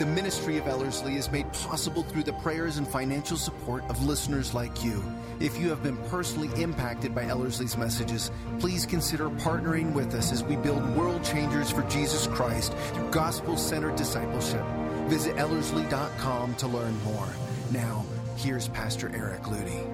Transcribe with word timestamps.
The 0.00 0.06
ministry 0.06 0.56
of 0.56 0.66
Ellerslie 0.66 1.16
is 1.16 1.30
made 1.30 1.52
possible 1.52 2.02
through 2.02 2.22
the 2.22 2.32
prayers 2.32 2.78
and 2.78 2.88
financial 2.88 3.36
support 3.36 3.84
of 3.90 4.02
listeners 4.02 4.54
like 4.54 4.82
you. 4.82 5.04
If 5.40 5.58
you 5.58 5.68
have 5.68 5.82
been 5.82 5.98
personally 6.08 6.48
impacted 6.58 7.14
by 7.14 7.24
Ellerslie's 7.24 7.76
messages, 7.76 8.30
please 8.60 8.86
consider 8.86 9.28
partnering 9.28 9.92
with 9.92 10.14
us 10.14 10.32
as 10.32 10.42
we 10.42 10.56
build 10.56 10.96
world 10.96 11.22
changers 11.22 11.70
for 11.70 11.82
Jesus 11.82 12.26
Christ 12.28 12.72
through 12.94 13.10
gospel 13.10 13.58
centered 13.58 13.94
discipleship. 13.96 14.64
Visit 15.08 15.36
Ellerslie.com 15.36 16.54
to 16.54 16.66
learn 16.66 16.98
more. 17.04 17.28
Now, 17.70 18.06
here's 18.36 18.68
Pastor 18.68 19.14
Eric 19.14 19.42
Ludy. 19.42 19.86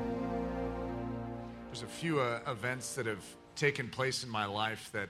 There's 1.66 1.82
a 1.82 1.86
few 1.86 2.20
uh, 2.20 2.38
events 2.46 2.94
that 2.94 3.06
have 3.06 3.24
taken 3.56 3.88
place 3.88 4.22
in 4.22 4.30
my 4.30 4.44
life 4.44 4.88
that, 4.92 5.08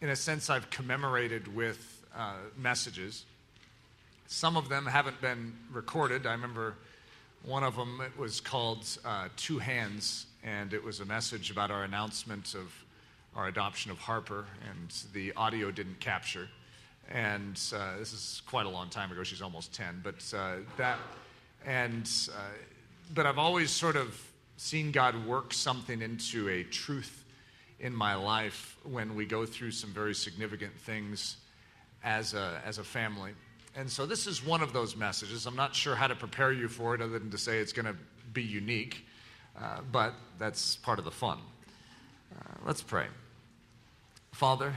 in 0.00 0.08
a 0.08 0.16
sense, 0.16 0.50
I've 0.50 0.68
commemorated 0.70 1.46
with 1.54 2.04
uh, 2.12 2.34
messages. 2.56 3.24
Some 4.28 4.56
of 4.56 4.68
them 4.68 4.86
haven't 4.86 5.20
been 5.20 5.54
recorded. 5.72 6.26
I 6.26 6.32
remember 6.32 6.74
one 7.44 7.62
of 7.62 7.76
them 7.76 8.00
it 8.04 8.18
was 8.18 8.40
called 8.40 8.84
uh, 9.04 9.28
Two 9.36 9.58
Hands, 9.58 10.26
and 10.42 10.74
it 10.74 10.82
was 10.82 10.98
a 10.98 11.04
message 11.04 11.52
about 11.52 11.70
our 11.70 11.84
announcement 11.84 12.54
of 12.54 12.72
our 13.36 13.46
adoption 13.46 13.92
of 13.92 13.98
Harper, 13.98 14.46
and 14.68 14.92
the 15.12 15.32
audio 15.36 15.70
didn't 15.70 16.00
capture. 16.00 16.48
And 17.08 17.60
uh, 17.72 17.98
this 17.98 18.12
is 18.12 18.42
quite 18.48 18.66
a 18.66 18.68
long 18.68 18.88
time 18.88 19.12
ago. 19.12 19.22
She's 19.22 19.42
almost 19.42 19.72
10, 19.74 20.00
but 20.02 20.34
uh, 20.36 20.56
that, 20.76 20.98
and, 21.64 22.10
uh, 22.34 22.40
but 23.14 23.26
I've 23.26 23.38
always 23.38 23.70
sort 23.70 23.94
of 23.94 24.20
seen 24.56 24.90
God 24.90 25.24
work 25.24 25.54
something 25.54 26.02
into 26.02 26.48
a 26.48 26.64
truth 26.64 27.22
in 27.78 27.94
my 27.94 28.16
life 28.16 28.76
when 28.82 29.14
we 29.14 29.24
go 29.24 29.46
through 29.46 29.70
some 29.70 29.90
very 29.90 30.14
significant 30.14 30.72
things 30.80 31.36
as 32.02 32.34
a, 32.34 32.60
as 32.64 32.78
a 32.78 32.84
family. 32.84 33.32
And 33.76 33.90
so 33.90 34.06
this 34.06 34.26
is 34.26 34.42
one 34.44 34.62
of 34.62 34.72
those 34.72 34.96
messages. 34.96 35.44
I'm 35.44 35.54
not 35.54 35.74
sure 35.74 35.94
how 35.94 36.06
to 36.06 36.14
prepare 36.14 36.50
you 36.50 36.66
for 36.66 36.94
it 36.94 37.02
other 37.02 37.18
than 37.18 37.30
to 37.30 37.36
say 37.36 37.58
it's 37.58 37.74
going 37.74 37.84
to 37.84 37.94
be 38.32 38.42
unique, 38.42 39.04
uh, 39.60 39.80
but 39.92 40.14
that's 40.38 40.76
part 40.76 40.98
of 40.98 41.04
the 41.04 41.10
fun. 41.10 41.38
Uh, 42.34 42.54
let's 42.64 42.82
pray. 42.82 43.04
Father, 44.32 44.72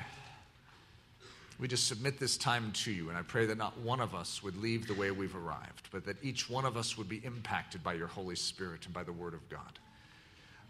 we 1.59 1.69
just 1.69 1.87
submit 1.87 2.19
this 2.19 2.37
time 2.37 2.73
to 2.73 2.91
you, 2.91 3.07
and 3.07 3.17
I 3.17 3.21
pray 3.21 3.45
that 3.45 3.57
not 3.57 3.77
one 3.79 4.01
of 4.01 4.13
us 4.13 4.43
would 4.43 4.57
leave 4.57 4.85
the 4.85 4.93
way 4.93 5.11
we've 5.11 5.35
arrived, 5.35 5.87
but 5.91 6.05
that 6.05 6.17
each 6.21 6.49
one 6.49 6.65
of 6.65 6.75
us 6.75 6.97
would 6.97 7.07
be 7.07 7.21
impacted 7.23 7.81
by 7.81 7.93
your 7.93 8.07
Holy 8.07 8.35
Spirit 8.35 8.85
and 8.85 8.93
by 8.93 9.03
the 9.03 9.13
Word 9.13 9.33
of 9.33 9.47
God. 9.47 9.79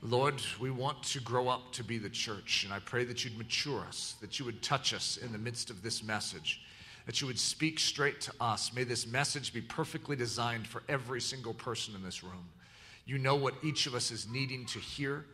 Lord, 0.03 0.39
we 0.59 0.69
want 0.69 1.01
to 1.03 1.19
grow 1.19 1.47
up 1.47 1.71
to 1.73 1.83
be 1.83 1.97
the 1.97 2.09
church, 2.09 2.63
and 2.63 2.71
I 2.71 2.79
pray 2.79 3.05
that 3.05 3.25
you'd 3.25 3.37
mature 3.39 3.81
us, 3.87 4.15
that 4.21 4.37
you 4.37 4.45
would 4.45 4.61
touch 4.61 4.93
us 4.93 5.17
in 5.17 5.31
the 5.31 5.39
midst 5.39 5.71
of 5.71 5.81
this 5.81 6.03
message 6.03 6.61
that 7.09 7.21
you 7.21 7.25
would 7.25 7.39
speak 7.39 7.79
straight 7.79 8.21
to 8.21 8.31
us. 8.39 8.71
May 8.71 8.83
this 8.83 9.07
message 9.07 9.51
be 9.51 9.61
perfectly 9.61 10.15
designed 10.15 10.67
for 10.67 10.83
every 10.87 11.19
single 11.19 11.55
person 11.55 11.95
in 11.95 12.03
this 12.03 12.23
room. 12.23 12.47
You 13.07 13.17
know 13.17 13.33
what 13.33 13.55
each 13.63 13.87
of 13.87 13.95
us 13.95 14.11
is 14.11 14.27
needing 14.29 14.67
to 14.67 14.77
hear. 14.77 15.25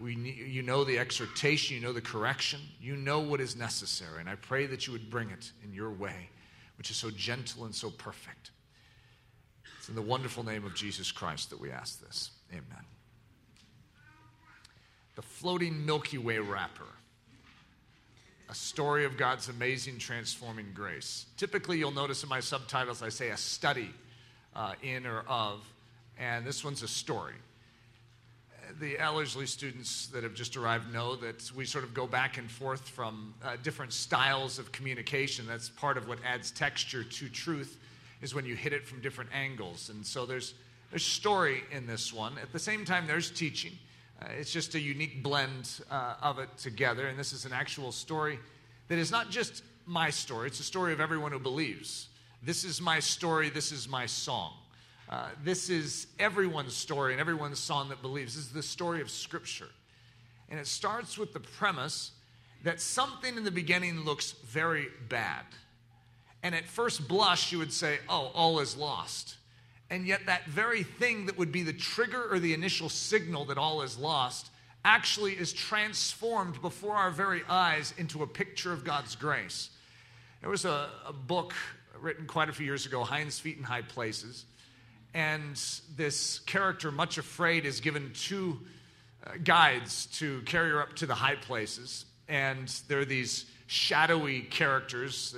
We, 0.00 0.14
you 0.14 0.62
know 0.62 0.84
the 0.84 1.00
exhortation, 1.00 1.74
you 1.74 1.82
know 1.82 1.92
the 1.92 2.00
correction, 2.00 2.60
you 2.80 2.94
know 2.94 3.18
what 3.18 3.40
is 3.40 3.56
necessary. 3.56 4.20
And 4.20 4.28
I 4.28 4.36
pray 4.36 4.66
that 4.66 4.86
you 4.86 4.92
would 4.92 5.10
bring 5.10 5.30
it 5.30 5.50
in 5.64 5.74
your 5.74 5.90
way, 5.90 6.30
which 6.78 6.88
is 6.88 6.96
so 6.98 7.10
gentle 7.10 7.64
and 7.64 7.74
so 7.74 7.90
perfect. 7.90 8.52
It's 9.80 9.88
in 9.88 9.96
the 9.96 10.02
wonderful 10.02 10.44
name 10.44 10.64
of 10.64 10.76
Jesus 10.76 11.10
Christ 11.10 11.50
that 11.50 11.60
we 11.60 11.72
ask 11.72 12.00
this. 12.00 12.30
Amen. 12.52 12.84
The 15.16 15.22
floating 15.22 15.84
Milky 15.84 16.18
Way 16.18 16.38
wrapper 16.38 16.86
a 18.52 18.54
story 18.54 19.06
of 19.06 19.16
God's 19.16 19.48
amazing 19.48 19.96
transforming 19.96 20.66
grace. 20.74 21.24
Typically, 21.38 21.78
you'll 21.78 21.90
notice 21.90 22.22
in 22.22 22.28
my 22.28 22.40
subtitles 22.40 23.02
I 23.02 23.08
say 23.08 23.30
a 23.30 23.36
study 23.38 23.88
uh, 24.54 24.74
in 24.82 25.06
or 25.06 25.20
of, 25.26 25.66
and 26.18 26.46
this 26.46 26.62
one's 26.62 26.82
a 26.82 26.88
story. 26.88 27.32
The 28.78 28.98
Ellerslie 28.98 29.46
students 29.46 30.08
that 30.08 30.22
have 30.22 30.34
just 30.34 30.54
arrived 30.58 30.92
know 30.92 31.16
that 31.16 31.50
we 31.56 31.64
sort 31.64 31.82
of 31.82 31.94
go 31.94 32.06
back 32.06 32.36
and 32.36 32.50
forth 32.50 32.86
from 32.86 33.32
uh, 33.42 33.56
different 33.62 33.94
styles 33.94 34.58
of 34.58 34.70
communication. 34.70 35.46
That's 35.46 35.70
part 35.70 35.96
of 35.96 36.06
what 36.06 36.18
adds 36.22 36.50
texture 36.50 37.04
to 37.04 37.28
truth, 37.30 37.78
is 38.20 38.34
when 38.34 38.44
you 38.44 38.54
hit 38.54 38.74
it 38.74 38.86
from 38.86 39.00
different 39.00 39.30
angles. 39.32 39.88
And 39.88 40.04
so 40.04 40.26
there's, 40.26 40.52
there's 40.90 41.06
story 41.06 41.62
in 41.70 41.86
this 41.86 42.12
one. 42.12 42.36
At 42.36 42.52
the 42.52 42.58
same 42.58 42.84
time, 42.84 43.06
there's 43.06 43.30
teaching. 43.30 43.72
Uh, 44.22 44.28
it's 44.38 44.52
just 44.52 44.74
a 44.74 44.80
unique 44.80 45.22
blend 45.22 45.80
uh, 45.90 46.14
of 46.22 46.38
it 46.38 46.48
together. 46.58 47.08
And 47.08 47.18
this 47.18 47.32
is 47.32 47.44
an 47.44 47.52
actual 47.52 47.92
story 47.92 48.38
that 48.88 48.98
is 48.98 49.10
not 49.10 49.30
just 49.30 49.62
my 49.86 50.10
story, 50.10 50.46
it's 50.48 50.60
a 50.60 50.64
story 50.64 50.92
of 50.92 51.00
everyone 51.00 51.32
who 51.32 51.40
believes. 51.40 52.08
This 52.42 52.64
is 52.64 52.80
my 52.80 53.00
story, 53.00 53.50
this 53.50 53.72
is 53.72 53.88
my 53.88 54.06
song. 54.06 54.52
Uh, 55.08 55.28
this 55.42 55.68
is 55.68 56.06
everyone's 56.18 56.74
story 56.74 57.12
and 57.12 57.20
everyone's 57.20 57.58
song 57.58 57.88
that 57.88 58.00
believes. 58.00 58.36
This 58.36 58.46
is 58.46 58.52
the 58.52 58.62
story 58.62 59.00
of 59.00 59.10
Scripture. 59.10 59.68
And 60.48 60.58
it 60.60 60.66
starts 60.66 61.18
with 61.18 61.32
the 61.32 61.40
premise 61.40 62.12
that 62.62 62.80
something 62.80 63.36
in 63.36 63.44
the 63.44 63.50
beginning 63.50 64.04
looks 64.04 64.32
very 64.32 64.88
bad. 65.08 65.44
And 66.42 66.54
at 66.54 66.66
first 66.66 67.08
blush, 67.08 67.52
you 67.52 67.58
would 67.58 67.72
say, 67.72 67.98
oh, 68.08 68.30
all 68.34 68.60
is 68.60 68.76
lost. 68.76 69.36
And 69.92 70.06
yet, 70.06 70.24
that 70.24 70.46
very 70.46 70.84
thing 70.84 71.26
that 71.26 71.36
would 71.36 71.52
be 71.52 71.64
the 71.64 71.74
trigger 71.74 72.32
or 72.32 72.38
the 72.38 72.54
initial 72.54 72.88
signal 72.88 73.44
that 73.44 73.58
all 73.58 73.82
is 73.82 73.98
lost 73.98 74.50
actually 74.86 75.34
is 75.34 75.52
transformed 75.52 76.62
before 76.62 76.94
our 76.94 77.10
very 77.10 77.42
eyes 77.46 77.92
into 77.98 78.22
a 78.22 78.26
picture 78.26 78.72
of 78.72 78.86
God's 78.86 79.16
grace. 79.16 79.68
There 80.40 80.48
was 80.48 80.64
a, 80.64 80.88
a 81.06 81.12
book 81.12 81.52
written 82.00 82.26
quite 82.26 82.48
a 82.48 82.54
few 82.54 82.64
years 82.64 82.86
ago, 82.86 83.04
Hinds 83.04 83.38
Feet 83.38 83.58
in 83.58 83.64
High 83.64 83.82
Places. 83.82 84.46
And 85.12 85.62
this 85.94 86.38
character, 86.38 86.90
much 86.90 87.18
afraid, 87.18 87.66
is 87.66 87.80
given 87.80 88.12
two 88.14 88.60
uh, 89.26 89.32
guides 89.44 90.06
to 90.20 90.40
carry 90.46 90.70
her 90.70 90.80
up 90.80 90.96
to 90.96 91.06
the 91.06 91.14
high 91.14 91.36
places. 91.36 92.06
And 92.30 92.66
there 92.88 93.00
are 93.00 93.04
these 93.04 93.44
shadowy 93.66 94.40
characters. 94.40 95.36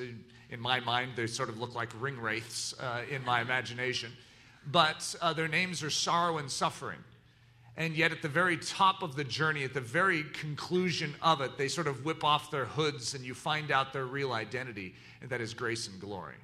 In 0.48 0.60
my 0.60 0.78
mind, 0.78 1.14
they 1.16 1.26
sort 1.26 1.48
of 1.48 1.58
look 1.58 1.74
like 1.74 1.90
ring 2.00 2.20
wraiths 2.20 2.72
uh, 2.78 3.02
in 3.10 3.24
my 3.24 3.40
imagination 3.40 4.12
but 4.70 5.14
uh, 5.20 5.32
their 5.32 5.48
names 5.48 5.82
are 5.82 5.90
sorrow 5.90 6.38
and 6.38 6.50
suffering. 6.50 6.98
And 7.76 7.96
yet, 7.96 8.12
at 8.12 8.22
the 8.22 8.28
very 8.28 8.56
top 8.56 9.02
of 9.02 9.16
the 9.16 9.24
journey, 9.24 9.64
at 9.64 9.74
the 9.74 9.80
very 9.80 10.22
conclusion 10.32 11.14
of 11.20 11.40
it, 11.40 11.58
they 11.58 11.66
sort 11.66 11.88
of 11.88 12.04
whip 12.04 12.22
off 12.22 12.50
their 12.50 12.66
hoods 12.66 13.14
and 13.14 13.24
you 13.24 13.34
find 13.34 13.72
out 13.72 13.92
their 13.92 14.06
real 14.06 14.32
identity, 14.32 14.94
and 15.20 15.30
that 15.30 15.40
is 15.40 15.54
grace 15.54 15.88
and 15.88 16.00
glory. 16.00 16.36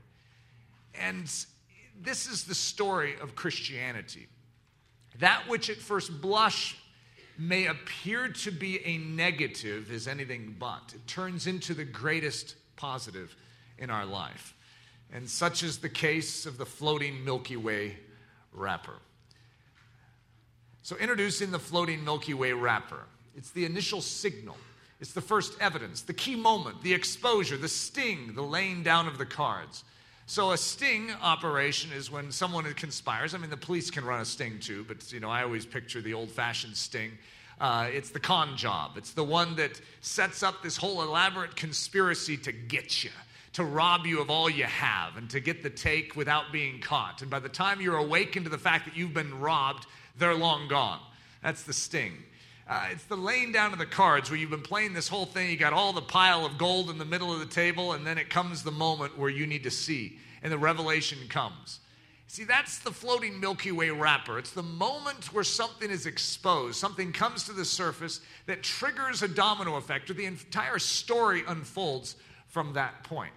And 0.95 1.33
this 2.03 2.27
is 2.27 2.45
the 2.45 2.55
story 2.55 3.15
of 3.21 3.37
Christianity. 3.37 4.27
That 5.21 5.49
which 5.49 5.71
at 5.71 5.77
first 5.77 6.21
blush 6.21 6.77
may 7.39 7.67
appear 7.67 8.29
to 8.29 8.51
be 8.51 8.85
a 8.85 8.99
negative 8.99 9.93
is 9.93 10.09
anything 10.09 10.57
but. 10.59 10.93
It 10.95 11.07
turns 11.07 11.47
into 11.47 11.75
the 11.75 11.85
greatest 11.85 12.57
positive 12.75 13.37
in 13.79 13.89
our 13.89 14.05
life. 14.05 14.55
And 15.13 15.29
such 15.29 15.63
is 15.63 15.79
the 15.79 15.89
case 15.89 16.45
of 16.45 16.59
the 16.59 16.67
floating 16.67 17.25
Milky 17.25 17.57
Way 17.57 17.97
wrapper. 18.53 18.97
So, 20.83 20.97
introducing 20.97 21.51
the 21.51 21.59
floating 21.59 22.05
Milky 22.05 22.35
Way 22.35 22.53
wrapper, 22.53 23.05
it's 23.37 23.51
the 23.51 23.65
initial 23.65 24.01
signal. 24.01 24.57
It's 25.01 25.13
the 25.13 25.21
first 25.21 25.55
evidence, 25.61 26.03
the 26.03 26.13
key 26.13 26.37
moment, 26.37 26.83
the 26.83 26.93
exposure, 26.93 27.57
the 27.57 27.69
sting, 27.69 28.35
the 28.35 28.43
laying 28.43 28.83
down 28.83 29.07
of 29.07 29.17
the 29.17 29.25
cards. 29.25 29.85
So 30.27 30.53
a 30.53 30.59
sting 30.59 31.11
operation 31.23 31.91
is 31.91 32.09
when 32.09 32.31
someone 32.31 32.65
conspires. 32.75 33.35
I 33.35 33.39
mean, 33.39 33.51
the 33.51 33.57
police 33.57 33.91
can 33.91 34.05
run 34.05 34.21
a 34.21 34.25
sting 34.25 34.61
too, 34.61 34.85
but 34.87 35.11
you 35.13 35.19
know, 35.19 35.29
I 35.29 35.43
always 35.43 35.67
picture 35.67 36.01
the 36.01 36.15
old-fashioned 36.15 36.77
sting. 36.77 37.11
Uh, 37.61 37.89
it's 37.93 38.11
the 38.11 38.21
con 38.21 38.57
job. 38.57 38.93
It's 38.97 39.13
the 39.13 39.25
one 39.25 39.57
that 39.57 39.81
sets 40.03 40.45
up 40.45 40.63
this 40.63 40.77
whole 40.77 41.03
elaborate 41.03 41.57
conspiracy 41.57 42.37
to 42.37 42.53
get 42.53 43.03
you 43.03 43.11
to 43.53 43.65
rob 43.65 44.07
you 44.07 44.21
of 44.21 44.31
all 44.31 44.49
you 44.49 44.65
have 44.65 45.17
and 45.17 45.29
to 45.31 45.41
get 45.41 45.63
the 45.63 45.71
take 45.71 46.15
without 46.15 46.53
being 46.53 46.81
caught. 46.81 47.23
And 47.23 47.31
by 47.31 47.41
the 47.41 47.49
time 47.49 47.81
you're 47.81 47.97
awakened 47.97 48.47
to 48.47 48.51
the 48.51 48.59
fact 48.59 48.85
that 48.87 48.97
you've 48.97 49.15
been 49.15 49.41
robbed, 49.41 49.87
they're 50.19 50.35
long 50.35 50.69
gone. 50.69 51.01
That's 51.43 51.63
the 51.63 51.73
sting. 51.73 52.13
Uh, 52.69 52.87
it's 52.93 53.05
the 53.05 53.17
laying 53.17 53.51
down 53.51 53.73
of 53.73 53.81
the 53.81 53.87
cards 53.87 54.31
where 54.31 54.39
you've 54.39 54.51
been 54.51 54.63
playing 54.63 54.93
this 54.93 55.09
whole 55.09 55.27
thing. 55.27 55.51
You 55.51 55.57
got 55.57 55.73
all 55.73 55.93
the 55.93 56.01
pile 56.01 56.47
of 56.47 56.57
gold 56.57 56.89
in 56.89 56.99
the 56.99 57.05
middle 57.05 57.33
of 57.33 57.41
the 57.41 57.47
table, 57.47 57.95
and 57.95 58.07
then 58.07 58.17
it 58.17 58.31
comes 58.31 58.63
the 58.63 58.71
moment 58.71 59.19
where 59.19 59.31
you 59.31 59.45
need 59.45 59.65
to 59.65 59.73
see, 59.73 60.19
and 60.43 60.53
the 60.53 60.59
revelation 60.59 61.19
comes. 61.29 61.81
See, 62.29 62.45
that's 62.45 62.79
the 62.79 62.93
floating 62.93 63.41
Milky 63.41 63.73
Way 63.73 63.91
wrapper. 63.91 64.39
It's 64.39 64.53
the 64.53 64.63
moment 64.63 65.33
where 65.33 65.43
something 65.43 65.91
is 65.91 66.07
exposed, 66.07 66.79
something 66.79 67.13
comes 67.13 67.43
to 67.47 67.53
the 67.53 67.65
surface 67.65 68.21
that 68.47 68.63
triggers 68.63 69.25
a 69.25 69.29
domino 69.29 69.75
effect, 69.75 70.09
or 70.09 70.15
the 70.15 70.27
entire 70.27 70.79
story 70.79 71.43
unfolds 71.49 72.15
from 72.47 72.75
that 72.75 73.03
point. 73.03 73.33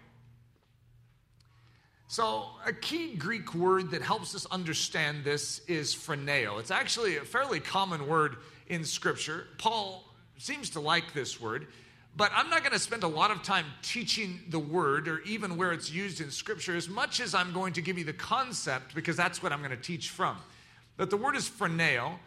So, 2.13 2.45
a 2.63 2.71
key 2.71 3.15
Greek 3.15 3.55
word 3.55 3.89
that 3.89 4.03
helps 4.03 4.35
us 4.35 4.45
understand 4.51 5.23
this 5.23 5.61
is 5.67 5.95
phroneo. 5.95 6.59
It's 6.59 6.69
actually 6.69 7.17
a 7.17 7.21
fairly 7.21 7.59
common 7.59 8.05
word 8.07 8.35
in 8.67 8.85
Scripture. 8.85 9.47
Paul 9.57 10.03
seems 10.37 10.69
to 10.69 10.79
like 10.79 11.15
this 11.15 11.41
word. 11.41 11.65
But 12.15 12.31
I'm 12.35 12.51
not 12.51 12.59
going 12.59 12.73
to 12.73 12.77
spend 12.77 13.01
a 13.01 13.07
lot 13.07 13.31
of 13.31 13.41
time 13.41 13.65
teaching 13.81 14.41
the 14.49 14.59
word 14.59 15.07
or 15.07 15.21
even 15.21 15.57
where 15.57 15.71
it's 15.71 15.91
used 15.91 16.21
in 16.21 16.29
scripture 16.29 16.75
as 16.75 16.87
much 16.87 17.19
as 17.19 17.33
I'm 17.33 17.51
going 17.51 17.73
to 17.73 17.81
give 17.81 17.97
you 17.97 18.05
the 18.05 18.13
concept 18.13 18.93
because 18.93 19.17
that's 19.17 19.41
what 19.41 19.51
I'm 19.51 19.63
going 19.63 19.71
to 19.71 19.75
teach 19.75 20.11
from. 20.11 20.37
But 20.97 21.09
the 21.09 21.17
word 21.17 21.35
is 21.35 21.49
phroneo, 21.49 22.19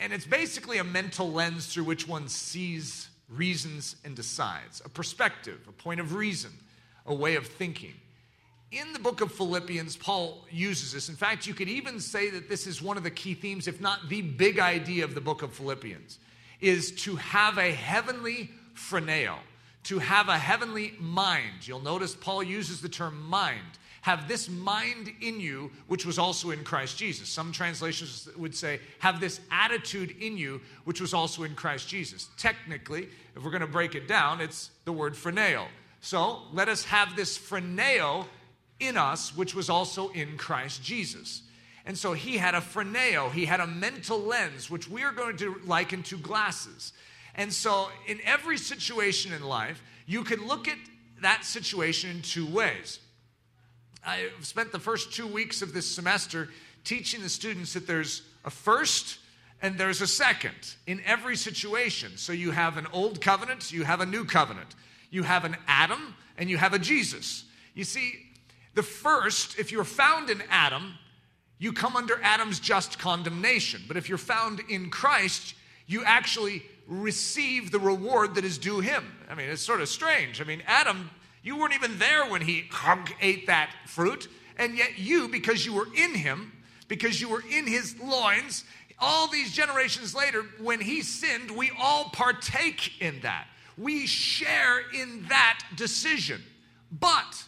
and 0.00 0.12
it's 0.12 0.26
basically 0.26 0.78
a 0.78 0.84
mental 0.84 1.30
lens 1.30 1.72
through 1.72 1.84
which 1.84 2.08
one 2.08 2.26
sees, 2.26 3.08
reasons, 3.28 3.94
and 4.04 4.16
decides 4.16 4.82
a 4.84 4.88
perspective, 4.88 5.60
a 5.68 5.72
point 5.72 6.00
of 6.00 6.14
reason, 6.14 6.50
a 7.06 7.14
way 7.14 7.36
of 7.36 7.46
thinking. 7.46 7.94
In 8.72 8.92
the 8.92 9.00
book 9.00 9.20
of 9.20 9.32
Philippians, 9.32 9.96
Paul 9.96 10.44
uses 10.48 10.92
this. 10.92 11.08
In 11.08 11.16
fact, 11.16 11.44
you 11.44 11.54
could 11.54 11.68
even 11.68 11.98
say 11.98 12.30
that 12.30 12.48
this 12.48 12.68
is 12.68 12.80
one 12.80 12.96
of 12.96 13.02
the 13.02 13.10
key 13.10 13.34
themes, 13.34 13.66
if 13.66 13.80
not 13.80 14.08
the 14.08 14.22
big 14.22 14.60
idea 14.60 15.02
of 15.04 15.14
the 15.14 15.20
book 15.20 15.42
of 15.42 15.52
Philippians, 15.52 16.20
is 16.60 16.92
to 16.92 17.16
have 17.16 17.58
a 17.58 17.72
heavenly 17.72 18.50
phroneo, 18.76 19.34
to 19.84 19.98
have 19.98 20.28
a 20.28 20.38
heavenly 20.38 20.94
mind. 21.00 21.66
You'll 21.66 21.80
notice 21.80 22.14
Paul 22.14 22.44
uses 22.44 22.80
the 22.80 22.88
term 22.88 23.28
mind. 23.28 23.58
Have 24.02 24.28
this 24.28 24.48
mind 24.48 25.10
in 25.20 25.40
you, 25.40 25.72
which 25.88 26.06
was 26.06 26.16
also 26.16 26.50
in 26.50 26.62
Christ 26.62 26.96
Jesus. 26.96 27.28
Some 27.28 27.50
translations 27.50 28.28
would 28.36 28.54
say, 28.54 28.78
have 29.00 29.20
this 29.20 29.40
attitude 29.50 30.14
in 30.20 30.38
you, 30.38 30.60
which 30.84 31.00
was 31.00 31.12
also 31.12 31.42
in 31.42 31.56
Christ 31.56 31.88
Jesus. 31.88 32.28
Technically, 32.38 33.08
if 33.34 33.42
we're 33.42 33.50
going 33.50 33.60
to 33.62 33.66
break 33.66 33.96
it 33.96 34.06
down, 34.06 34.40
it's 34.40 34.70
the 34.84 34.92
word 34.92 35.14
phroneo. 35.14 35.66
So 36.00 36.42
let 36.52 36.68
us 36.68 36.84
have 36.84 37.16
this 37.16 37.36
phroneo 37.36 38.26
in 38.80 38.96
us, 38.96 39.36
which 39.36 39.54
was 39.54 39.70
also 39.70 40.08
in 40.10 40.36
Christ 40.36 40.82
Jesus. 40.82 41.42
And 41.86 41.96
so 41.96 42.12
he 42.12 42.36
had 42.36 42.54
a 42.54 42.60
phroneo, 42.60 43.30
he 43.30 43.46
had 43.46 43.60
a 43.60 43.66
mental 43.66 44.18
lens, 44.18 44.70
which 44.70 44.88
we 44.88 45.02
are 45.02 45.12
going 45.12 45.36
to 45.38 45.60
liken 45.64 46.02
to 46.04 46.18
glasses. 46.18 46.92
And 47.34 47.52
so, 47.52 47.88
in 48.06 48.20
every 48.24 48.58
situation 48.58 49.32
in 49.32 49.42
life, 49.42 49.82
you 50.06 50.24
can 50.24 50.46
look 50.46 50.68
at 50.68 50.78
that 51.22 51.44
situation 51.44 52.10
in 52.10 52.22
two 52.22 52.46
ways. 52.46 52.98
I've 54.04 54.44
spent 54.44 54.72
the 54.72 54.78
first 54.78 55.12
two 55.12 55.26
weeks 55.26 55.62
of 55.62 55.72
this 55.72 55.86
semester 55.86 56.48
teaching 56.84 57.22
the 57.22 57.28
students 57.28 57.74
that 57.74 57.86
there's 57.86 58.22
a 58.44 58.50
first 58.50 59.18
and 59.62 59.76
there's 59.76 60.00
a 60.00 60.06
second 60.06 60.74
in 60.86 61.02
every 61.04 61.36
situation. 61.36 62.16
So, 62.16 62.32
you 62.32 62.50
have 62.50 62.76
an 62.76 62.86
old 62.92 63.20
covenant, 63.20 63.72
you 63.72 63.84
have 63.84 64.00
a 64.00 64.06
new 64.06 64.24
covenant, 64.24 64.74
you 65.10 65.22
have 65.22 65.44
an 65.44 65.56
Adam, 65.68 66.14
and 66.36 66.50
you 66.50 66.56
have 66.56 66.74
a 66.74 66.78
Jesus. 66.78 67.44
You 67.74 67.84
see, 67.84 68.29
the 68.74 68.82
first, 68.82 69.58
if 69.58 69.72
you're 69.72 69.84
found 69.84 70.30
in 70.30 70.42
Adam, 70.50 70.94
you 71.58 71.72
come 71.72 71.96
under 71.96 72.20
Adam's 72.22 72.58
just 72.60 72.98
condemnation. 72.98 73.82
But 73.86 73.96
if 73.96 74.08
you're 74.08 74.18
found 74.18 74.60
in 74.68 74.90
Christ, 74.90 75.54
you 75.86 76.02
actually 76.04 76.62
receive 76.86 77.70
the 77.70 77.78
reward 77.78 78.34
that 78.34 78.44
is 78.44 78.58
due 78.58 78.80
him. 78.80 79.04
I 79.28 79.34
mean, 79.34 79.48
it's 79.48 79.62
sort 79.62 79.80
of 79.80 79.88
strange. 79.88 80.40
I 80.40 80.44
mean, 80.44 80.62
Adam, 80.66 81.10
you 81.42 81.56
weren't 81.56 81.74
even 81.74 81.98
there 81.98 82.28
when 82.28 82.40
he 82.40 82.64
ate 83.20 83.46
that 83.46 83.70
fruit, 83.86 84.28
and 84.56 84.76
yet 84.76 84.98
you, 84.98 85.28
because 85.28 85.64
you 85.64 85.72
were 85.72 85.88
in 85.96 86.14
him, 86.14 86.52
because 86.88 87.20
you 87.20 87.28
were 87.28 87.42
in 87.50 87.66
his 87.66 87.98
loins, 88.00 88.64
all 88.98 89.28
these 89.28 89.52
generations 89.52 90.14
later, 90.14 90.44
when 90.60 90.80
he 90.80 91.02
sinned, 91.02 91.50
we 91.50 91.70
all 91.78 92.10
partake 92.10 93.00
in 93.00 93.20
that. 93.20 93.46
We 93.78 94.06
share 94.06 94.82
in 94.94 95.26
that 95.28 95.60
decision. 95.76 96.42
But 96.90 97.44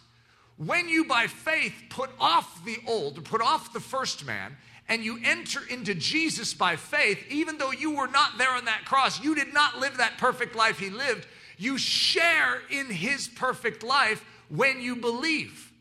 when 0.56 0.88
you 0.88 1.04
by 1.04 1.26
faith 1.26 1.74
put 1.88 2.10
off 2.20 2.64
the 2.64 2.78
old, 2.86 3.24
put 3.24 3.40
off 3.40 3.72
the 3.72 3.80
first 3.80 4.24
man, 4.26 4.56
and 4.88 5.04
you 5.04 5.18
enter 5.24 5.60
into 5.70 5.94
Jesus 5.94 6.54
by 6.54 6.76
faith, 6.76 7.24
even 7.30 7.58
though 7.58 7.72
you 7.72 7.96
were 7.96 8.08
not 8.08 8.38
there 8.38 8.50
on 8.50 8.66
that 8.66 8.84
cross, 8.84 9.22
you 9.22 9.34
did 9.34 9.54
not 9.54 9.78
live 9.78 9.96
that 9.96 10.18
perfect 10.18 10.54
life 10.54 10.78
he 10.78 10.90
lived. 10.90 11.26
You 11.56 11.78
share 11.78 12.60
in 12.70 12.86
his 12.86 13.28
perfect 13.28 13.82
life 13.82 14.24
when 14.48 14.80
you 14.80 14.96
believe. 14.96 15.72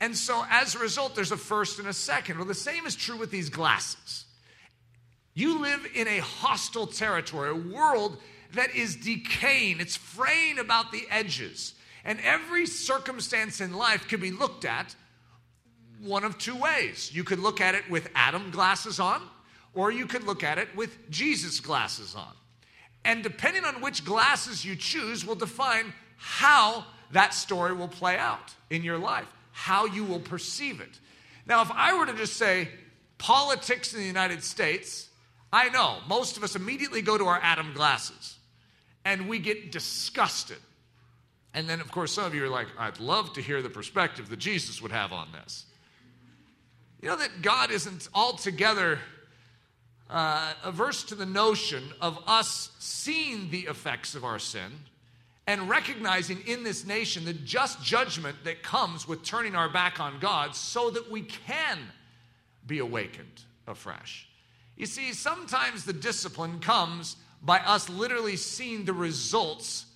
And 0.00 0.16
so, 0.16 0.44
as 0.48 0.74
a 0.74 0.78
result, 0.78 1.16
there's 1.16 1.32
a 1.32 1.36
first 1.36 1.78
and 1.78 1.88
a 1.88 1.92
second. 1.92 2.38
Well, 2.38 2.46
the 2.46 2.54
same 2.54 2.86
is 2.86 2.94
true 2.94 3.16
with 3.16 3.30
these 3.30 3.50
glasses. 3.50 4.24
You 5.34 5.60
live 5.60 5.86
in 5.94 6.08
a 6.08 6.18
hostile 6.18 6.86
territory, 6.86 7.50
a 7.50 7.54
world 7.54 8.16
that 8.54 8.74
is 8.74 8.96
decaying, 8.96 9.80
it's 9.80 9.96
fraying 9.96 10.58
about 10.58 10.92
the 10.92 11.06
edges. 11.10 11.74
And 12.04 12.20
every 12.20 12.66
circumstance 12.66 13.60
in 13.60 13.74
life 13.74 14.08
can 14.08 14.20
be 14.20 14.30
looked 14.30 14.64
at 14.64 14.94
one 16.00 16.24
of 16.24 16.38
two 16.38 16.56
ways. 16.56 17.10
You 17.12 17.24
could 17.24 17.38
look 17.38 17.60
at 17.60 17.74
it 17.74 17.88
with 17.90 18.08
Adam 18.14 18.50
glasses 18.50 19.00
on, 19.00 19.20
or 19.74 19.90
you 19.90 20.06
could 20.06 20.24
look 20.24 20.42
at 20.42 20.58
it 20.58 20.68
with 20.76 21.10
Jesus 21.10 21.60
glasses 21.60 22.14
on. 22.14 22.32
And 23.04 23.22
depending 23.22 23.64
on 23.64 23.80
which 23.80 24.04
glasses 24.04 24.64
you 24.64 24.76
choose, 24.76 25.24
will 25.24 25.34
define 25.34 25.92
how 26.16 26.84
that 27.12 27.34
story 27.34 27.72
will 27.72 27.88
play 27.88 28.16
out 28.16 28.54
in 28.70 28.82
your 28.82 28.98
life, 28.98 29.28
how 29.52 29.86
you 29.86 30.04
will 30.04 30.20
perceive 30.20 30.80
it. 30.80 31.00
Now, 31.46 31.62
if 31.62 31.70
I 31.70 31.96
were 31.96 32.06
to 32.06 32.14
just 32.14 32.36
say 32.36 32.68
politics 33.16 33.94
in 33.94 34.00
the 34.00 34.06
United 34.06 34.42
States, 34.42 35.08
I 35.52 35.70
know 35.70 35.98
most 36.08 36.36
of 36.36 36.44
us 36.44 36.56
immediately 36.56 37.02
go 37.02 37.16
to 37.16 37.24
our 37.24 37.40
Adam 37.42 37.72
glasses 37.72 38.36
and 39.04 39.28
we 39.28 39.38
get 39.38 39.72
disgusted. 39.72 40.58
And 41.58 41.68
then, 41.68 41.80
of 41.80 41.90
course, 41.90 42.12
some 42.12 42.24
of 42.24 42.36
you 42.36 42.44
are 42.44 42.48
like, 42.48 42.68
I'd 42.78 43.00
love 43.00 43.32
to 43.32 43.42
hear 43.42 43.62
the 43.62 43.68
perspective 43.68 44.28
that 44.28 44.38
Jesus 44.38 44.80
would 44.80 44.92
have 44.92 45.12
on 45.12 45.32
this. 45.32 45.66
You 47.02 47.08
know 47.08 47.16
that 47.16 47.42
God 47.42 47.72
isn't 47.72 48.08
altogether 48.14 49.00
uh, 50.08 50.52
averse 50.62 51.02
to 51.02 51.16
the 51.16 51.26
notion 51.26 51.82
of 52.00 52.16
us 52.28 52.70
seeing 52.78 53.50
the 53.50 53.62
effects 53.62 54.14
of 54.14 54.24
our 54.24 54.38
sin 54.38 54.70
and 55.48 55.68
recognizing 55.68 56.46
in 56.46 56.62
this 56.62 56.86
nation 56.86 57.24
the 57.24 57.32
just 57.32 57.82
judgment 57.82 58.36
that 58.44 58.62
comes 58.62 59.08
with 59.08 59.24
turning 59.24 59.56
our 59.56 59.68
back 59.68 59.98
on 59.98 60.20
God 60.20 60.54
so 60.54 60.90
that 60.90 61.10
we 61.10 61.22
can 61.22 61.80
be 62.68 62.78
awakened 62.78 63.42
afresh. 63.66 64.28
You 64.76 64.86
see, 64.86 65.12
sometimes 65.12 65.84
the 65.84 65.92
discipline 65.92 66.60
comes 66.60 67.16
by 67.42 67.58
us 67.58 67.88
literally 67.88 68.36
seeing 68.36 68.84
the 68.84 68.92
results 68.92 69.86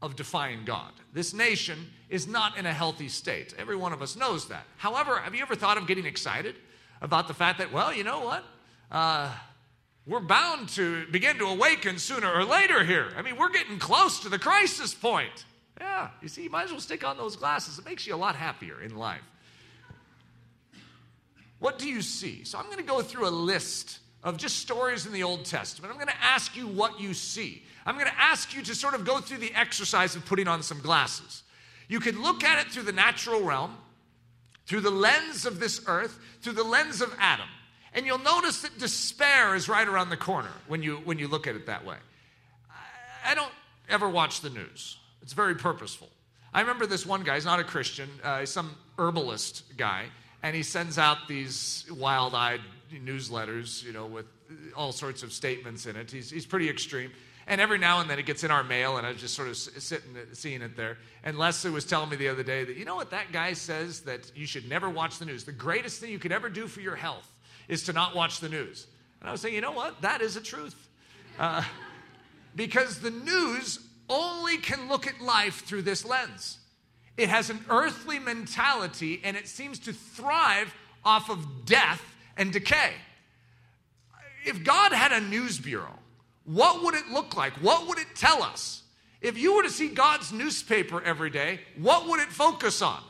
of 0.00 0.16
defying 0.16 0.64
God. 0.64 0.92
This 1.12 1.34
nation 1.34 1.90
is 2.08 2.26
not 2.26 2.56
in 2.56 2.66
a 2.66 2.72
healthy 2.72 3.08
state. 3.08 3.54
Every 3.58 3.76
one 3.76 3.92
of 3.92 4.02
us 4.02 4.16
knows 4.16 4.48
that. 4.48 4.64
However, 4.76 5.18
have 5.18 5.34
you 5.34 5.42
ever 5.42 5.54
thought 5.54 5.78
of 5.78 5.86
getting 5.86 6.06
excited 6.06 6.54
about 7.02 7.28
the 7.28 7.34
fact 7.34 7.58
that, 7.58 7.72
well, 7.72 7.92
you 7.92 8.04
know 8.04 8.20
what? 8.20 8.44
Uh, 8.90 9.30
we're 10.06 10.20
bound 10.20 10.70
to 10.70 11.06
begin 11.08 11.36
to 11.38 11.44
awaken 11.44 11.98
sooner 11.98 12.32
or 12.32 12.44
later 12.44 12.82
here. 12.82 13.08
I 13.16 13.22
mean, 13.22 13.36
we're 13.36 13.50
getting 13.50 13.78
close 13.78 14.20
to 14.20 14.28
the 14.28 14.38
crisis 14.38 14.94
point. 14.94 15.44
Yeah, 15.80 16.08
you 16.22 16.28
see, 16.28 16.44
you 16.44 16.50
might 16.50 16.64
as 16.64 16.70
well 16.70 16.80
stick 16.80 17.04
on 17.06 17.16
those 17.16 17.36
glasses. 17.36 17.78
It 17.78 17.84
makes 17.84 18.06
you 18.06 18.14
a 18.14 18.16
lot 18.16 18.34
happier 18.34 18.80
in 18.80 18.96
life. 18.96 19.20
What 21.58 21.78
do 21.78 21.88
you 21.88 22.02
see? 22.02 22.44
So 22.44 22.58
I'm 22.58 22.66
going 22.66 22.78
to 22.78 22.84
go 22.84 23.02
through 23.02 23.28
a 23.28 23.30
list 23.30 23.98
of 24.22 24.36
just 24.36 24.56
stories 24.56 25.06
in 25.06 25.12
the 25.12 25.22
Old 25.22 25.44
Testament. 25.44 25.92
I'm 25.92 25.98
going 25.98 26.08
to 26.08 26.24
ask 26.24 26.56
you 26.56 26.66
what 26.66 27.00
you 27.00 27.14
see. 27.14 27.62
I'm 27.88 27.94
going 27.94 28.06
to 28.06 28.20
ask 28.20 28.54
you 28.54 28.60
to 28.64 28.74
sort 28.74 28.92
of 28.92 29.06
go 29.06 29.18
through 29.18 29.38
the 29.38 29.54
exercise 29.54 30.14
of 30.14 30.26
putting 30.26 30.46
on 30.46 30.62
some 30.62 30.78
glasses. 30.78 31.42
You 31.88 32.00
can 32.00 32.20
look 32.20 32.44
at 32.44 32.58
it 32.58 32.70
through 32.70 32.82
the 32.82 32.92
natural 32.92 33.42
realm, 33.42 33.78
through 34.66 34.82
the 34.82 34.90
lens 34.90 35.46
of 35.46 35.58
this 35.58 35.80
earth, 35.86 36.18
through 36.42 36.52
the 36.52 36.64
lens 36.64 37.00
of 37.00 37.16
Adam. 37.18 37.48
And 37.94 38.04
you'll 38.04 38.18
notice 38.18 38.60
that 38.60 38.78
despair 38.78 39.54
is 39.54 39.70
right 39.70 39.88
around 39.88 40.10
the 40.10 40.18
corner 40.18 40.50
when 40.66 40.82
you, 40.82 40.96
when 41.06 41.18
you 41.18 41.28
look 41.28 41.46
at 41.46 41.54
it 41.54 41.64
that 41.64 41.82
way. 41.82 41.96
I 43.24 43.34
don't 43.34 43.52
ever 43.88 44.06
watch 44.06 44.42
the 44.42 44.50
news, 44.50 44.98
it's 45.22 45.32
very 45.32 45.54
purposeful. 45.54 46.10
I 46.52 46.60
remember 46.60 46.84
this 46.84 47.06
one 47.06 47.22
guy, 47.22 47.36
he's 47.36 47.46
not 47.46 47.58
a 47.58 47.64
Christian, 47.64 48.10
uh, 48.22 48.40
he's 48.40 48.50
some 48.50 48.76
herbalist 48.98 49.62
guy, 49.78 50.04
and 50.42 50.54
he 50.54 50.62
sends 50.62 50.98
out 50.98 51.26
these 51.26 51.86
wild 51.90 52.34
eyed 52.34 52.60
newsletters, 52.92 53.82
you 53.82 53.94
know, 53.94 54.04
with 54.04 54.26
all 54.76 54.92
sorts 54.92 55.22
of 55.22 55.32
statements 55.32 55.86
in 55.86 55.96
it. 55.96 56.10
He's, 56.10 56.30
he's 56.30 56.44
pretty 56.44 56.68
extreme. 56.68 57.12
And 57.48 57.62
every 57.62 57.78
now 57.78 58.00
and 58.00 58.10
then 58.10 58.18
it 58.18 58.26
gets 58.26 58.44
in 58.44 58.50
our 58.50 58.62
mail, 58.62 58.98
and 58.98 59.06
I 59.06 59.14
just 59.14 59.34
sort 59.34 59.48
of 59.48 59.56
sitting 59.56 60.14
seeing 60.34 60.60
it 60.60 60.76
there. 60.76 60.98
And 61.24 61.38
Leslie 61.38 61.70
was 61.70 61.86
telling 61.86 62.10
me 62.10 62.16
the 62.16 62.28
other 62.28 62.42
day 62.42 62.62
that 62.62 62.76
you 62.76 62.84
know 62.84 62.94
what 62.94 63.10
that 63.10 63.32
guy 63.32 63.54
says 63.54 64.00
that 64.02 64.30
you 64.36 64.46
should 64.46 64.68
never 64.68 64.90
watch 64.90 65.18
the 65.18 65.24
news. 65.24 65.44
The 65.44 65.52
greatest 65.52 65.98
thing 65.98 66.10
you 66.10 66.18
could 66.18 66.30
ever 66.30 66.50
do 66.50 66.66
for 66.66 66.82
your 66.82 66.94
health 66.94 67.26
is 67.66 67.84
to 67.84 67.94
not 67.94 68.14
watch 68.14 68.40
the 68.40 68.50
news. 68.50 68.86
And 69.20 69.30
I 69.30 69.32
was 69.32 69.40
saying, 69.40 69.54
you 69.54 69.62
know 69.62 69.72
what? 69.72 70.02
That 70.02 70.20
is 70.20 70.36
a 70.36 70.42
truth, 70.42 70.76
uh, 71.38 71.64
because 72.54 73.00
the 73.00 73.10
news 73.10 73.80
only 74.10 74.58
can 74.58 74.86
look 74.86 75.06
at 75.06 75.18
life 75.18 75.64
through 75.64 75.82
this 75.82 76.04
lens. 76.04 76.58
It 77.16 77.30
has 77.30 77.48
an 77.48 77.64
earthly 77.70 78.18
mentality, 78.18 79.22
and 79.24 79.38
it 79.38 79.48
seems 79.48 79.78
to 79.80 79.94
thrive 79.94 80.74
off 81.02 81.30
of 81.30 81.64
death 81.64 82.02
and 82.36 82.52
decay. 82.52 82.92
If 84.44 84.62
God 84.64 84.92
had 84.92 85.12
a 85.12 85.20
news 85.20 85.58
bureau, 85.58 85.98
what 86.48 86.82
would 86.82 86.94
it 86.94 87.08
look 87.08 87.36
like? 87.36 87.52
What 87.62 87.86
would 87.86 87.98
it 87.98 88.14
tell 88.14 88.42
us? 88.42 88.82
If 89.20 89.36
you 89.36 89.54
were 89.54 89.64
to 89.64 89.70
see 89.70 89.88
God's 89.88 90.32
newspaper 90.32 91.02
every 91.02 91.28
day, 91.28 91.60
what 91.76 92.08
would 92.08 92.20
it 92.20 92.28
focus 92.28 92.80
on? 92.80 93.02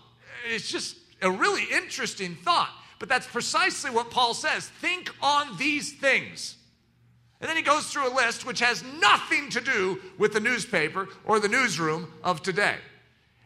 It's 0.51 0.69
just 0.69 0.97
a 1.23 1.31
really 1.31 1.65
interesting 1.73 2.35
thought. 2.35 2.71
But 2.99 3.09
that's 3.09 3.29
precisely 3.29 3.91
what 3.91 4.11
Paul 4.11 4.35
says. 4.35 4.67
Think 4.67 5.15
on 5.23 5.57
these 5.57 5.93
things. 5.93 6.57
And 7.41 7.49
then 7.49 7.57
he 7.57 7.63
goes 7.63 7.87
through 7.87 8.13
a 8.13 8.15
list 8.15 8.45
which 8.45 8.59
has 8.59 8.83
nothing 9.01 9.51
to 9.51 9.61
do 9.61 10.01
with 10.19 10.33
the 10.33 10.41
newspaper 10.41 11.09
or 11.25 11.39
the 11.39 11.49
newsroom 11.49 12.13
of 12.25 12.43
today. 12.43 12.75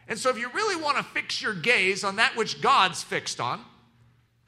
And 0.07 0.17
so, 0.17 0.31
if 0.31 0.39
you 0.39 0.49
really 0.53 0.81
want 0.81 0.97
to 0.97 1.03
fix 1.03 1.39
your 1.39 1.53
gaze 1.53 2.03
on 2.03 2.15
that 2.15 2.35
which 2.35 2.61
God's 2.61 3.03
fixed 3.03 3.39
on, 3.39 3.63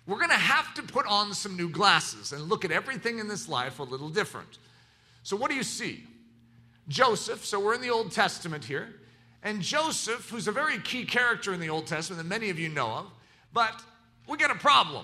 we're 0.08 0.18
going 0.18 0.30
to 0.30 0.36
have 0.36 0.74
to 0.74 0.82
put 0.82 1.06
on 1.06 1.34
some 1.34 1.56
new 1.56 1.70
glasses 1.70 2.32
and 2.32 2.50
look 2.50 2.66
at 2.66 2.72
everything 2.72 3.20
in 3.20 3.28
this 3.28 3.48
life 3.48 3.80
a 3.80 3.84
little 3.84 4.10
different. 4.10 4.58
So, 5.26 5.36
what 5.36 5.50
do 5.50 5.58
you 5.58 5.64
see? 5.64 6.04
Joseph, 6.88 7.44
so 7.44 7.60
we're 7.60 7.74
in 7.74 7.82
the 7.82 7.90
Old 7.90 8.12
Testament 8.12 8.64
here, 8.64 8.94
and 9.42 9.60
Joseph, 9.60 10.30
who's 10.30 10.48
a 10.48 10.52
very 10.52 10.78
key 10.78 11.04
character 11.04 11.52
in 11.52 11.60
the 11.60 11.68
Old 11.68 11.88
Testament 11.88 12.22
that 12.22 12.30
many 12.30 12.52
of 12.52 12.60
you 12.60 12.70
know 12.70 12.92
of, 12.92 13.08
but 13.52 13.84
we 14.30 14.38
got 14.38 14.52
a 14.52 14.60
problem. 14.60 15.04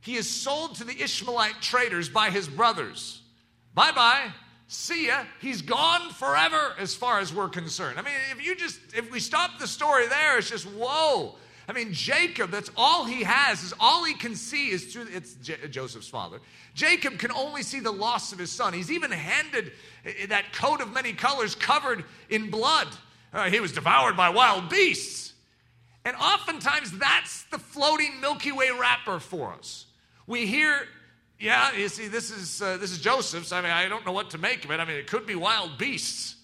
He 0.00 0.14
is 0.14 0.30
sold 0.30 0.76
to 0.76 0.84
the 0.84 1.02
Ishmaelite 1.02 1.60
traders 1.60 2.08
by 2.08 2.30
his 2.30 2.46
brothers. 2.46 3.20
Bye 3.74 3.90
bye. 3.90 4.32
See 4.68 5.08
ya. 5.08 5.24
He's 5.40 5.60
gone 5.60 6.12
forever 6.12 6.74
as 6.78 6.94
far 6.94 7.18
as 7.18 7.34
we're 7.34 7.48
concerned. 7.48 7.98
I 7.98 8.02
mean, 8.02 8.14
if 8.30 8.46
you 8.46 8.54
just, 8.54 8.78
if 8.96 9.10
we 9.10 9.18
stop 9.18 9.58
the 9.58 9.66
story 9.66 10.06
there, 10.06 10.38
it's 10.38 10.50
just 10.50 10.66
whoa. 10.66 11.34
I 11.66 11.72
mean, 11.72 11.92
Jacob, 11.92 12.50
that's 12.50 12.70
all 12.76 13.04
he 13.04 13.22
has, 13.22 13.62
is 13.62 13.72
all 13.80 14.04
he 14.04 14.14
can 14.14 14.34
see 14.34 14.70
is 14.70 14.92
through, 14.92 15.06
it's 15.12 15.34
J- 15.36 15.68
Joseph's 15.70 16.08
father. 16.08 16.40
Jacob 16.74 17.18
can 17.18 17.32
only 17.32 17.62
see 17.62 17.80
the 17.80 17.90
loss 17.90 18.32
of 18.32 18.38
his 18.38 18.50
son. 18.50 18.74
He's 18.74 18.90
even 18.90 19.10
handed 19.10 19.72
that 20.28 20.52
coat 20.52 20.82
of 20.82 20.92
many 20.92 21.14
colors 21.14 21.54
covered 21.54 22.04
in 22.28 22.50
blood. 22.50 22.88
Uh, 23.32 23.48
he 23.48 23.60
was 23.60 23.72
devoured 23.72 24.16
by 24.16 24.28
wild 24.28 24.68
beasts. 24.68 25.32
And 26.04 26.14
oftentimes 26.16 26.90
that's 26.98 27.44
the 27.44 27.58
floating 27.58 28.20
Milky 28.20 28.52
Way 28.52 28.68
wrapper 28.78 29.18
for 29.18 29.54
us. 29.54 29.86
We 30.26 30.46
hear, 30.46 30.86
yeah, 31.40 31.72
you 31.72 31.88
see, 31.88 32.08
this 32.08 32.30
is, 32.30 32.60
uh, 32.60 32.76
this 32.76 32.90
is 32.90 33.00
Joseph's. 33.00 33.52
I 33.52 33.62
mean, 33.62 33.70
I 33.70 33.88
don't 33.88 34.04
know 34.04 34.12
what 34.12 34.30
to 34.30 34.38
make 34.38 34.66
of 34.66 34.70
it. 34.70 34.80
I 34.80 34.84
mean, 34.84 34.96
it 34.96 35.06
could 35.06 35.26
be 35.26 35.34
wild 35.34 35.78
beasts. 35.78 36.36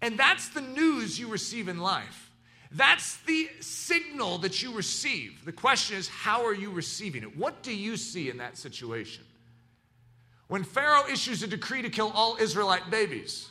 And 0.00 0.16
that's 0.16 0.48
the 0.50 0.60
news 0.60 1.18
you 1.18 1.28
receive 1.28 1.66
in 1.66 1.78
life. 1.78 2.21
That's 2.74 3.16
the 3.18 3.50
signal 3.60 4.38
that 4.38 4.62
you 4.62 4.72
receive. 4.72 5.44
The 5.44 5.52
question 5.52 5.96
is, 5.96 6.08
how 6.08 6.46
are 6.46 6.54
you 6.54 6.70
receiving 6.70 7.22
it? 7.22 7.36
What 7.36 7.62
do 7.62 7.74
you 7.74 7.96
see 7.96 8.30
in 8.30 8.38
that 8.38 8.56
situation? 8.56 9.24
When 10.48 10.64
Pharaoh 10.64 11.06
issues 11.10 11.42
a 11.42 11.46
decree 11.46 11.82
to 11.82 11.90
kill 11.90 12.10
all 12.14 12.36
Israelite 12.36 12.90
babies. 12.90 13.48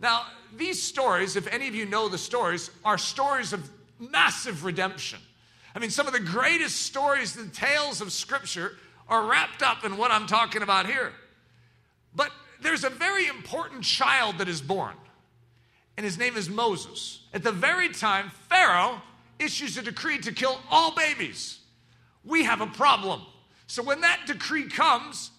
Now, 0.00 0.22
these 0.56 0.82
stories, 0.82 1.36
if 1.36 1.46
any 1.52 1.68
of 1.68 1.74
you 1.74 1.86
know 1.86 2.08
the 2.08 2.18
stories, 2.18 2.70
are 2.84 2.96
stories 2.96 3.52
of 3.52 3.68
massive 3.98 4.64
redemption. 4.64 5.18
I 5.74 5.78
mean, 5.78 5.90
some 5.90 6.06
of 6.06 6.12
the 6.12 6.20
greatest 6.20 6.82
stories 6.82 7.36
and 7.36 7.52
tales 7.52 8.00
of 8.00 8.12
Scripture 8.12 8.72
are 9.08 9.26
wrapped 9.26 9.62
up 9.62 9.84
in 9.84 9.96
what 9.96 10.10
I'm 10.10 10.26
talking 10.26 10.62
about 10.62 10.86
here. 10.86 11.12
But 12.14 12.30
there's 12.62 12.84
a 12.84 12.90
very 12.90 13.26
important 13.26 13.82
child 13.82 14.38
that 14.38 14.48
is 14.48 14.60
born, 14.60 14.94
and 16.00 16.04
his 16.06 16.16
name 16.16 16.34
is 16.38 16.48
Moses. 16.48 17.20
At 17.34 17.42
the 17.42 17.52
very 17.52 17.90
time, 17.90 18.30
Pharaoh 18.48 19.02
issues 19.38 19.76
a 19.76 19.82
decree 19.82 20.18
to 20.20 20.32
kill 20.32 20.58
all 20.70 20.94
babies. 20.94 21.58
We 22.24 22.44
have 22.44 22.62
a 22.62 22.66
problem. 22.66 23.20
So 23.66 23.82
when 23.82 24.00
that 24.00 24.20
decree 24.26 24.66
comes, 24.66 25.30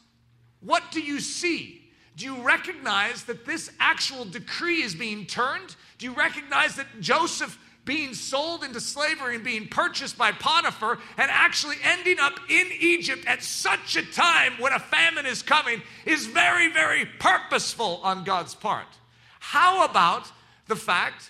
what 0.60 0.84
do 0.92 1.02
you 1.02 1.20
see? 1.20 1.90
Do 2.16 2.26
you 2.26 2.44
recognize 2.44 3.24
that 3.24 3.44
this 3.44 3.72
actual 3.80 4.24
decree 4.24 4.84
is 4.84 4.94
being 4.94 5.26
turned? 5.26 5.76
Do 5.98 6.06
you 6.06 6.14
recognize 6.14 6.76
that 6.76 6.86
Joseph 7.00 7.58
being 7.84 8.14
sold 8.14 8.64
into 8.64 8.80
slavery 8.80 9.34
and 9.34 9.44
being 9.44 9.68
purchased 9.68 10.16
by 10.16 10.32
Potiphar 10.32 11.00
and 11.18 11.32
actually 11.32 11.78
ending 11.84 12.20
up 12.20 12.40
in 12.52 12.68
Egypt 12.80 13.26
at 13.26 13.42
such 13.42 13.96
a 13.96 14.06
time 14.12 14.54
when 14.60 14.74
a 14.74 14.80
famine 14.80 15.26
is 15.26 15.42
coming 15.42 15.82
is 16.06 16.28
very, 16.28 16.72
very 16.72 17.08
purposeful 17.18 18.00
on 18.04 18.24
God's 18.24 18.54
part. 18.54 18.86
How 19.40 19.86
about 19.86 20.32
the 20.72 20.76
fact 20.78 21.30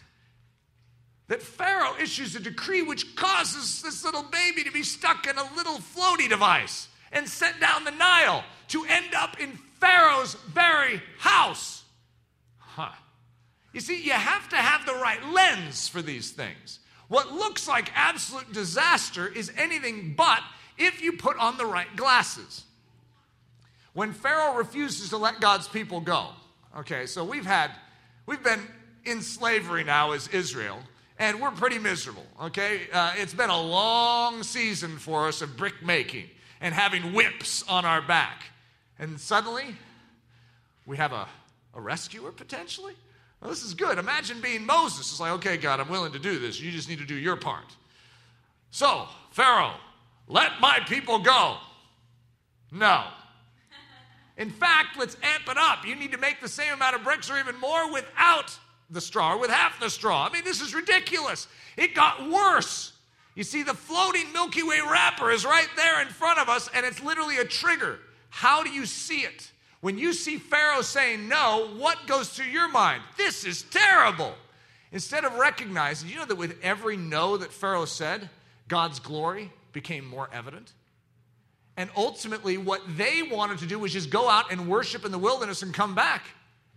that 1.27 1.41
Pharaoh 1.41 1.95
issues 1.99 2.35
a 2.35 2.39
decree 2.39 2.83
which 2.83 3.15
causes 3.15 3.81
this 3.81 4.05
little 4.05 4.21
baby 4.21 4.63
to 4.63 4.71
be 4.71 4.83
stuck 4.83 5.25
in 5.25 5.35
a 5.35 5.55
little 5.55 5.79
floaty 5.79 6.29
device 6.29 6.87
and 7.11 7.27
sent 7.27 7.59
down 7.59 7.83
the 7.83 7.91
Nile 7.91 8.43
to 8.67 8.85
end 8.87 9.15
up 9.15 9.41
in 9.41 9.57
Pharaoh's 9.79 10.35
very 10.47 11.01
house? 11.17 11.83
Huh. 12.59 12.91
You 13.73 13.79
see, 13.79 14.03
you 14.03 14.11
have 14.11 14.47
to 14.49 14.57
have 14.57 14.85
the 14.85 14.93
right 14.93 15.25
lens 15.33 15.87
for 15.87 16.03
these 16.03 16.29
things. 16.29 16.77
What 17.07 17.31
looks 17.31 17.67
like 17.67 17.91
absolute 17.95 18.53
disaster 18.53 19.27
is 19.27 19.51
anything 19.57 20.13
but 20.15 20.41
if 20.77 21.01
you 21.01 21.13
put 21.13 21.35
on 21.37 21.57
the 21.57 21.65
right 21.65 21.93
glasses. 21.95 22.63
When 23.93 24.13
Pharaoh 24.13 24.53
refuses 24.53 25.09
to 25.09 25.17
let 25.17 25.41
God's 25.41 25.67
people 25.67 25.99
go, 25.99 26.27
okay, 26.77 27.07
so 27.07 27.23
we've 27.23 27.45
had, 27.45 27.71
we've 28.27 28.43
been 28.43 28.61
in 29.05 29.21
slavery 29.21 29.83
now 29.83 30.11
is 30.11 30.27
Israel, 30.29 30.79
and 31.19 31.41
we're 31.41 31.51
pretty 31.51 31.79
miserable, 31.79 32.25
okay? 32.41 32.81
Uh, 32.91 33.13
it's 33.17 33.33
been 33.33 33.49
a 33.49 33.61
long 33.61 34.43
season 34.43 34.97
for 34.97 35.27
us 35.27 35.41
of 35.41 35.57
brick 35.57 35.83
making 35.83 36.29
and 36.59 36.73
having 36.73 37.13
whips 37.13 37.63
on 37.67 37.85
our 37.85 38.01
back. 38.01 38.43
And 38.99 39.19
suddenly, 39.19 39.75
we 40.85 40.97
have 40.97 41.11
a, 41.11 41.27
a 41.73 41.81
rescuer 41.81 42.31
potentially? 42.31 42.93
Well, 43.41 43.49
this 43.49 43.63
is 43.63 43.73
good. 43.73 43.97
Imagine 43.97 44.39
being 44.39 44.65
Moses. 44.65 45.11
It's 45.11 45.19
like, 45.19 45.31
okay, 45.33 45.57
God, 45.57 45.79
I'm 45.79 45.89
willing 45.89 46.13
to 46.13 46.19
do 46.19 46.37
this. 46.37 46.59
You 46.59 46.71
just 46.71 46.87
need 46.87 46.99
to 46.99 47.05
do 47.05 47.15
your 47.15 47.35
part. 47.35 47.65
So, 48.69 49.07
Pharaoh, 49.31 49.73
let 50.27 50.51
my 50.61 50.79
people 50.87 51.19
go. 51.19 51.57
No. 52.71 53.03
In 54.37 54.49
fact, 54.49 54.97
let's 54.97 55.17
amp 55.21 55.49
it 55.49 55.57
up. 55.57 55.85
You 55.85 55.95
need 55.95 56.11
to 56.13 56.17
make 56.17 56.39
the 56.39 56.47
same 56.47 56.73
amount 56.73 56.95
of 56.95 57.03
bricks 57.03 57.29
or 57.29 57.37
even 57.37 57.59
more 57.59 57.91
without 57.91 58.57
the 58.91 59.01
straw 59.01 59.37
with 59.39 59.49
half 59.49 59.79
the 59.79 59.89
straw. 59.89 60.27
I 60.29 60.33
mean, 60.33 60.43
this 60.43 60.61
is 60.61 60.75
ridiculous. 60.75 61.47
It 61.77 61.95
got 61.95 62.29
worse. 62.29 62.93
You 63.35 63.43
see, 63.43 63.63
the 63.63 63.73
floating 63.73 64.31
Milky 64.33 64.61
Way 64.63 64.79
wrapper 64.81 65.31
is 65.31 65.45
right 65.45 65.69
there 65.77 66.01
in 66.01 66.09
front 66.09 66.39
of 66.39 66.49
us, 66.49 66.69
and 66.73 66.85
it's 66.85 67.01
literally 67.01 67.37
a 67.37 67.45
trigger. 67.45 67.99
How 68.29 68.63
do 68.63 68.69
you 68.69 68.85
see 68.85 69.21
it? 69.21 69.51
When 69.79 69.97
you 69.97 70.13
see 70.13 70.37
Pharaoh 70.37 70.81
saying 70.81 71.27
no, 71.27 71.69
what 71.77 72.05
goes 72.07 72.29
through 72.29 72.47
your 72.47 72.69
mind? 72.69 73.01
This 73.17 73.45
is 73.45 73.63
terrible. 73.63 74.35
Instead 74.91 75.23
of 75.23 75.35
recognizing, 75.35 76.09
you 76.09 76.17
know 76.17 76.25
that 76.25 76.35
with 76.35 76.57
every 76.61 76.97
no 76.97 77.37
that 77.37 77.53
Pharaoh 77.53 77.85
said, 77.85 78.29
God's 78.67 78.99
glory 78.99 79.51
became 79.71 80.05
more 80.05 80.29
evident? 80.33 80.73
And 81.77 81.89
ultimately, 81.95 82.57
what 82.57 82.81
they 82.97 83.23
wanted 83.23 83.59
to 83.59 83.65
do 83.65 83.79
was 83.79 83.93
just 83.93 84.09
go 84.09 84.29
out 84.29 84.51
and 84.51 84.67
worship 84.67 85.05
in 85.05 85.11
the 85.11 85.17
wilderness 85.17 85.63
and 85.63 85.73
come 85.73 85.95
back 85.95 86.25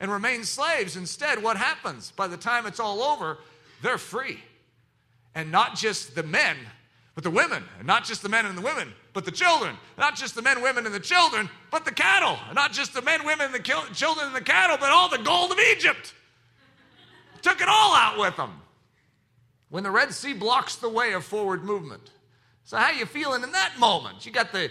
and 0.00 0.10
remain 0.10 0.44
slaves. 0.44 0.96
Instead, 0.96 1.42
what 1.42 1.56
happens? 1.56 2.12
By 2.12 2.26
the 2.26 2.36
time 2.36 2.66
it's 2.66 2.80
all 2.80 3.02
over, 3.02 3.38
they're 3.82 3.98
free. 3.98 4.38
And 5.34 5.50
not 5.50 5.76
just 5.76 6.14
the 6.14 6.22
men, 6.22 6.56
but 7.14 7.22
the 7.22 7.30
women, 7.30 7.62
and 7.78 7.86
not 7.86 8.04
just 8.04 8.22
the 8.22 8.28
men 8.28 8.44
and 8.44 8.58
the 8.58 8.62
women, 8.62 8.92
but 9.12 9.24
the 9.24 9.30
children, 9.30 9.76
not 9.96 10.16
just 10.16 10.34
the 10.34 10.42
men, 10.42 10.62
women, 10.62 10.84
and 10.84 10.94
the 10.94 11.00
children, 11.00 11.48
but 11.70 11.84
the 11.84 11.92
cattle, 11.92 12.36
and 12.46 12.56
not 12.56 12.72
just 12.72 12.92
the 12.92 13.02
men, 13.02 13.24
women, 13.24 13.46
and 13.46 13.54
the 13.54 13.60
children 13.92 14.26
and 14.26 14.34
the 14.34 14.40
cattle, 14.40 14.76
but 14.78 14.90
all 14.90 15.08
the 15.08 15.18
gold 15.18 15.52
of 15.52 15.58
Egypt. 15.76 16.12
Took 17.42 17.60
it 17.60 17.68
all 17.68 17.94
out 17.94 18.18
with 18.18 18.36
them. 18.36 18.60
When 19.68 19.84
the 19.84 19.90
Red 19.90 20.12
Sea 20.12 20.34
blocks 20.34 20.76
the 20.76 20.88
way 20.88 21.12
of 21.12 21.24
forward 21.24 21.62
movement. 21.62 22.10
So 22.64 22.76
how 22.76 22.90
you 22.90 23.06
feeling 23.06 23.42
in 23.42 23.52
that 23.52 23.78
moment? 23.78 24.24
You 24.24 24.32
got 24.32 24.50
the, 24.50 24.70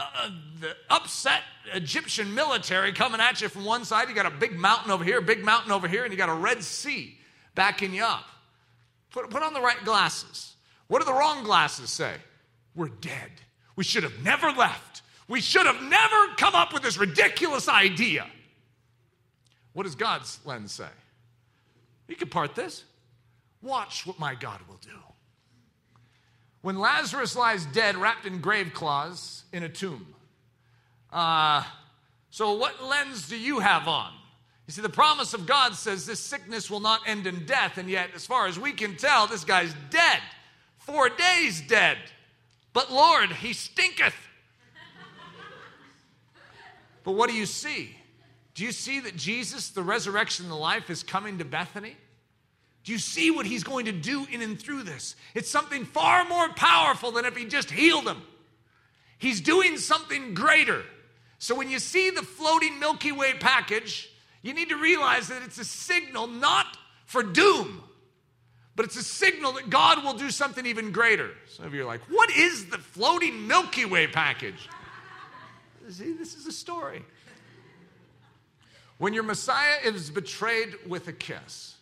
uh, 0.00 0.30
the 0.60 0.76
upset 0.88 1.42
Egyptian 1.74 2.34
military 2.34 2.92
coming 2.92 3.20
at 3.20 3.40
you 3.40 3.48
from 3.48 3.64
one 3.64 3.84
side. 3.84 4.08
You 4.08 4.14
got 4.14 4.26
a 4.26 4.30
big 4.30 4.58
mountain 4.58 4.90
over 4.90 5.04
here, 5.04 5.20
big 5.20 5.44
mountain 5.44 5.72
over 5.72 5.88
here, 5.88 6.04
and 6.04 6.12
you 6.12 6.18
got 6.18 6.28
a 6.28 6.34
Red 6.34 6.62
Sea 6.62 7.16
backing 7.54 7.94
you 7.94 8.04
up. 8.04 8.26
Put, 9.10 9.28
put 9.30 9.42
on 9.42 9.52
the 9.52 9.60
right 9.60 9.82
glasses. 9.84 10.54
What 10.88 11.00
do 11.00 11.04
the 11.04 11.12
wrong 11.12 11.44
glasses 11.44 11.90
say? 11.90 12.14
We're 12.74 12.88
dead. 12.88 13.30
We 13.76 13.84
should 13.84 14.02
have 14.02 14.22
never 14.22 14.50
left. 14.50 15.02
We 15.28 15.40
should 15.40 15.66
have 15.66 15.82
never 15.82 16.34
come 16.36 16.54
up 16.54 16.72
with 16.72 16.82
this 16.82 16.98
ridiculous 16.98 17.68
idea. 17.68 18.26
What 19.72 19.84
does 19.84 19.94
God's 19.94 20.40
lens 20.44 20.72
say? 20.72 20.88
You 22.08 22.16
can 22.16 22.28
part 22.28 22.54
this. 22.54 22.84
Watch 23.62 24.06
what 24.06 24.18
my 24.18 24.34
God 24.34 24.60
will 24.68 24.78
do. 24.82 24.90
When 26.62 26.78
Lazarus 26.78 27.36
lies 27.36 27.64
dead, 27.66 27.96
wrapped 27.96 28.26
in 28.26 28.40
grave 28.40 28.72
cloths 28.74 29.44
in 29.52 29.62
a 29.62 29.68
tomb. 29.68 30.14
Uh, 31.12 31.64
so, 32.30 32.52
what 32.52 32.82
lens 32.84 33.28
do 33.28 33.38
you 33.38 33.60
have 33.60 33.88
on? 33.88 34.12
You 34.66 34.72
see, 34.72 34.82
the 34.82 34.88
promise 34.88 35.34
of 35.34 35.46
God 35.46 35.74
says 35.74 36.06
this 36.06 36.20
sickness 36.20 36.70
will 36.70 36.80
not 36.80 37.00
end 37.06 37.26
in 37.26 37.44
death, 37.44 37.76
and 37.78 37.90
yet, 37.90 38.10
as 38.14 38.26
far 38.26 38.46
as 38.46 38.58
we 38.58 38.72
can 38.72 38.96
tell, 38.96 39.26
this 39.26 39.44
guy's 39.44 39.74
dead. 39.90 40.20
Four 40.78 41.08
days 41.08 41.60
dead. 41.62 41.98
But 42.72 42.92
Lord, 42.92 43.32
he 43.32 43.52
stinketh. 43.52 44.14
but 47.02 47.12
what 47.12 47.28
do 47.28 47.34
you 47.34 47.46
see? 47.46 47.96
Do 48.54 48.64
you 48.64 48.72
see 48.72 49.00
that 49.00 49.16
Jesus, 49.16 49.70
the 49.70 49.82
resurrection 49.82 50.44
and 50.44 50.52
the 50.52 50.56
life, 50.56 50.90
is 50.90 51.02
coming 51.02 51.38
to 51.38 51.44
Bethany? 51.44 51.96
Do 52.84 52.92
you 52.92 52.98
see 52.98 53.30
what 53.30 53.46
he's 53.46 53.62
going 53.62 53.86
to 53.86 53.92
do 53.92 54.26
in 54.30 54.40
and 54.40 54.58
through 54.58 54.84
this? 54.84 55.16
It's 55.34 55.50
something 55.50 55.84
far 55.84 56.24
more 56.24 56.48
powerful 56.50 57.12
than 57.12 57.24
if 57.24 57.36
he 57.36 57.44
just 57.44 57.70
healed 57.70 58.06
him. 58.06 58.22
He's 59.18 59.40
doing 59.40 59.76
something 59.76 60.32
greater. 60.32 60.82
So 61.38 61.54
when 61.54 61.70
you 61.70 61.78
see 61.78 62.10
the 62.10 62.22
floating 62.22 62.78
Milky 62.78 63.12
Way 63.12 63.34
package, 63.34 64.10
you 64.42 64.54
need 64.54 64.70
to 64.70 64.76
realize 64.76 65.28
that 65.28 65.42
it's 65.42 65.58
a 65.58 65.64
signal 65.64 66.26
not 66.26 66.66
for 67.04 67.22
doom, 67.22 67.82
but 68.76 68.86
it's 68.86 68.96
a 68.96 69.02
signal 69.02 69.52
that 69.52 69.68
God 69.68 70.02
will 70.02 70.14
do 70.14 70.30
something 70.30 70.64
even 70.64 70.90
greater. 70.90 71.30
Some 71.48 71.66
of 71.66 71.74
you 71.74 71.82
are 71.82 71.86
like, 71.86 72.00
what 72.08 72.30
is 72.30 72.66
the 72.66 72.78
floating 72.78 73.46
Milky 73.46 73.84
Way 73.84 74.06
package? 74.06 74.68
See, 75.90 76.12
this 76.12 76.34
is 76.34 76.46
a 76.46 76.52
story. 76.52 77.02
When 78.96 79.12
your 79.12 79.22
Messiah 79.22 79.76
is 79.84 80.08
betrayed 80.08 80.76
with 80.86 81.08
a 81.08 81.12
kiss, 81.12 81.76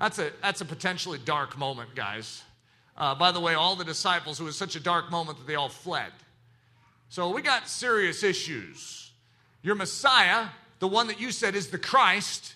that's 0.00 0.18
a, 0.18 0.32
that's 0.40 0.62
a 0.62 0.64
potentially 0.64 1.18
dark 1.22 1.58
moment, 1.58 1.94
guys. 1.94 2.42
Uh, 2.96 3.14
by 3.14 3.32
the 3.32 3.40
way, 3.40 3.54
all 3.54 3.76
the 3.76 3.84
disciples, 3.84 4.40
it 4.40 4.44
was 4.44 4.56
such 4.56 4.74
a 4.74 4.80
dark 4.80 5.10
moment 5.10 5.38
that 5.38 5.46
they 5.46 5.54
all 5.54 5.68
fled. 5.68 6.10
So 7.10 7.30
we 7.30 7.42
got 7.42 7.68
serious 7.68 8.22
issues. 8.22 9.12
Your 9.62 9.74
Messiah, 9.74 10.46
the 10.78 10.88
one 10.88 11.08
that 11.08 11.20
you 11.20 11.30
said 11.30 11.54
is 11.54 11.68
the 11.68 11.78
Christ, 11.78 12.54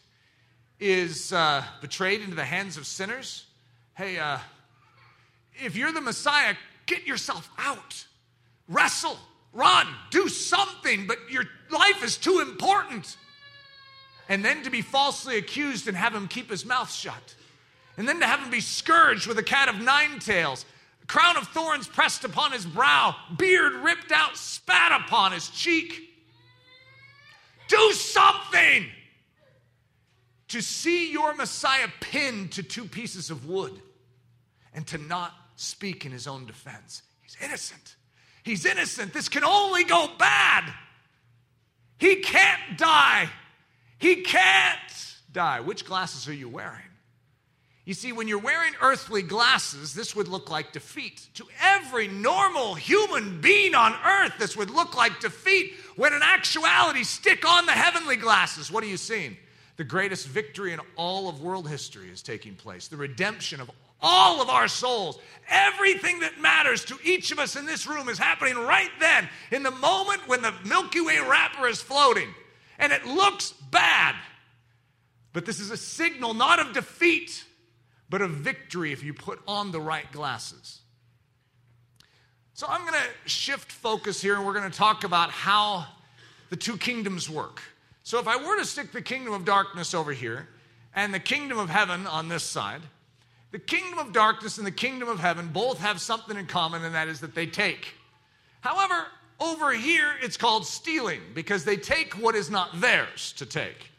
is 0.80 1.32
uh, 1.34 1.62
betrayed 1.82 2.22
into 2.22 2.34
the 2.34 2.44
hands 2.44 2.78
of 2.78 2.86
sinners. 2.86 3.44
Hey, 3.94 4.18
uh, 4.18 4.38
if 5.62 5.76
you're 5.76 5.92
the 5.92 6.00
Messiah, 6.00 6.54
get 6.86 7.06
yourself 7.06 7.50
out. 7.58 8.06
Wrestle, 8.68 9.18
run, 9.52 9.86
do 10.10 10.28
something, 10.28 11.06
but 11.06 11.18
your 11.30 11.44
life 11.70 12.02
is 12.02 12.16
too 12.16 12.40
important. 12.40 13.18
And 14.28 14.44
then 14.44 14.62
to 14.62 14.70
be 14.70 14.82
falsely 14.82 15.36
accused 15.36 15.88
and 15.88 15.96
have 15.96 16.14
him 16.14 16.28
keep 16.28 16.50
his 16.50 16.64
mouth 16.64 16.92
shut. 16.92 17.34
And 17.96 18.08
then 18.08 18.20
to 18.20 18.26
have 18.26 18.40
him 18.40 18.50
be 18.50 18.60
scourged 18.60 19.26
with 19.26 19.38
a 19.38 19.42
cat 19.42 19.68
of 19.68 19.80
nine 19.80 20.18
tails 20.18 20.64
crown 21.06 21.36
of 21.36 21.48
thorns 21.48 21.86
pressed 21.86 22.24
upon 22.24 22.52
his 22.52 22.64
brow, 22.64 23.14
beard 23.36 23.72
ripped 23.74 24.12
out, 24.12 24.36
spat 24.36 25.02
upon 25.02 25.32
his 25.32 25.48
cheek. 25.50 26.10
Do 27.68 27.92
something 27.92 28.86
to 30.48 30.60
see 30.60 31.10
your 31.10 31.34
Messiah 31.34 31.88
pinned 32.00 32.52
to 32.52 32.62
two 32.62 32.84
pieces 32.84 33.30
of 33.30 33.48
wood 33.48 33.80
and 34.72 34.86
to 34.88 34.98
not 34.98 35.32
speak 35.56 36.04
in 36.04 36.12
his 36.12 36.26
own 36.26 36.46
defense. 36.46 37.02
He's 37.22 37.36
innocent. 37.42 37.96
He's 38.42 38.66
innocent. 38.66 39.12
This 39.12 39.28
can 39.28 39.44
only 39.44 39.84
go 39.84 40.08
bad. 40.18 40.72
He 41.98 42.16
can't 42.16 42.76
die. 42.76 43.28
He 44.04 44.16
can't 44.16 45.16
die. 45.32 45.60
Which 45.60 45.86
glasses 45.86 46.28
are 46.28 46.34
you 46.34 46.46
wearing? 46.46 46.90
You 47.86 47.94
see, 47.94 48.12
when 48.12 48.28
you're 48.28 48.38
wearing 48.38 48.74
earthly 48.82 49.22
glasses, 49.22 49.94
this 49.94 50.14
would 50.14 50.28
look 50.28 50.50
like 50.50 50.72
defeat. 50.72 51.26
To 51.36 51.46
every 51.58 52.08
normal 52.08 52.74
human 52.74 53.40
being 53.40 53.74
on 53.74 53.94
earth, 54.04 54.34
this 54.38 54.58
would 54.58 54.68
look 54.68 54.94
like 54.94 55.20
defeat. 55.20 55.72
When 55.96 56.12
in 56.12 56.20
actuality, 56.22 57.02
stick 57.02 57.48
on 57.48 57.64
the 57.64 57.72
heavenly 57.72 58.16
glasses. 58.16 58.70
What 58.70 58.84
are 58.84 58.88
you 58.88 58.98
seeing? 58.98 59.38
The 59.78 59.84
greatest 59.84 60.28
victory 60.28 60.74
in 60.74 60.80
all 60.96 61.30
of 61.30 61.40
world 61.40 61.66
history 61.66 62.10
is 62.10 62.20
taking 62.20 62.56
place. 62.56 62.88
The 62.88 62.98
redemption 62.98 63.58
of 63.58 63.70
all 64.02 64.42
of 64.42 64.50
our 64.50 64.68
souls. 64.68 65.18
Everything 65.48 66.20
that 66.20 66.42
matters 66.42 66.84
to 66.84 66.98
each 67.04 67.32
of 67.32 67.38
us 67.38 67.56
in 67.56 67.64
this 67.64 67.86
room 67.86 68.10
is 68.10 68.18
happening 68.18 68.56
right 68.56 68.90
then, 69.00 69.30
in 69.50 69.62
the 69.62 69.70
moment 69.70 70.28
when 70.28 70.42
the 70.42 70.52
Milky 70.62 71.00
Way 71.00 71.20
wrapper 71.20 71.68
is 71.68 71.80
floating. 71.80 72.28
And 72.78 72.92
it 72.92 73.06
looks 73.06 73.52
bad. 73.70 74.14
But 75.32 75.46
this 75.46 75.60
is 75.60 75.70
a 75.70 75.76
signal 75.76 76.34
not 76.34 76.60
of 76.60 76.72
defeat 76.72 77.44
but 78.08 78.22
of 78.22 78.30
victory 78.30 78.92
if 78.92 79.02
you 79.02 79.12
put 79.12 79.40
on 79.48 79.72
the 79.72 79.80
right 79.80 80.10
glasses. 80.12 80.80
So 82.52 82.66
I'm 82.68 82.82
going 82.82 82.92
to 82.92 83.28
shift 83.28 83.72
focus 83.72 84.22
here 84.22 84.36
and 84.36 84.46
we're 84.46 84.52
going 84.52 84.70
to 84.70 84.76
talk 84.76 85.02
about 85.02 85.30
how 85.30 85.86
the 86.50 86.56
two 86.56 86.76
kingdoms 86.76 87.28
work. 87.28 87.60
So 88.04 88.20
if 88.20 88.28
I 88.28 88.36
were 88.36 88.56
to 88.58 88.64
stick 88.64 88.92
the 88.92 89.02
kingdom 89.02 89.32
of 89.32 89.44
darkness 89.44 89.94
over 89.94 90.12
here 90.12 90.48
and 90.94 91.12
the 91.12 91.18
kingdom 91.18 91.58
of 91.58 91.70
heaven 91.70 92.06
on 92.06 92.28
this 92.28 92.44
side, 92.44 92.82
the 93.50 93.58
kingdom 93.58 93.98
of 93.98 94.12
darkness 94.12 94.58
and 94.58 94.66
the 94.66 94.70
kingdom 94.70 95.08
of 95.08 95.18
heaven 95.18 95.48
both 95.48 95.78
have 95.78 96.00
something 96.00 96.36
in 96.36 96.46
common, 96.46 96.84
and 96.84 96.94
that 96.94 97.08
is 97.08 97.20
that 97.20 97.34
they 97.34 97.46
take. 97.46 97.94
However, 98.60 99.06
over 99.44 99.72
here 99.72 100.12
it's 100.22 100.36
called 100.36 100.66
stealing 100.66 101.20
because 101.34 101.64
they 101.64 101.76
take 101.76 102.14
what 102.14 102.34
is 102.34 102.50
not 102.50 102.80
theirs 102.80 103.32
to 103.36 103.46
take. 103.46 103.90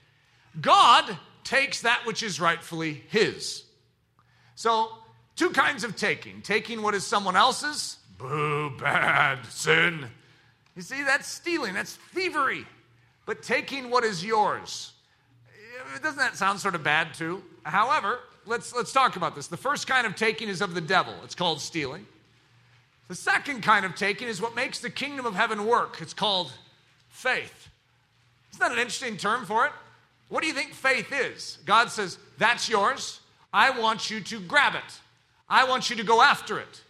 God 0.61 1.17
takes 1.43 1.81
that 1.81 2.01
which 2.05 2.23
is 2.23 2.39
rightfully 2.39 3.03
his. 3.09 3.63
So, 4.55 4.89
two 5.35 5.49
kinds 5.51 5.83
of 5.83 5.95
taking 5.95 6.41
taking 6.41 6.81
what 6.81 6.95
is 6.95 7.05
someone 7.05 7.35
else's, 7.35 7.97
boo, 8.17 8.71
bad, 8.77 9.45
sin. 9.45 10.05
You 10.75 10.81
see, 10.81 11.03
that's 11.03 11.27
stealing, 11.27 11.73
that's 11.73 11.95
thievery. 11.95 12.65
But 13.25 13.41
taking 13.41 13.89
what 13.89 14.03
is 14.03 14.23
yours, 14.23 14.93
doesn't 16.01 16.19
that 16.19 16.35
sound 16.35 16.59
sort 16.59 16.75
of 16.75 16.83
bad 16.83 17.13
too? 17.13 17.43
However, 17.63 18.19
let's, 18.45 18.73
let's 18.75 18.91
talk 18.91 19.15
about 19.15 19.35
this. 19.35 19.47
The 19.47 19.57
first 19.57 19.87
kind 19.87 20.05
of 20.05 20.15
taking 20.15 20.49
is 20.49 20.61
of 20.61 20.73
the 20.73 20.81
devil, 20.81 21.13
it's 21.23 21.35
called 21.35 21.61
stealing. 21.61 22.05
The 23.07 23.15
second 23.15 23.61
kind 23.61 23.85
of 23.85 23.95
taking 23.95 24.27
is 24.27 24.41
what 24.41 24.55
makes 24.55 24.79
the 24.79 24.89
kingdom 24.89 25.25
of 25.25 25.35
heaven 25.35 25.65
work. 25.65 25.97
It's 26.01 26.13
called 26.13 26.51
faith. 27.09 27.69
Isn't 28.51 28.61
that 28.61 28.71
an 28.71 28.79
interesting 28.79 29.17
term 29.17 29.45
for 29.45 29.65
it? 29.65 29.71
What 30.29 30.41
do 30.41 30.47
you 30.47 30.53
think 30.53 30.73
faith 30.73 31.11
is? 31.11 31.59
God 31.65 31.91
says, 31.91 32.17
That's 32.37 32.67
yours. 32.67 33.19
I 33.53 33.79
want 33.79 34.09
you 34.09 34.21
to 34.21 34.39
grab 34.39 34.75
it. 34.75 34.99
I 35.47 35.65
want 35.65 35.89
you 35.89 35.95
to 35.97 36.03
go 36.03 36.21
after 36.21 36.59
it. 36.59 36.81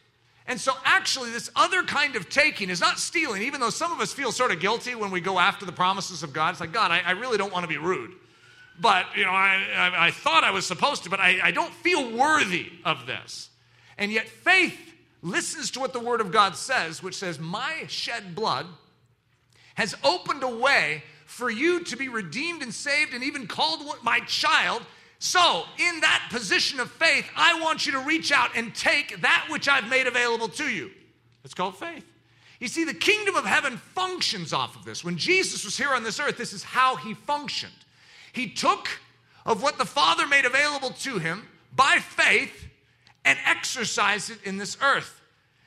And 0.48 0.62
so, 0.62 0.74
actually, 0.84 1.32
this 1.32 1.50
other 1.56 1.84
kind 1.84 2.16
of 2.16 2.30
taking 2.30 2.70
is 2.70 2.80
not 2.80 3.00
stealing, 3.00 3.42
even 3.42 3.60
though 3.60 3.72
some 3.72 3.92
of 3.92 4.00
us 4.00 4.14
feel 4.14 4.32
sort 4.32 4.52
of 4.52 4.60
guilty 4.60 4.94
when 4.94 5.12
we 5.12 5.20
go 5.20 5.40
after 5.40 5.66
the 5.66 5.72
promises 5.72 6.22
of 6.24 6.34
God. 6.34 6.52
It's 6.52 6.60
like, 6.60 6.72
God, 6.72 6.92
I, 6.92 7.00
I 7.00 7.12
really 7.12 7.38
don't 7.38 7.52
want 7.52 7.64
to 7.64 7.68
be 7.68 7.78
rude. 7.78 8.12
But, 8.80 9.06
you 9.16 9.26
know, 9.26 9.32
I, 9.32 9.66
I, 9.76 10.08
I 10.08 10.12
thought 10.12 10.44
I 10.44 10.52
was 10.52 10.66
supposed 10.66 11.04
to, 11.04 11.10
but 11.10 11.20
I, 11.20 11.40
I 11.44 11.52
don't 11.52 11.74
feel 11.74 12.16
worthy 12.16 12.72
of 12.84 13.08
this. 13.08 13.50
And 13.98 14.12
yet, 14.12 14.28
faith 14.28 14.85
listens 15.26 15.72
to 15.72 15.80
what 15.80 15.94
the 15.94 16.00
Word 16.00 16.22
of 16.22 16.32
God 16.32 16.56
says, 16.56 17.04
which 17.04 17.16
says, 17.16 17.40
My 17.40 17.86
shed 17.88 18.36
blood 18.36 18.68
has 19.76 19.96
opened 20.04 20.44
a 20.44 20.56
way 20.56 21.04
for 21.26 21.50
you 21.50 21.84
to 21.84 21.98
be 21.98 22.08
redeemed 22.08 22.62
and 22.62 22.74
saved 22.74 23.14
and 23.14 23.24
even 23.24 23.48
called 23.48 23.84
my 24.04 24.20
child 24.22 24.84
so, 25.20 25.64
in 25.78 26.02
that 26.02 26.28
position 26.30 26.80
of 26.80 26.92
faith, 26.92 27.28
I 27.36 27.60
want 27.62 27.86
you 27.86 27.94
to 27.94 28.00
reach 28.00 28.32
out 28.32 28.52
and 28.56 28.76
take 28.76 29.22
that 29.22 29.48
which 29.50 29.68
I've 29.68 29.90
made 29.90 30.08
available 30.08 30.50
to 30.50 30.66
you. 30.66 30.92
It's 31.44 31.54
called 31.54 31.78
faith. 31.78 32.06
You 32.60 32.68
see, 32.68 32.84
the 32.84 32.94
kingdom 32.94 33.36
of 33.36 33.46
heaven 33.46 33.78
functions 33.78 34.54
off 34.54 34.76
of 34.76 34.86
this. 34.86 35.04
When 35.04 35.18
Jesus 35.18 35.66
was 35.66 35.78
here 35.78 35.90
on 35.90 36.04
this 36.04 36.20
earth, 36.20 36.38
this 36.38 36.54
is 36.54 36.64
how 36.64 36.96
he 36.98 37.14
functioned. 37.14 37.74
He 38.34 38.50
took 38.50 38.88
of 39.46 39.62
what 39.62 39.78
the 39.78 39.86
Father 39.86 40.28
made 40.28 40.46
available 40.46 40.92
to 40.92 41.18
him 41.18 41.48
by 41.76 41.98
faith 42.00 42.68
and 43.26 43.38
exercise 43.46 44.30
it 44.30 44.38
in 44.44 44.58
this 44.58 44.78
earth. 44.82 45.22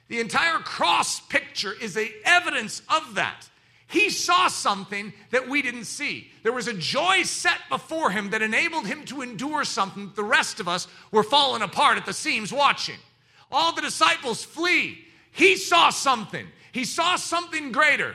The 0.09 0.21
entire 0.21 0.59
cross 0.59 1.21
picture 1.21 1.75
is 1.79 1.97
a 1.97 2.11
evidence 2.25 2.81
of 2.89 3.17
that. 3.17 3.49
He 3.89 4.11
saw 4.11 4.49
something 4.49 5.13
that 5.31 5.49
we 5.49 5.63
didn't 5.63 5.85
see. 5.85 6.29
There 6.43 6.53
was 6.53 6.69
a 6.69 6.75
joy 6.75 7.23
set 7.23 7.59
before 7.71 8.11
him 8.11 8.31
that 8.31 8.43
enabled 8.43 8.87
him 8.87 9.05
to 9.07 9.23
endure 9.23 9.65
something 9.65 10.07
that 10.07 10.17
the 10.17 10.25
rest 10.25 10.61
of 10.61 10.69
us 10.69 10.87
were 11.11 11.23
falling 11.23 11.63
apart 11.63 11.97
at 11.97 12.07
the 12.07 12.13
seams 12.13 12.53
watching. 12.53 12.99
All 13.51 13.75
the 13.75 13.83
disciples 13.83 14.45
flee. 14.45 14.99
He 15.33 15.57
saw 15.57 15.91
something. 15.91 16.47
He 16.73 16.85
saw 16.85 17.17
something 17.17 17.73
greater. 17.73 18.15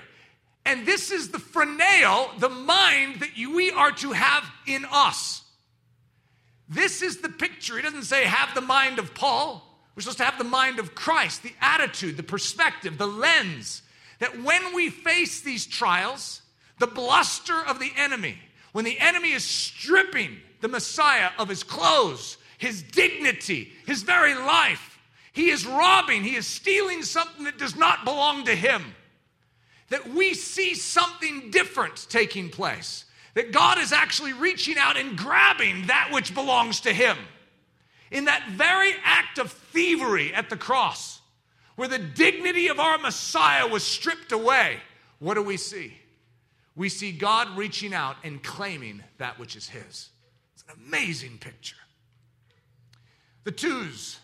And 0.65 0.85
this 0.85 1.11
is 1.11 1.29
the 1.29 1.39
phroneo, 1.39 2.39
the 2.39 2.49
mind 2.49 3.19
that 3.19 3.35
you, 3.35 3.55
we 3.55 3.71
are 3.71 3.91
to 3.93 4.11
have 4.11 4.43
in 4.67 4.85
us. 4.91 5.42
This 6.73 7.01
is 7.01 7.17
the 7.17 7.29
picture. 7.29 7.75
He 7.75 7.81
doesn't 7.81 8.03
say 8.03 8.25
have 8.25 8.53
the 8.55 8.61
mind 8.61 8.99
of 8.99 9.13
Paul. 9.13 9.61
We're 9.95 10.01
supposed 10.01 10.17
to 10.17 10.23
have 10.25 10.37
the 10.37 10.43
mind 10.43 10.79
of 10.79 10.95
Christ, 10.95 11.43
the 11.43 11.53
attitude, 11.61 12.17
the 12.17 12.23
perspective, 12.23 12.97
the 12.97 13.07
lens 13.07 13.83
that 14.19 14.41
when 14.41 14.73
we 14.73 14.89
face 14.89 15.41
these 15.41 15.65
trials, 15.65 16.41
the 16.79 16.87
bluster 16.87 17.59
of 17.67 17.79
the 17.79 17.91
enemy, 17.97 18.37
when 18.71 18.85
the 18.85 18.97
enemy 18.99 19.33
is 19.33 19.43
stripping 19.43 20.37
the 20.61 20.67
Messiah 20.67 21.29
of 21.37 21.49
his 21.49 21.63
clothes, 21.63 22.37
his 22.57 22.81
dignity, 22.81 23.73
his 23.85 24.01
very 24.03 24.33
life, 24.33 24.97
he 25.33 25.49
is 25.49 25.65
robbing, 25.65 26.23
he 26.23 26.35
is 26.35 26.47
stealing 26.47 27.03
something 27.03 27.43
that 27.45 27.57
does 27.57 27.75
not 27.75 28.05
belong 28.05 28.45
to 28.45 28.55
him. 28.55 28.95
That 29.89 30.09
we 30.09 30.33
see 30.33 30.73
something 30.73 31.51
different 31.51 32.07
taking 32.09 32.49
place. 32.49 33.05
That 33.33 33.51
God 33.51 33.79
is 33.79 33.91
actually 33.91 34.33
reaching 34.33 34.77
out 34.77 34.97
and 34.97 35.17
grabbing 35.17 35.87
that 35.87 36.09
which 36.11 36.33
belongs 36.33 36.81
to 36.81 36.93
him. 36.93 37.17
In 38.11 38.25
that 38.25 38.49
very 38.51 38.93
act 39.03 39.39
of 39.39 39.51
thievery 39.51 40.33
at 40.33 40.49
the 40.49 40.57
cross, 40.57 41.19
where 41.75 41.87
the 41.87 41.97
dignity 41.97 42.67
of 42.67 42.79
our 42.79 42.99
Messiah 42.99 43.67
was 43.67 43.83
stripped 43.83 44.31
away, 44.31 44.77
what 45.17 45.33
do 45.33 45.41
we 45.41 45.57
see? 45.57 45.93
We 46.75 46.89
see 46.89 47.11
God 47.11 47.57
reaching 47.57 47.93
out 47.93 48.17
and 48.23 48.43
claiming 48.43 49.03
that 49.17 49.39
which 49.39 49.55
is 49.55 49.67
His. 49.67 50.09
It's 50.53 50.63
an 50.67 50.75
amazing 50.87 51.37
picture. 51.39 51.75
The 53.43 53.51
twos 53.51 54.19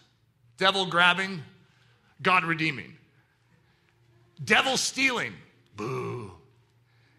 devil 0.58 0.86
grabbing, 0.86 1.42
God 2.22 2.44
redeeming. 2.44 2.96
Devil 4.44 4.78
stealing, 4.78 5.34
boo. 5.76 6.32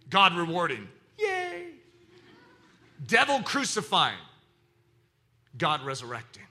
God 0.08 0.34
rewarding. 0.34 0.88
Devil 3.06 3.42
crucifying, 3.42 4.18
God 5.56 5.84
resurrecting. 5.84 6.44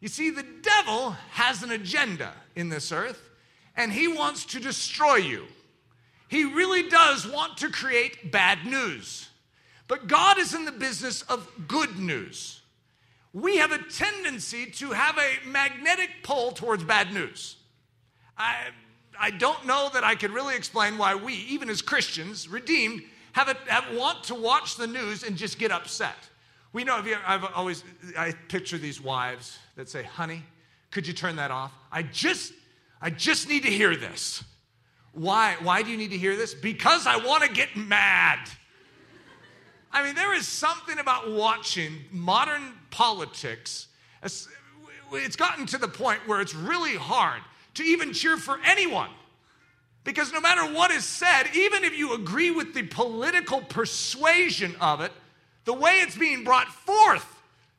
You 0.00 0.08
see, 0.08 0.30
the 0.30 0.46
devil 0.62 1.12
has 1.30 1.62
an 1.62 1.72
agenda 1.72 2.32
in 2.54 2.68
this 2.68 2.92
earth, 2.92 3.30
and 3.76 3.92
he 3.92 4.06
wants 4.06 4.44
to 4.46 4.60
destroy 4.60 5.16
you. 5.16 5.44
He 6.28 6.44
really 6.44 6.88
does 6.88 7.26
want 7.26 7.56
to 7.58 7.70
create 7.70 8.30
bad 8.30 8.64
news. 8.66 9.28
But 9.88 10.06
God 10.06 10.38
is 10.38 10.54
in 10.54 10.66
the 10.66 10.72
business 10.72 11.22
of 11.22 11.50
good 11.66 11.98
news. 11.98 12.60
We 13.32 13.56
have 13.56 13.72
a 13.72 13.78
tendency 13.78 14.66
to 14.66 14.90
have 14.90 15.18
a 15.18 15.48
magnetic 15.48 16.10
pull 16.22 16.52
towards 16.52 16.84
bad 16.84 17.12
news. 17.12 17.56
I, 18.36 18.68
I 19.18 19.30
don't 19.30 19.66
know 19.66 19.90
that 19.92 20.04
I 20.04 20.14
could 20.14 20.30
really 20.30 20.54
explain 20.54 20.98
why 20.98 21.14
we, 21.14 21.34
even 21.34 21.70
as 21.70 21.82
Christians, 21.82 22.48
redeemed, 22.48 23.02
have, 23.32 23.48
a, 23.48 23.56
have 23.70 23.96
want 23.96 24.24
to 24.24 24.34
watch 24.34 24.76
the 24.76 24.86
news 24.86 25.22
and 25.22 25.36
just 25.36 25.58
get 25.58 25.70
upset. 25.70 26.16
We 26.72 26.84
know, 26.84 27.02
I've 27.26 27.44
always, 27.54 27.82
I 28.16 28.32
picture 28.48 28.78
these 28.78 29.00
wives 29.00 29.58
that 29.76 29.88
say, 29.88 30.02
honey, 30.02 30.42
could 30.90 31.06
you 31.06 31.12
turn 31.12 31.36
that 31.36 31.50
off? 31.50 31.72
I 31.90 32.02
just, 32.02 32.52
I 33.00 33.10
just 33.10 33.48
need 33.48 33.62
to 33.62 33.70
hear 33.70 33.96
this. 33.96 34.44
Why? 35.12 35.56
Why 35.62 35.82
do 35.82 35.90
you 35.90 35.96
need 35.96 36.10
to 36.10 36.18
hear 36.18 36.36
this? 36.36 36.54
Because 36.54 37.06
I 37.06 37.16
want 37.16 37.42
to 37.42 37.50
get 37.50 37.76
mad. 37.76 38.38
I 39.90 40.04
mean, 40.04 40.14
there 40.14 40.34
is 40.34 40.46
something 40.46 40.98
about 40.98 41.32
watching 41.32 41.92
modern 42.12 42.74
politics. 42.90 43.88
It's 44.22 45.36
gotten 45.36 45.66
to 45.66 45.78
the 45.78 45.88
point 45.88 46.20
where 46.26 46.40
it's 46.40 46.54
really 46.54 46.96
hard 46.96 47.40
to 47.74 47.82
even 47.82 48.12
cheer 48.12 48.36
for 48.36 48.60
anyone. 48.64 49.10
Because 50.08 50.32
no 50.32 50.40
matter 50.40 50.62
what 50.72 50.90
is 50.90 51.04
said, 51.04 51.50
even 51.52 51.84
if 51.84 51.94
you 51.94 52.14
agree 52.14 52.50
with 52.50 52.72
the 52.72 52.82
political 52.84 53.60
persuasion 53.60 54.74
of 54.80 55.02
it, 55.02 55.12
the 55.66 55.74
way 55.74 56.00
it's 56.00 56.16
being 56.16 56.44
brought 56.44 56.68
forth 56.68 57.26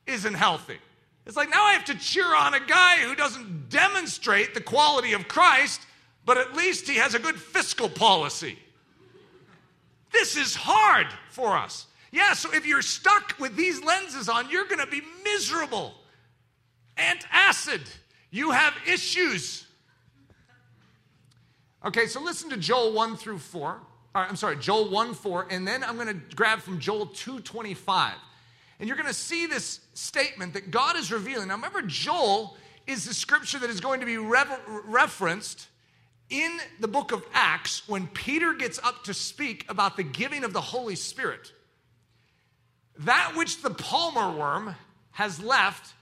isn't 0.06 0.34
healthy. 0.34 0.78
It's 1.26 1.36
like 1.36 1.50
now 1.50 1.64
I 1.64 1.72
have 1.72 1.86
to 1.86 1.98
cheer 1.98 2.32
on 2.32 2.54
a 2.54 2.60
guy 2.60 2.98
who 2.98 3.16
doesn't 3.16 3.68
demonstrate 3.68 4.54
the 4.54 4.60
quality 4.60 5.12
of 5.12 5.26
Christ, 5.26 5.80
but 6.24 6.38
at 6.38 6.54
least 6.54 6.88
he 6.88 6.94
has 6.98 7.14
a 7.14 7.18
good 7.18 7.34
fiscal 7.34 7.88
policy. 7.88 8.56
This 10.12 10.36
is 10.36 10.54
hard 10.54 11.08
for 11.30 11.56
us. 11.56 11.88
Yeah, 12.12 12.34
so 12.34 12.54
if 12.54 12.64
you're 12.64 12.80
stuck 12.80 13.34
with 13.40 13.56
these 13.56 13.82
lenses 13.82 14.28
on, 14.28 14.48
you're 14.50 14.66
going 14.66 14.78
to 14.78 14.86
be 14.86 15.02
miserable. 15.24 15.94
Antacid, 16.96 17.88
you 18.30 18.52
have 18.52 18.72
issues. 18.86 19.66
Okay, 21.84 22.06
so 22.06 22.20
listen 22.20 22.50
to 22.50 22.58
Joel 22.58 22.92
1 22.92 23.16
through 23.16 23.38
4. 23.38 23.80
Uh, 24.14 24.18
I'm 24.18 24.36
sorry, 24.36 24.56
Joel 24.56 24.90
1 24.90 25.14
4, 25.14 25.46
and 25.50 25.66
then 25.66 25.82
I'm 25.82 25.96
going 25.96 26.08
to 26.08 26.36
grab 26.36 26.60
from 26.60 26.78
Joel 26.78 27.06
225. 27.06 28.14
And 28.78 28.88
you're 28.88 28.96
going 28.96 29.08
to 29.08 29.14
see 29.14 29.46
this 29.46 29.80
statement 29.94 30.54
that 30.54 30.70
God 30.70 30.96
is 30.96 31.10
revealing. 31.12 31.48
Now, 31.48 31.54
remember, 31.54 31.82
Joel 31.82 32.56
is 32.86 33.04
the 33.04 33.14
scripture 33.14 33.58
that 33.58 33.70
is 33.70 33.80
going 33.80 34.00
to 34.00 34.06
be 34.06 34.18
referenced 34.18 35.68
in 36.28 36.58
the 36.80 36.88
book 36.88 37.12
of 37.12 37.24
Acts 37.32 37.88
when 37.88 38.06
Peter 38.08 38.52
gets 38.54 38.78
up 38.78 39.04
to 39.04 39.14
speak 39.14 39.64
about 39.68 39.96
the 39.96 40.02
giving 40.02 40.44
of 40.44 40.52
the 40.52 40.60
Holy 40.60 40.96
Spirit. 40.96 41.52
That 42.98 43.32
which 43.36 43.62
the 43.62 43.70
palmer 43.70 44.36
worm 44.36 44.76
has 45.12 45.42
left 45.42 45.94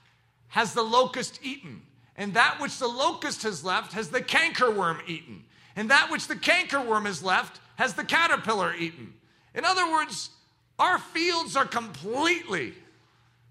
has 0.49 0.75
the 0.75 0.83
locust 0.83 1.41
eaten, 1.43 1.83
and 2.17 2.35
that 2.35 2.61
which 2.61 2.79
the 2.79 2.89
locust 2.89 3.43
has 3.43 3.65
left 3.65 3.93
has 3.93 4.09
the 4.09 4.21
cankerworm 4.21 5.01
eaten, 5.07 5.45
and 5.79 5.93
that 5.93 6.11
which 6.11 6.27
the 6.27 6.35
cankerworm 6.35 7.07
has 7.07 7.23
left 7.23 7.61
has 7.77 7.95
the 7.95 8.03
caterpillar 8.03 8.75
eaten. 8.75 9.15
In 9.55 9.65
other 9.65 9.89
words, 9.89 10.31
our 10.77 10.99
fields 10.99 11.55
are 11.55 11.67
completely 11.67 12.75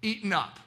eaten 0.02 0.34
up. 0.34 0.60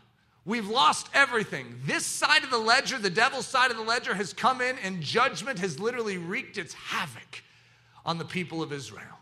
We've 0.47 0.69
lost 0.69 1.11
everything. 1.13 1.67
This 1.85 2.07
side 2.07 2.45
of 2.45 2.51
the 2.51 2.57
ledger, 2.57 2.97
the 2.97 3.11
devil's 3.11 3.47
side 3.47 3.71
of 3.71 3.77
the 3.77 3.83
ledger, 3.83 4.15
has 4.15 4.33
come 4.33 4.63
in 4.63 4.79
and 4.79 5.03
judgment 5.03 5.59
has 5.59 5.79
literally 5.79 6.17
wreaked 6.17 6.57
its 6.57 6.73
havoc 6.73 7.43
on 8.07 8.17
the 8.17 8.25
people 8.25 8.63
of 8.63 8.73
Israel. 8.73 9.19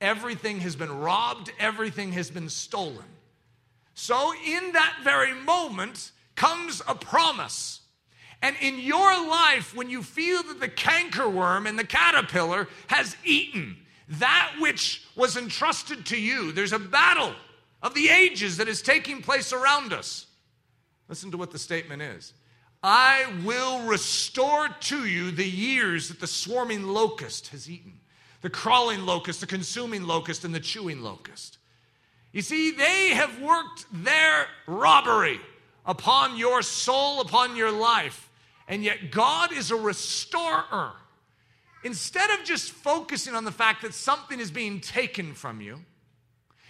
Everything 0.00 0.60
has 0.60 0.76
been 0.76 0.96
robbed, 0.96 1.50
everything 1.58 2.12
has 2.12 2.30
been 2.30 2.48
stolen. 2.48 3.04
So, 3.94 4.32
in 4.46 4.70
that 4.70 4.98
very 5.02 5.34
moment 5.34 6.12
comes 6.36 6.80
a 6.86 6.94
promise. 6.94 7.80
And 8.42 8.56
in 8.60 8.78
your 8.78 9.28
life, 9.28 9.74
when 9.74 9.90
you 9.90 10.02
feel 10.02 10.42
that 10.42 10.60
the 10.60 10.68
cankerworm 10.68 11.68
and 11.68 11.78
the 11.78 11.84
caterpillar 11.84 12.68
has 12.88 13.16
eaten 13.24 13.76
that 14.08 14.52
which 14.60 15.02
was 15.16 15.36
entrusted 15.36 16.06
to 16.06 16.20
you, 16.20 16.52
there's 16.52 16.72
a 16.72 16.78
battle 16.78 17.34
of 17.82 17.94
the 17.94 18.08
ages 18.08 18.58
that 18.58 18.68
is 18.68 18.82
taking 18.82 19.22
place 19.22 19.52
around 19.52 19.92
us. 19.92 20.26
Listen 21.08 21.30
to 21.30 21.36
what 21.36 21.50
the 21.50 21.58
statement 21.58 22.02
is 22.02 22.32
I 22.82 23.26
will 23.44 23.80
restore 23.82 24.68
to 24.68 25.06
you 25.06 25.30
the 25.30 25.48
years 25.48 26.08
that 26.08 26.20
the 26.20 26.26
swarming 26.26 26.84
locust 26.84 27.48
has 27.48 27.68
eaten 27.68 28.00
the 28.42 28.50
crawling 28.50 29.04
locust, 29.06 29.40
the 29.40 29.46
consuming 29.46 30.04
locust, 30.04 30.44
and 30.44 30.54
the 30.54 30.60
chewing 30.60 31.00
locust. 31.00 31.58
You 32.32 32.42
see, 32.42 32.70
they 32.70 33.08
have 33.08 33.40
worked 33.40 33.86
their 33.92 34.46
robbery 34.68 35.40
upon 35.84 36.36
your 36.36 36.62
soul, 36.62 37.20
upon 37.20 37.56
your 37.56 37.72
life, 37.72 38.25
and 38.68 38.82
yet 38.82 39.10
God 39.10 39.52
is 39.52 39.70
a 39.70 39.76
restorer. 39.76 40.92
Instead 41.84 42.30
of 42.30 42.44
just 42.44 42.72
focusing 42.72 43.34
on 43.34 43.44
the 43.44 43.52
fact 43.52 43.82
that 43.82 43.94
something 43.94 44.40
is 44.40 44.50
being 44.50 44.80
taken 44.80 45.34
from 45.34 45.60
you, 45.60 45.80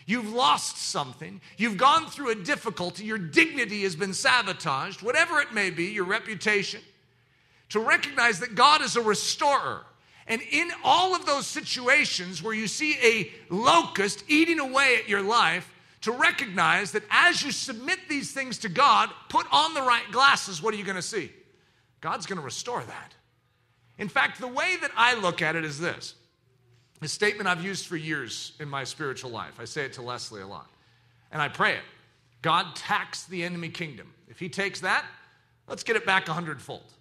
You've 0.07 0.33
lost 0.33 0.79
something. 0.79 1.41
You've 1.57 1.77
gone 1.77 2.07
through 2.07 2.31
a 2.31 2.37
difficulty. 2.37 3.05
Your 3.05 3.19
dignity 3.19 3.83
has 3.83 3.97
been 3.97 4.15
sabotaged, 4.15 5.03
whatever 5.03 5.41
it 5.41 5.53
may 5.53 5.71
be, 5.71 5.87
your 5.87 6.05
reputation. 6.05 6.81
To 7.71 7.81
recognize 7.81 8.39
that 8.39 8.55
God 8.55 8.83
is 8.83 8.95
a 8.95 9.03
restorer. 9.03 9.85
And 10.29 10.41
in 10.53 10.71
all 10.85 11.17
of 11.17 11.27
those 11.27 11.47
situations 11.49 12.41
where 12.41 12.55
you 12.55 12.69
see 12.69 12.97
a 13.03 13.31
locust 13.53 14.23
eating 14.29 14.61
away 14.61 14.97
at 14.97 15.09
your 15.09 15.23
life, 15.23 15.73
to 16.03 16.13
recognize 16.13 16.93
that 16.93 17.03
as 17.11 17.43
you 17.43 17.51
submit 17.51 17.99
these 18.09 18.31
things 18.31 18.59
to 18.59 18.69
God, 18.69 19.11
put 19.29 19.47
on 19.51 19.75
the 19.75 19.83
right 19.83 20.09
glasses, 20.13 20.63
what 20.63 20.73
are 20.73 20.77
you 20.77 20.85
going 20.85 20.95
to 20.95 21.03
see? 21.03 21.33
God's 22.01 22.27
going 22.27 22.39
to 22.39 22.45
restore 22.45 22.83
that. 22.83 23.15
In 23.99 24.09
fact, 24.09 24.41
the 24.41 24.47
way 24.47 24.77
that 24.81 24.91
I 24.97 25.15
look 25.15 25.43
at 25.43 25.57
it 25.57 25.65
is 25.65 25.79
this 25.79 26.15
a 27.03 27.09
statement 27.09 27.49
I've 27.49 27.65
used 27.65 27.87
for 27.87 27.97
years 27.97 28.53
in 28.59 28.69
my 28.69 28.85
spiritual 28.85 29.31
life. 29.31 29.61
I 29.61 29.65
say 29.65 29.85
it 29.85 29.93
to 29.95 30.03
Leslie 30.03 30.43
a 30.43 30.47
lot, 30.47 30.71
and 31.31 31.41
I 31.41 31.49
pray 31.49 31.73
it 31.73 31.83
God 32.43 32.77
tax 32.77 33.25
the 33.25 33.45
enemy 33.45 33.69
kingdom. 33.69 34.13
If 34.29 34.39
he 34.39 34.49
takes 34.49 34.81
that, 34.81 35.05
let's 35.69 35.83
get 35.83 35.97
it 35.97 36.07
back 36.07 36.29
a 36.29 36.33
hundredfold. 36.33 36.93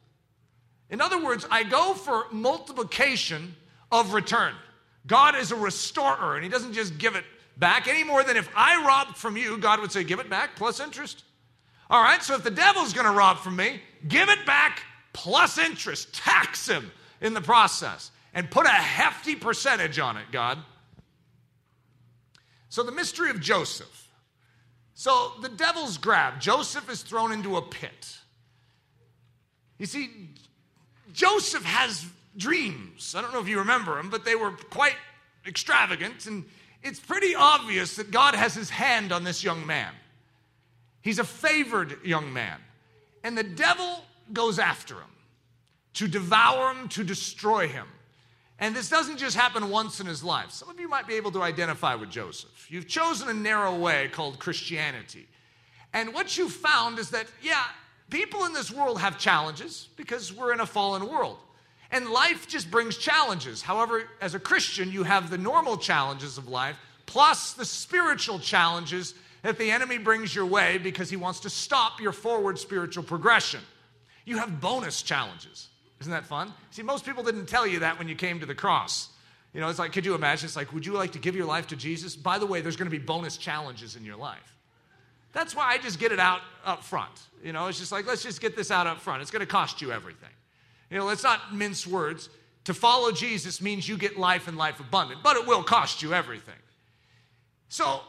In 0.89 1.01
other 1.01 1.23
words, 1.23 1.45
I 1.49 1.63
go 1.63 1.93
for 1.93 2.25
multiplication 2.31 3.55
of 3.91 4.13
return. 4.13 4.53
God 5.07 5.35
is 5.35 5.51
a 5.51 5.55
restorer, 5.55 6.35
and 6.35 6.43
He 6.43 6.49
doesn't 6.49 6.73
just 6.73 6.97
give 6.97 7.15
it 7.15 7.23
back 7.57 7.87
any 7.87 8.03
more 8.03 8.23
than 8.23 8.37
if 8.37 8.49
I 8.55 8.83
robbed 8.85 9.17
from 9.17 9.37
you, 9.37 9.57
God 9.57 9.79
would 9.79 9.91
say, 9.91 10.03
Give 10.03 10.19
it 10.19 10.29
back 10.29 10.55
plus 10.55 10.79
interest. 10.79 11.23
All 11.89 12.01
right, 12.01 12.21
so 12.23 12.35
if 12.35 12.43
the 12.43 12.51
devil's 12.51 12.93
gonna 12.93 13.11
rob 13.11 13.39
from 13.39 13.55
me, 13.55 13.79
give 14.07 14.29
it 14.29 14.45
back 14.45 14.81
plus 15.13 15.57
interest. 15.57 16.13
Tax 16.13 16.67
him 16.67 16.91
in 17.21 17.33
the 17.33 17.41
process 17.41 18.11
and 18.33 18.51
put 18.51 18.65
a 18.65 18.69
hefty 18.69 19.35
percentage 19.35 19.97
on 19.97 20.17
it, 20.17 20.25
God. 20.31 20.59
So, 22.69 22.83
the 22.83 22.91
mystery 22.91 23.29
of 23.29 23.39
Joseph. 23.39 24.11
So, 24.93 25.31
the 25.41 25.49
devil's 25.49 25.97
grab. 25.97 26.41
Joseph 26.41 26.89
is 26.89 27.01
thrown 27.01 27.31
into 27.31 27.55
a 27.55 27.61
pit. 27.61 28.17
You 29.77 29.85
see, 29.85 30.09
Joseph 31.13 31.63
has 31.63 32.05
dreams. 32.35 33.15
I 33.15 33.21
don't 33.21 33.33
know 33.33 33.39
if 33.39 33.47
you 33.47 33.59
remember 33.59 33.95
them, 33.95 34.09
but 34.09 34.25
they 34.25 34.35
were 34.35 34.51
quite 34.51 34.95
extravagant. 35.45 36.25
And 36.25 36.45
it's 36.83 36.99
pretty 36.99 37.35
obvious 37.35 37.95
that 37.95 38.11
God 38.11 38.35
has 38.35 38.53
his 38.53 38.69
hand 38.69 39.13
on 39.13 39.23
this 39.23 39.43
young 39.43 39.65
man. 39.65 39.93
He's 41.05 41.19
a 41.19 41.23
favored 41.23 42.03
young 42.03 42.33
man. 42.33 42.59
And 43.23 43.37
the 43.37 43.43
devil 43.43 44.03
goes 44.33 44.59
after 44.59 44.95
him 44.95 45.13
to 45.93 46.09
devour 46.09 46.73
him, 46.73 46.89
to 46.89 47.05
destroy 47.05 47.69
him. 47.69 47.87
And 48.59 48.75
this 48.75 48.89
doesn't 48.89 49.17
just 49.17 49.37
happen 49.37 49.69
once 49.69 50.01
in 50.01 50.05
his 50.05 50.21
life. 50.21 50.51
Some 50.51 50.69
of 50.69 50.79
you 50.79 50.89
might 50.89 51.07
be 51.07 51.13
able 51.13 51.31
to 51.31 51.41
identify 51.41 51.95
with 51.95 52.09
Joseph. 52.09 52.67
You've 52.69 52.87
chosen 52.87 53.29
a 53.29 53.33
narrow 53.33 53.73
way 53.73 54.09
called 54.11 54.39
Christianity. 54.39 55.27
And 55.93 56.13
what 56.13 56.37
you 56.37 56.49
found 56.49 56.99
is 56.99 57.11
that, 57.11 57.27
yeah, 57.41 57.63
People 58.09 58.45
in 58.45 58.53
this 58.53 58.71
world 58.71 58.99
have 58.99 59.17
challenges 59.17 59.89
because 59.95 60.31
we're 60.31 60.53
in 60.53 60.59
a 60.59 60.65
fallen 60.65 61.07
world. 61.07 61.37
And 61.91 62.09
life 62.09 62.47
just 62.47 62.69
brings 62.69 62.97
challenges. 62.97 63.61
However, 63.61 64.03
as 64.21 64.35
a 64.35 64.39
Christian, 64.39 64.91
you 64.91 65.03
have 65.03 65.29
the 65.29 65.37
normal 65.37 65.77
challenges 65.77 66.37
of 66.37 66.47
life 66.47 66.77
plus 67.05 67.53
the 67.53 67.65
spiritual 67.65 68.39
challenges 68.39 69.13
that 69.45 69.59
the 69.59 69.69
enemy 69.69 69.99
brings 69.99 70.33
your 70.33 70.47
way 70.47 70.79
because 70.79 71.07
he 71.07 71.15
wants 71.15 71.41
to 71.41 71.51
stop 71.51 72.01
your 72.01 72.11
forward 72.11 72.57
spiritual 72.57 73.03
progression. 73.03 73.59
You 74.25 74.39
have 74.39 74.59
bonus 74.59 75.03
challenges. 75.03 75.67
Isn't 76.01 76.11
that 76.11 76.25
fun? 76.25 76.51
See, 76.71 76.81
most 76.81 77.05
people 77.05 77.23
didn't 77.23 77.45
tell 77.45 77.67
you 77.67 77.79
that 77.79 77.99
when 77.99 78.07
you 78.07 78.15
came 78.15 78.39
to 78.39 78.47
the 78.47 78.55
cross. 78.55 79.09
You 79.53 79.61
know, 79.61 79.69
it's 79.69 79.77
like, 79.77 79.93
could 79.93 80.03
you 80.03 80.15
imagine? 80.15 80.47
It's 80.47 80.55
like, 80.55 80.73
would 80.73 80.83
you 80.83 80.93
like 80.93 81.11
to 81.11 81.19
give 81.19 81.35
your 81.35 81.45
life 81.45 81.67
to 81.67 81.75
Jesus? 81.75 82.15
By 82.15 82.39
the 82.39 82.45
way, 82.47 82.61
there's 82.61 82.75
going 82.75 82.89
to 82.89 82.97
be 82.97 83.03
bonus 83.03 83.37
challenges 83.37 83.95
in 83.95 84.03
your 84.03 84.15
life. 84.15 84.57
That's 85.31 85.55
why 85.55 85.67
I 85.67 85.77
just 85.77 85.99
get 85.99 86.11
it 86.11 86.19
out 86.19 86.41
up 86.65 86.83
front. 86.83 87.13
You 87.43 87.53
know, 87.53 87.67
it's 87.67 87.77
just 87.77 87.91
like, 87.91 88.07
let's 88.07 88.23
just 88.23 88.41
get 88.41 88.55
this 88.55 88.71
out 88.71 88.87
up 88.87 88.99
front. 88.99 89.21
It's 89.21 89.31
going 89.31 89.41
to 89.41 89.45
cost 89.45 89.79
you 89.79 89.91
everything. 89.91 90.29
You 90.89 90.97
know, 90.97 91.05
let's 91.05 91.23
not 91.23 91.53
mince 91.53 91.85
words. 91.85 92.29
To 92.63 92.73
follow 92.73 93.11
Jesus 93.11 93.61
means 93.61 93.87
you 93.87 93.95
get 93.95 94.17
life 94.17 94.47
and 94.47 94.57
life 94.57 94.79
abundant, 94.79 95.21
but 95.21 95.37
it 95.37 95.45
will 95.45 95.63
cost 95.63 96.01
you 96.01 96.15
everything. 96.15 96.55
So, 97.69 98.01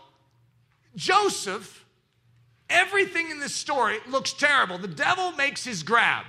Joseph, 0.97 1.85
everything 2.69 3.31
in 3.31 3.39
this 3.39 3.55
story 3.55 3.99
looks 4.09 4.33
terrible. 4.33 4.79
The 4.79 4.89
devil 4.89 5.33
makes 5.33 5.65
his 5.65 5.83
grab, 5.83 6.25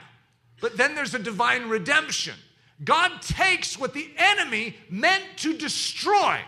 but 0.61 0.77
then 0.77 0.93
there's 0.93 1.13
a 1.13 1.19
divine 1.19 1.69
redemption. 1.69 2.35
God 2.83 3.21
takes 3.21 3.79
what 3.79 3.93
the 3.93 4.09
enemy 4.17 4.75
meant 4.89 5.23
to 5.37 5.57
destroy 5.57 6.39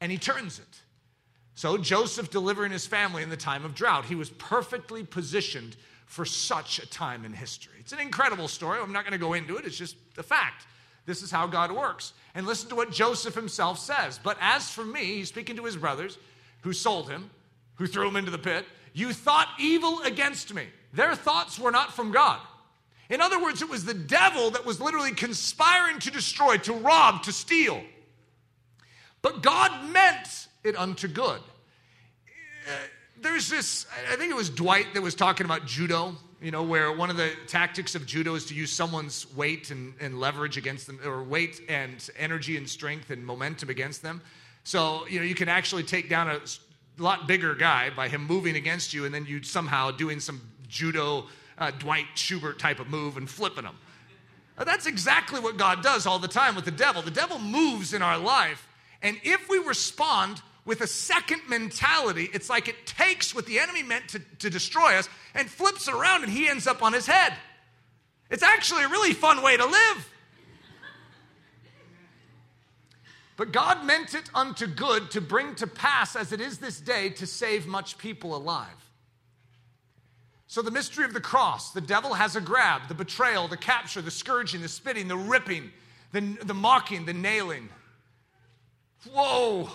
and 0.00 0.12
he 0.12 0.18
turns 0.18 0.58
it. 0.58 0.82
So, 1.54 1.78
Joseph 1.78 2.30
delivering 2.30 2.70
his 2.70 2.86
family 2.86 3.22
in 3.22 3.30
the 3.30 3.36
time 3.36 3.64
of 3.64 3.74
drought, 3.74 4.04
he 4.04 4.14
was 4.14 4.28
perfectly 4.28 5.02
positioned 5.02 5.74
for 6.04 6.26
such 6.26 6.78
a 6.78 6.86
time 6.86 7.24
in 7.24 7.32
history. 7.32 7.72
It's 7.80 7.92
an 7.92 7.98
incredible 7.98 8.46
story. 8.46 8.78
I'm 8.80 8.92
not 8.92 9.04
going 9.04 9.12
to 9.12 9.18
go 9.18 9.32
into 9.32 9.56
it, 9.56 9.64
it's 9.64 9.76
just 9.76 9.96
a 10.18 10.22
fact. 10.22 10.66
This 11.06 11.22
is 11.22 11.30
how 11.30 11.46
God 11.46 11.72
works. 11.72 12.12
And 12.34 12.46
listen 12.46 12.68
to 12.68 12.74
what 12.74 12.90
Joseph 12.90 13.34
himself 13.34 13.78
says. 13.78 14.20
But 14.22 14.36
as 14.40 14.70
for 14.70 14.84
me, 14.84 15.04
he's 15.16 15.28
speaking 15.28 15.56
to 15.56 15.64
his 15.64 15.76
brothers 15.76 16.18
who 16.66 16.72
sold 16.72 17.08
him, 17.08 17.30
who 17.76 17.86
threw 17.86 18.08
him 18.08 18.16
into 18.16 18.32
the 18.32 18.38
pit, 18.38 18.66
you 18.92 19.12
thought 19.12 19.46
evil 19.56 20.02
against 20.02 20.52
me. 20.52 20.64
Their 20.92 21.14
thoughts 21.14 21.60
were 21.60 21.70
not 21.70 21.94
from 21.94 22.10
God. 22.10 22.40
In 23.08 23.20
other 23.20 23.40
words, 23.40 23.62
it 23.62 23.68
was 23.68 23.84
the 23.84 23.94
devil 23.94 24.50
that 24.50 24.66
was 24.66 24.80
literally 24.80 25.12
conspiring 25.12 26.00
to 26.00 26.10
destroy, 26.10 26.56
to 26.56 26.72
rob, 26.72 27.22
to 27.22 27.32
steal. 27.32 27.80
But 29.22 29.44
God 29.44 29.92
meant 29.92 30.48
it 30.64 30.76
unto 30.76 31.06
good. 31.06 31.40
Uh, 32.66 32.72
there's 33.20 33.48
this, 33.48 33.86
I 34.10 34.16
think 34.16 34.32
it 34.32 34.36
was 34.36 34.50
Dwight 34.50 34.92
that 34.94 35.02
was 35.02 35.14
talking 35.14 35.44
about 35.44 35.66
judo, 35.66 36.16
you 36.42 36.50
know, 36.50 36.64
where 36.64 36.90
one 36.90 37.10
of 37.10 37.16
the 37.16 37.30
tactics 37.46 37.94
of 37.94 38.06
judo 38.06 38.34
is 38.34 38.44
to 38.46 38.54
use 38.54 38.72
someone's 38.72 39.32
weight 39.36 39.70
and, 39.70 39.94
and 40.00 40.18
leverage 40.18 40.56
against 40.56 40.88
them, 40.88 40.98
or 41.04 41.22
weight 41.22 41.60
and 41.68 42.10
energy 42.18 42.56
and 42.56 42.68
strength 42.68 43.10
and 43.10 43.24
momentum 43.24 43.70
against 43.70 44.02
them. 44.02 44.20
So, 44.66 45.06
you 45.06 45.20
know, 45.20 45.24
you 45.24 45.36
can 45.36 45.48
actually 45.48 45.84
take 45.84 46.08
down 46.08 46.28
a 46.28 46.40
lot 46.98 47.28
bigger 47.28 47.54
guy 47.54 47.90
by 47.90 48.08
him 48.08 48.26
moving 48.26 48.56
against 48.56 48.92
you 48.92 49.04
and 49.04 49.14
then 49.14 49.24
you 49.24 49.44
somehow 49.44 49.92
doing 49.92 50.18
some 50.18 50.40
judo 50.66 51.26
uh, 51.56 51.70
Dwight 51.70 52.06
Schubert 52.16 52.58
type 52.58 52.80
of 52.80 52.88
move 52.88 53.16
and 53.16 53.30
flipping 53.30 53.62
him. 53.62 53.76
That's 54.58 54.86
exactly 54.86 55.38
what 55.38 55.56
God 55.56 55.84
does 55.84 56.04
all 56.04 56.18
the 56.18 56.26
time 56.26 56.56
with 56.56 56.64
the 56.64 56.72
devil. 56.72 57.00
The 57.00 57.12
devil 57.12 57.38
moves 57.38 57.94
in 57.94 58.02
our 58.02 58.18
life, 58.18 58.66
and 59.02 59.16
if 59.22 59.48
we 59.48 59.58
respond 59.58 60.42
with 60.64 60.80
a 60.80 60.86
second 60.88 61.42
mentality, 61.48 62.28
it's 62.34 62.50
like 62.50 62.66
it 62.66 62.86
takes 62.86 63.36
what 63.36 63.46
the 63.46 63.60
enemy 63.60 63.84
meant 63.84 64.08
to, 64.08 64.18
to 64.40 64.50
destroy 64.50 64.96
us 64.96 65.08
and 65.36 65.48
flips 65.48 65.86
it 65.86 65.94
around, 65.94 66.24
and 66.24 66.32
he 66.32 66.48
ends 66.48 66.66
up 66.66 66.82
on 66.82 66.92
his 66.92 67.06
head. 67.06 67.34
It's 68.30 68.42
actually 68.42 68.82
a 68.82 68.88
really 68.88 69.12
fun 69.12 69.42
way 69.42 69.56
to 69.56 69.64
live. 69.64 70.10
But 73.36 73.52
God 73.52 73.84
meant 73.84 74.14
it 74.14 74.30
unto 74.34 74.66
good 74.66 75.10
to 75.10 75.20
bring 75.20 75.54
to 75.56 75.66
pass, 75.66 76.16
as 76.16 76.32
it 76.32 76.40
is 76.40 76.58
this 76.58 76.80
day, 76.80 77.10
to 77.10 77.26
save 77.26 77.66
much 77.66 77.98
people 77.98 78.34
alive. 78.34 78.68
So, 80.48 80.62
the 80.62 80.70
mystery 80.70 81.04
of 81.04 81.12
the 81.12 81.20
cross 81.20 81.72
the 81.72 81.80
devil 81.80 82.14
has 82.14 82.36
a 82.36 82.40
grab, 82.40 82.82
the 82.88 82.94
betrayal, 82.94 83.48
the 83.48 83.56
capture, 83.56 84.00
the 84.00 84.10
scourging, 84.10 84.62
the 84.62 84.68
spitting, 84.68 85.08
the 85.08 85.16
ripping, 85.16 85.70
the, 86.12 86.20
the 86.42 86.54
mocking, 86.54 87.04
the 87.04 87.12
nailing. 87.12 87.68
Whoa, 89.12 89.68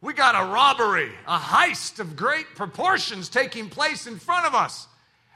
we 0.00 0.12
got 0.12 0.34
a 0.34 0.52
robbery, 0.52 1.12
a 1.28 1.38
heist 1.38 2.00
of 2.00 2.16
great 2.16 2.46
proportions 2.54 3.28
taking 3.28 3.68
place 3.68 4.06
in 4.06 4.18
front 4.18 4.46
of 4.46 4.54
us. 4.54 4.88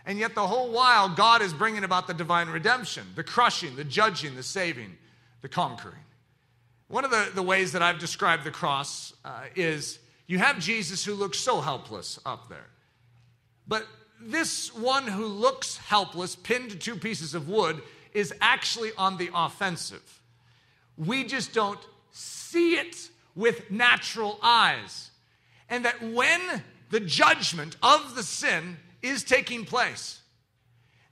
And 0.07 0.19
yet, 0.19 0.35
the 0.35 0.47
whole 0.47 0.73
while, 0.73 1.09
God 1.09 1.43
is 1.43 1.53
bringing 1.53 1.85
about 1.85 2.07
the 2.07 2.15
divine 2.15 2.49
redemption, 2.49 3.07
the 3.15 3.23
crushing, 3.23 3.77
the 3.77 3.85
judging, 3.85 4.35
the 4.35 4.43
saving, 4.43 4.97
the 5.43 5.49
conquering. 5.49 6.03
One 6.91 7.05
of 7.05 7.13
the, 7.13 7.31
the 7.33 7.43
ways 7.43 7.71
that 7.73 7.83
I've 7.83 8.01
described 8.01 8.43
the 8.43 8.51
cross 8.51 9.15
uh, 9.25 9.43
is 9.55 10.01
you 10.27 10.39
have 10.39 10.59
Jesus 10.59 11.05
who 11.05 11.15
looks 11.15 11.39
so 11.39 11.61
helpless 11.61 12.19
up 12.27 12.49
there. 12.49 12.67
But 13.69 13.87
this 14.21 14.75
one 14.75 15.07
who 15.07 15.27
looks 15.27 15.77
helpless, 15.77 16.35
pinned 16.35 16.73
to 16.73 16.77
two 16.77 16.97
pieces 16.97 17.33
of 17.33 17.49
wood, 17.49 17.81
is 18.13 18.35
actually 18.41 18.91
on 18.99 19.19
the 19.19 19.31
offensive. 19.33 20.21
We 20.97 21.23
just 21.23 21.53
don't 21.53 21.79
see 22.11 22.75
it 22.75 23.09
with 23.37 23.71
natural 23.71 24.41
eyes. 24.43 25.13
And 25.69 25.85
that 25.85 26.03
when 26.03 26.41
the 26.91 26.99
judgment 26.99 27.77
of 27.85 28.17
the 28.17 28.25
sin 28.25 28.79
is 29.01 29.23
taking 29.23 29.65
place, 29.65 30.20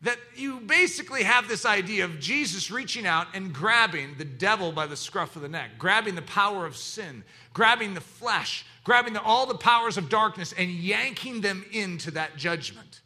that 0.02 0.18
you 0.36 0.60
basically 0.60 1.24
have 1.24 1.48
this 1.48 1.66
idea 1.66 2.04
of 2.04 2.20
Jesus 2.20 2.70
reaching 2.70 3.04
out 3.06 3.26
and 3.34 3.52
grabbing 3.52 4.14
the 4.16 4.24
devil 4.24 4.70
by 4.70 4.86
the 4.86 4.96
scruff 4.96 5.34
of 5.34 5.42
the 5.42 5.48
neck, 5.48 5.70
grabbing 5.76 6.14
the 6.14 6.22
power 6.22 6.66
of 6.66 6.76
sin, 6.76 7.24
grabbing 7.52 7.94
the 7.94 8.00
flesh, 8.00 8.64
grabbing 8.84 9.12
the, 9.12 9.22
all 9.22 9.46
the 9.46 9.56
powers 9.56 9.96
of 9.96 10.08
darkness, 10.08 10.54
and 10.56 10.70
yanking 10.70 11.40
them 11.40 11.64
into 11.72 12.12
that 12.12 12.36
judgment. 12.36 13.00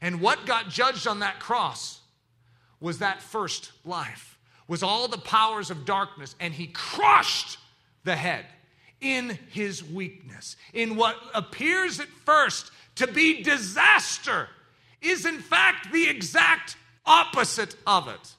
And 0.00 0.20
what 0.20 0.46
got 0.46 0.70
judged 0.70 1.06
on 1.06 1.20
that 1.20 1.38
cross 1.38 2.00
was 2.80 3.00
that 3.00 3.20
first 3.20 3.72
life, 3.84 4.38
was 4.68 4.82
all 4.82 5.06
the 5.08 5.18
powers 5.18 5.70
of 5.70 5.84
darkness, 5.84 6.34
and 6.40 6.54
he 6.54 6.68
crushed 6.68 7.58
the 8.04 8.16
head 8.16 8.46
in 9.00 9.38
his 9.50 9.84
weakness, 9.84 10.56
in 10.72 10.96
what 10.96 11.16
appears 11.34 12.00
at 12.00 12.08
first 12.24 12.70
to 12.96 13.06
be 13.06 13.42
disaster 13.42 14.48
is 15.00 15.24
in 15.24 15.38
fact 15.38 15.92
the 15.92 16.08
exact 16.08 16.76
opposite 17.06 17.76
of 17.86 18.08
it. 18.08 18.34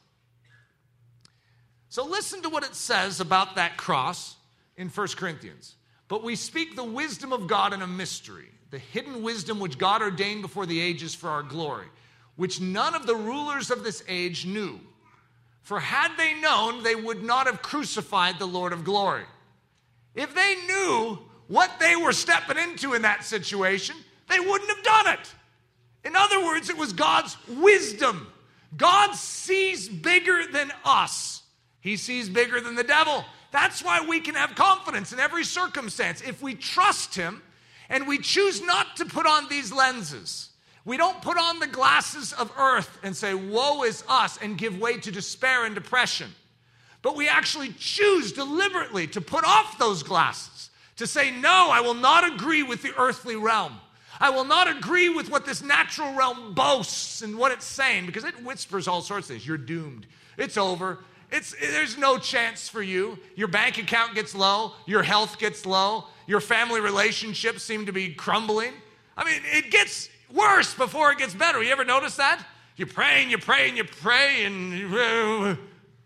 So 1.89 2.05
listen 2.05 2.41
to 2.43 2.49
what 2.49 2.63
it 2.63 2.75
says 2.75 3.19
about 3.19 3.55
that 3.55 3.77
cross 3.77 4.35
in 4.77 4.89
1 4.89 5.07
Corinthians. 5.09 5.75
But 6.07 6.23
we 6.23 6.35
speak 6.35 6.75
the 6.75 6.83
wisdom 6.83 7.33
of 7.33 7.47
God 7.47 7.73
in 7.73 7.81
a 7.81 7.87
mystery, 7.87 8.49
the 8.69 8.79
hidden 8.79 9.23
wisdom 9.23 9.59
which 9.59 9.77
God 9.77 10.01
ordained 10.01 10.41
before 10.41 10.65
the 10.65 10.79
ages 10.79 11.15
for 11.15 11.29
our 11.29 11.43
glory, 11.43 11.87
which 12.35 12.61
none 12.61 12.95
of 12.95 13.07
the 13.07 13.15
rulers 13.15 13.71
of 13.71 13.83
this 13.83 14.03
age 14.07 14.45
knew. 14.45 14.79
For 15.61 15.79
had 15.79 16.15
they 16.17 16.39
known, 16.39 16.83
they 16.83 16.95
would 16.95 17.23
not 17.23 17.45
have 17.45 17.61
crucified 17.61 18.39
the 18.39 18.47
Lord 18.47 18.73
of 18.73 18.83
glory. 18.83 19.25
If 20.15 20.33
they 20.33 20.55
knew 20.67 21.19
what 21.47 21.79
they 21.79 21.95
were 21.95 22.13
stepping 22.13 22.57
into 22.57 22.93
in 22.93 23.01
that 23.03 23.23
situation, 23.23 23.95
they 24.29 24.39
wouldn't 24.39 24.69
have 24.69 24.83
done 24.83 25.13
it. 25.13 25.33
In 26.03 26.15
other 26.15 26.43
words, 26.43 26.69
it 26.69 26.77
was 26.77 26.93
God's 26.93 27.35
wisdom. 27.47 28.27
God 28.77 29.13
sees 29.13 29.89
bigger 29.89 30.45
than 30.51 30.71
us, 30.85 31.43
He 31.81 31.97
sees 31.97 32.29
bigger 32.29 32.61
than 32.61 32.75
the 32.75 32.83
devil. 32.83 33.25
That's 33.51 33.83
why 33.83 34.05
we 34.05 34.19
can 34.19 34.35
have 34.35 34.53
confidence 34.53 35.11
in 35.11 35.19
every 35.19 35.43
circumstance. 35.43 36.21
If 36.21 36.41
we 36.41 36.53
trust 36.53 37.15
Him 37.15 37.41
and 37.89 38.07
we 38.07 38.19
choose 38.19 38.61
not 38.61 38.95
to 38.97 39.05
put 39.05 39.25
on 39.25 39.49
these 39.49 39.73
lenses, 39.73 40.49
we 40.85 40.97
don't 40.97 41.21
put 41.21 41.37
on 41.37 41.59
the 41.59 41.67
glasses 41.67 42.31
of 42.33 42.51
earth 42.57 42.99
and 43.03 43.15
say, 43.15 43.33
Woe 43.33 43.83
is 43.83 44.03
us, 44.07 44.37
and 44.41 44.57
give 44.57 44.79
way 44.79 44.97
to 44.99 45.11
despair 45.11 45.65
and 45.65 45.75
depression. 45.75 46.33
But 47.01 47.15
we 47.15 47.27
actually 47.27 47.73
choose 47.73 48.31
deliberately 48.33 49.07
to 49.07 49.21
put 49.21 49.45
off 49.45 49.77
those 49.79 50.03
glasses, 50.03 50.69
to 50.97 51.07
say, 51.07 51.31
No, 51.31 51.69
I 51.71 51.81
will 51.81 51.93
not 51.93 52.31
agree 52.31 52.63
with 52.63 52.81
the 52.81 52.93
earthly 52.97 53.35
realm. 53.35 53.79
I 54.19 54.29
will 54.29 54.43
not 54.43 54.67
agree 54.67 55.09
with 55.09 55.29
what 55.29 55.45
this 55.45 55.63
natural 55.63 56.13
realm 56.13 56.53
boasts 56.53 57.21
and 57.21 57.37
what 57.37 57.51
it's 57.51 57.65
saying 57.65 58.05
because 58.05 58.25
it 58.25 58.43
whispers 58.43 58.87
all 58.87 59.01
sorts 59.01 59.29
of 59.29 59.35
things. 59.35 59.47
You're 59.47 59.57
doomed. 59.57 60.07
It's 60.37 60.57
over. 60.57 60.99
It's, 61.31 61.55
there's 61.59 61.97
no 61.97 62.17
chance 62.17 62.67
for 62.67 62.81
you. 62.81 63.17
Your 63.35 63.47
bank 63.47 63.77
account 63.77 64.15
gets 64.15 64.35
low. 64.35 64.73
Your 64.85 65.03
health 65.03 65.37
gets 65.37 65.65
low. 65.65 66.05
Your 66.27 66.41
family 66.41 66.81
relationships 66.81 67.63
seem 67.63 67.85
to 67.85 67.93
be 67.93 68.13
crumbling. 68.13 68.73
I 69.15 69.23
mean, 69.23 69.41
it 69.45 69.71
gets 69.71 70.09
worse 70.33 70.73
before 70.73 71.11
it 71.11 71.19
gets 71.19 71.33
better. 71.33 71.61
You 71.61 71.71
ever 71.71 71.85
notice 71.85 72.15
that? 72.17 72.43
You 72.75 72.85
pray 72.85 73.21
and 73.21 73.31
you 73.31 73.37
pray 73.37 73.67
and 73.67 73.77
you 73.77 73.83
pray 73.83 74.45
and 74.45 75.57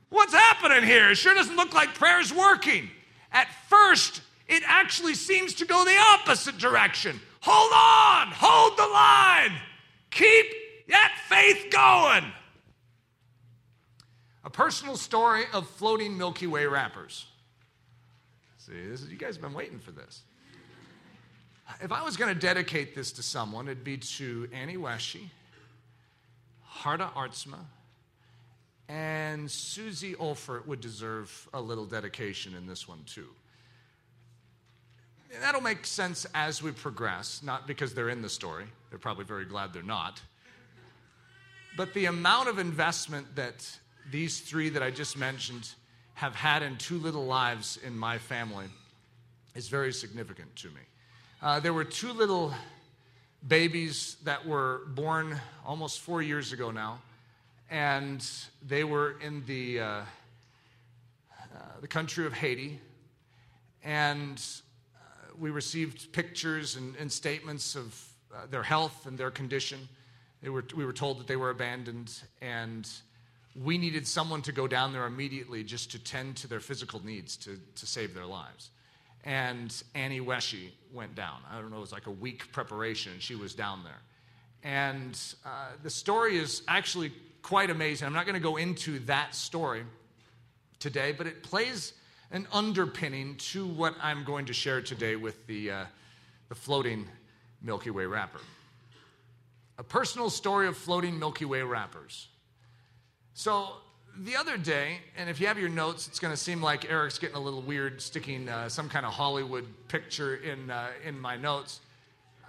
what's 0.10 0.34
happening 0.34 0.84
here? 0.84 1.12
It 1.12 1.16
sure 1.16 1.34
doesn't 1.34 1.56
look 1.56 1.74
like 1.74 1.94
prayer's 1.94 2.34
working. 2.34 2.90
At 3.32 3.48
first, 3.70 4.22
it 4.48 4.64
actually 4.66 5.16
seems 5.16 5.54
to 5.56 5.66
go 5.66 5.86
the 5.86 5.98
opposite 5.98 6.58
direction. 6.58 7.20
Hold 7.46 7.74
on, 7.74 8.34
hold 8.34 8.78
the 8.78 8.88
line. 8.88 9.60
Keep 10.12 10.46
that 10.88 11.20
faith 11.28 11.70
going. 11.72 12.32
A 14.46 14.50
personal 14.50 14.96
story 14.96 15.44
of 15.52 15.68
floating 15.68 16.18
Milky 16.18 16.48
Way 16.48 16.68
wrappers. 16.68 17.26
See, 18.60 18.72
this 18.88 19.02
is, 19.02 19.10
you 19.10 19.18
guys 19.18 19.36
have 19.36 19.42
been 19.42 19.54
waiting 19.54 19.80
for 19.80 19.92
this. 19.92 20.22
If 21.82 21.92
I 21.92 22.02
was 22.02 22.16
going 22.16 22.34
to 22.34 22.40
dedicate 22.40 22.96
this 22.96 23.12
to 23.14 23.24
someone, 23.24 23.68
it'd 23.68 23.84
be 23.84 23.98
to 23.98 24.48
Annie 24.54 24.78
Weshi, 24.78 25.30
Harda 26.78 27.12
Artsma, 27.14 27.60
and 28.88 29.52
Susie 29.52 30.14
Olfert 30.14 30.66
would 30.66 30.80
deserve 30.80 31.50
a 31.54 31.60
little 31.60 31.86
dedication 31.86 32.56
in 32.56 32.68
this 32.68 32.88
one 32.88 33.04
too. 33.06 33.28
That'll 35.42 35.62
make 35.62 35.86
sense 35.86 36.26
as 36.34 36.62
we 36.62 36.72
progress, 36.72 37.42
not 37.44 37.68
because 37.68 37.94
they're 37.94 38.10
in 38.10 38.22
the 38.22 38.30
story. 38.30 38.66
They're 38.90 39.00
probably 39.00 39.26
very 39.26 39.46
glad 39.46 39.74
they're 39.74 39.84
not. 39.84 40.22
But 41.76 41.94
the 41.94 42.06
amount 42.06 42.50
of 42.50 42.60
investment 42.60 43.36
that 43.36 43.68
these 44.12 44.40
three 44.40 44.70
that 44.70 44.84
I 44.84 44.92
just 44.92 45.18
mentioned 45.18 45.70
have 46.14 46.36
had 46.36 46.62
in 46.62 46.78
two 46.78 47.00
little 47.00 47.26
lives 47.26 47.80
in 47.84 47.98
my 47.98 48.18
family 48.18 48.68
is 49.56 49.68
very 49.68 49.92
significant 49.92 50.56
to 50.58 50.68
me. 50.68 50.82
Uh, 51.42 51.60
there 51.60 51.74
were 51.74 51.84
two 51.84 52.14
little 52.14 52.54
babies 53.48 54.18
that 54.24 54.46
were 54.46 54.82
born 54.90 55.40
almost 55.66 56.00
four 56.00 56.22
years 56.22 56.54
ago 56.54 56.70
now, 56.72 57.02
and 57.70 58.30
they 58.66 58.84
were 58.84 59.20
in 59.20 59.44
the, 59.46 59.80
uh, 59.80 59.86
uh, 59.86 60.04
the 61.82 61.88
country 61.88 62.26
of 62.26 62.34
Haiti. 62.34 62.80
And 63.84 64.42
we 65.40 65.50
received 65.50 66.12
pictures 66.12 66.76
and, 66.76 66.96
and 66.96 67.12
statements 67.12 67.76
of 67.76 68.00
uh, 68.34 68.46
their 68.50 68.64
health 68.64 69.06
and 69.06 69.18
their 69.18 69.32
condition. 69.32 69.88
They 70.42 70.50
were, 70.50 70.64
we 70.76 70.86
were 70.86 70.94
told 70.94 71.20
that 71.20 71.28
they 71.28 71.36
were 71.36 71.50
abandoned, 71.50 72.12
and 72.42 72.90
we 73.56 73.78
needed 73.78 74.08
someone 74.08 74.42
to 74.44 74.52
go 74.52 74.68
down 74.68 74.94
there 74.94 75.06
immediately 75.06 75.64
just 75.64 75.92
to 75.92 76.00
tend 76.00 76.38
to 76.38 76.48
their 76.48 76.60
physical 76.60 77.04
needs 77.06 77.38
to, 77.38 77.60
to 77.76 77.86
save 77.86 78.14
their 78.14 78.26
lives. 78.26 78.72
And 79.24 79.74
Annie 79.96 80.20
Weshi 80.20 80.72
went 80.92 81.16
down. 81.16 81.42
I 81.50 81.62
don't 81.62 81.72
know, 81.72 81.78
it 81.78 81.82
was 81.82 81.94
like 81.94 82.08
a 82.08 82.12
week 82.12 82.52
preparation, 82.52 83.14
and 83.14 83.22
she 83.22 83.36
was 83.36 83.56
down 83.56 83.84
there. 83.84 84.02
And 84.64 85.20
uh, 85.46 85.70
the 85.82 85.90
story 85.90 86.38
is 86.38 86.64
actually 86.68 87.14
quite 87.42 87.70
amazing. 87.70 88.06
I'm 88.06 88.14
not 88.14 88.26
going 88.26 88.36
to 88.36 88.42
go 88.42 88.58
into 88.58 89.00
that 89.00 89.36
story 89.36 89.84
today, 90.80 91.14
but 91.14 91.28
it 91.28 91.44
plays 91.44 91.94
an 92.34 92.48
underpinning 92.52 93.36
to 93.36 93.66
what 93.66 93.94
I'm 94.02 94.24
going 94.24 94.48
to 94.48 94.54
share 94.54 94.82
today 94.82 95.16
with 95.16 95.46
the, 95.46 95.70
uh, 95.70 95.86
the 96.50 96.56
floating 96.56 97.08
Milky 97.62 97.92
Way 97.92 98.08
wrapper. 98.08 98.42
A 99.78 99.84
personal 99.84 100.32
story 100.32 100.68
of 100.68 100.76
floating 100.76 101.18
Milky 101.20 101.46
Way 101.46 101.62
wrappers. 101.62 102.28
So, 103.36 103.68
the 104.18 104.36
other 104.36 104.58
day, 104.58 104.98
and 105.16 105.30
if 105.30 105.40
you 105.40 105.48
have 105.48 105.60
your 105.60 105.70
notes, 105.70 106.08
it's 106.08 106.20
going 106.20 106.34
to 106.34 106.38
seem 106.38 106.62
like 106.62 106.90
Eric's 106.90 107.20
getting 107.20 107.36
a 107.36 107.40
little 107.40 107.62
weird 107.62 108.02
sticking 108.02 108.50
uh, 108.50 108.68
some 108.68 108.90
kind 108.90 109.06
of 109.06 109.14
Hollywood 109.14 109.66
picture 109.88 110.36
in, 110.36 110.72
uh, 110.72 110.90
in 111.06 111.20
my 111.20 111.38
notes. 111.38 111.82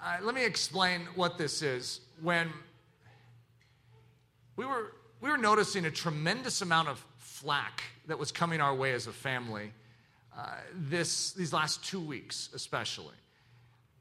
Uh, 0.03 0.17
let 0.23 0.35
me 0.35 0.45
explain 0.45 1.03
what 1.15 1.37
this 1.37 1.61
is. 1.61 2.01
When 2.23 2.51
we 4.57 4.65
were, 4.65 4.93
we 5.21 5.31
were 5.31 5.39
noticing 5.39 5.87
a 5.87 5.91
tremendous 5.91 6.63
amount 6.63 6.89
of 6.89 7.05
flack 7.19 7.83
that 8.07 8.19
was 8.19 8.31
coming 8.31 8.61
our 8.61 8.75
way 8.75 8.93
as 8.93 9.07
a 9.07 9.13
family 9.13 9.73
uh, 10.37 10.57
this, 10.75 11.33
these 11.33 11.53
last 11.53 11.85
two 11.85 12.01
weeks, 12.01 12.51
especially. 12.55 13.15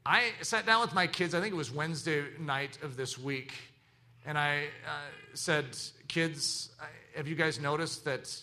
I 0.04 0.32
sat 0.42 0.66
down 0.66 0.80
with 0.80 0.94
my 0.94 1.06
kids, 1.06 1.34
I 1.34 1.40
think 1.40 1.54
it 1.54 1.56
was 1.56 1.70
Wednesday 1.70 2.24
night 2.38 2.78
of 2.82 2.96
this 2.96 3.18
week, 3.18 3.54
and 4.26 4.36
I 4.36 4.64
uh, 4.86 4.90
said, 5.32 5.66
Kids, 6.08 6.70
have 7.16 7.28
you 7.28 7.34
guys 7.34 7.60
noticed 7.60 8.04
that 8.04 8.34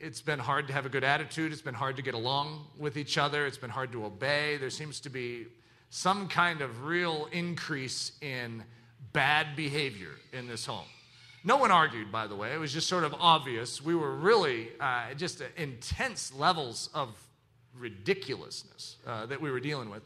it's 0.00 0.22
been 0.22 0.38
hard 0.38 0.66
to 0.68 0.72
have 0.72 0.86
a 0.86 0.88
good 0.88 1.04
attitude? 1.04 1.52
It's 1.52 1.62
been 1.62 1.74
hard 1.74 1.96
to 1.96 2.02
get 2.02 2.14
along 2.14 2.66
with 2.78 2.96
each 2.96 3.18
other. 3.18 3.46
It's 3.46 3.58
been 3.58 3.70
hard 3.70 3.92
to 3.92 4.04
obey. 4.04 4.56
There 4.56 4.70
seems 4.70 5.00
to 5.00 5.10
be 5.10 5.46
some 5.90 6.28
kind 6.28 6.60
of 6.62 6.84
real 6.84 7.28
increase 7.32 8.12
in 8.20 8.64
bad 9.12 9.56
behavior 9.56 10.12
in 10.32 10.48
this 10.48 10.64
home. 10.64 10.86
No 11.42 11.56
one 11.56 11.70
argued, 11.70 12.12
by 12.12 12.26
the 12.26 12.36
way. 12.36 12.52
It 12.52 12.58
was 12.58 12.72
just 12.72 12.86
sort 12.88 13.04
of 13.04 13.14
obvious. 13.18 13.82
We 13.82 13.94
were 13.94 14.14
really 14.14 14.68
uh, 14.78 15.14
just 15.14 15.42
intense 15.56 16.34
levels 16.34 16.90
of 16.92 17.08
ridiculousness 17.78 18.96
uh, 19.06 19.26
that 19.26 19.40
we 19.40 19.50
were 19.50 19.60
dealing 19.60 19.90
with. 19.90 20.02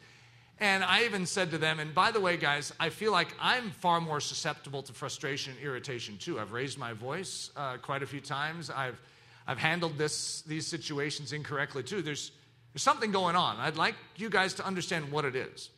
And 0.60 0.84
I 0.84 1.04
even 1.04 1.26
said 1.26 1.50
to 1.50 1.58
them, 1.58 1.80
and 1.80 1.92
by 1.92 2.12
the 2.12 2.20
way, 2.20 2.36
guys, 2.36 2.72
I 2.78 2.90
feel 2.90 3.10
like 3.10 3.34
I'm 3.40 3.72
far 3.72 4.00
more 4.00 4.20
susceptible 4.20 4.82
to 4.84 4.92
frustration 4.92 5.54
and 5.54 5.62
irritation 5.62 6.16
too. 6.16 6.38
I've 6.38 6.52
raised 6.52 6.78
my 6.78 6.92
voice 6.92 7.50
uh, 7.56 7.78
quite 7.78 8.04
a 8.04 8.06
few 8.06 8.20
times. 8.20 8.70
I've, 8.70 9.00
I've 9.48 9.58
handled 9.58 9.98
this, 9.98 10.42
these 10.42 10.66
situations 10.66 11.32
incorrectly 11.32 11.82
too. 11.82 12.02
There's, 12.02 12.30
there's 12.72 12.82
something 12.82 13.10
going 13.10 13.34
on. 13.34 13.56
I'd 13.56 13.76
like 13.76 13.96
you 14.16 14.30
guys 14.30 14.54
to 14.54 14.66
understand 14.66 15.10
what 15.10 15.24
it 15.24 15.34
is. 15.34 15.70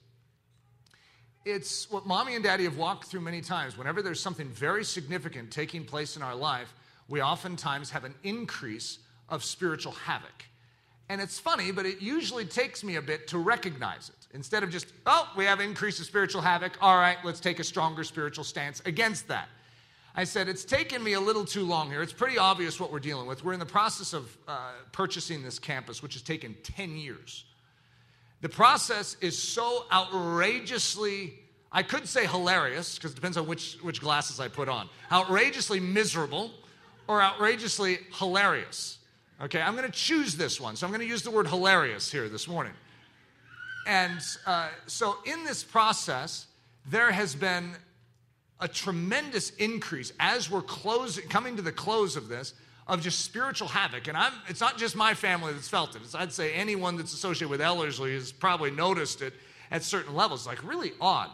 It's 1.47 1.89
what 1.93 2.05
mommy 2.07 2.35
and 2.35 2.43
daddy 2.43 2.65
have 2.65 2.77
walked 2.77 3.05
through 3.05 3.21
many 3.21 3.41
times. 3.41 3.79
Whenever 3.79 4.03
there's 4.03 4.19
something 4.19 4.49
very 4.49 4.85
significant 4.85 5.53
taking 5.53 5.85
place 5.85 6.17
in 6.17 6.23
our 6.23 6.35
life, 6.35 6.75
we 7.09 7.23
oftentimes 7.23 7.89
have 7.91 8.03
an 8.03 8.17
increase 8.25 8.99
of 9.29 9.45
spiritual 9.45 9.93
havoc. 9.93 10.45
And 11.09 11.21
it's 11.21 11.39
funny, 11.39 11.71
but 11.71 11.87
it 11.87 12.03
usually 12.03 12.47
takes 12.47 12.83
me 12.83 12.97
a 12.97 13.03
bit 13.03 13.29
to 13.29 13.39
recognize 13.39 14.09
it. 14.09 14.27
Instead 14.35 14.65
of 14.65 14.71
just, 14.71 14.89
oh, 15.07 15.31
we 15.37 15.45
have 15.45 15.61
increase 15.61 16.01
of 16.01 16.07
spiritual 16.07 16.43
havoc, 16.43 16.77
all 16.81 16.99
right, 16.99 17.19
let's 17.25 17.39
take 17.39 17.61
a 17.61 17.65
stronger 17.65 18.03
spiritual 18.03 18.43
stance 18.43 18.83
against 18.85 19.29
that. 19.29 19.49
I 20.17 20.25
said, 20.25 20.49
it's 20.49 20.65
taken 20.65 21.01
me 21.01 21.13
a 21.13 21.21
little 21.21 21.45
too 21.45 21.65
long 21.65 21.91
here. 21.91 22.03
It's 22.03 22.13
pretty 22.13 22.39
obvious 22.39 22.81
what 22.81 22.91
we're 22.91 22.99
dealing 22.99 23.29
with. 23.29 23.45
We're 23.45 23.53
in 23.53 23.61
the 23.61 23.67
process 23.67 24.15
of 24.15 24.37
uh, 24.49 24.73
purchasing 24.91 25.45
this 25.45 25.61
campus, 25.61 26.03
which 26.03 26.15
has 26.15 26.23
taken 26.23 26.57
10 26.65 26.97
years. 26.97 27.45
The 28.47 28.53
process 28.53 29.17
is 29.21 29.37
so 29.37 29.87
outrageously, 29.91 31.35
I 31.73 31.83
could 31.83 32.07
say 32.07 32.27
hilarious, 32.27 32.95
because 32.95 33.11
it 33.11 33.17
depends 33.17 33.37
on 33.37 33.49
which, 33.49 33.77
which 33.83 34.01
glasses 34.01 34.39
I 34.39 34.47
put 34.47 34.69
on, 34.69 34.89
outrageously 35.11 35.81
miserable 35.81 36.53
or 37.09 37.21
outrageously 37.21 37.99
hilarious. 38.21 38.99
Okay, 39.43 39.61
I'm 39.61 39.75
going 39.75 39.91
to 39.91 39.91
choose 39.91 40.37
this 40.37 40.61
one. 40.61 40.77
So 40.77 40.87
I'm 40.87 40.93
going 40.93 41.01
to 41.01 41.09
use 41.09 41.23
the 41.23 41.31
word 41.33 41.49
hilarious 41.49 42.13
here 42.13 42.29
this 42.29 42.47
morning. 42.47 42.73
And 43.85 44.21
uh, 44.47 44.69
so 44.87 45.17
in 45.25 45.43
this 45.43 45.65
process, 45.65 46.47
there 46.89 47.11
has 47.11 47.35
been 47.35 47.73
a 48.61 48.69
tremendous 48.69 49.51
increase 49.57 50.13
as 50.21 50.49
we're 50.49 50.63
closing, 50.63 51.27
coming 51.27 51.57
to 51.57 51.63
the 51.63 51.73
close 51.73 52.15
of 52.15 52.29
this 52.29 52.55
of 52.87 53.03
just 53.03 53.21
spiritual 53.25 53.69
havoc. 53.69 54.09
And 54.09 54.17
I'm, 54.17 54.33
it's 54.49 54.61
not 54.61 54.79
just 54.79 54.95
my 54.95 55.15
family 55.15 55.53
that's 55.53 55.69
felt 55.69 55.97
it. 55.97 56.03
It's, 56.03 56.15
I'd 56.15 56.33
say 56.33 56.53
anyone 56.53 56.97
that's 56.97 57.13
associated 57.13 57.49
with 57.49 57.61
Ellerslie 57.61 58.15
has 58.15 58.33
probably 58.33 58.71
noticed 58.71 59.23
it 59.23 59.35
at 59.71 59.83
certain 59.83 60.15
levels. 60.15 60.47
Like 60.47 60.63
really 60.65 60.93
odd. 61.01 61.31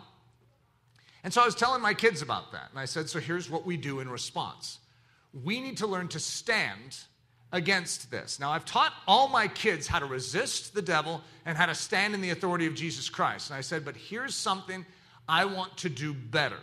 And 1.24 1.32
so 1.32 1.42
I 1.42 1.44
was 1.44 1.54
telling 1.54 1.82
my 1.82 1.94
kids 1.94 2.22
about 2.22 2.52
that. 2.52 2.70
And 2.70 2.78
I 2.78 2.86
said, 2.86 3.08
so 3.08 3.20
here's 3.20 3.48
what 3.50 3.66
we 3.66 3.76
do 3.76 4.00
in 4.00 4.08
response. 4.08 4.78
We 5.44 5.60
need 5.60 5.76
to 5.78 5.86
learn 5.86 6.08
to 6.08 6.18
stand 6.18 6.98
against 7.52 8.10
this. 8.10 8.40
Now, 8.40 8.50
I've 8.50 8.64
taught 8.64 8.92
all 9.06 9.28
my 9.28 9.46
kids 9.46 9.86
how 9.86 9.98
to 9.98 10.06
resist 10.06 10.74
the 10.74 10.82
devil 10.82 11.20
and 11.44 11.56
how 11.56 11.66
to 11.66 11.74
stand 11.74 12.14
in 12.14 12.22
the 12.22 12.30
authority 12.30 12.66
of 12.66 12.74
Jesus 12.74 13.10
Christ. 13.10 13.50
And 13.50 13.58
I 13.58 13.60
said, 13.60 13.84
but 13.84 13.94
here's 13.94 14.34
something 14.34 14.86
I 15.28 15.44
want 15.44 15.76
to 15.78 15.90
do 15.90 16.14
better. 16.14 16.58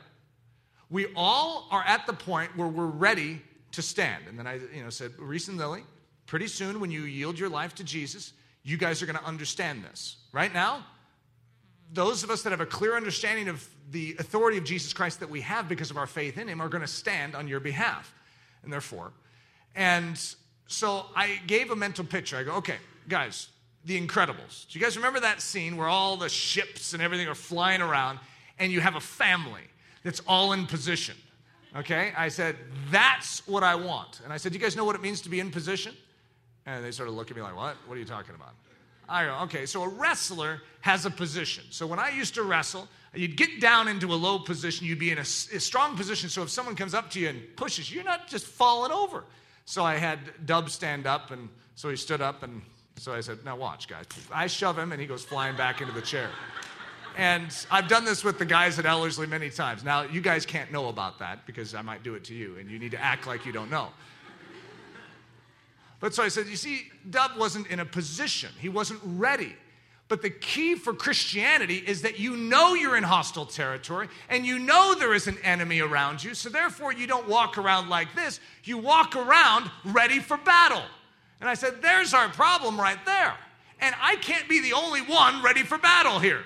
We 0.90 1.08
all 1.16 1.68
are 1.70 1.84
at 1.86 2.08
the 2.08 2.14
point 2.14 2.58
where 2.58 2.68
we're 2.68 2.88
ready 2.88 3.42
to 3.72 3.82
stand. 3.82 4.26
And 4.28 4.38
then 4.38 4.48
I 4.48 4.56
you 4.56 4.84
know, 4.84 4.90
said, 4.90 5.12
Reese 5.18 5.48
and 5.48 5.58
Lily, 5.58 5.84
pretty 6.26 6.48
soon 6.48 6.80
when 6.80 6.92
you 6.92 7.04
yield 7.04 7.38
your 7.38 7.50
life 7.50 7.76
to 7.76 7.84
Jesus, 7.84 8.34
you 8.64 8.78
guys 8.78 9.02
are 9.02 9.06
going 9.06 9.18
to 9.18 9.26
understand 9.26 9.84
this. 9.84 10.18
Right 10.32 10.54
now, 10.54 10.86
those 11.92 12.24
of 12.24 12.30
us 12.30 12.44
that 12.44 12.52
have 12.52 12.62
a 12.62 12.66
clear 12.66 12.96
understanding 12.96 13.48
of 13.48 13.68
the 13.92 14.16
authority 14.20 14.58
of 14.58 14.64
Jesus 14.64 14.94
Christ 14.94 15.20
that 15.22 15.30
we 15.30 15.42
have 15.42 15.68
because 15.68 15.90
of 15.90 15.98
our 15.98 16.08
faith 16.08 16.38
in 16.38 16.48
Him 16.48 16.62
are 16.62 16.70
going 16.70 16.82
to 16.82 16.88
stand 16.88 17.36
on 17.36 17.48
your 17.48 17.60
behalf. 17.60 18.14
And 18.64 18.72
therefore, 18.72 19.12
and 19.76 20.22
so 20.68 21.06
I 21.16 21.40
gave 21.48 21.72
a 21.72 21.76
mental 21.76 22.06
picture. 22.06 22.38
I 22.38 22.44
go, 22.44 22.54
okay, 22.56 22.78
guys, 23.08 23.50
the 23.86 24.00
Incredibles. 24.00 24.68
Do 24.70 24.78
you 24.78 24.84
guys 24.84 24.98
remember 24.98 25.22
that 25.22 25.42
scene 25.42 25.78
where 25.78 25.88
all 25.88 26.18
the 26.18 26.30
ships 26.30 26.94
and 26.94 27.02
everything 27.02 27.28
are 27.28 27.36
flying 27.36 27.82
around 27.82 28.20
and 28.60 28.72
you 28.72 28.82
have 28.82 28.96
a 28.96 29.02
family 29.02 29.64
that's 30.04 30.22
all 30.28 30.54
in 30.54 30.68
position? 30.68 31.16
Okay? 31.76 32.12
I 32.18 32.30
said, 32.30 32.56
that's 32.90 33.48
what 33.48 33.64
I 33.64 33.76
want. 33.76 34.22
And 34.24 34.34
I 34.34 34.38
said, 34.38 34.54
you 34.54 34.60
guys 34.60 34.76
know 34.76 34.86
what 34.86 34.96
it 34.96 35.02
means 35.02 35.22
to 35.22 35.30
be 35.30 35.40
in 35.40 35.52
position? 35.52 35.96
And 36.66 36.84
they 36.84 36.92
sort 36.92 37.10
of 37.10 37.16
look 37.16 37.32
at 37.32 37.38
me 37.38 37.44
like, 37.44 37.56
what? 37.56 37.76
What 37.86 37.96
are 37.96 38.00
you 38.00 38.06
talking 38.06 38.36
about? 38.36 38.54
I 39.08 39.26
go, 39.26 39.40
okay, 39.44 39.66
so 39.66 39.84
a 39.84 39.88
wrestler 39.88 40.62
has 40.82 41.06
a 41.06 41.10
position. 41.10 41.64
So 41.72 41.88
when 41.88 42.00
I 42.00 42.10
used 42.10 42.36
to 42.36 42.44
wrestle, 42.44 42.88
you'd 43.14 43.38
get 43.38 43.60
down 43.60 43.88
into 43.88 44.14
a 44.14 44.16
low 44.16 44.40
position, 44.40 44.86
you'd 44.86 45.00
be 45.00 45.12
in 45.12 45.18
a, 45.18 45.22
a 45.22 45.26
strong 45.60 45.96
position. 45.96 46.30
So 46.30 46.44
if 46.44 46.50
someone 46.50 46.76
comes 46.76 46.94
up 46.94 47.10
to 47.12 47.20
you 47.20 47.30
and 47.30 47.42
pushes, 47.56 47.92
you're 47.92 48.04
not 48.04 48.28
just 48.28 48.46
falling 48.46 48.92
over. 48.92 49.24
So 49.66 49.84
I 49.84 49.96
had 49.96 50.20
Dub 50.46 50.70
stand 50.70 51.08
up, 51.08 51.32
and 51.32 51.50
so 51.76 51.90
he 51.90 51.96
stood 51.96 52.22
up, 52.22 52.44
and 52.44 52.62
so 52.98 53.14
I 53.14 53.22
said, 53.22 53.44
Now 53.46 53.56
watch, 53.56 53.88
guys. 53.88 54.06
I 54.32 54.48
shove 54.48 54.78
him, 54.78 54.92
and 54.92 55.02
he 55.02 55.08
goes 55.08 55.24
flying 55.24 55.56
back 55.56 55.82
into 55.82 55.94
the 55.94 56.02
chair. 56.02 56.30
And 57.18 57.54
I've 57.70 57.88
done 57.88 58.06
this 58.06 58.24
with 58.24 58.40
the 58.40 58.46
guys 58.46 58.80
at 58.80 58.86
Ellerslie 58.86 59.28
many 59.28 59.50
times. 59.50 59.84
Now, 59.84 60.04
you 60.04 60.22
guys 60.22 60.46
can't 60.46 60.72
know 60.72 60.88
about 60.88 61.20
that 61.20 61.46
because 61.46 61.76
I 61.76 61.82
might 61.82 62.04
do 62.04 62.16
it 62.16 62.24
to 62.26 62.34
you, 62.34 62.58
and 62.58 62.70
you 62.70 62.80
need 62.80 62.92
to 62.92 63.02
act 63.02 63.28
like 63.28 63.46
you 63.46 63.52
don't 63.52 63.70
know. 63.70 63.90
But 66.00 66.14
so 66.14 66.24
I 66.24 66.30
said, 66.30 66.48
you 66.48 66.56
see, 66.56 66.88
Dub 67.10 67.32
wasn't 67.38 67.68
in 67.68 67.80
a 67.80 67.86
position, 67.86 68.52
he 68.60 68.70
wasn't 68.70 69.02
ready. 69.04 69.56
But 70.08 70.24
the 70.24 70.32
key 70.32 70.74
for 70.74 70.92
Christianity 70.92 71.84
is 71.86 72.02
that 72.02 72.20
you 72.20 72.36
know 72.36 72.74
you're 72.74 72.98
in 72.98 73.04
hostile 73.04 73.46
territory 73.46 74.10
and 74.28 74.44
you 74.44 74.58
know 74.58 74.96
there 74.98 75.14
is 75.14 75.28
an 75.28 75.38
enemy 75.44 75.82
around 75.82 76.24
you. 76.24 76.34
So 76.34 76.50
therefore, 76.50 76.92
you 76.92 77.06
don't 77.06 77.28
walk 77.28 77.60
around 77.60 77.90
like 77.90 78.16
this. 78.16 78.40
You 78.64 78.80
walk 78.80 79.16
around 79.16 79.70
ready 79.86 80.18
for 80.18 80.36
battle. 80.38 80.82
And 81.40 81.48
I 81.48 81.54
said, 81.54 81.84
there's 81.84 82.16
our 82.16 82.28
problem 82.30 82.80
right 82.80 82.98
there. 83.06 83.36
And 83.80 83.94
I 84.02 84.16
can't 84.16 84.50
be 84.50 84.60
the 84.62 84.74
only 84.74 85.02
one 85.02 85.44
ready 85.44 85.62
for 85.62 85.78
battle 85.78 86.18
here. 86.18 86.42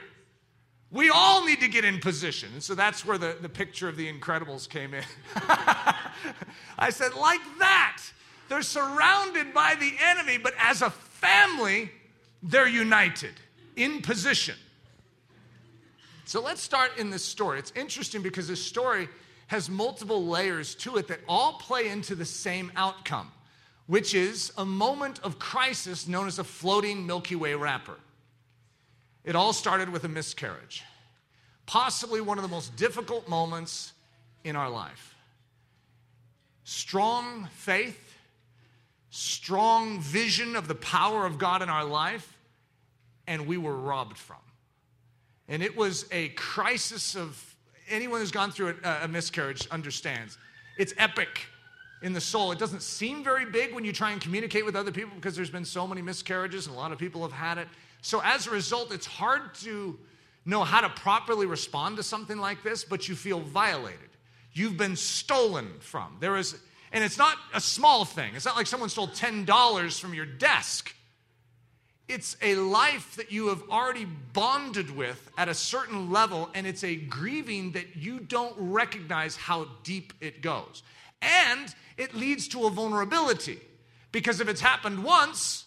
We 0.94 1.10
all 1.10 1.44
need 1.44 1.60
to 1.62 1.68
get 1.68 1.84
in 1.84 2.00
position. 2.00 2.50
And 2.54 2.62
so 2.62 2.76
that's 2.76 3.04
where 3.04 3.18
the, 3.18 3.36
the 3.42 3.50
picture 3.50 3.90
of 3.90 3.98
the 3.98 4.12
Incredibles 4.12 4.70
came 4.70 4.94
in. 4.94 5.04
I 6.78 6.92
said, 6.92 7.16
like 7.16 7.42
that. 7.58 8.04
They're 8.48 8.62
surrounded 8.62 9.56
by 9.56 9.76
the 9.80 9.92
enemy, 10.00 10.38
but 10.38 10.54
as 10.60 10.84
a 10.84 10.92
family, 10.92 11.90
they're 12.44 12.68
united 12.68 13.34
in 13.76 14.04
position. 14.04 14.56
So 16.26 16.42
let's 16.42 16.62
start 16.62 16.92
in 17.00 17.10
this 17.10 17.26
story. 17.26 17.58
It's 17.58 17.74
interesting 17.76 18.22
because 18.22 18.48
this 18.48 18.64
story 18.64 19.10
has 19.48 19.72
multiple 19.72 20.28
layers 20.28 20.76
to 20.76 20.98
it 20.98 21.08
that 21.08 21.22
all 21.28 21.54
play 21.54 21.88
into 21.88 22.14
the 22.14 22.26
same 22.26 22.72
outcome, 22.76 23.32
which 23.88 24.14
is 24.14 24.52
a 24.60 24.66
moment 24.66 25.20
of 25.24 25.40
crisis 25.40 26.08
known 26.08 26.28
as 26.28 26.38
a 26.38 26.44
floating 26.44 27.08
Milky 27.08 27.36
Way 27.36 27.56
wrapper. 27.56 27.96
It 29.24 29.36
all 29.36 29.54
started 29.54 29.90
with 29.90 30.04
a 30.04 30.10
miscarriage, 30.10 30.84
possibly 31.66 32.22
one 32.22 32.38
of 32.38 32.42
the 32.42 32.50
most 32.50 32.76
difficult 32.76 33.28
moments 33.30 33.94
in 34.44 34.56
our 34.56 34.70
life. 34.70 35.16
Strong 36.66 37.48
faith, 37.54 38.16
strong 39.10 40.00
vision 40.02 40.56
of 40.56 40.68
the 40.68 40.76
power 40.76 41.26
of 41.26 41.38
God 41.38 41.62
in 41.62 41.70
our 41.70 41.86
life, 41.86 42.38
and 43.28 43.48
we 43.48 43.58
were 43.58 43.76
robbed 43.76 44.18
from. 44.18 44.38
And 45.48 45.62
it 45.62 45.76
was 45.76 46.06
a 46.12 46.30
crisis 46.30 47.16
of 47.16 47.56
anyone 47.90 48.20
who's 48.20 48.32
gone 48.32 48.52
through 48.52 48.76
a, 48.84 49.00
a, 49.04 49.08
miscarriage 49.08 49.68
understands. 49.70 50.38
It's 50.78 50.94
epic 50.98 51.42
in 52.02 52.14
the 52.14 52.22
soul. 52.22 52.52
It 52.52 52.60
doesn't 52.60 52.82
seem 52.82 53.24
very 53.24 53.46
big 53.46 53.74
when 53.74 53.84
you 53.84 53.92
try 53.92 54.12
and 54.12 54.22
communicate 54.22 54.66
with 54.66 54.76
other 54.76 54.92
people 54.92 55.14
because 55.16 55.36
there's 55.36 55.50
been 55.50 55.66
so 55.66 55.86
many 55.86 56.02
miscarriages 56.02 56.68
and 56.68 56.76
a 56.76 56.80
lot 56.80 56.92
of 56.92 56.98
people 56.98 57.22
have 57.22 57.32
had 57.32 57.58
it. 57.58 57.68
So 58.04 58.22
as 58.22 58.48
a 58.48 58.52
result, 58.52 58.94
it's 58.94 59.06
hard 59.06 59.56
to 59.62 59.98
know 60.46 60.66
how 60.66 60.82
to 60.82 60.90
properly 60.90 61.46
respond 61.46 61.98
to 61.98 62.04
something 62.04 62.38
like 62.38 62.62
this, 62.62 62.84
but 62.84 63.08
you 63.08 63.16
feel 63.16 63.40
violated. 63.40 64.10
You've 64.52 64.76
been 64.76 64.98
stolen 64.98 65.70
from. 65.80 66.18
There 66.20 66.36
is, 66.36 66.54
and 66.92 67.02
it's 67.02 67.18
not 67.18 67.38
a 67.54 67.62
small 67.62 68.04
thing. 68.04 68.36
It's 68.36 68.44
not 68.44 68.58
like 68.58 68.68
someone 68.68 68.90
stole 68.90 69.08
$10 69.08 70.00
from 70.00 70.14
your 70.14 70.26
desk. 70.26 70.94
It's 72.10 72.36
a 72.42 72.56
life 72.56 73.16
that 73.16 73.32
you 73.32 73.48
have 73.48 73.64
already 73.70 74.06
bonded 74.06 74.94
with 74.94 75.32
at 75.38 75.48
a 75.48 75.54
certain 75.54 76.12
level, 76.12 76.50
and 76.54 76.68
it's 76.68 76.84
a 76.84 76.98
grieving 76.98 77.72
that 77.72 77.96
you 77.96 78.20
don't 78.20 78.54
recognize 78.58 79.38
how 79.38 79.68
deep 79.84 80.12
it 80.20 80.42
goes. 80.42 80.84
And 81.22 81.74
it 81.98 82.14
leads 82.14 82.50
to 82.50 82.66
a 82.66 82.70
vulnerability 82.70 83.62
because 84.12 84.42
if 84.42 84.50
it's 84.50 84.60
happened 84.60 85.06
once, 85.06 85.64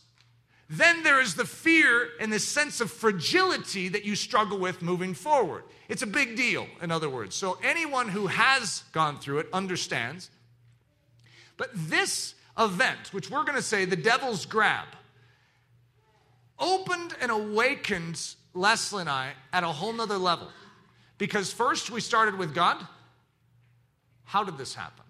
then 0.68 1.04
there 1.04 1.20
is 1.20 1.34
the 1.34 1.44
fear 1.44 2.08
and 2.20 2.32
the 2.32 2.40
sense 2.40 2.80
of 2.80 2.90
fragility 2.90 3.88
that 3.88 4.04
you 4.04 4.16
struggle 4.16 4.58
with 4.58 4.82
moving 4.82 5.14
forward. 5.14 5.62
It's 5.88 6.02
a 6.02 6.06
big 6.06 6.36
deal, 6.36 6.66
in 6.82 6.90
other 6.90 7.08
words. 7.08 7.36
So, 7.36 7.58
anyone 7.62 8.08
who 8.08 8.26
has 8.26 8.82
gone 8.92 9.18
through 9.18 9.38
it 9.38 9.48
understands. 9.52 10.30
But 11.56 11.70
this 11.72 12.34
event, 12.58 13.12
which 13.12 13.30
we're 13.30 13.44
going 13.44 13.56
to 13.56 13.62
say 13.62 13.84
the 13.84 13.96
devil's 13.96 14.44
grab, 14.44 14.88
opened 16.58 17.14
and 17.20 17.30
awakened 17.30 18.20
Leslie 18.52 19.02
and 19.02 19.10
I 19.10 19.32
at 19.52 19.62
a 19.62 19.68
whole 19.68 19.92
nother 19.92 20.18
level. 20.18 20.48
Because 21.18 21.52
first 21.52 21.90
we 21.90 22.00
started 22.00 22.36
with 22.36 22.54
God. 22.54 22.84
How 24.24 24.42
did 24.42 24.58
this 24.58 24.74
happen? 24.74 25.04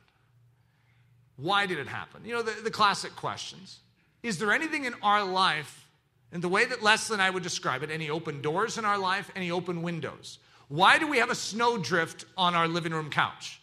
Why 1.37 1.67
did 1.67 1.79
it 1.79 1.89
happen? 1.89 2.23
You 2.25 2.35
know, 2.35 2.43
the, 2.43 2.61
the 2.63 2.71
classic 2.71 3.17
questions. 3.17 3.79
Is 4.27 4.39
there 4.39 4.53
anything 4.53 4.85
in 4.85 4.95
our 5.03 5.25
life, 5.25 5.89
in 6.33 6.41
the 6.41 6.49
way 6.49 6.65
that 6.65 6.83
Leslie 6.83 7.15
and 7.15 7.23
I 7.23 7.31
would 7.31 7.43
describe 7.43 7.83
it, 7.83 7.91
any 7.91 8.11
open 8.11 8.43
doors 8.43 8.77
in 8.79 8.85
our 8.85 8.99
life, 8.99 9.31
any 9.37 9.51
open 9.51 9.83
windows? 9.83 10.39
Why 10.69 10.99
do 10.99 11.07
we 11.07 11.19
have 11.19 11.31
a 11.31 11.35
snowdrift 11.35 12.25
on 12.37 12.55
our 12.55 12.67
living 12.67 12.93
room 12.93 13.11
couch? 13.11 13.61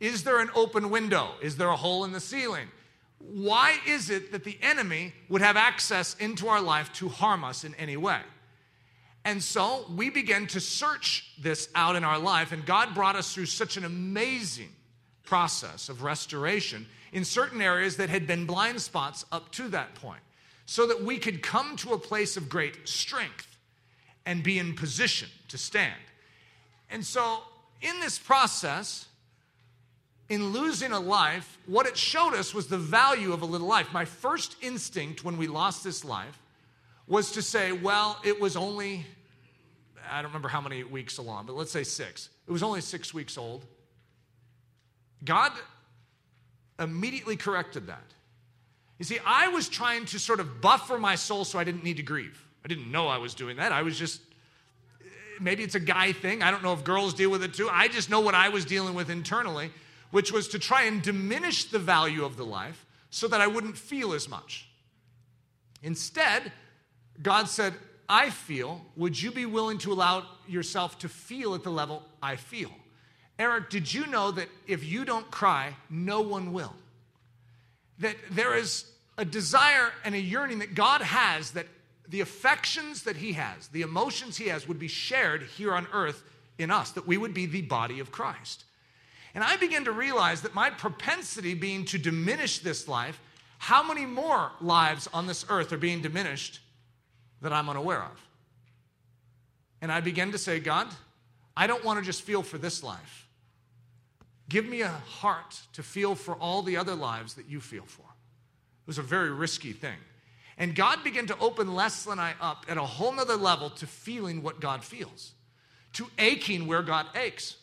Is 0.00 0.24
there 0.24 0.40
an 0.40 0.50
open 0.54 0.90
window? 0.90 1.30
Is 1.40 1.56
there 1.56 1.68
a 1.68 1.76
hole 1.76 2.04
in 2.04 2.12
the 2.12 2.20
ceiling? 2.20 2.68
why 3.30 3.78
is 3.86 4.10
it 4.10 4.32
that 4.32 4.44
the 4.44 4.58
enemy 4.62 5.12
would 5.28 5.42
have 5.42 5.56
access 5.56 6.14
into 6.14 6.48
our 6.48 6.60
life 6.60 6.92
to 6.94 7.08
harm 7.08 7.44
us 7.44 7.64
in 7.64 7.74
any 7.76 7.96
way? 7.96 8.20
And 9.24 9.40
so 9.40 9.86
we 9.94 10.10
began 10.10 10.48
to 10.48 10.60
search 10.60 11.32
this 11.40 11.68
out 11.74 11.94
in 11.94 12.02
our 12.02 12.18
life, 12.18 12.50
and 12.50 12.66
God 12.66 12.94
brought 12.94 13.14
us 13.14 13.32
through 13.32 13.46
such 13.46 13.76
an 13.76 13.84
amazing 13.84 14.70
process 15.22 15.88
of 15.88 16.02
restoration 16.02 16.86
in 17.12 17.24
certain 17.24 17.60
areas 17.60 17.96
that 17.98 18.08
had 18.08 18.26
been 18.26 18.46
blind 18.46 18.80
spots 18.80 19.24
up 19.30 19.52
to 19.52 19.68
that 19.68 19.94
point, 19.94 20.22
so 20.66 20.86
that 20.86 21.02
we 21.02 21.18
could 21.18 21.42
come 21.42 21.76
to 21.76 21.92
a 21.92 21.98
place 21.98 22.36
of 22.36 22.48
great 22.48 22.88
strength 22.88 23.46
and 24.24 24.42
be 24.42 24.58
in 24.58 24.74
position 24.74 25.28
to 25.48 25.58
stand. 25.58 26.00
And 26.90 27.04
so, 27.04 27.40
in 27.80 28.00
this 28.00 28.18
process, 28.18 29.06
in 30.28 30.52
losing 30.52 30.92
a 30.92 31.00
life, 31.00 31.58
what 31.66 31.86
it 31.86 31.96
showed 31.96 32.34
us 32.34 32.54
was 32.54 32.68
the 32.68 32.78
value 32.78 33.32
of 33.32 33.42
a 33.42 33.44
little 33.44 33.66
life. 33.66 33.92
My 33.92 34.04
first 34.04 34.56
instinct 34.62 35.24
when 35.24 35.36
we 35.36 35.46
lost 35.46 35.84
this 35.84 36.04
life 36.04 36.38
was 37.06 37.32
to 37.32 37.42
say, 37.42 37.72
well, 37.72 38.18
it 38.24 38.40
was 38.40 38.56
only, 38.56 39.04
I 40.10 40.22
don't 40.22 40.30
remember 40.30 40.48
how 40.48 40.60
many 40.60 40.84
weeks 40.84 41.18
along, 41.18 41.46
but 41.46 41.54
let's 41.54 41.72
say 41.72 41.82
six. 41.82 42.30
It 42.46 42.52
was 42.52 42.62
only 42.62 42.80
six 42.80 43.12
weeks 43.12 43.36
old. 43.36 43.66
God 45.24 45.52
immediately 46.82 47.36
corrected 47.36 47.86
that. 47.86 48.04
You 48.98 49.04
see, 49.04 49.18
I 49.24 49.48
was 49.48 49.68
trying 49.68 50.04
to 50.06 50.18
sort 50.18 50.40
of 50.40 50.60
buffer 50.60 50.98
my 50.98 51.14
soul 51.14 51.44
so 51.44 51.58
I 51.58 51.64
didn't 51.64 51.84
need 51.84 51.96
to 51.96 52.02
grieve. 52.02 52.44
I 52.64 52.68
didn't 52.68 52.90
know 52.90 53.08
I 53.08 53.18
was 53.18 53.34
doing 53.34 53.56
that. 53.56 53.72
I 53.72 53.82
was 53.82 53.98
just, 53.98 54.20
maybe 55.40 55.62
it's 55.62 55.74
a 55.74 55.80
guy 55.80 56.12
thing. 56.12 56.42
I 56.42 56.50
don't 56.50 56.62
know 56.62 56.72
if 56.72 56.84
girls 56.84 57.14
deal 57.14 57.30
with 57.30 57.42
it 57.42 57.54
too. 57.54 57.68
I 57.70 57.88
just 57.88 58.10
know 58.10 58.20
what 58.20 58.34
I 58.34 58.50
was 58.50 58.64
dealing 58.64 58.94
with 58.94 59.10
internally 59.10 59.70
which 60.12 60.30
was 60.30 60.46
to 60.48 60.58
try 60.58 60.82
and 60.82 61.02
diminish 61.02 61.64
the 61.64 61.78
value 61.78 62.24
of 62.24 62.36
the 62.36 62.44
life 62.44 62.86
so 63.10 63.26
that 63.26 63.40
I 63.40 63.48
wouldn't 63.48 63.76
feel 63.76 64.12
as 64.12 64.28
much. 64.28 64.68
Instead, 65.82 66.52
God 67.20 67.48
said, 67.48 67.74
I 68.08 68.30
feel, 68.30 68.84
would 68.94 69.20
you 69.20 69.32
be 69.32 69.46
willing 69.46 69.78
to 69.78 69.92
allow 69.92 70.26
yourself 70.46 70.98
to 71.00 71.08
feel 71.08 71.54
at 71.54 71.64
the 71.64 71.70
level 71.70 72.04
I 72.22 72.36
feel? 72.36 72.70
Eric, 73.42 73.70
did 73.70 73.92
you 73.92 74.06
know 74.06 74.30
that 74.30 74.48
if 74.68 74.84
you 74.84 75.04
don't 75.04 75.28
cry, 75.32 75.74
no 75.90 76.20
one 76.20 76.52
will? 76.52 76.72
That 77.98 78.14
there 78.30 78.56
is 78.56 78.84
a 79.18 79.24
desire 79.24 79.90
and 80.04 80.14
a 80.14 80.20
yearning 80.20 80.60
that 80.60 80.76
God 80.76 81.00
has 81.02 81.50
that 81.50 81.66
the 82.08 82.20
affections 82.20 83.02
that 83.02 83.16
He 83.16 83.32
has, 83.32 83.66
the 83.66 83.82
emotions 83.82 84.36
He 84.36 84.46
has, 84.46 84.68
would 84.68 84.78
be 84.78 84.86
shared 84.86 85.42
here 85.42 85.74
on 85.74 85.88
earth 85.92 86.22
in 86.56 86.70
us, 86.70 86.92
that 86.92 87.04
we 87.04 87.16
would 87.16 87.34
be 87.34 87.46
the 87.46 87.62
body 87.62 87.98
of 87.98 88.12
Christ. 88.12 88.62
And 89.34 89.42
I 89.42 89.56
began 89.56 89.86
to 89.86 89.92
realize 89.92 90.42
that 90.42 90.54
my 90.54 90.70
propensity 90.70 91.54
being 91.54 91.84
to 91.86 91.98
diminish 91.98 92.60
this 92.60 92.86
life, 92.86 93.20
how 93.58 93.82
many 93.82 94.06
more 94.06 94.52
lives 94.60 95.08
on 95.12 95.26
this 95.26 95.44
earth 95.48 95.72
are 95.72 95.78
being 95.78 96.00
diminished 96.00 96.60
that 97.40 97.52
I'm 97.52 97.68
unaware 97.68 98.04
of? 98.04 98.24
And 99.80 99.90
I 99.90 100.00
began 100.00 100.30
to 100.30 100.38
say, 100.38 100.60
God, 100.60 100.86
I 101.56 101.66
don't 101.66 101.84
want 101.84 101.98
to 101.98 102.04
just 102.04 102.22
feel 102.22 102.44
for 102.44 102.56
this 102.56 102.84
life. 102.84 103.21
Give 104.52 104.66
me 104.66 104.82
a 104.82 104.88
heart 104.88 105.62
to 105.72 105.82
feel 105.82 106.14
for 106.14 106.34
all 106.34 106.60
the 106.60 106.76
other 106.76 106.94
lives 106.94 107.32
that 107.34 107.48
you 107.48 107.58
feel 107.58 107.86
for. 107.86 108.02
It 108.02 108.86
was 108.86 108.98
a 108.98 109.02
very 109.02 109.30
risky 109.30 109.72
thing. 109.72 109.96
And 110.58 110.74
God 110.74 111.02
began 111.02 111.26
to 111.28 111.38
open 111.38 111.74
Leslie 111.74 112.12
and 112.12 112.20
I 112.20 112.34
up 112.38 112.66
at 112.68 112.76
a 112.76 112.82
whole 112.82 113.12
nother 113.12 113.36
level 113.36 113.70
to 113.70 113.86
feeling 113.86 114.42
what 114.42 114.60
God 114.60 114.84
feels, 114.84 115.32
to 115.94 116.06
aching 116.18 116.66
where 116.66 116.82
God 116.82 117.06
aches. 117.14 117.56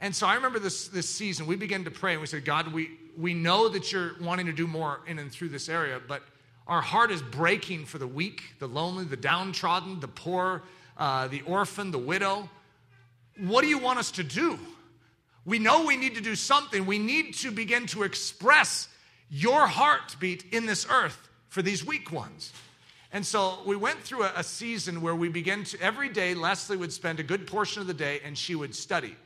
And 0.00 0.14
so 0.14 0.26
I 0.26 0.34
remember 0.34 0.58
this, 0.58 0.88
this 0.88 1.08
season, 1.08 1.46
we 1.46 1.56
began 1.56 1.82
to 1.84 1.90
pray 1.90 2.12
and 2.12 2.20
we 2.20 2.26
said, 2.26 2.44
God, 2.44 2.70
we, 2.74 2.90
we 3.16 3.32
know 3.32 3.70
that 3.70 3.90
you're 3.90 4.16
wanting 4.20 4.44
to 4.44 4.52
do 4.52 4.66
more 4.66 5.00
in 5.06 5.18
and 5.18 5.32
through 5.32 5.48
this 5.48 5.70
area, 5.70 5.98
but 6.06 6.22
our 6.66 6.82
heart 6.82 7.10
is 7.10 7.22
breaking 7.22 7.86
for 7.86 7.96
the 7.96 8.06
weak, 8.06 8.42
the 8.58 8.68
lonely, 8.68 9.04
the 9.04 9.16
downtrodden, 9.16 10.00
the 10.00 10.08
poor, 10.08 10.62
uh, 10.98 11.26
the 11.28 11.40
orphan, 11.46 11.90
the 11.90 11.98
widow. 11.98 12.50
What 13.38 13.62
do 13.62 13.68
you 13.68 13.78
want 13.78 13.98
us 13.98 14.10
to 14.10 14.22
do? 14.22 14.58
We 15.44 15.58
know 15.58 15.84
we 15.84 15.96
need 15.96 16.14
to 16.16 16.20
do 16.20 16.34
something. 16.34 16.86
We 16.86 16.98
need 16.98 17.34
to 17.36 17.50
begin 17.50 17.86
to 17.88 18.02
express 18.02 18.88
your 19.30 19.66
heartbeat 19.66 20.44
in 20.52 20.66
this 20.66 20.86
earth 20.90 21.28
for 21.48 21.62
these 21.62 21.84
weak 21.84 22.12
ones. 22.12 22.52
And 23.12 23.24
so 23.24 23.58
we 23.64 23.76
went 23.76 24.00
through 24.00 24.24
a, 24.24 24.32
a 24.36 24.44
season 24.44 25.00
where 25.00 25.14
we 25.14 25.28
began 25.28 25.64
to, 25.64 25.80
every 25.80 26.08
day, 26.08 26.34
Leslie 26.34 26.76
would 26.76 26.92
spend 26.92 27.20
a 27.20 27.22
good 27.22 27.46
portion 27.46 27.80
of 27.80 27.88
the 27.88 27.94
day 27.94 28.20
and 28.24 28.36
she 28.36 28.54
would 28.54 28.74
study. 28.74 29.16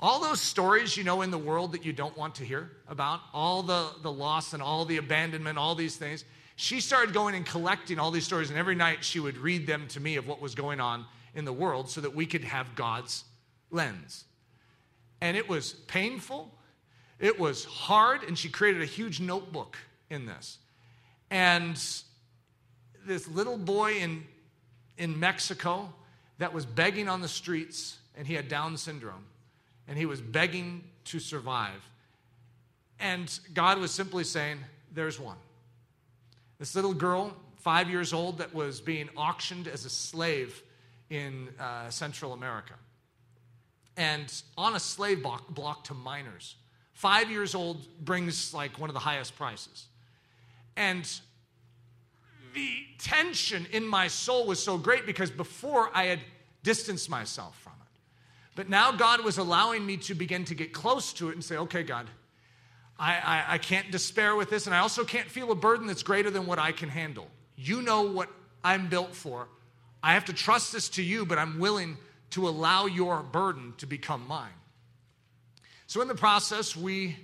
All 0.00 0.20
those 0.20 0.40
stories 0.40 0.96
you 0.96 1.02
know 1.02 1.22
in 1.22 1.32
the 1.32 1.38
world 1.38 1.72
that 1.72 1.84
you 1.84 1.92
don't 1.92 2.16
want 2.16 2.36
to 2.36 2.44
hear 2.44 2.70
about, 2.86 3.20
all 3.34 3.64
the, 3.64 3.88
the 4.02 4.12
loss 4.12 4.52
and 4.52 4.62
all 4.62 4.84
the 4.84 4.98
abandonment, 4.98 5.58
all 5.58 5.74
these 5.74 5.96
things, 5.96 6.24
she 6.54 6.80
started 6.80 7.12
going 7.12 7.34
and 7.34 7.44
collecting 7.44 7.98
all 7.98 8.12
these 8.12 8.24
stories. 8.24 8.50
And 8.50 8.58
every 8.58 8.76
night 8.76 9.04
she 9.04 9.18
would 9.18 9.36
read 9.36 9.66
them 9.66 9.88
to 9.88 10.00
me 10.00 10.14
of 10.14 10.28
what 10.28 10.40
was 10.40 10.54
going 10.54 10.78
on 10.78 11.04
in 11.34 11.44
the 11.44 11.52
world 11.52 11.90
so 11.90 12.00
that 12.00 12.14
we 12.14 12.26
could 12.26 12.44
have 12.44 12.76
God's 12.76 13.24
lens. 13.72 14.24
And 15.20 15.36
it 15.36 15.48
was 15.48 15.72
painful, 15.72 16.52
it 17.18 17.38
was 17.38 17.64
hard, 17.64 18.22
and 18.22 18.38
she 18.38 18.48
created 18.48 18.82
a 18.82 18.86
huge 18.86 19.20
notebook 19.20 19.76
in 20.10 20.26
this. 20.26 20.58
And 21.30 21.80
this 23.04 23.28
little 23.28 23.58
boy 23.58 23.94
in, 23.94 24.24
in 24.96 25.18
Mexico 25.18 25.92
that 26.38 26.52
was 26.52 26.64
begging 26.64 27.08
on 27.08 27.20
the 27.20 27.28
streets, 27.28 27.98
and 28.16 28.26
he 28.26 28.34
had 28.34 28.48
Down 28.48 28.76
syndrome, 28.76 29.24
and 29.88 29.98
he 29.98 30.06
was 30.06 30.20
begging 30.20 30.84
to 31.06 31.18
survive. 31.18 31.82
And 33.00 33.36
God 33.54 33.78
was 33.78 33.90
simply 33.90 34.24
saying, 34.24 34.58
There's 34.94 35.18
one. 35.18 35.36
This 36.58 36.74
little 36.74 36.94
girl, 36.94 37.36
five 37.56 37.90
years 37.90 38.12
old, 38.12 38.38
that 38.38 38.54
was 38.54 38.80
being 38.80 39.08
auctioned 39.16 39.68
as 39.68 39.84
a 39.84 39.90
slave 39.90 40.62
in 41.10 41.48
uh, 41.58 41.88
Central 41.90 42.32
America 42.32 42.74
and 43.98 44.32
on 44.56 44.76
a 44.76 44.80
slave 44.80 45.22
block, 45.22 45.48
block 45.48 45.84
to 45.84 45.94
minors. 45.94 46.54
Five 46.92 47.30
years 47.30 47.54
old 47.54 47.84
brings 48.02 48.54
like 48.54 48.78
one 48.78 48.88
of 48.88 48.94
the 48.94 49.00
highest 49.00 49.36
prices. 49.36 49.86
And 50.76 51.04
the 52.54 52.70
tension 52.98 53.66
in 53.72 53.86
my 53.86 54.06
soul 54.06 54.46
was 54.46 54.62
so 54.62 54.78
great 54.78 55.04
because 55.04 55.30
before 55.30 55.90
I 55.92 56.04
had 56.04 56.20
distanced 56.62 57.10
myself 57.10 57.58
from 57.60 57.72
it. 57.72 57.98
But 58.54 58.68
now 58.68 58.92
God 58.92 59.24
was 59.24 59.36
allowing 59.36 59.84
me 59.84 59.96
to 59.98 60.14
begin 60.14 60.44
to 60.46 60.54
get 60.54 60.72
close 60.72 61.12
to 61.14 61.28
it 61.28 61.34
and 61.34 61.44
say, 61.44 61.56
okay, 61.56 61.82
God, 61.82 62.06
I, 62.98 63.14
I, 63.16 63.44
I, 63.54 63.58
can't 63.58 63.90
despair 63.92 64.34
with 64.34 64.50
this, 64.50 64.66
and 64.66 64.74
I 64.74 64.80
also 64.80 65.04
can't 65.04 65.28
feel 65.28 65.52
a 65.52 65.54
burden 65.54 65.86
that's 65.86 66.02
greater 66.02 66.30
than 66.30 66.46
what 66.46 66.58
I 66.58 66.72
can 66.72 66.88
handle. 66.88 67.28
You 67.56 67.80
know 67.82 68.02
what 68.02 68.28
I'm 68.64 68.88
built 68.88 69.14
for. 69.14 69.46
I 70.02 70.14
have 70.14 70.24
to 70.24 70.32
trust 70.32 70.72
this 70.72 70.88
to 70.90 71.02
you, 71.02 71.24
but 71.24 71.38
I'm 71.38 71.60
willing 71.60 71.96
to 72.30 72.48
allow 72.48 72.86
your 72.86 73.22
burden 73.22 73.74
to 73.78 73.86
become 73.86 74.26
mine. 74.26 74.50
So, 75.86 76.02
in 76.02 76.08
the 76.08 76.14
process, 76.14 76.76
we 76.76 77.16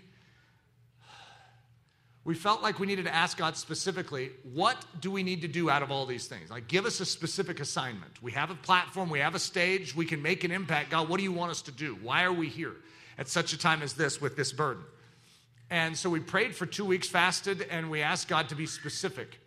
we 2.24 2.34
felt 2.34 2.62
like 2.62 2.78
we 2.78 2.86
needed 2.86 3.05
to 3.05 3.14
ask 3.14 3.36
God 3.36 3.55
specifically, 3.55 4.30
what 4.55 4.82
do 5.00 5.11
we 5.11 5.22
need 5.22 5.42
to 5.42 5.48
do 5.48 5.68
out 5.68 5.82
of 5.82 5.90
all 5.90 6.07
these 6.07 6.26
things? 6.26 6.50
Like, 6.50 6.68
give 6.68 6.86
us 6.86 7.00
a 7.00 7.05
specific 7.05 7.61
assignment. 7.61 8.22
We 8.22 8.32
have 8.32 8.50
a 8.50 8.55
platform, 8.55 9.11
we 9.11 9.18
have 9.18 9.34
a 9.34 9.38
stage, 9.38 9.94
we 9.94 10.07
can 10.07 10.22
make 10.22 10.42
an 10.42 10.50
impact. 10.50 10.90
God, 10.90 11.11
what 11.11 11.18
do 11.18 11.22
you 11.22 11.32
want 11.32 11.50
us 11.50 11.61
to 11.62 11.70
do? 11.70 11.98
Why 12.02 12.24
are 12.24 12.32
we 12.32 12.48
here 12.48 12.76
at 13.18 13.28
such 13.28 13.52
a 13.52 13.59
time 13.59 13.82
as 13.82 13.92
this 13.92 14.22
with 14.22 14.36
this 14.36 14.52
burden? 14.52 14.84
And 15.68 15.96
so 15.96 16.09
we 16.09 16.20
prayed 16.20 16.55
for 16.55 16.64
two 16.64 16.86
weeks, 16.86 17.09
fasted, 17.09 17.66
and 17.70 17.90
we 17.90 18.00
asked 18.00 18.28
God 18.28 18.48
to 18.48 18.55
be 18.55 18.64
specific. 18.64 19.38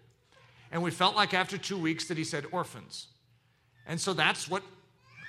And 0.72 0.84
we 0.84 0.92
felt 0.92 1.16
like 1.16 1.34
after 1.34 1.58
two 1.58 1.80
weeks 1.80 2.08
that 2.10 2.18
He 2.18 2.24
said 2.24 2.46
orphans. 2.52 3.08
And 3.88 4.00
so 4.00 4.14
that's 4.14 4.48
what 4.48 4.62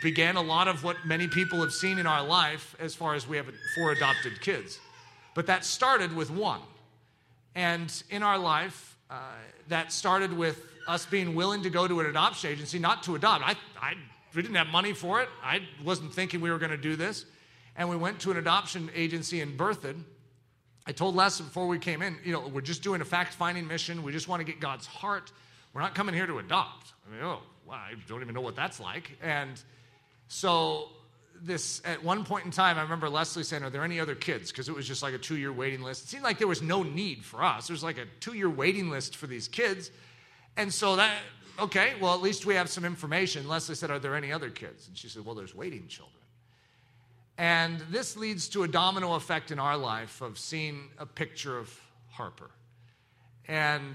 began 0.02 0.36
a 0.36 0.42
lot 0.42 0.68
of 0.68 0.84
what 0.84 0.96
many 1.04 1.26
people 1.26 1.60
have 1.60 1.72
seen 1.72 1.98
in 1.98 2.06
our 2.06 2.24
life 2.24 2.76
as 2.78 2.94
far 2.94 3.14
as 3.14 3.26
we 3.26 3.36
have 3.36 3.46
four 3.74 3.92
adopted 3.92 4.40
kids. 4.40 4.78
But 5.34 5.46
that 5.46 5.64
started 5.64 6.14
with 6.14 6.30
one. 6.30 6.60
And 7.54 7.90
in 8.10 8.22
our 8.22 8.38
life, 8.38 8.96
uh, 9.10 9.20
that 9.68 9.92
started 9.92 10.32
with 10.32 10.64
us 10.86 11.06
being 11.06 11.34
willing 11.34 11.62
to 11.62 11.70
go 11.70 11.88
to 11.88 12.00
an 12.00 12.06
adoption 12.06 12.50
agency, 12.50 12.78
not 12.78 13.02
to 13.04 13.14
adopt. 13.14 13.44
I, 13.44 13.56
I 13.80 13.94
we 14.34 14.42
didn't 14.42 14.56
have 14.56 14.68
money 14.68 14.92
for 14.92 15.20
it. 15.20 15.28
I 15.42 15.62
wasn't 15.84 16.12
thinking 16.12 16.40
we 16.40 16.50
were 16.50 16.58
going 16.58 16.70
to 16.70 16.76
do 16.76 16.96
this. 16.96 17.24
And 17.76 17.88
we 17.88 17.96
went 17.96 18.20
to 18.20 18.30
an 18.30 18.36
adoption 18.36 18.90
agency 18.94 19.40
in 19.40 19.56
Berthoud. 19.56 19.96
I 20.86 20.92
told 20.92 21.14
Les 21.14 21.40
before 21.40 21.66
we 21.66 21.78
came 21.78 22.02
in, 22.02 22.16
you 22.24 22.32
know, 22.32 22.48
we're 22.48 22.60
just 22.60 22.82
doing 22.82 23.00
a 23.00 23.04
fact 23.04 23.34
finding 23.34 23.66
mission. 23.66 24.02
We 24.02 24.12
just 24.12 24.28
want 24.28 24.40
to 24.40 24.44
get 24.44 24.60
God's 24.60 24.86
heart. 24.86 25.32
We're 25.74 25.82
not 25.82 25.94
coming 25.94 26.14
here 26.14 26.26
to 26.26 26.38
adopt. 26.38 26.92
I 27.06 27.14
mean, 27.14 27.24
oh, 27.24 27.40
well, 27.66 27.76
I 27.76 27.94
don't 28.06 28.22
even 28.22 28.34
know 28.34 28.40
what 28.40 28.56
that's 28.56 28.80
like. 28.80 29.18
And 29.22 29.60
so 30.28 30.90
this 31.42 31.80
at 31.84 32.02
one 32.02 32.24
point 32.24 32.44
in 32.44 32.50
time, 32.50 32.78
I 32.78 32.82
remember 32.82 33.08
Leslie 33.08 33.42
saying, 33.42 33.62
"Are 33.62 33.70
there 33.70 33.84
any 33.84 34.00
other 34.00 34.14
kids?" 34.14 34.50
Because 34.50 34.68
it 34.68 34.74
was 34.74 34.86
just 34.86 35.02
like 35.02 35.14
a 35.14 35.18
two-year 35.18 35.52
waiting 35.52 35.82
list. 35.82 36.04
It 36.04 36.08
seemed 36.08 36.24
like 36.24 36.38
there 36.38 36.48
was 36.48 36.62
no 36.62 36.82
need 36.82 37.24
for 37.24 37.42
us. 37.42 37.68
There 37.68 37.74
was 37.74 37.82
like 37.82 37.98
a 37.98 38.06
two-year 38.20 38.50
waiting 38.50 38.90
list 38.90 39.16
for 39.16 39.26
these 39.26 39.48
kids, 39.48 39.90
and 40.56 40.72
so 40.72 40.96
that 40.96 41.16
okay, 41.58 41.94
well 42.00 42.14
at 42.14 42.20
least 42.20 42.46
we 42.46 42.54
have 42.54 42.68
some 42.68 42.84
information. 42.84 43.48
Leslie 43.48 43.74
said, 43.74 43.90
"Are 43.90 43.98
there 43.98 44.14
any 44.14 44.32
other 44.32 44.50
kids?" 44.50 44.88
And 44.88 44.96
she 44.96 45.08
said, 45.08 45.24
"Well, 45.24 45.34
there's 45.34 45.54
waiting 45.54 45.88
children." 45.88 46.14
And 47.36 47.80
this 47.90 48.16
leads 48.16 48.48
to 48.48 48.64
a 48.64 48.68
domino 48.68 49.14
effect 49.14 49.52
in 49.52 49.60
our 49.60 49.76
life 49.76 50.20
of 50.20 50.38
seeing 50.38 50.90
a 50.98 51.06
picture 51.06 51.56
of 51.56 51.80
Harper, 52.10 52.50
and 53.46 53.92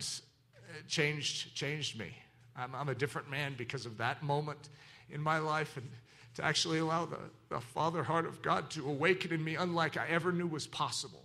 it 0.77 0.87
changed 0.87 1.53
changed 1.53 1.99
me. 1.99 2.15
I'm, 2.55 2.73
I'm 2.73 2.89
a 2.89 2.95
different 2.95 3.29
man 3.29 3.55
because 3.57 3.85
of 3.85 3.97
that 3.97 4.23
moment 4.23 4.69
in 5.09 5.21
my 5.21 5.39
life 5.39 5.75
and 5.75 5.89
to 6.35 6.43
actually 6.43 6.79
allow 6.79 7.05
the, 7.05 7.19
the 7.49 7.59
father 7.59 8.03
heart 8.03 8.25
of 8.25 8.41
God 8.41 8.69
to 8.71 8.87
awaken 8.87 9.31
in 9.31 9.43
me, 9.43 9.55
unlike 9.55 9.97
I 9.97 10.07
ever 10.07 10.31
knew 10.31 10.47
was 10.47 10.65
possible. 10.67 11.23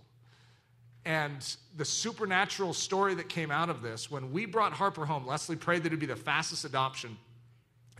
And 1.05 1.55
the 1.77 1.85
supernatural 1.85 2.73
story 2.73 3.15
that 3.15 3.29
came 3.29 3.51
out 3.51 3.69
of 3.69 3.81
this, 3.81 4.11
when 4.11 4.31
we 4.31 4.45
brought 4.45 4.73
Harper 4.73 5.05
home, 5.05 5.25
Leslie 5.25 5.55
prayed 5.55 5.83
that 5.83 5.87
it'd 5.87 5.99
be 5.99 6.05
the 6.05 6.15
fastest 6.15 6.65
adoption 6.65 7.17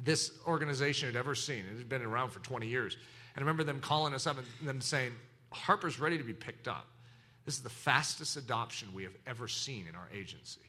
this 0.04 0.32
organization 0.48 1.08
had 1.08 1.16
ever 1.16 1.36
seen. 1.36 1.66
It 1.72 1.78
had 1.78 1.90
been 1.90 2.02
around 2.02 2.30
for 2.30 2.40
20 2.40 2.68
years. 2.68 2.96
And 3.36 3.38
I 3.38 3.42
remember 3.42 3.64
them 3.64 3.80
calling 3.80 4.14
us 4.14 4.28
up 4.28 4.38
and 4.38 4.68
them 4.68 4.82
saying, 4.82 5.12
Harper's 5.52 6.00
ready 6.00 6.18
to 6.18 6.24
be 6.24 6.34
picked 6.34 6.68
up. 6.68 6.88
This 7.46 7.56
is 7.56 7.64
the 7.64 7.70
fastest 7.70 8.38
adoption 8.38 8.90
we 8.94 9.04
have 9.04 9.16
ever 9.26 9.48
seen 9.48 9.88
in 9.88 9.96
our 9.96 10.08
agency. 10.14 10.62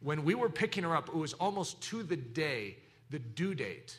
When 0.00 0.24
we 0.24 0.34
were 0.34 0.48
picking 0.48 0.84
her 0.84 0.96
up, 0.96 1.08
it 1.08 1.14
was 1.14 1.34
almost 1.34 1.80
to 1.82 2.02
the 2.02 2.16
day, 2.16 2.76
the 3.10 3.18
due 3.18 3.54
date 3.54 3.98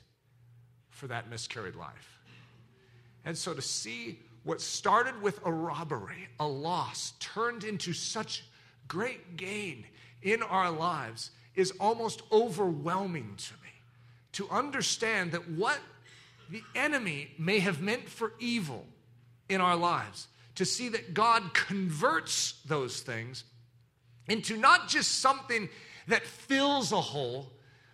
for 1.00 1.08
that 1.08 1.30
miscarried 1.30 1.76
life. 1.76 2.20
And 3.26 3.38
so 3.38 3.54
to 3.54 3.62
see 3.62 4.20
what 4.44 4.62
started 4.62 5.22
with 5.22 5.40
a 5.46 5.52
robbery, 5.52 6.28
a 6.40 6.48
loss, 6.48 7.14
turned 7.20 7.64
into 7.64 7.94
such 7.94 8.44
great 8.88 9.38
gain 9.38 9.86
in 10.22 10.44
our 10.44 10.70
lives 10.70 11.32
is 11.56 11.72
almost 11.80 12.22
overwhelming 12.32 13.34
to 13.38 13.54
me. 13.54 13.70
To 14.34 14.50
understand 14.50 15.32
that 15.32 15.50
what 15.50 15.80
the 16.50 16.64
enemy 16.76 17.32
may 17.38 17.60
have 17.60 17.82
meant 17.82 18.10
for 18.10 18.34
evil 18.40 18.86
in 19.48 19.62
our 19.62 19.76
lives, 19.76 20.28
to 20.56 20.66
see 20.66 20.90
that 20.90 21.14
God 21.14 21.54
converts 21.54 22.60
those 22.66 23.02
things 23.02 23.44
into 24.28 24.58
not 24.58 24.88
just 24.88 25.20
something 25.20 25.70
that 26.08 26.24
fills 26.24 26.92
a 26.92 27.02
hole, 27.02 27.52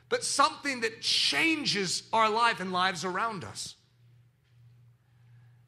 but 0.09 0.23
something 0.23 0.81
that 0.81 1.01
changes 1.01 2.03
our 2.13 2.29
life 2.29 2.59
and 2.59 2.71
lives 2.71 3.03
around 3.03 3.43
us. 3.43 3.75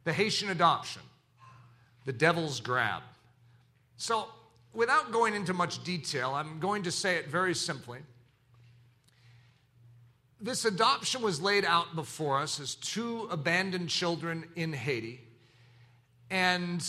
The 0.04 0.14
Haitian 0.14 0.50
adoption, 0.50 1.02
the 2.06 2.14
devil's 2.14 2.60
grab. 2.60 3.02
So, 3.98 4.28
without 4.74 5.12
going 5.12 5.34
into 5.34 5.54
much 5.54 5.84
detail, 5.84 6.34
I'm 6.34 6.60
going 6.60 6.84
to 6.84 6.92
say 6.92 7.16
it 7.16 7.28
very 7.28 7.56
simply. 7.56 8.00
This 10.40 10.66
adoption 10.66 11.24
was 11.24 11.42
laid 11.42 11.66
out 11.66 11.96
before 11.96 12.40
us 12.40 12.60
as 12.60 12.76
two 12.76 13.28
abandoned 13.32 13.90
children 13.90 14.46
in 14.56 14.72
Haiti. 14.72 15.20
And 16.30 16.88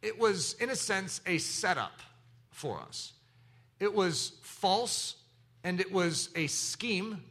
it 0.00 0.18
was, 0.18 0.54
in 0.54 0.70
a 0.70 0.76
sense, 0.76 1.20
a 1.26 1.38
setup 1.38 2.00
for 2.50 2.80
us. 2.80 3.12
It 3.80 3.94
was 3.94 4.32
false 4.42 5.16
and 5.64 5.80
it 5.80 5.92
was 5.92 6.30
a 6.34 6.46
scheme 6.46 7.22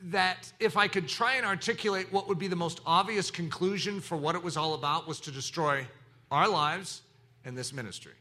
that 0.00 0.52
if 0.60 0.76
I 0.76 0.88
could 0.88 1.08
try 1.08 1.36
and 1.36 1.46
articulate 1.46 2.12
what 2.12 2.28
would 2.28 2.38
be 2.38 2.48
the 2.48 2.56
most 2.56 2.80
obvious 2.84 3.30
conclusion 3.30 4.00
for 4.00 4.16
what 4.16 4.34
it 4.34 4.42
was 4.42 4.56
all 4.56 4.74
about 4.74 5.08
was 5.08 5.20
to 5.20 5.30
destroy 5.30 5.86
our 6.30 6.48
lives 6.48 7.02
and 7.44 7.56
this 7.56 7.72
ministry. 7.72 8.12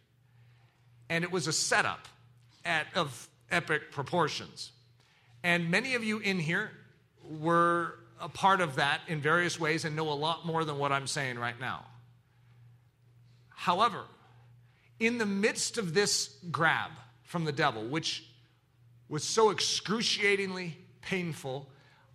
And 1.10 1.24
it 1.24 1.32
was 1.32 1.48
a 1.48 1.54
setup 1.54 2.08
at, 2.64 2.88
of 2.96 3.28
epic 3.52 3.92
proportions. 3.92 4.72
And 5.44 5.70
many 5.70 5.96
of 5.96 6.04
you 6.04 6.20
in 6.20 6.40
here 6.40 6.72
were 7.30 8.00
a 8.22 8.30
part 8.30 8.62
of 8.62 8.76
that 8.76 9.02
in 9.08 9.20
various 9.20 9.60
ways 9.60 9.84
and 9.84 9.96
know 9.96 10.10
a 10.10 10.14
lot 10.14 10.46
more 10.46 10.64
than 10.64 10.78
what 10.78 10.94
I'm 10.94 11.08
saying 11.08 11.38
right 11.38 11.60
now. 11.60 11.84
However, 13.50 14.04
in 15.00 15.18
the 15.18 15.26
midst 15.26 15.78
of 15.78 15.94
this 15.94 16.38
grab, 16.50 16.92
from 17.34 17.46
the 17.46 17.52
devil, 17.52 17.84
which 17.84 18.26
was 19.10 19.24
so 19.24 19.50
excruciatingly 19.50 20.78
painful. 21.02 21.68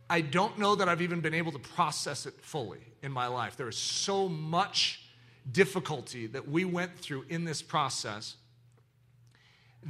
I 0.09 0.21
don't 0.21 0.57
know 0.61 0.77
that 0.77 0.89
I've 0.89 1.03
even 1.03 1.21
been 1.21 1.35
able 1.35 1.51
to 1.51 1.59
process 1.59 2.25
it 2.25 2.35
fully 2.41 2.79
in 3.03 3.11
my 3.11 3.27
life. 3.27 3.57
There 3.57 3.69
is 3.69 3.77
so 3.77 4.29
much 4.29 5.03
difficulty 5.51 6.29
that 6.29 6.49
we 6.49 6.64
went 6.64 6.97
through 6.97 7.25
in 7.31 7.45
this 7.45 7.62
process 7.62 8.37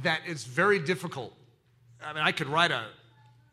that 0.01 0.21
it's 0.25 0.45
very 0.45 0.79
difficult. 0.79 1.35
I 2.03 2.11
mean, 2.13 2.23
I 2.23 2.31
could 2.31 2.47
write 2.47 2.71
a, 2.71 2.87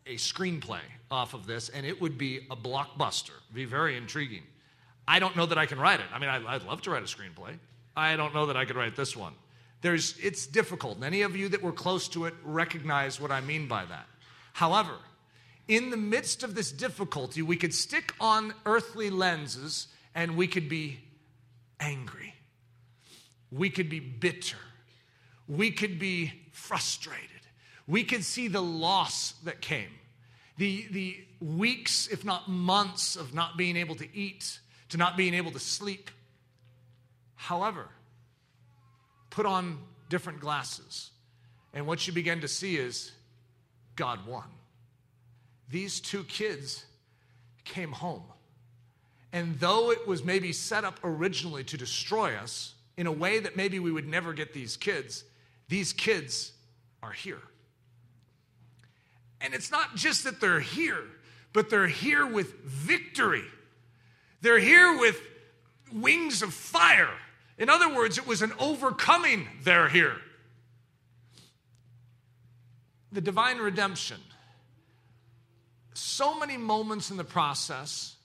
a 0.06 0.14
screenplay 0.14 0.80
off 1.10 1.34
of 1.34 1.46
this 1.46 1.68
and 1.68 1.84
it 1.84 2.00
would 2.00 2.16
be 2.16 2.46
a 2.50 2.56
blockbuster, 2.56 3.36
be 3.52 3.66
very 3.66 3.98
intriguing. 3.98 4.44
I 5.06 5.18
don't 5.18 5.36
know 5.36 5.44
that 5.44 5.58
I 5.58 5.66
can 5.66 5.78
write 5.78 6.00
it. 6.00 6.06
I 6.10 6.18
mean, 6.18 6.30
I, 6.30 6.54
I'd 6.54 6.62
love 6.62 6.80
to 6.82 6.90
write 6.90 7.02
a 7.02 7.04
screenplay. 7.04 7.58
I 7.94 8.16
don't 8.16 8.32
know 8.32 8.46
that 8.46 8.56
I 8.56 8.64
could 8.64 8.76
write 8.76 8.96
this 8.96 9.14
one. 9.14 9.34
There's, 9.86 10.18
it's 10.18 10.48
difficult. 10.48 10.96
And 10.96 11.04
any 11.04 11.22
of 11.22 11.36
you 11.36 11.48
that 11.50 11.62
were 11.62 11.70
close 11.70 12.08
to 12.08 12.24
it 12.24 12.34
recognize 12.42 13.20
what 13.20 13.30
I 13.30 13.40
mean 13.40 13.68
by 13.68 13.84
that. 13.84 14.08
However, 14.52 14.96
in 15.68 15.90
the 15.90 15.96
midst 15.96 16.42
of 16.42 16.56
this 16.56 16.72
difficulty, 16.72 17.40
we 17.40 17.54
could 17.54 17.72
stick 17.72 18.12
on 18.18 18.52
earthly 18.64 19.10
lenses 19.10 19.86
and 20.12 20.36
we 20.36 20.48
could 20.48 20.68
be 20.68 20.98
angry. 21.78 22.34
We 23.52 23.70
could 23.70 23.88
be 23.88 24.00
bitter. 24.00 24.56
We 25.46 25.70
could 25.70 26.00
be 26.00 26.32
frustrated. 26.50 27.30
We 27.86 28.02
could 28.02 28.24
see 28.24 28.48
the 28.48 28.60
loss 28.60 29.34
that 29.44 29.60
came, 29.60 29.90
the, 30.58 30.88
the 30.90 31.16
weeks, 31.40 32.08
if 32.08 32.24
not 32.24 32.48
months, 32.48 33.14
of 33.14 33.34
not 33.34 33.56
being 33.56 33.76
able 33.76 33.94
to 33.94 34.16
eat, 34.16 34.58
to 34.88 34.96
not 34.96 35.16
being 35.16 35.32
able 35.32 35.52
to 35.52 35.60
sleep. 35.60 36.10
However, 37.36 37.86
put 39.36 39.44
on 39.44 39.78
different 40.08 40.40
glasses, 40.40 41.10
and 41.74 41.86
what 41.86 42.06
you 42.06 42.12
begin 42.14 42.40
to 42.40 42.48
see 42.48 42.78
is 42.78 43.12
God 43.94 44.26
won. 44.26 44.46
These 45.68 46.00
two 46.00 46.24
kids 46.24 46.86
came 47.62 47.92
home. 47.92 48.22
And 49.34 49.60
though 49.60 49.90
it 49.90 50.08
was 50.08 50.24
maybe 50.24 50.54
set 50.54 50.84
up 50.84 50.98
originally 51.04 51.64
to 51.64 51.76
destroy 51.76 52.34
us 52.34 52.72
in 52.96 53.06
a 53.06 53.12
way 53.12 53.38
that 53.38 53.56
maybe 53.56 53.78
we 53.78 53.92
would 53.92 54.08
never 54.08 54.32
get 54.32 54.54
these 54.54 54.74
kids, 54.74 55.22
these 55.68 55.92
kids 55.92 56.52
are 57.02 57.12
here. 57.12 57.42
And 59.42 59.52
it's 59.52 59.70
not 59.70 59.96
just 59.96 60.24
that 60.24 60.40
they're 60.40 60.60
here, 60.60 61.04
but 61.52 61.68
they're 61.68 61.88
here 61.88 62.24
with 62.24 62.54
victory. 62.64 63.44
They're 64.40 64.58
here 64.58 64.98
with 64.98 65.20
wings 65.92 66.40
of 66.40 66.54
fire. 66.54 67.10
In 67.58 67.70
other 67.70 67.94
words, 67.94 68.18
it 68.18 68.26
was 68.26 68.42
an 68.42 68.52
overcoming 68.58 69.48
they're 69.62 69.88
here. 69.88 70.16
The 73.12 73.20
divine 73.20 73.58
redemption. 73.58 74.18
So 75.94 76.38
many 76.38 76.58
moments 76.58 77.10
in 77.10 77.16
the 77.16 77.24
process, 77.24 78.16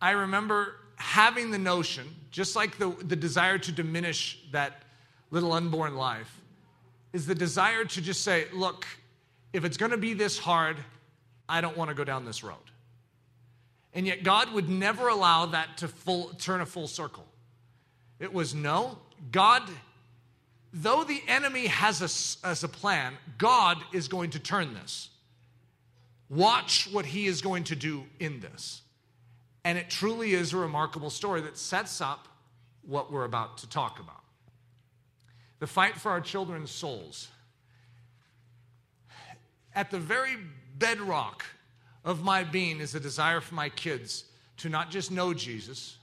I 0.00 0.10
remember 0.10 0.76
having 0.96 1.50
the 1.50 1.58
notion, 1.58 2.04
just 2.30 2.54
like 2.54 2.76
the, 2.76 2.90
the 2.90 3.16
desire 3.16 3.56
to 3.58 3.72
diminish 3.72 4.38
that 4.52 4.82
little 5.30 5.52
unborn 5.52 5.96
life, 5.96 6.40
is 7.14 7.26
the 7.26 7.34
desire 7.34 7.84
to 7.84 8.02
just 8.02 8.22
say, 8.22 8.46
look, 8.52 8.86
if 9.54 9.64
it's 9.64 9.78
going 9.78 9.92
to 9.92 9.96
be 9.96 10.12
this 10.12 10.38
hard, 10.38 10.76
I 11.48 11.62
don't 11.62 11.76
want 11.76 11.88
to 11.88 11.94
go 11.94 12.04
down 12.04 12.26
this 12.26 12.44
road. 12.44 12.56
And 13.94 14.06
yet, 14.06 14.22
God 14.22 14.52
would 14.52 14.68
never 14.68 15.08
allow 15.08 15.46
that 15.46 15.78
to 15.78 15.88
full, 15.88 16.28
turn 16.38 16.60
a 16.60 16.66
full 16.66 16.86
circle. 16.86 17.26
It 18.20 18.32
was 18.32 18.54
no, 18.54 18.98
God, 19.32 19.62
though 20.72 21.02
the 21.02 21.22
enemy 21.26 21.66
has 21.66 22.00
a, 22.02 22.46
as 22.46 22.62
a 22.62 22.68
plan, 22.68 23.14
God 23.38 23.78
is 23.92 24.06
going 24.06 24.30
to 24.30 24.38
turn 24.38 24.74
this. 24.74 25.08
Watch 26.28 26.88
what 26.92 27.06
he 27.06 27.26
is 27.26 27.40
going 27.40 27.64
to 27.64 27.76
do 27.76 28.04
in 28.20 28.40
this. 28.40 28.82
And 29.64 29.76
it 29.76 29.90
truly 29.90 30.34
is 30.34 30.52
a 30.52 30.58
remarkable 30.58 31.10
story 31.10 31.40
that 31.40 31.56
sets 31.58 32.00
up 32.00 32.28
what 32.86 33.10
we're 33.10 33.24
about 33.24 33.58
to 33.58 33.68
talk 33.68 33.98
about. 33.98 34.22
The 35.58 35.66
fight 35.66 35.96
for 35.96 36.10
our 36.10 36.20
children's 36.20 36.70
souls. 36.70 37.28
At 39.74 39.90
the 39.90 39.98
very 39.98 40.36
bedrock 40.78 41.44
of 42.04 42.22
my 42.22 42.44
being 42.44 42.80
is 42.80 42.94
a 42.94 43.00
desire 43.00 43.40
for 43.40 43.54
my 43.54 43.68
kids 43.68 44.24
to 44.58 44.68
not 44.68 44.90
just 44.90 45.10
know 45.10 45.34
Jesus, 45.34 45.96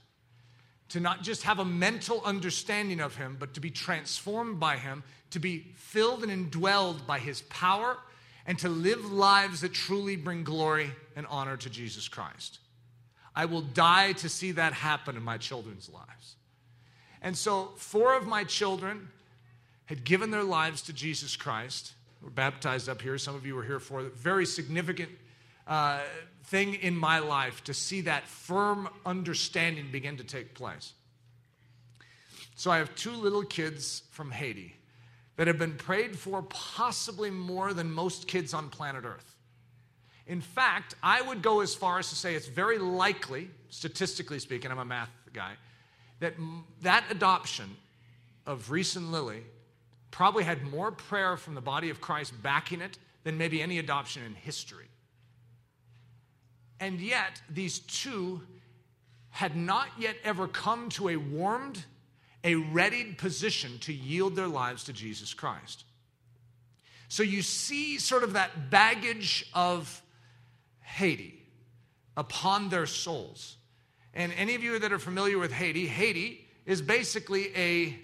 to 0.90 1.00
not 1.00 1.22
just 1.22 1.42
have 1.42 1.58
a 1.58 1.64
mental 1.64 2.22
understanding 2.24 3.00
of 3.00 3.16
him, 3.16 3.36
but 3.38 3.54
to 3.54 3.60
be 3.60 3.70
transformed 3.70 4.58
by 4.58 4.76
him, 4.76 5.02
to 5.30 5.38
be 5.38 5.66
filled 5.76 6.24
and 6.24 6.50
indwelled 6.50 7.06
by 7.06 7.18
his 7.18 7.42
power, 7.42 7.98
and 8.46 8.58
to 8.58 8.68
live 8.68 9.12
lives 9.12 9.60
that 9.60 9.74
truly 9.74 10.16
bring 10.16 10.42
glory 10.42 10.90
and 11.14 11.26
honor 11.28 11.56
to 11.58 11.68
Jesus 11.68 12.08
Christ. 12.08 12.60
I 13.36 13.44
will 13.44 13.60
die 13.60 14.12
to 14.14 14.28
see 14.28 14.52
that 14.52 14.72
happen 14.72 15.16
in 15.16 15.22
my 15.22 15.36
children's 15.36 15.90
lives. 15.90 16.36
And 17.20 17.36
so, 17.36 17.72
four 17.76 18.14
of 18.16 18.26
my 18.26 18.44
children 18.44 19.08
had 19.86 20.04
given 20.04 20.30
their 20.30 20.44
lives 20.44 20.82
to 20.82 20.92
Jesus 20.92 21.36
Christ. 21.36 21.92
We're 22.22 22.30
baptized 22.30 22.88
up 22.88 23.02
here. 23.02 23.18
Some 23.18 23.34
of 23.34 23.46
you 23.46 23.54
were 23.54 23.62
here 23.62 23.80
for 23.80 24.02
very 24.02 24.46
significant 24.46 25.10
uh, 25.66 26.00
thing 26.50 26.74
in 26.74 26.96
my 26.96 27.18
life 27.18 27.62
to 27.64 27.74
see 27.74 28.02
that 28.02 28.26
firm 28.26 28.88
understanding 29.04 29.88
begin 29.92 30.16
to 30.16 30.24
take 30.24 30.54
place. 30.54 30.94
So 32.56 32.70
I 32.70 32.78
have 32.78 32.94
two 32.94 33.12
little 33.12 33.44
kids 33.44 34.02
from 34.10 34.30
Haiti 34.30 34.74
that 35.36 35.46
have 35.46 35.58
been 35.58 35.76
prayed 35.76 36.18
for 36.18 36.42
possibly 36.42 37.30
more 37.30 37.72
than 37.72 37.90
most 37.90 38.26
kids 38.26 38.52
on 38.52 38.70
planet 38.70 39.04
Earth. 39.04 39.36
In 40.26 40.40
fact, 40.40 40.94
I 41.02 41.22
would 41.22 41.40
go 41.40 41.60
as 41.60 41.74
far 41.74 41.98
as 41.98 42.08
to 42.08 42.16
say 42.16 42.34
it's 42.34 42.48
very 42.48 42.78
likely, 42.78 43.50
statistically 43.70 44.40
speaking, 44.40 44.70
I'm 44.70 44.78
a 44.78 44.84
math 44.84 45.10
guy, 45.32 45.52
that 46.20 46.34
that 46.82 47.04
adoption 47.10 47.76
of 48.44 48.70
Reese 48.70 48.96
and 48.96 49.12
Lily 49.12 49.44
probably 50.10 50.42
had 50.42 50.64
more 50.64 50.90
prayer 50.90 51.36
from 51.36 51.54
the 51.54 51.60
body 51.60 51.90
of 51.90 52.00
Christ 52.00 52.32
backing 52.42 52.80
it 52.80 52.98
than 53.22 53.38
maybe 53.38 53.62
any 53.62 53.78
adoption 53.78 54.24
in 54.24 54.34
history. 54.34 54.87
And 56.80 57.00
yet, 57.00 57.42
these 57.50 57.80
two 57.80 58.42
had 59.30 59.56
not 59.56 59.88
yet 59.98 60.16
ever 60.24 60.48
come 60.48 60.88
to 60.90 61.08
a 61.08 61.16
warmed, 61.16 61.84
a 62.44 62.54
readied 62.54 63.18
position 63.18 63.78
to 63.80 63.92
yield 63.92 64.36
their 64.36 64.48
lives 64.48 64.84
to 64.84 64.92
Jesus 64.92 65.34
Christ. 65.34 65.84
So 67.08 67.22
you 67.22 67.42
see 67.42 67.98
sort 67.98 68.22
of 68.22 68.34
that 68.34 68.70
baggage 68.70 69.48
of 69.54 70.02
Haiti 70.80 71.42
upon 72.16 72.68
their 72.68 72.86
souls. 72.86 73.56
And 74.14 74.32
any 74.36 74.54
of 74.54 74.62
you 74.62 74.78
that 74.78 74.92
are 74.92 74.98
familiar 74.98 75.38
with 75.38 75.52
Haiti, 75.52 75.86
Haiti 75.86 76.46
is 76.66 76.82
basically 76.82 77.56
a 77.56 77.98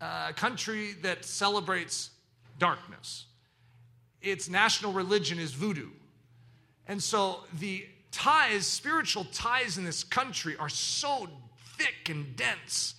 uh, 0.00 0.32
country 0.32 0.92
that 1.02 1.24
celebrates 1.24 2.10
darkness. 2.58 3.26
Its 4.20 4.48
national 4.48 4.92
religion 4.92 5.38
is 5.38 5.52
voodoo. 5.52 5.88
And 6.88 7.02
so 7.02 7.40
the 7.58 7.86
ties, 8.10 8.66
spiritual 8.66 9.24
ties 9.32 9.78
in 9.78 9.84
this 9.84 10.04
country 10.04 10.56
are 10.56 10.68
so 10.68 11.28
thick 11.76 12.08
and 12.08 12.36
dense 12.36 12.94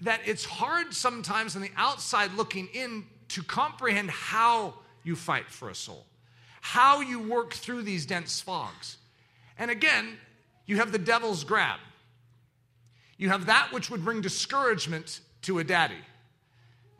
that 0.00 0.20
it's 0.24 0.44
hard 0.44 0.94
sometimes 0.94 1.56
on 1.56 1.62
the 1.62 1.70
outside 1.76 2.32
looking 2.34 2.68
in 2.72 3.04
to 3.28 3.42
comprehend 3.42 4.10
how 4.10 4.74
you 5.04 5.16
fight 5.16 5.50
for 5.50 5.70
a 5.70 5.74
soul, 5.74 6.06
how 6.60 7.00
you 7.00 7.20
work 7.20 7.52
through 7.52 7.82
these 7.82 8.06
dense 8.06 8.40
fogs. 8.40 8.96
And 9.58 9.70
again, 9.70 10.16
you 10.66 10.76
have 10.76 10.92
the 10.92 10.98
devil's 10.98 11.44
grab. 11.44 11.80
You 13.16 13.30
have 13.30 13.46
that 13.46 13.72
which 13.72 13.90
would 13.90 14.04
bring 14.04 14.20
discouragement 14.20 15.20
to 15.42 15.58
a 15.58 15.64
daddy 15.64 15.94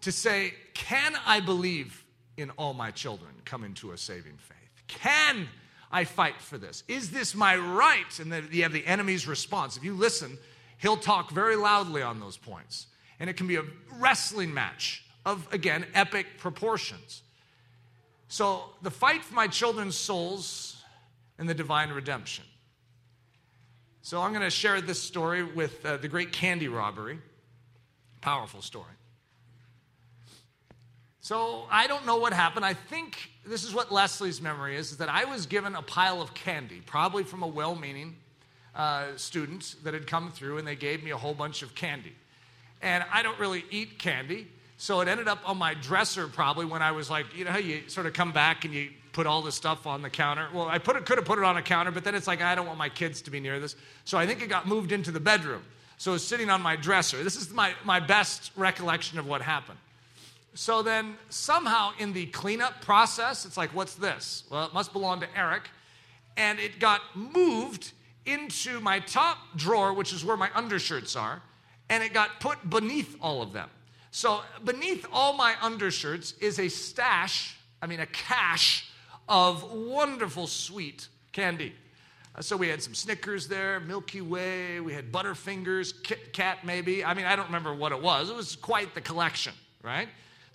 to 0.00 0.12
say, 0.12 0.54
Can 0.74 1.14
I 1.26 1.40
believe 1.40 2.04
in 2.36 2.50
all 2.50 2.74
my 2.74 2.90
children 2.90 3.30
come 3.44 3.62
into 3.62 3.92
a 3.92 3.98
saving 3.98 4.38
faith? 4.38 4.82
Can 4.88 5.48
I 5.90 6.04
fight 6.04 6.40
for 6.40 6.58
this? 6.58 6.84
Is 6.88 7.10
this 7.10 7.34
my 7.34 7.56
right? 7.56 8.18
And 8.18 8.32
then 8.32 8.48
you 8.50 8.62
have 8.62 8.72
the 8.72 8.86
enemy's 8.86 9.26
response. 9.26 9.76
If 9.76 9.84
you 9.84 9.94
listen, 9.94 10.38
he'll 10.78 10.96
talk 10.96 11.30
very 11.30 11.56
loudly 11.56 12.02
on 12.02 12.20
those 12.20 12.36
points. 12.36 12.86
And 13.20 13.28
it 13.28 13.36
can 13.36 13.46
be 13.46 13.56
a 13.56 13.64
wrestling 13.98 14.52
match 14.52 15.04
of, 15.24 15.46
again, 15.52 15.86
epic 15.94 16.26
proportions. 16.38 17.22
So, 18.28 18.64
the 18.82 18.90
fight 18.90 19.24
for 19.24 19.34
my 19.34 19.48
children's 19.48 19.96
souls 19.96 20.82
and 21.38 21.48
the 21.48 21.54
divine 21.54 21.90
redemption. 21.90 22.44
So, 24.02 24.20
I'm 24.20 24.32
going 24.32 24.44
to 24.44 24.50
share 24.50 24.80
this 24.80 25.02
story 25.02 25.42
with 25.42 25.84
uh, 25.84 25.96
the 25.96 26.08
great 26.08 26.32
candy 26.32 26.68
robbery. 26.68 27.18
Powerful 28.20 28.60
story. 28.60 28.92
So 31.28 31.66
I 31.70 31.88
don't 31.88 32.06
know 32.06 32.16
what 32.16 32.32
happened. 32.32 32.64
I 32.64 32.72
think 32.72 33.30
this 33.48 33.64
is 33.64 33.74
what 33.74 33.90
Leslie's 33.90 34.40
memory 34.40 34.76
is, 34.76 34.92
is 34.92 34.98
that 34.98 35.08
I 35.08 35.24
was 35.24 35.46
given 35.46 35.74
a 35.74 35.82
pile 35.82 36.20
of 36.20 36.34
candy, 36.34 36.82
probably 36.84 37.24
from 37.24 37.42
a 37.42 37.46
well 37.46 37.74
meaning 37.74 38.16
uh, 38.74 39.16
student 39.16 39.76
that 39.84 39.94
had 39.94 40.06
come 40.06 40.30
through, 40.30 40.58
and 40.58 40.66
they 40.66 40.76
gave 40.76 41.02
me 41.02 41.10
a 41.10 41.16
whole 41.16 41.34
bunch 41.34 41.62
of 41.62 41.74
candy. 41.74 42.12
And 42.82 43.04
I 43.12 43.22
don't 43.22 43.38
really 43.38 43.64
eat 43.70 43.98
candy, 43.98 44.46
so 44.76 45.00
it 45.00 45.08
ended 45.08 45.26
up 45.26 45.40
on 45.48 45.58
my 45.58 45.74
dresser 45.74 46.28
probably 46.28 46.64
when 46.64 46.82
I 46.82 46.92
was 46.92 47.10
like, 47.10 47.26
you 47.36 47.44
know, 47.44 47.50
how 47.50 47.58
you 47.58 47.88
sort 47.88 48.06
of 48.06 48.12
come 48.12 48.30
back 48.32 48.64
and 48.64 48.72
you 48.72 48.90
put 49.12 49.26
all 49.26 49.42
this 49.42 49.56
stuff 49.56 49.86
on 49.86 50.02
the 50.02 50.10
counter. 50.10 50.46
Well, 50.54 50.68
I 50.68 50.78
put 50.78 50.94
it, 50.94 51.04
could 51.04 51.18
have 51.18 51.24
put 51.24 51.38
it 51.38 51.44
on 51.44 51.56
a 51.56 51.62
counter, 51.62 51.90
but 51.90 52.04
then 52.04 52.14
it's 52.14 52.28
like, 52.28 52.40
I 52.40 52.54
don't 52.54 52.66
want 52.66 52.78
my 52.78 52.88
kids 52.88 53.20
to 53.22 53.30
be 53.30 53.40
near 53.40 53.58
this. 53.58 53.74
So 54.04 54.16
I 54.16 54.26
think 54.26 54.42
it 54.42 54.48
got 54.48 54.68
moved 54.68 54.92
into 54.92 55.10
the 55.10 55.18
bedroom. 55.18 55.64
So 55.96 56.14
it's 56.14 56.22
sitting 56.22 56.48
on 56.48 56.62
my 56.62 56.76
dresser. 56.76 57.24
This 57.24 57.34
is 57.34 57.50
my, 57.50 57.74
my 57.84 57.98
best 57.98 58.52
recollection 58.54 59.18
of 59.18 59.26
what 59.26 59.42
happened. 59.42 59.78
So 60.58 60.82
then, 60.82 61.14
somehow 61.28 61.92
in 62.00 62.12
the 62.12 62.26
cleanup 62.26 62.80
process, 62.80 63.44
it's 63.44 63.56
like, 63.56 63.72
what's 63.76 63.94
this? 63.94 64.42
Well, 64.50 64.66
it 64.66 64.74
must 64.74 64.92
belong 64.92 65.20
to 65.20 65.28
Eric. 65.38 65.70
And 66.36 66.58
it 66.58 66.80
got 66.80 67.00
moved 67.14 67.92
into 68.26 68.80
my 68.80 68.98
top 68.98 69.38
drawer, 69.54 69.92
which 69.92 70.12
is 70.12 70.24
where 70.24 70.36
my 70.36 70.50
undershirts 70.56 71.14
are, 71.14 71.40
and 71.88 72.02
it 72.02 72.12
got 72.12 72.40
put 72.40 72.68
beneath 72.68 73.16
all 73.20 73.40
of 73.40 73.52
them. 73.52 73.70
So, 74.10 74.40
beneath 74.64 75.06
all 75.12 75.32
my 75.32 75.54
undershirts 75.62 76.32
is 76.40 76.58
a 76.58 76.68
stash, 76.68 77.56
I 77.80 77.86
mean, 77.86 78.00
a 78.00 78.06
cache 78.06 78.90
of 79.28 79.62
wonderful 79.72 80.48
sweet 80.48 81.06
candy. 81.30 81.72
Uh, 82.34 82.42
so, 82.42 82.56
we 82.56 82.66
had 82.66 82.82
some 82.82 82.94
Snickers 82.94 83.46
there, 83.46 83.78
Milky 83.78 84.22
Way, 84.22 84.80
we 84.80 84.92
had 84.92 85.12
Butterfingers, 85.12 86.02
Kit 86.02 86.32
Kat 86.32 86.64
maybe. 86.64 87.04
I 87.04 87.14
mean, 87.14 87.26
I 87.26 87.36
don't 87.36 87.46
remember 87.46 87.72
what 87.72 87.92
it 87.92 88.02
was. 88.02 88.28
It 88.28 88.34
was 88.34 88.56
quite 88.56 88.96
the 88.96 89.00
collection, 89.00 89.52
right? 89.84 90.08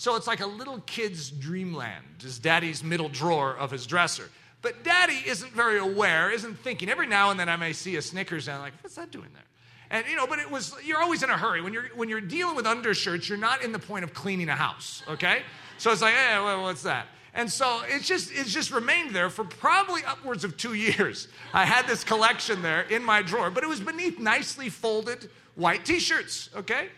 So, 0.04 0.18
it's 0.18 0.28
like 0.28 0.42
a 0.42 0.46
little 0.46 0.80
kid's 0.86 1.32
dreamland, 1.32 2.26
is 2.26 2.38
daddy's 2.38 2.84
middle 2.84 3.08
drawer 3.08 3.56
of 3.56 3.72
his 3.72 3.88
dresser. 3.88 4.30
But 4.62 4.84
daddy 4.84 5.18
isn't 5.26 5.54
very 5.54 5.80
aware, 5.80 6.30
isn't 6.30 6.60
thinking. 6.60 6.90
Every 6.90 7.08
now 7.08 7.32
and 7.32 7.40
then 7.40 7.48
I 7.48 7.56
may 7.56 7.72
see 7.72 7.96
a 7.96 8.02
Snickers 8.02 8.50
and 8.50 8.58
I'm 8.58 8.64
like, 8.64 8.74
what's 8.82 8.96
that 8.96 9.12
doing 9.12 9.30
there? 9.34 9.46
And 9.92 10.06
you 10.06 10.18
know, 10.18 10.28
but 10.28 10.40
it 10.40 10.52
was 10.52 10.76
you're 10.84 11.02
always 11.02 11.24
in 11.24 11.30
a 11.30 11.38
hurry. 11.38 11.62
When 11.62 11.72
you're 11.72 11.86
when 11.96 12.10
you're 12.10 12.20
dealing 12.20 12.54
with 12.54 12.68
undershirts, 12.68 13.30
you're 13.30 13.38
not 13.38 13.64
in 13.64 13.72
the 13.72 13.80
point 13.80 14.04
of 14.04 14.14
cleaning 14.14 14.50
a 14.50 14.56
house, 14.58 15.04
okay? 15.08 15.44
So 15.78 15.90
it's 15.94 16.02
like, 16.02 16.16
hey, 16.16 16.38
what's 16.62 16.84
that? 16.84 17.06
And 17.34 17.50
so 17.50 17.84
it's 17.88 18.06
just 18.06 18.30
it's 18.34 18.52
just 18.52 18.72
remained 18.72 19.16
there 19.16 19.30
for 19.30 19.46
probably 19.46 20.04
upwards 20.04 20.44
of 20.44 20.58
two 20.58 20.74
years. 20.98 21.30
I 21.54 21.64
had 21.64 21.88
this 21.88 22.04
collection 22.04 22.62
there 22.62 22.82
in 22.82 23.06
my 23.06 23.22
drawer, 23.22 23.50
but 23.50 23.64
it 23.64 23.68
was 23.68 23.80
beneath 23.80 24.20
nicely 24.20 24.68
folded 24.68 25.30
white 25.56 25.86
t-shirts, 25.86 26.50
okay? 26.58 26.90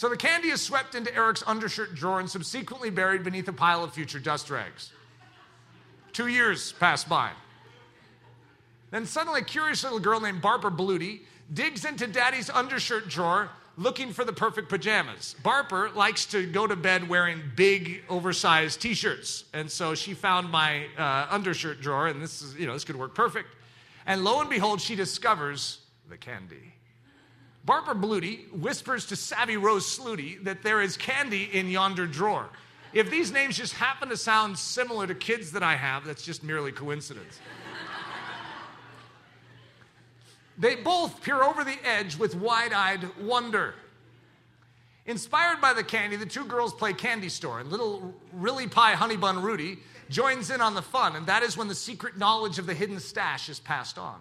So 0.00 0.08
the 0.08 0.16
candy 0.16 0.48
is 0.48 0.62
swept 0.62 0.94
into 0.94 1.14
Eric's 1.14 1.44
undershirt 1.46 1.94
drawer 1.94 2.20
and 2.20 2.30
subsequently 2.30 2.88
buried 2.88 3.22
beneath 3.22 3.46
a 3.48 3.52
pile 3.52 3.84
of 3.84 3.92
future 3.92 4.18
dust 4.18 4.48
rags. 4.48 4.90
Two 6.14 6.28
years 6.28 6.72
pass 6.72 7.04
by. 7.04 7.32
Then 8.92 9.04
suddenly, 9.04 9.42
a 9.42 9.44
curious 9.44 9.84
little 9.84 9.98
girl 9.98 10.18
named 10.18 10.40
Barbara 10.40 10.70
Bluty 10.70 11.20
digs 11.52 11.84
into 11.84 12.06
daddy's 12.06 12.48
undershirt 12.48 13.10
drawer 13.10 13.50
looking 13.76 14.14
for 14.14 14.24
the 14.24 14.32
perfect 14.32 14.70
pajamas. 14.70 15.36
Barbara 15.42 15.90
likes 15.94 16.24
to 16.26 16.50
go 16.50 16.66
to 16.66 16.76
bed 16.76 17.06
wearing 17.06 17.42
big, 17.54 18.02
oversized 18.08 18.80
t 18.80 18.94
shirts. 18.94 19.44
And 19.52 19.70
so 19.70 19.94
she 19.94 20.14
found 20.14 20.50
my 20.50 20.86
uh, 20.96 21.26
undershirt 21.28 21.82
drawer, 21.82 22.06
and 22.06 22.22
this 22.22 22.40
is, 22.40 22.54
you 22.54 22.66
know, 22.66 22.72
this 22.72 22.84
could 22.84 22.96
work 22.96 23.14
perfect. 23.14 23.54
And 24.06 24.24
lo 24.24 24.40
and 24.40 24.48
behold, 24.48 24.80
she 24.80 24.96
discovers 24.96 25.80
the 26.08 26.16
candy. 26.16 26.72
Barbara 27.64 27.94
Bluty 27.94 28.50
whispers 28.52 29.06
to 29.06 29.16
Savvy 29.16 29.56
Rose 29.56 29.86
Sluty 29.86 30.42
that 30.44 30.62
there 30.62 30.80
is 30.80 30.96
candy 30.96 31.44
in 31.52 31.68
yonder 31.68 32.06
drawer. 32.06 32.48
If 32.92 33.10
these 33.10 33.30
names 33.30 33.56
just 33.56 33.74
happen 33.74 34.08
to 34.08 34.16
sound 34.16 34.58
similar 34.58 35.06
to 35.06 35.14
kids 35.14 35.52
that 35.52 35.62
I 35.62 35.76
have, 35.76 36.04
that's 36.04 36.22
just 36.22 36.42
merely 36.42 36.72
coincidence. 36.72 37.38
they 40.58 40.76
both 40.76 41.22
peer 41.22 41.42
over 41.42 41.62
the 41.62 41.76
edge 41.84 42.16
with 42.16 42.34
wide 42.34 42.72
eyed 42.72 43.04
wonder. 43.20 43.74
Inspired 45.06 45.60
by 45.60 45.72
the 45.72 45.84
candy, 45.84 46.16
the 46.16 46.26
two 46.26 46.44
girls 46.44 46.72
play 46.72 46.92
candy 46.92 47.28
store, 47.28 47.60
and 47.60 47.70
little 47.70 48.14
Really 48.32 48.66
Pie 48.66 48.94
Honey 48.94 49.16
Bun 49.16 49.40
Rudy 49.40 49.78
joins 50.08 50.50
in 50.50 50.60
on 50.60 50.74
the 50.74 50.82
fun, 50.82 51.14
and 51.16 51.26
that 51.26 51.42
is 51.42 51.56
when 51.56 51.68
the 51.68 51.74
secret 51.74 52.18
knowledge 52.18 52.58
of 52.58 52.66
the 52.66 52.74
hidden 52.74 52.98
stash 52.98 53.48
is 53.48 53.60
passed 53.60 53.98
on. 53.98 54.20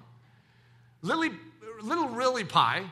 Lily, 1.01 1.31
little 1.81 2.09
Really 2.09 2.43
Pie 2.43 2.85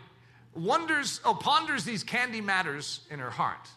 wonders, 0.58 1.22
oh, 1.24 1.34
ponders 1.34 1.84
these 1.86 2.04
candy 2.04 2.42
matters 2.42 3.02
in 3.10 3.20
her 3.20 3.30
heart. 3.30 3.70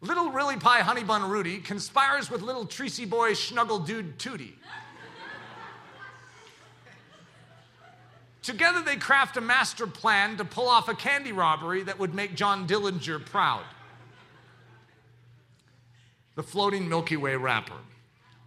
Little 0.00 0.30
Really 0.30 0.56
Pie 0.56 0.80
Honey 0.80 1.04
Bun 1.04 1.30
Rudy 1.30 1.58
conspires 1.58 2.30
with 2.30 2.42
little 2.42 2.66
Treacy 2.66 3.08
Boy 3.08 3.32
Schnuggle 3.32 3.86
Dude 3.86 4.18
Tootie. 4.18 4.52
Together, 8.42 8.82
they 8.82 8.96
craft 8.96 9.38
a 9.38 9.40
master 9.40 9.86
plan 9.86 10.36
to 10.36 10.44
pull 10.44 10.68
off 10.68 10.90
a 10.90 10.94
candy 10.94 11.32
robbery 11.32 11.82
that 11.82 11.98
would 11.98 12.12
make 12.12 12.34
John 12.34 12.66
Dillinger 12.66 13.24
proud. 13.24 13.64
The 16.34 16.42
floating 16.42 16.86
Milky 16.86 17.16
Way 17.16 17.36
wrapper. 17.36 17.78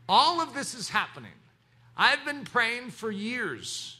All 0.07 0.39
of 0.39 0.53
this 0.53 0.75
is 0.75 0.89
happening. 0.89 1.32
I've 1.95 2.23
been 2.23 2.43
praying 2.43 2.91
for 2.91 3.09
years 3.09 3.96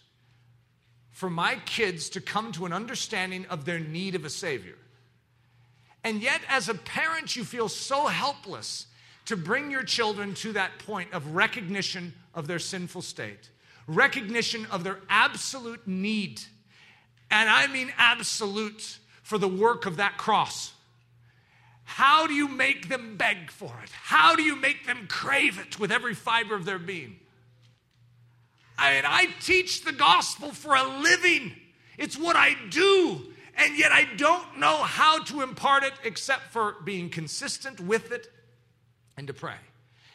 for 1.18 1.32
my 1.32 1.56
kids 1.66 2.12
to 2.12 2.22
come 2.22 2.52
to 2.52 2.68
an 2.68 2.72
understanding 2.72 3.44
of 3.48 3.66
their 3.66 3.80
need 3.80 4.14
of 4.14 4.24
a 4.24 4.30
Savior. 4.30 4.76
And 6.04 6.22
yet, 6.22 6.42
as 6.48 6.70
a 6.70 6.76
parent, 6.76 7.36
you 7.36 7.44
feel 7.44 7.70
so 7.70 8.06
helpless 8.06 8.86
to 9.26 9.36
bring 9.36 9.72
your 9.72 9.82
children 9.82 10.36
to 10.36 10.54
that 10.54 10.78
point 10.78 11.12
of 11.14 11.34
recognition 11.34 12.14
of 12.36 12.46
their 12.46 12.60
sinful 12.60 13.02
state, 13.02 13.50
recognition 13.88 14.68
of 14.68 14.84
their 14.84 15.00
absolute 15.10 15.88
need. 15.88 16.40
And 17.32 17.50
I 17.50 17.66
mean 17.66 17.92
absolute 17.98 19.00
for 19.24 19.40
the 19.40 19.48
work 19.48 19.88
of 19.88 19.98
that 19.98 20.20
cross. 20.20 20.72
How 21.84 22.28
do 22.28 22.36
you 22.36 22.48
make 22.48 22.90
them 22.90 23.18
beg 23.18 23.50
for 23.50 23.74
it? 23.84 23.90
How 23.90 24.36
do 24.36 24.44
you 24.44 24.56
make 24.56 24.86
them 24.86 25.08
crave 25.10 25.58
it 25.58 25.80
with 25.80 25.92
every 25.92 26.14
fiber 26.14 26.54
of 26.54 26.66
their 26.66 26.78
being? 26.78 27.20
I 28.78 28.94
mean, 28.94 29.04
I 29.06 29.28
teach 29.42 29.84
the 29.84 29.92
gospel 29.92 30.52
for 30.52 30.76
a 30.76 30.84
living. 30.84 31.54
It's 31.98 32.18
what 32.18 32.36
I 32.36 32.56
do 32.70 33.34
and 33.58 33.78
yet 33.78 33.92
I 33.92 34.06
don't 34.16 34.60
know 34.60 34.78
how 34.78 35.24
to 35.24 35.42
impart 35.42 35.84
it 35.84 35.94
except 36.04 36.52
for 36.52 36.76
being 36.86 37.10
consistent 37.10 37.80
with 37.80 38.12
it 38.12 38.32
and 39.18 39.28
to 39.28 39.34
pray, 39.34 39.58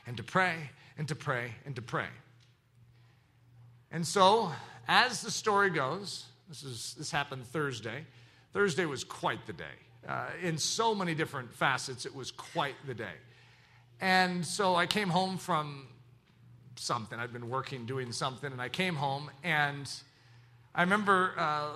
and 0.06 0.16
to 0.16 0.22
pray, 0.22 0.54
and 0.96 1.08
to 1.08 1.16
pray, 1.16 1.52
and 1.66 1.74
to 1.74 1.82
pray. 1.82 2.06
And 3.90 4.06
so, 4.06 4.52
as 4.86 5.22
the 5.22 5.30
story 5.30 5.70
goes, 5.70 6.26
this, 6.48 6.62
is, 6.62 6.94
this 6.96 7.10
happened 7.10 7.44
Thursday. 7.46 8.06
Thursday 8.52 8.86
was 8.86 9.02
quite 9.02 9.44
the 9.46 9.52
day. 9.52 9.64
Uh, 10.08 10.26
in 10.40 10.56
so 10.56 10.94
many 10.94 11.14
different 11.14 11.52
facets, 11.52 12.06
it 12.06 12.14
was 12.14 12.30
quite 12.30 12.74
the 12.86 12.94
day. 12.94 13.14
And 14.00 14.46
so 14.46 14.76
I 14.76 14.86
came 14.86 15.08
home 15.08 15.36
from 15.36 15.88
something. 16.76 17.18
I'd 17.18 17.32
been 17.32 17.48
working, 17.48 17.86
doing 17.86 18.12
something, 18.12 18.52
and 18.52 18.60
I 18.60 18.68
came 18.68 18.94
home, 18.94 19.30
and 19.42 19.90
I 20.74 20.82
remember 20.82 21.34
uh, 21.36 21.68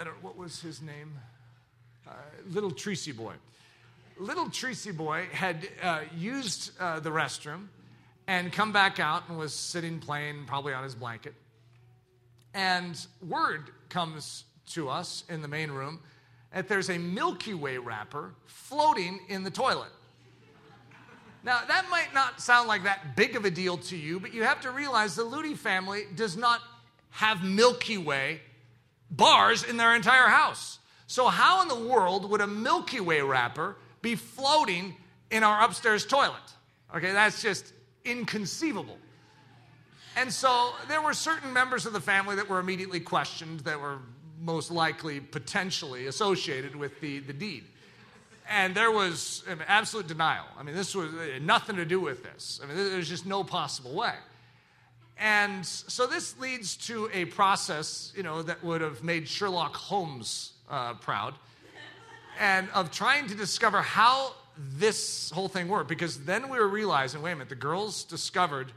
I 0.00 0.04
what 0.20 0.36
was 0.36 0.60
his 0.60 0.82
name? 0.82 1.12
Uh, 2.06 2.12
little 2.50 2.70
Tracy 2.70 3.12
Boy. 3.12 3.34
Little 4.18 4.50
Tracy 4.50 4.90
Boy 4.90 5.26
had 5.32 5.68
uh, 5.82 6.00
used 6.16 6.72
uh, 6.80 7.00
the 7.00 7.10
restroom 7.10 7.68
and 8.26 8.52
come 8.52 8.72
back 8.72 9.00
out 9.00 9.28
and 9.28 9.38
was 9.38 9.52
sitting 9.52 9.98
playing, 9.98 10.44
probably 10.46 10.72
on 10.72 10.84
his 10.84 10.94
blanket. 10.94 11.34
And 12.54 12.98
word 13.26 13.70
comes 13.88 14.44
to 14.70 14.88
us 14.88 15.24
in 15.28 15.42
the 15.42 15.48
main 15.48 15.70
room 15.70 16.00
that 16.54 16.68
there's 16.68 16.90
a 16.90 16.98
Milky 16.98 17.54
Way 17.54 17.78
wrapper 17.78 18.34
floating 18.46 19.20
in 19.28 19.42
the 19.42 19.50
toilet. 19.50 19.90
Now, 21.44 21.60
that 21.66 21.86
might 21.90 22.14
not 22.14 22.40
sound 22.40 22.68
like 22.68 22.84
that 22.84 23.16
big 23.16 23.34
of 23.34 23.44
a 23.44 23.50
deal 23.50 23.76
to 23.78 23.96
you, 23.96 24.20
but 24.20 24.32
you 24.32 24.44
have 24.44 24.60
to 24.60 24.70
realize 24.70 25.16
the 25.16 25.24
Ludy 25.24 25.56
family 25.56 26.04
does 26.14 26.36
not 26.36 26.60
have 27.10 27.42
Milky 27.42 27.98
Way 27.98 28.40
bars 29.10 29.64
in 29.64 29.76
their 29.76 29.94
entire 29.94 30.28
house. 30.28 30.78
So, 31.06 31.26
how 31.28 31.62
in 31.62 31.68
the 31.68 31.88
world 31.88 32.30
would 32.30 32.40
a 32.40 32.46
Milky 32.46 33.00
Way 33.00 33.20
wrapper 33.20 33.76
be 34.02 34.14
floating 34.14 34.96
in 35.30 35.42
our 35.42 35.62
upstairs 35.62 36.06
toilet? 36.06 36.36
Okay, 36.94 37.12
that's 37.12 37.42
just 37.42 37.72
inconceivable. 38.04 38.98
And 40.16 40.32
so, 40.32 40.72
there 40.88 41.02
were 41.02 41.12
certain 41.12 41.52
members 41.52 41.86
of 41.86 41.92
the 41.92 42.00
family 42.00 42.36
that 42.36 42.48
were 42.48 42.60
immediately 42.60 43.00
questioned 43.00 43.60
that 43.60 43.80
were 43.80 43.98
most 44.40 44.70
likely 44.70 45.20
potentially 45.20 46.06
associated 46.06 46.76
with 46.76 47.00
the, 47.00 47.18
the 47.20 47.32
deed. 47.32 47.64
And 48.54 48.74
there 48.74 48.92
was 48.92 49.42
an 49.48 49.60
absolute 49.66 50.06
denial. 50.06 50.44
I 50.58 50.62
mean, 50.62 50.74
this 50.74 50.94
was 50.94 51.10
nothing 51.40 51.76
to 51.76 51.86
do 51.86 51.98
with 52.00 52.22
this. 52.22 52.60
I 52.62 52.66
mean, 52.66 52.76
there's 52.76 53.08
just 53.08 53.24
no 53.24 53.42
possible 53.42 53.94
way. 53.94 54.12
And 55.16 55.64
so 55.64 56.06
this 56.06 56.38
leads 56.38 56.76
to 56.88 57.08
a 57.14 57.24
process, 57.24 58.12
you 58.14 58.22
know, 58.22 58.42
that 58.42 58.62
would 58.62 58.82
have 58.82 59.02
made 59.02 59.26
Sherlock 59.26 59.74
Holmes 59.74 60.52
uh, 60.68 60.92
proud, 60.94 61.32
and 62.38 62.68
of 62.74 62.90
trying 62.90 63.26
to 63.28 63.34
discover 63.34 63.80
how 63.80 64.34
this 64.76 65.30
whole 65.30 65.48
thing 65.48 65.68
worked. 65.68 65.88
Because 65.88 66.22
then 66.24 66.50
we 66.50 66.58
were 66.58 66.68
realizing, 66.68 67.22
wait 67.22 67.32
a 67.32 67.36
minute, 67.36 67.48
the 67.48 67.54
girls 67.54 68.04
discovered 68.04 68.70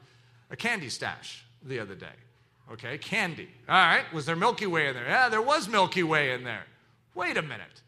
a 0.51 0.55
candy 0.55 0.87
stash 0.87 1.43
the 1.63 1.81
other 1.81 1.95
day. 1.95 2.15
Okay, 2.71 2.97
candy. 2.97 3.49
All 3.67 3.75
right, 3.75 4.05
was 4.13 4.25
there 4.25 4.37
Milky 4.37 4.67
Way 4.67 4.87
in 4.87 4.93
there? 4.93 5.05
Yeah, 5.05 5.27
there 5.27 5.41
was 5.41 5.67
Milky 5.67 6.03
Way 6.03 6.31
in 6.31 6.45
there. 6.45 6.63
Wait 7.13 7.35
a 7.35 7.41
minute. 7.41 7.81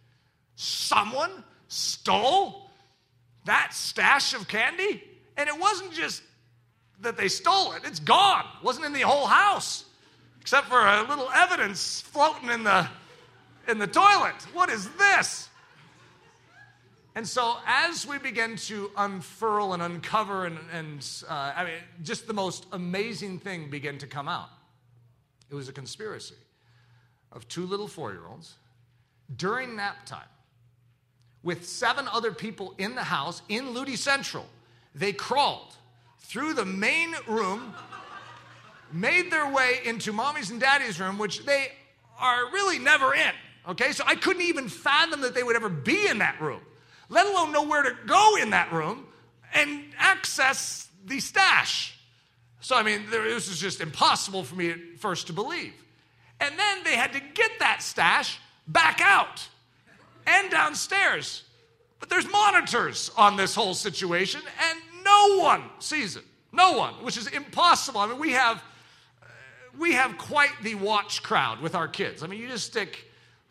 Someone 0.57 1.45
stole 1.68 2.70
that 3.45 3.74
stash 3.74 4.34
of 4.34 4.47
candy? 4.47 5.03
And 5.38 5.47
it 5.47 5.59
wasn't 5.59 5.93
just 5.93 6.22
that 7.01 7.18
they 7.18 7.28
stole 7.28 7.74
it. 7.74 7.84
It's 7.86 7.99
gone. 7.99 8.45
It 8.59 8.65
wasn't 8.65 8.86
in 8.86 8.93
the 8.93 9.01
whole 9.01 9.28
house, 9.28 9.86
except 10.41 10.68
for 10.68 10.80
a 10.80 11.03
little 11.03 11.30
evidence 11.34 12.01
floating 12.01 12.49
in 12.49 12.63
the 12.63 12.88
in 13.68 13.80
the 13.80 13.88
toilet. 13.88 14.36
What 14.53 14.70
is 14.70 14.89
this? 14.97 15.49
And 17.15 17.28
so, 17.28 17.57
as 17.65 18.05
we 18.05 18.20
begin 18.20 18.57
to 18.68 18.91
unfurl 18.95 19.74
and 19.74 19.82
uncover, 19.82 20.45
and, 20.45 20.59
and 20.72 21.05
uh, 21.28 21.51
I 21.55 21.63
mean, 21.63 21.74
just 22.03 22.28
the 22.28 22.34
most 22.34 22.68
amazing 22.72 23.39
thing 23.39 23.72
began 23.72 23.97
to 23.97 24.07
come 24.07 24.28
out. 24.28 24.49
It 25.49 25.55
was 25.55 25.68
a 25.68 25.74
conspiracy 25.74 26.36
of 27.32 27.47
two 27.47 27.65
little 27.65 27.88
four 27.88 28.11
year 28.11 28.26
olds 28.30 28.55
during 29.36 29.76
nap 29.76 30.05
time 30.05 30.28
with 31.43 31.67
seven 31.67 32.07
other 32.07 32.31
people 32.31 32.73
in 32.77 32.95
the 32.95 33.03
house 33.03 33.41
in 33.49 33.67
Ludy 33.67 33.97
Central. 33.97 34.45
They 34.95 35.13
crawled 35.13 35.75
through 36.19 36.53
the 36.53 36.65
main 36.65 37.15
room, 37.27 37.73
made 38.91 39.31
their 39.31 39.51
way 39.51 39.79
into 39.85 40.11
mommy's 40.11 40.49
and 40.49 40.59
daddy's 40.59 40.99
room, 40.99 41.17
which 41.17 41.45
they 41.45 41.71
are 42.19 42.51
really 42.51 42.79
never 42.79 43.13
in. 43.13 43.31
Okay, 43.69 43.91
so 43.91 44.03
I 44.07 44.15
couldn't 44.15 44.43
even 44.43 44.69
fathom 44.69 45.21
that 45.21 45.35
they 45.35 45.43
would 45.43 45.55
ever 45.55 45.69
be 45.69 46.07
in 46.07 46.19
that 46.19 46.41
room 46.41 46.61
let 47.09 47.25
alone 47.25 47.51
know 47.51 47.63
where 47.63 47.83
to 47.83 47.95
go 48.05 48.38
in 48.38 48.51
that 48.51 48.71
room 48.71 49.05
and 49.53 49.83
access 49.97 50.88
the 51.05 51.19
stash. 51.19 51.97
So, 52.59 52.75
I 52.75 52.83
mean, 52.83 53.05
this 53.09 53.47
was 53.47 53.59
just 53.59 53.81
impossible 53.81 54.43
for 54.43 54.55
me 54.55 54.71
at 54.71 54.79
first 54.97 55.27
to 55.27 55.33
believe. 55.33 55.73
And 56.39 56.57
then 56.57 56.83
they 56.83 56.95
had 56.95 57.13
to 57.13 57.19
get 57.19 57.51
that 57.59 57.81
stash 57.81 58.39
back 58.67 58.99
out 59.01 59.47
and 60.28 60.51
downstairs. 60.51 61.43
But 61.99 62.09
there's 62.09 62.30
monitors 62.30 63.09
on 63.17 63.38
this 63.38 63.55
whole 63.55 63.73
situation, 63.73 64.41
and 64.69 64.80
no 65.03 65.39
one 65.39 65.63
sees 65.80 66.15
it. 66.15 66.23
No 66.51 66.73
one, 66.73 66.93
which 67.03 67.17
is 67.17 67.28
impossible. 67.28 68.01
I 68.01 68.07
mean, 68.07 68.19
we 68.19 68.34
have 68.34 68.63
we 69.80 69.93
have 69.93 70.17
quite 70.17 70.51
the 70.61 70.75
watch 70.75 71.23
crowd 71.23 71.61
with 71.61 71.73
our 71.73 71.88
kids. 71.88 72.23
I 72.23 72.28
mean, 72.28 72.39
you 72.39 72.47
just 72.47 72.67
stick 72.67 73.07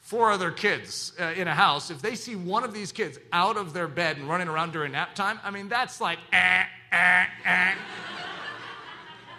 four 0.07 0.31
other 0.31 0.53
kids 0.53 1.13
uh, 1.21 1.33
in 1.37 1.49
a 1.49 1.55
house, 1.55 1.91
if 1.91 2.01
they 2.01 2.15
see 2.15 2.37
one 2.37 2.63
of 2.63 2.73
these 2.73 2.93
kids 2.93 3.19
out 3.33 3.57
of 3.57 3.73
their 3.73 3.89
bed 3.89 4.17
and 4.17 4.29
running 4.29 4.47
around 4.47 4.73
during 4.73 4.93
nap 4.93 5.17
time, 5.17 5.41
I 5.43 5.51
mean, 5.51 5.69
that's 5.69 6.01
like, 6.01 6.21
eh, 6.33 6.63
eh, 6.93 7.25
eh. 7.45 7.75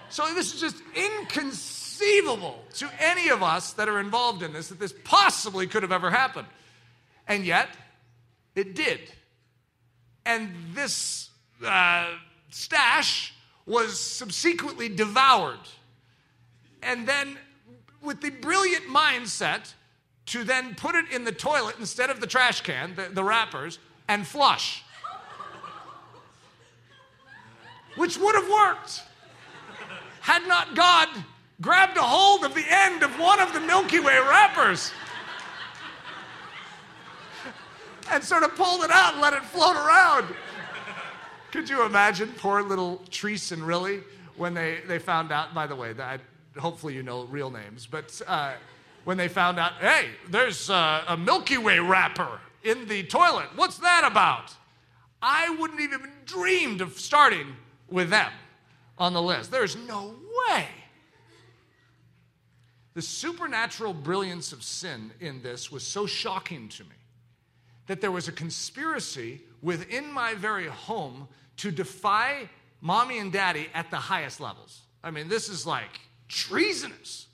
so 0.10 0.26
this 0.34 0.54
is 0.54 0.60
just 0.60 0.76
inconceivable 0.94 2.62
to 2.74 2.90
any 3.00 3.30
of 3.30 3.42
us 3.44 3.72
that 3.74 3.88
are 3.88 4.02
involved 4.02 4.44
in 4.44 4.52
this 4.52 4.68
that 4.68 4.78
this 4.78 4.94
possibly 5.06 5.68
could 5.68 5.84
have 5.84 5.94
ever 5.94 6.12
happened. 6.12 6.48
And 7.28 7.46
yet, 7.46 7.70
it 8.56 8.76
did. 8.76 9.00
And 10.26 10.50
this 10.74 11.30
uh, 11.66 12.08
stash 12.50 13.34
was 13.66 14.00
subsequently 14.00 14.90
devoured. 14.90 15.60
And 16.82 17.08
then, 17.08 17.38
with 18.02 18.22
the 18.22 18.30
brilliant 18.30 18.86
mindset 18.86 19.74
to 20.28 20.44
then 20.44 20.76
put 20.76 20.96
it 20.96 21.06
in 21.12 21.24
the 21.24 21.32
toilet 21.32 21.76
instead 21.80 22.10
of 22.10 22.20
the 22.20 22.28
trash 22.28 22.62
can, 22.62 22.96
the, 22.96 23.10
the 23.14 23.24
wrappers, 23.24 23.80
and 24.08 24.26
flush. 24.26 24.84
Which 27.96 28.18
would 28.18 28.36
have 28.36 28.50
worked 28.50 29.02
had 30.22 30.46
not 30.48 30.76
God 30.76 31.08
grabbed 31.62 31.98
a 31.98 32.02
hold 32.02 32.44
of 32.44 32.54
the 32.54 32.66
end 32.68 33.02
of 33.02 33.18
one 33.18 33.40
of 33.40 33.54
the 33.54 33.62
Milky 33.62 34.00
Way 34.00 34.20
wrappers 34.20 34.92
and 38.12 38.24
sort 38.24 38.44
of 38.44 38.56
pulled 38.56 38.84
it 38.84 38.92
out 38.92 39.14
and 39.14 39.22
let 39.22 39.34
it 39.34 39.44
float 39.44 39.76
around. 39.76 40.28
Could 41.52 41.70
you 41.70 41.86
imagine 41.86 42.34
poor 42.38 42.62
little 42.62 43.02
Treese 43.10 43.52
and 43.52 43.66
Riley 43.66 44.02
when 44.36 44.54
they, 44.54 44.80
they 44.88 45.00
found 45.00 45.32
out? 45.32 45.54
By 45.54 45.68
the 45.68 45.76
way, 45.76 45.94
that 45.94 46.22
hopefully 46.58 46.94
you 46.94 47.04
know 47.04 47.24
real 47.26 47.50
names, 47.50 47.88
but 47.90 48.22
uh, 48.28 48.54
when 49.06 49.18
they 49.18 49.28
found 49.28 49.58
out, 49.60 49.74
hey, 49.80 50.10
there's 50.30 50.70
a, 50.70 51.04
a 51.08 51.18
Milky 51.18 51.58
Way 51.58 51.80
wrapper 51.80 52.40
in 52.64 52.88
the 52.88 53.04
toilet. 53.04 53.48
What's 53.56 53.78
that 53.78 54.04
about? 54.06 54.54
I 55.22 55.50
wouldn't 55.58 55.80
even 55.80 56.02
dreamed 56.26 56.82
of 56.82 57.00
starting 57.00 57.56
with 57.90 58.10
them 58.10 58.32
on 58.98 59.14
the 59.14 59.22
list. 59.22 59.52
There's 59.52 59.76
no 59.76 60.16
way. 60.50 60.68
The 62.94 63.02
supernatural 63.02 63.94
brilliance 63.94 64.52
of 64.52 64.64
sin 64.64 65.12
in 65.22 65.42
this 65.42 65.72
was 65.72 65.84
so 65.84 66.06
shocking 66.06 66.68
to 66.70 66.84
me 66.84 66.97
that 67.88 68.02
there 68.02 68.12
was 68.12 68.28
a 68.28 68.32
conspiracy 68.32 69.42
within 69.62 70.12
my 70.12 70.34
very 70.36 70.68
home 70.68 71.28
to 71.58 71.72
defy 71.72 72.50
mommy 72.82 73.18
and 73.18 73.32
daddy 73.32 73.68
at 73.74 73.90
the 73.90 73.98
highest 73.98 74.40
levels. 74.40 74.82
I 75.04 75.12
mean, 75.12 75.28
this 75.28 75.50
is 75.50 75.66
like 75.66 76.00
treasonous. 76.28 77.28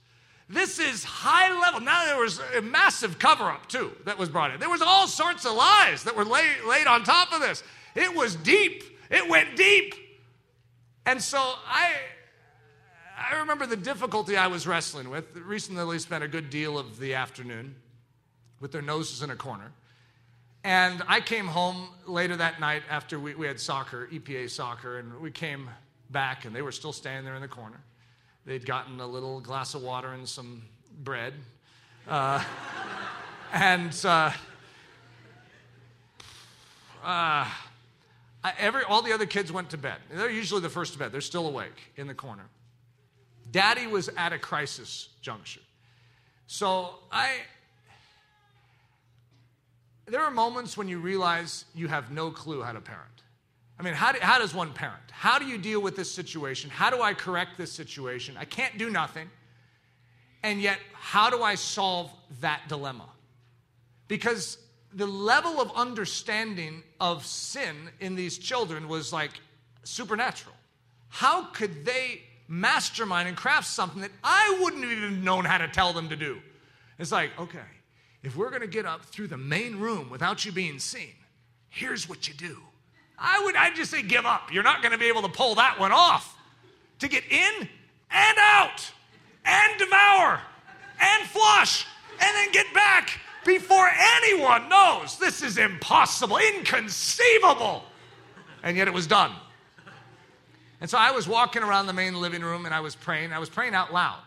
This 0.48 0.80
is 0.80 1.04
high 1.04 1.60
level. 1.60 1.80
Now 1.82 2.06
there 2.06 2.20
was 2.20 2.40
a 2.56 2.62
massive 2.62 3.18
cover 3.18 3.46
up 3.46 3.68
too 3.68 3.92
that 4.06 4.18
was 4.18 4.30
brought 4.30 4.52
in. 4.52 4.60
There 4.60 4.70
was 4.70 4.82
all 4.82 5.08
sorts 5.08 5.46
of 5.46 5.54
lies 5.54 6.04
that 6.04 6.16
were 6.16 6.26
lay, 6.26 6.48
laid 6.68 6.88
on 6.88 7.04
top 7.04 7.34
of 7.34 7.42
this. 7.42 7.64
It 7.96 8.16
was 8.16 8.36
deep. 8.36 8.84
It 9.10 9.28
went 9.28 9.56
deep. 9.56 9.96
And 11.06 11.22
so 11.22 11.40
I 11.40 11.96
I 13.18 13.40
remember 13.40 13.66
the 13.66 13.78
difficulty 13.78 14.36
I 14.38 14.48
was 14.48 14.68
wrestling 14.68 15.10
with. 15.10 15.36
Recently 15.36 16.00
spent 16.00 16.24
a 16.24 16.28
good 16.28 16.50
deal 16.50 16.78
of 16.78 17.00
the 17.00 17.14
afternoon 17.14 17.76
with 18.60 18.72
their 18.72 18.82
noses 18.82 19.22
in 19.22 19.30
a 19.30 19.36
corner. 19.36 19.72
And 20.64 21.04
I 21.08 21.20
came 21.20 21.48
home 21.48 21.90
later 22.08 22.38
that 22.38 22.60
night 22.60 22.84
after 22.90 23.20
we, 23.20 23.36
we 23.36 23.48
had 23.48 23.60
soccer, 23.60 24.08
EPA 24.12 24.50
soccer, 24.50 25.00
and 25.00 25.20
we 25.20 25.30
came 25.30 25.70
back 26.10 26.46
and 26.46 26.56
they 26.56 26.62
were 26.62 26.72
still 26.72 26.94
standing 26.94 27.26
there 27.26 27.36
in 27.36 27.42
the 27.42 27.48
corner. 27.48 27.82
They'd 28.46 28.66
gotten 28.66 29.00
a 29.00 29.08
little 29.08 29.42
glass 29.42 29.74
of 29.74 29.82
water 29.82 30.14
and 30.14 30.28
some 30.28 30.64
bread. 31.04 31.34
Uh, 32.08 32.44
and 33.54 33.94
uh, 34.06 34.32
uh, 37.04 37.50
every, 38.58 38.84
all 38.84 39.02
the 39.02 39.12
other 39.12 39.26
kids 39.26 39.52
went 39.52 39.70
to 39.72 39.78
bed. 39.78 39.98
They're 40.10 40.30
usually 40.30 40.62
the 40.62 40.70
first 40.70 40.94
to 40.94 41.00
bed, 41.00 41.12
they're 41.12 41.22
still 41.22 41.48
awake 41.48 41.92
in 41.98 42.08
the 42.08 42.14
corner. 42.14 42.46
Daddy 43.52 43.88
was 43.88 44.10
at 44.18 44.32
a 44.34 44.40
crisis 44.40 45.10
juncture. 45.22 45.62
So 46.48 46.96
I. 47.12 47.42
There 50.06 50.22
are 50.22 50.32
moments 50.32 50.78
when 50.78 50.88
you 50.88 51.00
realize 51.00 51.66
you 51.74 51.88
have 51.88 52.12
no 52.12 52.30
clue 52.30 52.62
how 52.62 52.74
to 52.74 52.82
parent. 52.82 53.24
I 53.80 53.84
mean, 53.84 53.94
how, 53.94 54.12
do, 54.12 54.20
how 54.22 54.38
does 54.38 54.54
one 54.54 54.74
parent? 54.74 55.02
How 55.12 55.40
do 55.40 55.46
you 55.46 55.58
deal 55.58 55.82
with 55.82 55.96
this 55.96 56.12
situation? 56.12 56.70
How 56.70 56.90
do 56.90 57.02
I 57.02 57.14
correct 57.14 57.58
this 57.58 57.72
situation? 57.72 58.36
I 58.38 58.46
can't 58.46 58.78
do 58.78 58.90
nothing. 58.90 59.30
And 60.44 60.62
yet, 60.62 60.78
how 60.94 61.30
do 61.30 61.42
I 61.42 61.56
solve 61.56 62.12
that 62.42 62.64
dilemma? 62.68 63.10
Because 64.08 64.58
the 64.94 65.08
level 65.08 65.60
of 65.60 65.72
understanding 65.76 66.84
of 67.00 67.26
sin 67.26 67.90
in 68.00 68.16
these 68.16 68.38
children 68.38 68.88
was 68.88 69.12
like 69.12 69.32
supernatural. 69.84 70.56
How 71.10 71.46
could 71.46 71.86
they 71.86 72.22
mastermind 72.48 73.28
and 73.28 73.38
craft 73.38 73.68
something 73.68 74.02
that 74.02 74.12
I 74.24 74.60
wouldn't 74.62 74.84
have 74.84 74.92
even 74.92 75.24
known 75.24 75.46
how 75.46 75.58
to 75.58 75.68
tell 75.68 75.94
them 75.94 76.10
to 76.10 76.16
do? 76.16 76.40
It's 77.00 77.12
like, 77.12 77.32
okay, 77.40 77.60
if 78.24 78.38
we're 78.38 78.50
going 78.50 78.62
to 78.62 78.68
get 78.68 78.86
up 78.86 79.04
through 79.04 79.28
the 79.28 79.38
main 79.38 79.76
room 79.76 80.10
without 80.10 80.46
you 80.46 80.52
being 80.52 80.80
seen, 80.80 81.14
here's 81.70 82.08
what 82.08 82.28
you 82.28 82.34
do. 82.34 82.58
I 83.20 83.42
would 83.44 83.56
I'd 83.56 83.76
just 83.76 83.92
say 83.92 84.02
give 84.02 84.26
up. 84.26 84.52
You're 84.52 84.64
not 84.64 84.82
going 84.82 84.94
to 84.94 84.98
be 84.98 85.08
able 85.08 85.22
to 85.24 85.30
pull 85.30 85.56
that 85.56 85.80
one 85.80 85.92
off. 85.92 86.38
To 87.00 87.08
get 87.10 87.24
in 87.30 87.68
and 88.12 88.38
out 88.40 88.92
and 89.44 89.80
devour 89.80 90.40
and 91.00 91.28
flush 91.28 91.86
and 92.20 92.36
then 92.36 92.52
get 92.52 92.74
back 92.74 93.20
before 93.46 93.90
anyone 94.18 94.70
knows. 94.70 95.18
This 95.20 95.42
is 95.42 95.58
impossible, 95.58 96.38
inconceivable. 96.38 97.84
And 98.64 98.78
yet 98.78 98.88
it 98.88 98.94
was 98.94 99.06
done. 99.06 99.32
And 100.80 100.90
so 100.90 100.98
I 100.98 101.12
was 101.12 101.28
walking 101.28 101.62
around 101.62 101.88
the 101.88 101.94
main 101.94 102.20
living 102.22 102.42
room 102.42 102.66
and 102.66 102.74
I 102.74 102.80
was 102.80 102.96
praying. 102.96 103.34
I 103.34 103.40
was 103.40 103.50
praying 103.50 103.74
out 103.74 103.92
loud 103.94 104.22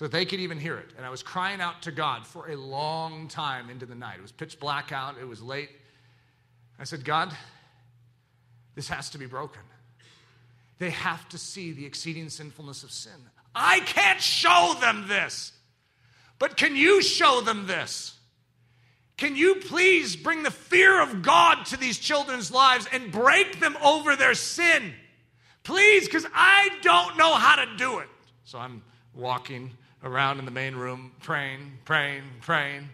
so 0.00 0.08
they 0.08 0.24
could 0.24 0.40
even 0.40 0.58
hear 0.58 0.78
it. 0.78 0.88
And 0.96 1.04
I 1.04 1.10
was 1.10 1.22
crying 1.22 1.60
out 1.60 1.82
to 1.82 1.92
God 1.92 2.26
for 2.26 2.50
a 2.50 2.56
long 2.56 3.28
time 3.28 3.68
into 3.68 3.84
the 3.84 3.94
night. 3.94 4.14
It 4.16 4.22
was 4.22 4.32
pitch 4.32 4.58
black 4.58 4.92
out, 4.92 5.16
it 5.20 5.28
was 5.28 5.42
late. 5.42 5.68
I 6.78 6.84
said, 6.84 7.04
God, 7.04 7.36
this 8.74 8.88
has 8.88 9.10
to 9.10 9.18
be 9.18 9.26
broken. 9.26 9.60
They 10.78 10.88
have 10.88 11.28
to 11.28 11.36
see 11.36 11.72
the 11.72 11.84
exceeding 11.84 12.30
sinfulness 12.30 12.82
of 12.82 12.90
sin. 12.90 13.12
I 13.54 13.80
can't 13.80 14.22
show 14.22 14.74
them 14.80 15.06
this, 15.06 15.52
but 16.38 16.56
can 16.56 16.76
you 16.76 17.02
show 17.02 17.42
them 17.42 17.66
this? 17.66 18.16
Can 19.18 19.36
you 19.36 19.56
please 19.56 20.16
bring 20.16 20.44
the 20.44 20.50
fear 20.50 21.02
of 21.02 21.20
God 21.20 21.66
to 21.66 21.76
these 21.76 21.98
children's 21.98 22.50
lives 22.50 22.88
and 22.90 23.12
break 23.12 23.60
them 23.60 23.76
over 23.84 24.16
their 24.16 24.32
sin? 24.32 24.94
Please, 25.62 26.06
because 26.06 26.24
I 26.34 26.70
don't 26.80 27.18
know 27.18 27.34
how 27.34 27.56
to 27.56 27.76
do 27.76 27.98
it. 27.98 28.08
So 28.44 28.58
I'm 28.58 28.82
walking 29.14 29.72
around 30.02 30.38
in 30.38 30.44
the 30.44 30.50
main 30.50 30.74
room, 30.74 31.12
praying, 31.22 31.78
praying, 31.84 32.22
praying. 32.40 32.88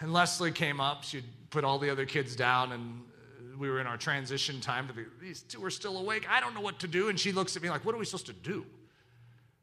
And 0.00 0.12
Leslie 0.12 0.52
came 0.52 0.80
up. 0.80 1.04
She'd 1.04 1.24
put 1.50 1.64
all 1.64 1.78
the 1.78 1.90
other 1.90 2.06
kids 2.06 2.36
down 2.36 2.72
and 2.72 3.02
we 3.58 3.68
were 3.68 3.80
in 3.80 3.86
our 3.86 3.96
transition 3.96 4.60
time. 4.60 4.88
These 5.20 5.42
two 5.42 5.64
are 5.64 5.70
still 5.70 5.98
awake. 5.98 6.26
I 6.28 6.40
don't 6.40 6.54
know 6.54 6.60
what 6.60 6.78
to 6.80 6.88
do. 6.88 7.08
And 7.08 7.18
she 7.18 7.32
looks 7.32 7.56
at 7.56 7.62
me 7.62 7.70
like, 7.70 7.84
what 7.84 7.94
are 7.94 7.98
we 7.98 8.04
supposed 8.04 8.26
to 8.26 8.32
do? 8.32 8.64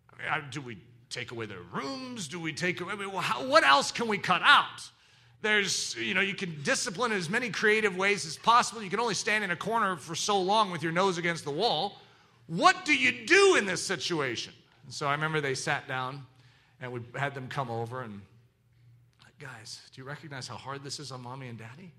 I 0.10 0.40
mean, 0.40 0.50
do 0.50 0.62
we 0.62 0.78
take 1.10 1.32
away 1.32 1.46
their 1.46 1.62
rooms? 1.74 2.28
Do 2.28 2.40
we 2.40 2.52
take 2.52 2.82
away, 2.82 2.94
I 2.94 2.96
mean, 2.96 3.12
well, 3.12 3.22
how, 3.22 3.48
what 3.48 3.64
else 3.64 3.92
can 3.92 4.08
we 4.08 4.18
cut 4.18 4.42
out? 4.44 4.90
There's, 5.42 5.96
you 5.96 6.14
know, 6.14 6.22
you 6.22 6.34
can 6.34 6.62
discipline 6.64 7.12
in 7.12 7.18
as 7.18 7.30
many 7.30 7.50
creative 7.50 7.96
ways 7.96 8.26
as 8.26 8.36
possible. 8.38 8.82
You 8.82 8.90
can 8.90 9.00
only 9.00 9.14
stand 9.14 9.44
in 9.44 9.52
a 9.52 9.56
corner 9.56 9.96
for 9.96 10.16
so 10.16 10.42
long 10.42 10.72
with 10.72 10.82
your 10.82 10.92
nose 10.92 11.18
against 11.18 11.44
the 11.44 11.52
wall. 11.52 12.02
What 12.48 12.84
do 12.84 12.96
you 12.96 13.26
do 13.26 13.56
in 13.56 13.66
this 13.66 13.82
situation? 13.82 14.54
And 14.86 14.94
so 14.94 15.08
I 15.08 15.12
remember 15.12 15.42
they 15.42 15.56
sat 15.56 15.88
down 15.88 16.26
and 16.80 16.92
we 16.92 17.02
had 17.16 17.34
them 17.34 17.48
come 17.48 17.70
over 17.70 18.02
and, 18.02 18.22
guys, 19.40 19.82
do 19.94 20.02
you 20.02 20.08
recognize 20.08 20.48
how 20.48 20.56
hard 20.56 20.84
this 20.84 21.00
is 21.00 21.12
on 21.12 21.22
mommy 21.22 21.48
and 21.48 21.58
daddy? 21.58 21.92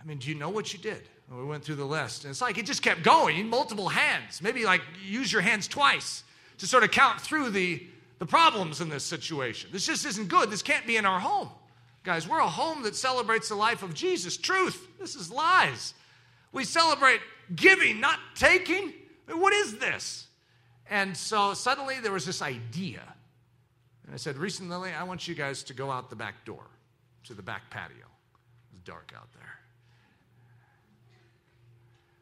I 0.00 0.06
mean, 0.06 0.18
do 0.18 0.28
you 0.28 0.34
know 0.34 0.50
what 0.50 0.72
you 0.72 0.78
did? 0.78 1.02
And 1.28 1.38
we 1.38 1.44
went 1.44 1.64
through 1.64 1.76
the 1.76 1.84
list. 1.84 2.24
And 2.24 2.30
it's 2.30 2.40
like 2.40 2.58
it 2.58 2.66
just 2.66 2.82
kept 2.82 3.02
going. 3.02 3.48
Multiple 3.48 3.88
hands. 3.88 4.42
Maybe 4.42 4.64
like 4.64 4.82
use 5.04 5.32
your 5.32 5.42
hands 5.42 5.68
twice 5.68 6.24
to 6.58 6.66
sort 6.66 6.84
of 6.84 6.90
count 6.90 7.20
through 7.20 7.50
the, 7.50 7.86
the 8.18 8.26
problems 8.26 8.80
in 8.80 8.88
this 8.88 9.04
situation. 9.04 9.70
This 9.72 9.86
just 9.86 10.04
isn't 10.06 10.28
good. 10.28 10.50
This 10.50 10.62
can't 10.62 10.86
be 10.86 10.96
in 10.96 11.04
our 11.06 11.20
home. 11.20 11.50
Guys, 12.02 12.26
we're 12.26 12.40
a 12.40 12.48
home 12.48 12.82
that 12.82 12.96
celebrates 12.96 13.50
the 13.50 13.54
life 13.54 13.82
of 13.82 13.92
Jesus. 13.94 14.36
Truth. 14.36 14.88
This 14.98 15.14
is 15.14 15.30
lies. 15.30 15.94
We 16.52 16.64
celebrate 16.64 17.20
giving, 17.54 18.00
not 18.00 18.18
taking. 18.34 18.92
What 19.28 19.52
is 19.52 19.78
this? 19.78 20.26
And 20.90 21.16
so 21.16 21.54
suddenly 21.54 22.00
there 22.00 22.12
was 22.12 22.26
this 22.26 22.42
idea. 22.42 23.02
And 24.04 24.12
I 24.12 24.18
said, 24.18 24.36
Recently, 24.36 24.92
I 24.92 25.04
want 25.04 25.26
you 25.28 25.36
guys 25.36 25.62
to 25.64 25.72
go 25.72 25.90
out 25.90 26.10
the 26.10 26.16
back 26.16 26.44
door 26.44 26.64
to 27.24 27.34
the 27.34 27.42
back 27.42 27.70
patio. 27.70 27.96
It 27.96 28.72
was 28.72 28.80
dark 28.84 29.12
out 29.16 29.28
there. 29.32 29.60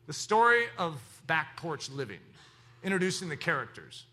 The 0.06 0.12
story 0.12 0.64
of 0.76 1.00
back 1.26 1.56
porch 1.56 1.90
living, 1.90 2.20
introducing 2.84 3.28
the 3.28 3.36
characters. 3.36 4.04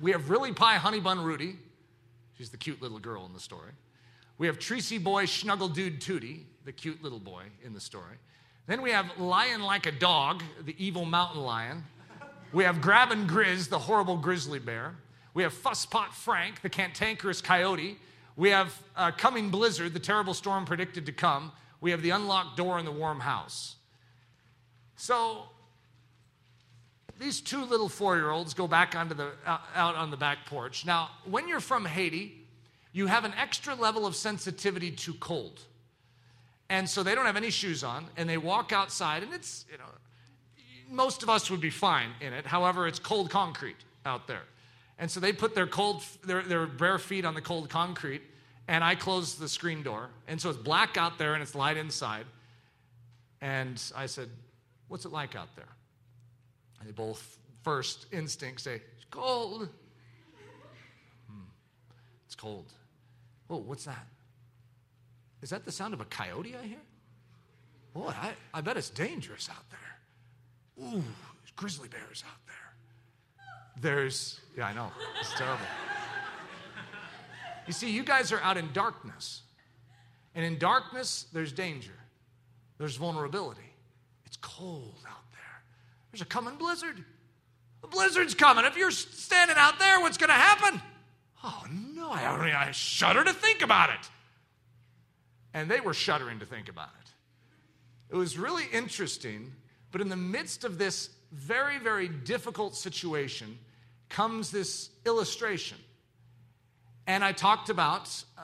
We 0.00 0.12
have 0.12 0.30
Rilly 0.30 0.52
Pie 0.52 0.76
Honey 0.76 1.00
Bun 1.00 1.18
Ludy. 1.18 1.56
She's 2.38 2.50
the 2.50 2.56
cute 2.56 2.80
little 2.82 2.98
girl 2.98 3.24
in 3.26 3.32
the 3.32 3.40
story. 3.40 3.70
We 4.38 4.46
have 4.46 4.58
Tracy 4.58 4.98
Boy 4.98 5.24
Schnuggle 5.24 5.72
Dude 5.72 6.00
Tootie, 6.00 6.42
the 6.64 6.72
cute 6.72 7.02
little 7.02 7.18
boy 7.18 7.44
in 7.64 7.72
the 7.72 7.80
story. 7.80 8.16
Then 8.66 8.82
we 8.82 8.90
have 8.90 9.18
Lion 9.18 9.62
Like 9.62 9.86
a 9.86 9.92
Dog, 9.92 10.42
the 10.64 10.74
evil 10.78 11.04
mountain 11.04 11.40
lion. 11.40 11.84
We 12.56 12.64
have 12.64 12.80
Grabbin' 12.80 13.26
Grizz, 13.26 13.68
the 13.68 13.78
horrible 13.78 14.16
grizzly 14.16 14.58
bear. 14.58 14.94
We 15.34 15.42
have 15.42 15.52
Fusspot 15.52 16.14
Frank, 16.14 16.62
the 16.62 16.70
cantankerous 16.70 17.42
coyote. 17.42 17.98
We 18.34 18.48
have 18.48 18.82
uh, 18.96 19.10
Coming 19.10 19.50
Blizzard, 19.50 19.92
the 19.92 20.00
terrible 20.00 20.32
storm 20.32 20.64
predicted 20.64 21.04
to 21.04 21.12
come. 21.12 21.52
We 21.82 21.90
have 21.90 22.00
the 22.00 22.08
unlocked 22.08 22.56
door 22.56 22.78
in 22.78 22.86
the 22.86 22.92
warm 22.92 23.20
house. 23.20 23.76
So 24.96 25.50
these 27.20 27.42
two 27.42 27.62
little 27.62 27.90
four 27.90 28.16
year 28.16 28.30
olds 28.30 28.54
go 28.54 28.66
back 28.66 28.96
onto 28.96 29.14
the, 29.14 29.32
out 29.44 29.94
on 29.94 30.10
the 30.10 30.16
back 30.16 30.46
porch. 30.46 30.86
Now, 30.86 31.10
when 31.26 31.48
you're 31.48 31.60
from 31.60 31.84
Haiti, 31.84 32.42
you 32.94 33.06
have 33.06 33.26
an 33.26 33.34
extra 33.38 33.74
level 33.74 34.06
of 34.06 34.16
sensitivity 34.16 34.92
to 34.92 35.12
cold. 35.12 35.60
And 36.70 36.88
so 36.88 37.02
they 37.02 37.14
don't 37.14 37.26
have 37.26 37.36
any 37.36 37.50
shoes 37.50 37.84
on, 37.84 38.06
and 38.16 38.26
they 38.26 38.38
walk 38.38 38.72
outside, 38.72 39.22
and 39.22 39.34
it's, 39.34 39.66
you 39.70 39.76
know, 39.76 39.84
most 40.90 41.22
of 41.22 41.30
us 41.30 41.50
would 41.50 41.60
be 41.60 41.70
fine 41.70 42.10
in 42.20 42.32
it. 42.32 42.46
However, 42.46 42.86
it's 42.86 42.98
cold 42.98 43.30
concrete 43.30 43.76
out 44.04 44.26
there. 44.26 44.42
And 44.98 45.10
so 45.10 45.20
they 45.20 45.32
put 45.32 45.54
their 45.54 45.66
cold, 45.66 46.02
their, 46.24 46.42
their 46.42 46.66
bare 46.66 46.98
feet 46.98 47.24
on 47.24 47.34
the 47.34 47.40
cold 47.40 47.68
concrete, 47.68 48.22
and 48.68 48.82
I 48.82 48.94
close 48.94 49.34
the 49.34 49.48
screen 49.48 49.82
door. 49.82 50.08
And 50.26 50.40
so 50.40 50.48
it's 50.50 50.58
black 50.58 50.96
out 50.96 51.18
there 51.18 51.34
and 51.34 51.42
it's 51.42 51.54
light 51.54 51.76
inside. 51.76 52.26
And 53.40 53.82
I 53.94 54.06
said, 54.06 54.28
What's 54.88 55.04
it 55.04 55.12
like 55.12 55.34
out 55.34 55.54
there? 55.56 55.68
And 56.78 56.88
they 56.88 56.92
both, 56.92 57.38
first 57.62 58.06
instinct, 58.12 58.60
say, 58.60 58.80
It's 58.94 59.04
cold. 59.10 59.68
Hmm. 61.28 61.40
It's 62.24 62.34
cold. 62.34 62.72
Oh, 63.50 63.58
what's 63.58 63.84
that? 63.84 64.06
Is 65.42 65.50
that 65.50 65.64
the 65.64 65.72
sound 65.72 65.92
of 65.92 66.00
a 66.00 66.04
coyote 66.06 66.56
I 66.56 66.66
hear? 66.66 66.78
Boy, 67.92 68.08
I, 68.08 68.32
I 68.54 68.60
bet 68.60 68.76
it's 68.76 68.90
dangerous 68.90 69.48
out 69.50 69.68
there. 69.70 69.95
Ooh, 70.78 70.90
there's 70.92 71.52
grizzly 71.56 71.88
bears 71.88 72.24
out 72.26 72.40
there. 72.46 72.54
There's, 73.80 74.40
yeah, 74.56 74.66
I 74.66 74.72
know, 74.72 74.90
it's 75.20 75.34
terrible. 75.34 75.66
You 77.66 77.72
see, 77.72 77.90
you 77.90 78.04
guys 78.04 78.32
are 78.32 78.40
out 78.40 78.56
in 78.56 78.72
darkness. 78.72 79.42
And 80.34 80.44
in 80.44 80.58
darkness, 80.58 81.26
there's 81.32 81.52
danger, 81.52 81.94
there's 82.78 82.96
vulnerability. 82.96 83.60
It's 84.26 84.36
cold 84.36 84.98
out 85.08 85.32
there. 85.32 85.62
There's 86.12 86.20
a 86.20 86.26
coming 86.26 86.56
blizzard. 86.56 87.02
A 87.82 87.86
blizzard's 87.86 88.34
coming. 88.34 88.64
If 88.64 88.76
you're 88.76 88.90
standing 88.90 89.56
out 89.58 89.78
there, 89.78 90.00
what's 90.00 90.18
going 90.18 90.28
to 90.28 90.34
happen? 90.34 90.80
Oh, 91.42 91.64
no, 91.70 92.10
I, 92.10 92.68
I 92.68 92.70
shudder 92.72 93.22
to 93.24 93.32
think 93.32 93.62
about 93.62 93.90
it. 93.90 94.10
And 95.54 95.70
they 95.70 95.80
were 95.80 95.94
shuddering 95.94 96.40
to 96.40 96.46
think 96.46 96.68
about 96.68 96.90
it. 97.00 97.10
It 98.14 98.16
was 98.16 98.38
really 98.38 98.64
interesting, 98.72 99.52
but 99.96 100.02
in 100.02 100.10
the 100.10 100.14
midst 100.14 100.64
of 100.64 100.76
this 100.76 101.08
very, 101.32 101.78
very 101.78 102.06
difficult 102.06 102.76
situation 102.76 103.58
comes 104.10 104.50
this 104.50 104.90
illustration. 105.06 105.78
And 107.06 107.24
I 107.24 107.32
talked 107.32 107.70
about 107.70 108.22
uh, 108.36 108.42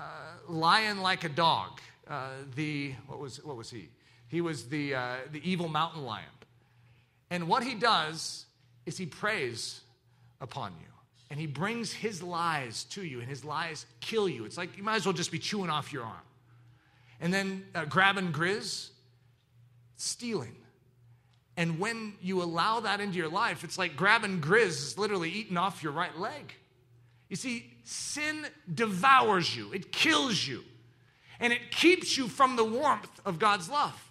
lion 0.48 1.02
like 1.02 1.24
a 1.24 1.28
dog. 1.28 1.78
Uh, 2.08 2.28
the 2.56 2.94
what 3.06 3.18
was 3.18 3.44
what 3.44 3.58
was 3.58 3.68
he? 3.68 3.90
He 4.28 4.40
was 4.40 4.70
the 4.70 4.94
uh, 4.94 5.16
the 5.30 5.46
evil 5.46 5.68
mountain 5.68 6.06
lion. 6.06 6.24
And 7.28 7.48
what 7.48 7.62
he 7.62 7.74
does 7.74 8.46
is 8.86 8.96
he 8.96 9.04
preys 9.04 9.82
upon 10.40 10.72
you 10.80 10.88
and 11.28 11.38
he 11.38 11.46
brings 11.46 11.92
his 11.92 12.22
lies 12.22 12.84
to 12.84 13.04
you, 13.04 13.20
and 13.20 13.28
his 13.28 13.44
lies 13.44 13.84
kill 14.00 14.26
you. 14.26 14.46
It's 14.46 14.56
like 14.56 14.78
you 14.78 14.82
might 14.84 14.96
as 14.96 15.04
well 15.04 15.12
just 15.12 15.30
be 15.30 15.38
chewing 15.38 15.68
off 15.68 15.92
your 15.92 16.04
arm. 16.04 16.26
And 17.20 17.30
then 17.30 17.66
uh, 17.74 17.84
Grabbin' 17.84 18.32
Grizz, 18.32 18.88
stealing. 19.98 20.56
And 21.56 21.78
when 21.78 22.14
you 22.22 22.42
allow 22.42 22.80
that 22.80 23.00
into 23.00 23.18
your 23.18 23.28
life, 23.28 23.62
it's 23.62 23.78
like 23.78 23.96
Grabbin' 23.96 24.40
Grizz 24.40 24.68
is 24.68 24.98
literally 24.98 25.30
eating 25.30 25.56
off 25.56 25.82
your 25.82 25.92
right 25.92 26.16
leg. 26.18 26.54
You 27.28 27.36
see, 27.36 27.70
sin 27.84 28.46
devours 28.72 29.54
you, 29.54 29.72
it 29.72 29.92
kills 29.92 30.46
you, 30.46 30.64
and 31.40 31.52
it 31.52 31.70
keeps 31.70 32.16
you 32.16 32.28
from 32.28 32.56
the 32.56 32.64
warmth 32.64 33.20
of 33.24 33.38
God's 33.38 33.68
love. 33.68 34.10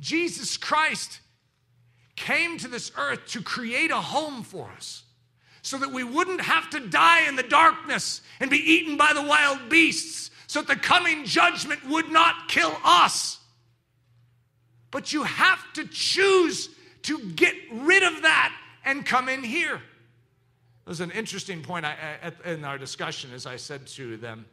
Jesus 0.00 0.56
Christ 0.56 1.20
came 2.16 2.58
to 2.58 2.68
this 2.68 2.92
earth 2.96 3.26
to 3.28 3.42
create 3.42 3.90
a 3.90 3.96
home 3.96 4.42
for 4.42 4.70
us 4.76 5.04
so 5.62 5.76
that 5.78 5.92
we 5.92 6.04
wouldn't 6.04 6.40
have 6.40 6.70
to 6.70 6.80
die 6.80 7.28
in 7.28 7.36
the 7.36 7.42
darkness 7.42 8.22
and 8.38 8.50
be 8.50 8.58
eaten 8.58 8.96
by 8.96 9.12
the 9.12 9.22
wild 9.22 9.68
beasts, 9.68 10.30
so 10.46 10.60
that 10.62 10.68
the 10.68 10.80
coming 10.80 11.24
judgment 11.24 11.86
would 11.88 12.10
not 12.10 12.48
kill 12.48 12.76
us. 12.84 13.39
But 14.90 15.12
you 15.12 15.22
have 15.22 15.72
to 15.74 15.86
choose 15.86 16.68
to 17.02 17.18
get 17.30 17.54
rid 17.72 18.02
of 18.02 18.22
that 18.22 18.54
and 18.84 19.04
come 19.04 19.28
in 19.28 19.42
here. 19.42 19.80
There's 20.84 21.00
an 21.00 21.10
interesting 21.12 21.62
point 21.62 21.84
I, 21.84 22.32
in 22.44 22.64
our 22.64 22.78
discussion 22.78 23.32
as 23.32 23.46
I 23.46 23.56
said 23.56 23.86
to 23.88 24.16
them. 24.16 24.46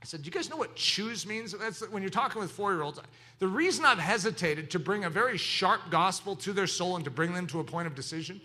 I 0.00 0.04
said, 0.04 0.22
Do 0.22 0.26
you 0.26 0.30
guys 0.30 0.48
know 0.48 0.56
what 0.56 0.76
choose 0.76 1.26
means? 1.26 1.52
That's 1.52 1.80
when 1.90 2.02
you're 2.02 2.10
talking 2.10 2.40
with 2.40 2.50
four 2.50 2.72
year 2.72 2.82
olds. 2.82 3.00
The 3.38 3.48
reason 3.48 3.84
I've 3.84 3.98
hesitated 3.98 4.70
to 4.70 4.78
bring 4.78 5.04
a 5.04 5.10
very 5.10 5.36
sharp 5.36 5.90
gospel 5.90 6.36
to 6.36 6.52
their 6.52 6.66
soul 6.66 6.96
and 6.96 7.04
to 7.04 7.10
bring 7.10 7.32
them 7.32 7.46
to 7.48 7.60
a 7.60 7.64
point 7.64 7.86
of 7.86 7.94
decision 7.94 8.40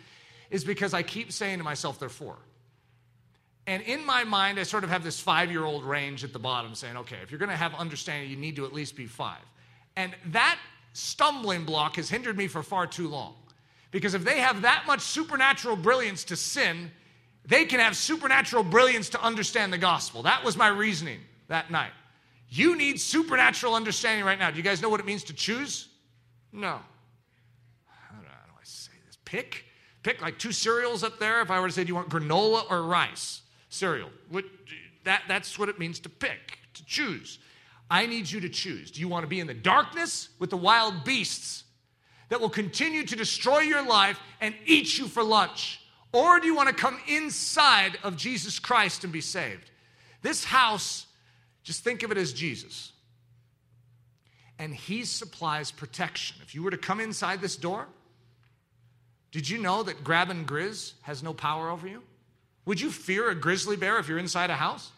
is 0.50 0.64
because 0.64 0.94
I 0.94 1.04
keep 1.04 1.32
saying 1.32 1.60
to 1.60 1.64
myself, 1.64 2.00
they're 2.00 2.10
four. 2.10 2.38
And 3.68 3.84
in 3.84 4.06
my 4.06 4.24
mind, 4.24 4.60
I 4.60 4.64
sort 4.64 4.84
of 4.84 4.90
have 4.90 5.04
this 5.04 5.20
five 5.20 5.52
year 5.52 5.64
old 5.64 5.84
range 5.84 6.24
at 6.24 6.34
the 6.34 6.40
bottom 6.40 6.74
saying, 6.74 6.98
okay, 6.98 7.18
if 7.22 7.32
you're 7.32 7.40
going 7.40 7.50
to 7.50 7.56
have 7.56 7.76
understanding, 7.76 8.30
you 8.30 8.38
need 8.38 8.56
to 8.56 8.66
at 8.66 8.74
least 8.74 8.96
be 8.96 9.06
five. 9.06 9.42
And 9.96 10.16
that 10.28 10.58
stumbling 10.94 11.66
block 11.66 11.96
has 11.96 12.10
hindered 12.10 12.38
me 12.38 12.48
for 12.48 12.64
far 12.64 12.88
too 12.88 13.08
long. 13.08 13.36
Because 13.92 14.14
if 14.14 14.24
they 14.24 14.40
have 14.40 14.62
that 14.62 14.84
much 14.88 15.02
supernatural 15.02 15.76
brilliance 15.76 16.24
to 16.26 16.36
sin, 16.36 16.92
they 17.46 17.66
can 17.66 17.80
have 17.80 17.96
supernatural 17.96 18.64
brilliance 18.64 19.10
to 19.10 19.22
understand 19.22 19.74
the 19.74 19.78
gospel. 19.78 20.24
That 20.24 20.44
was 20.44 20.56
my 20.56 20.68
reasoning 20.68 21.20
that 21.48 21.72
night. 21.72 21.92
You 22.50 22.76
need 22.76 23.00
supernatural 23.00 23.76
understanding 23.76 24.26
right 24.26 24.40
now. 24.40 24.52
Do 24.52 24.58
you 24.58 24.64
guys 24.64 24.82
know 24.82 24.90
what 24.90 25.00
it 25.00 25.06
means 25.06 25.24
to 25.26 25.34
choose? 25.34 25.88
No. 26.52 26.80
How 27.88 28.22
do 28.22 28.28
I 28.28 28.64
say 28.64 28.92
this? 29.08 29.18
Pick? 29.26 29.66
pick 30.04 30.22
like 30.22 30.38
two 30.38 30.52
cereals 30.52 31.04
up 31.04 31.20
there. 31.20 31.42
If 31.42 31.52
I 31.52 31.60
were 31.60 31.68
to 31.68 31.74
say, 31.74 31.84
do 31.84 31.90
you 31.90 31.96
want 31.96 32.10
granola 32.10 32.70
or 32.70 32.84
rice 32.84 33.42
cereal? 33.70 34.10
What, 34.30 34.46
that, 35.04 35.24
that's 35.28 35.58
what 35.58 35.70
it 35.70 35.80
means 35.80 36.00
to 36.02 36.10
pick, 36.10 36.60
to 36.74 36.86
choose. 36.86 37.40
I 37.92 38.06
need 38.06 38.32
you 38.32 38.40
to 38.40 38.50
choose. 38.50 38.90
Do 38.90 39.02
you 39.02 39.10
want 39.10 39.24
to 39.24 39.28
be 39.28 39.42
in 39.42 39.48
the 39.48 39.54
darkness 39.54 40.30
with 40.40 40.50
the 40.50 40.58
wild 40.58 41.04
beasts 41.04 41.66
that 42.30 42.40
will 42.40 42.50
continue 42.50 43.04
to 43.06 43.16
destroy 43.18 43.60
your 43.60 43.86
life 43.86 44.18
and 44.40 44.56
eat 44.66 44.98
you 44.98 45.08
for 45.08 45.22
lunch? 45.22 45.82
Or 46.14 46.40
do 46.40 46.48
you 46.48 46.56
want 46.56 46.70
to 46.70 46.74
come 46.74 46.98
inside 47.10 48.00
of 48.02 48.16
Jesus 48.16 48.60
Christ 48.60 49.04
and 49.04 49.12
be 49.12 49.20
saved? 49.20 49.70
This 50.22 50.46
house, 50.46 51.06
just 51.64 51.84
think 51.84 52.02
of 52.04 52.12
it 52.12 52.18
as 52.18 52.32
Jesus. 52.32 52.94
And 54.58 54.74
He 54.74 55.04
supplies 55.04 55.70
protection. 55.70 56.38
If 56.42 56.56
you 56.56 56.64
were 56.64 56.72
to 56.72 56.78
come 56.78 57.02
inside 57.02 57.42
this 57.42 57.58
door, 57.58 57.88
did 59.32 59.50
you 59.50 59.58
know 59.58 59.84
that 59.84 60.02
Grabbin' 60.02 60.46
Grizz 60.46 60.94
has 61.02 61.22
no 61.22 61.34
power 61.34 61.70
over 61.70 61.90
you? 61.90 62.04
Would 62.66 62.80
you 62.80 62.90
fear 62.90 63.30
a 63.30 63.36
grizzly 63.36 63.76
bear 63.76 64.00
if 64.00 64.08
you're 64.08 64.18
inside 64.18 64.50
a 64.50 64.56
house? 64.56 64.92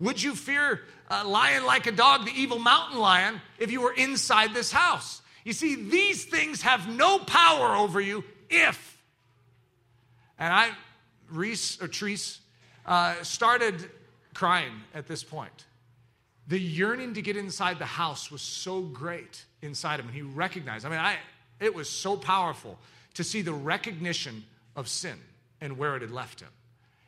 Would 0.00 0.22
you 0.22 0.34
fear 0.34 0.82
a 1.08 1.26
lion 1.26 1.64
like 1.64 1.86
a 1.86 1.92
dog, 1.92 2.24
the 2.24 2.32
evil 2.32 2.58
mountain 2.58 2.98
lion, 2.98 3.40
if 3.58 3.70
you 3.70 3.80
were 3.80 3.92
inside 3.92 4.54
this 4.54 4.72
house? 4.72 5.22
You 5.44 5.52
see, 5.52 5.74
these 5.74 6.24
things 6.24 6.62
have 6.62 6.88
no 6.88 7.18
power 7.18 7.76
over 7.76 8.00
you 8.00 8.24
if. 8.48 9.02
And 10.38 10.52
I, 10.52 10.70
Reese 11.30 11.80
or 11.80 11.88
Treese, 11.88 12.38
uh, 12.86 13.22
started 13.22 13.88
crying 14.32 14.72
at 14.94 15.06
this 15.06 15.22
point. 15.22 15.64
The 16.48 16.58
yearning 16.58 17.14
to 17.14 17.22
get 17.22 17.36
inside 17.36 17.78
the 17.78 17.86
house 17.86 18.30
was 18.30 18.42
so 18.42 18.82
great 18.82 19.44
inside 19.62 20.00
him, 20.00 20.06
and 20.06 20.14
he 20.14 20.22
recognized. 20.22 20.84
I 20.84 20.90
mean, 20.90 20.98
I, 20.98 21.16
it 21.60 21.74
was 21.74 21.88
so 21.88 22.16
powerful 22.16 22.78
to 23.14 23.24
see 23.24 23.42
the 23.42 23.52
recognition 23.52 24.44
of 24.76 24.88
sin 24.88 25.18
and 25.60 25.78
where 25.78 25.96
it 25.96 26.02
had 26.02 26.10
left 26.10 26.40
him, 26.40 26.50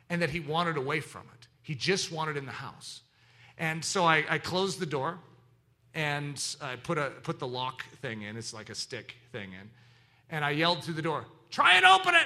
and 0.09 0.21
that 0.21 0.29
he 0.29 0.39
wanted 0.39 0.77
away 0.77 1.01
from 1.01 1.23
it. 1.39 1.47
He 1.67 1.75
just 1.75 2.13
wanted 2.13 2.37
in 2.37 2.45
the 2.45 2.53
house. 2.53 3.01
And 3.57 3.83
so 3.83 4.05
I, 4.05 4.23
I 4.29 4.37
closed 4.37 4.79
the 4.79 4.85
door 4.85 5.17
and 5.93 6.41
I 6.61 6.77
put, 6.77 6.97
a, 6.97 7.11
put 7.23 7.39
the 7.39 7.47
lock 7.47 7.83
thing 8.01 8.21
in. 8.21 8.37
It's 8.37 8.53
like 8.53 8.69
a 8.69 8.75
stick 8.75 9.17
thing 9.33 9.51
in. 9.51 9.69
And 10.29 10.45
I 10.45 10.51
yelled 10.51 10.85
through 10.85 10.93
the 10.93 11.01
door, 11.01 11.25
Try 11.49 11.73
and 11.73 11.85
open 11.85 12.15
it! 12.15 12.25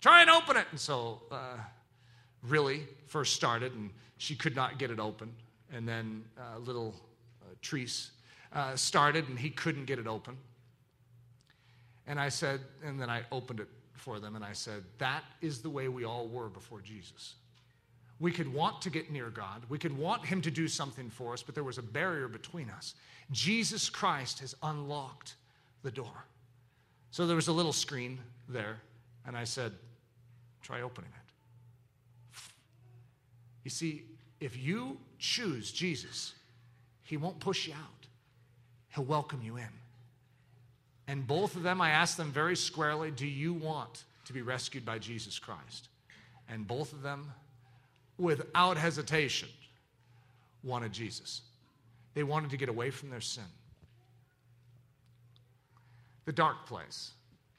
Try 0.00 0.22
and 0.22 0.30
open 0.30 0.56
it! 0.56 0.64
And 0.70 0.80
so, 0.80 1.20
uh, 1.30 1.58
Rilly, 2.42 2.84
first 3.08 3.34
started, 3.34 3.74
and 3.74 3.90
she 4.16 4.34
could 4.34 4.56
not 4.56 4.78
get 4.78 4.90
it 4.90 4.98
open. 4.98 5.34
And 5.70 5.86
then 5.86 6.24
uh, 6.38 6.60
little 6.60 6.94
uh, 7.42 7.54
Treese 7.60 8.08
uh, 8.54 8.74
started, 8.74 9.28
and 9.28 9.38
he 9.38 9.50
couldn't 9.50 9.84
get 9.84 9.98
it 9.98 10.06
open. 10.06 10.38
And 12.06 12.18
I 12.18 12.30
said, 12.30 12.60
and 12.82 12.98
then 12.98 13.10
I 13.10 13.20
opened 13.30 13.60
it 13.60 13.68
for 13.92 14.18
them, 14.18 14.34
and 14.34 14.42
I 14.42 14.54
said, 14.54 14.82
That 14.96 15.24
is 15.42 15.60
the 15.60 15.68
way 15.68 15.88
we 15.88 16.04
all 16.04 16.26
were 16.26 16.48
before 16.48 16.80
Jesus. 16.80 17.34
We 18.20 18.30
could 18.30 18.52
want 18.52 18.82
to 18.82 18.90
get 18.90 19.10
near 19.10 19.30
God. 19.30 19.62
We 19.68 19.78
could 19.78 19.96
want 19.96 20.26
Him 20.26 20.42
to 20.42 20.50
do 20.50 20.68
something 20.68 21.08
for 21.08 21.32
us, 21.32 21.42
but 21.42 21.54
there 21.54 21.64
was 21.64 21.78
a 21.78 21.82
barrier 21.82 22.28
between 22.28 22.68
us. 22.70 22.94
Jesus 23.32 23.88
Christ 23.88 24.40
has 24.40 24.54
unlocked 24.62 25.34
the 25.82 25.90
door. 25.90 26.26
So 27.10 27.26
there 27.26 27.36
was 27.36 27.48
a 27.48 27.52
little 27.52 27.72
screen 27.72 28.20
there, 28.48 28.80
and 29.26 29.36
I 29.36 29.44
said, 29.44 29.72
try 30.62 30.82
opening 30.82 31.10
it. 31.10 32.38
You 33.64 33.70
see, 33.70 34.04
if 34.40 34.56
you 34.56 34.98
choose 35.18 35.72
Jesus, 35.72 36.34
He 37.02 37.16
won't 37.16 37.40
push 37.40 37.66
you 37.66 37.74
out, 37.74 38.06
He'll 38.94 39.04
welcome 39.04 39.40
you 39.42 39.56
in. 39.56 39.68
And 41.08 41.26
both 41.26 41.56
of 41.56 41.62
them, 41.62 41.80
I 41.80 41.90
asked 41.90 42.16
them 42.16 42.30
very 42.30 42.56
squarely, 42.56 43.10
Do 43.10 43.26
you 43.26 43.52
want 43.52 44.04
to 44.26 44.32
be 44.32 44.42
rescued 44.42 44.84
by 44.84 44.98
Jesus 44.98 45.38
Christ? 45.38 45.88
And 46.48 46.66
both 46.66 46.92
of 46.92 47.02
them 47.02 47.32
without 48.20 48.76
hesitation, 48.76 49.48
wanted 50.62 50.92
Jesus. 50.92 51.40
They 52.14 52.22
wanted 52.22 52.50
to 52.50 52.56
get 52.56 52.68
away 52.68 52.90
from 52.90 53.10
their 53.10 53.20
sin. 53.20 53.44
The 56.26 56.32
dark 56.32 56.66
place, 56.66 57.12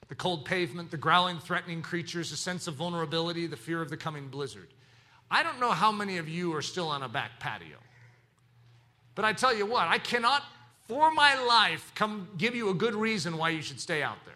the 0.08 0.16
cold 0.16 0.46
pavement, 0.46 0.92
the 0.92 0.98
growling, 0.98 1.40
threatening 1.40 1.82
creatures, 1.82 2.32
a 2.32 2.38
sense 2.38 2.68
of 2.68 2.76
vulnerability, 2.76 3.48
the 3.48 3.58
fear 3.58 3.82
of 3.82 3.90
the 3.90 3.98
coming 3.98 4.28
blizzard. 4.28 4.68
I 5.30 5.44
don't 5.44 5.60
know 5.60 5.72
how 5.72 5.92
many 5.92 6.18
of 6.18 6.30
you 6.30 6.54
are 6.56 6.62
still 6.62 6.90
on 6.90 7.02
a 7.02 7.10
back 7.10 7.40
patio. 7.40 7.78
But 9.16 9.26
I 9.26 9.34
tell 9.34 9.54
you 9.54 9.66
what, 9.66 9.88
I 9.88 9.98
cannot 9.98 10.44
for 10.88 11.12
my 11.12 11.42
life 11.44 11.92
come 11.96 12.28
give 12.38 12.54
you 12.54 12.70
a 12.70 12.74
good 12.74 12.96
reason 12.96 13.38
why 13.38 13.50
you 13.50 13.62
should 13.62 13.80
stay 13.80 14.04
out 14.04 14.24
there. 14.26 14.36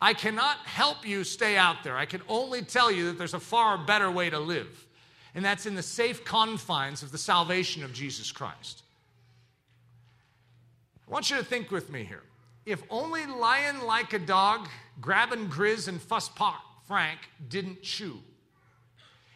I 0.00 0.14
cannot 0.14 0.58
help 0.58 1.06
you 1.06 1.24
stay 1.24 1.56
out 1.56 1.82
there. 1.82 1.96
I 1.96 2.06
can 2.06 2.22
only 2.28 2.62
tell 2.62 2.90
you 2.90 3.06
that 3.06 3.18
there's 3.18 3.34
a 3.34 3.40
far 3.40 3.76
better 3.76 4.10
way 4.10 4.30
to 4.30 4.38
live 4.38 4.87
and 5.34 5.44
that's 5.44 5.66
in 5.66 5.74
the 5.74 5.82
safe 5.82 6.24
confines 6.24 7.02
of 7.02 7.12
the 7.12 7.18
salvation 7.18 7.82
of 7.84 7.92
Jesus 7.92 8.32
Christ. 8.32 8.82
I 11.06 11.10
want 11.10 11.30
you 11.30 11.36
to 11.36 11.44
think 11.44 11.70
with 11.70 11.90
me 11.90 12.04
here. 12.04 12.22
If 12.66 12.82
only 12.90 13.24
lion 13.26 13.86
like 13.86 14.12
a 14.12 14.18
dog, 14.18 14.68
grabbing 15.00 15.48
Grizz 15.48 15.88
and 15.88 16.00
fuss 16.00 16.28
pot 16.28 16.60
Frank 16.88 17.18
didn't 17.50 17.82
chew. 17.82 18.18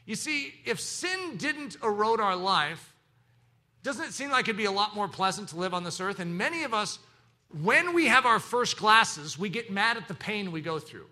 You 0.06 0.16
see, 0.16 0.54
if 0.64 0.80
sin 0.80 1.36
didn't 1.36 1.76
erode 1.82 2.18
our 2.18 2.34
life, 2.34 2.94
doesn't 3.82 4.06
it 4.06 4.12
seem 4.12 4.30
like 4.30 4.46
it'd 4.46 4.56
be 4.56 4.64
a 4.64 4.72
lot 4.72 4.94
more 4.94 5.06
pleasant 5.06 5.50
to 5.50 5.56
live 5.56 5.74
on 5.74 5.84
this 5.84 6.00
earth? 6.00 6.18
And 6.18 6.36
many 6.36 6.64
of 6.64 6.72
us, 6.72 6.98
when 7.62 7.92
we 7.92 8.06
have 8.06 8.24
our 8.24 8.38
first 8.38 8.78
glasses, 8.78 9.38
we 9.38 9.50
get 9.50 9.70
mad 9.70 9.98
at 9.98 10.08
the 10.08 10.14
pain 10.14 10.50
we 10.50 10.62
go 10.62 10.78
through. 10.78 11.06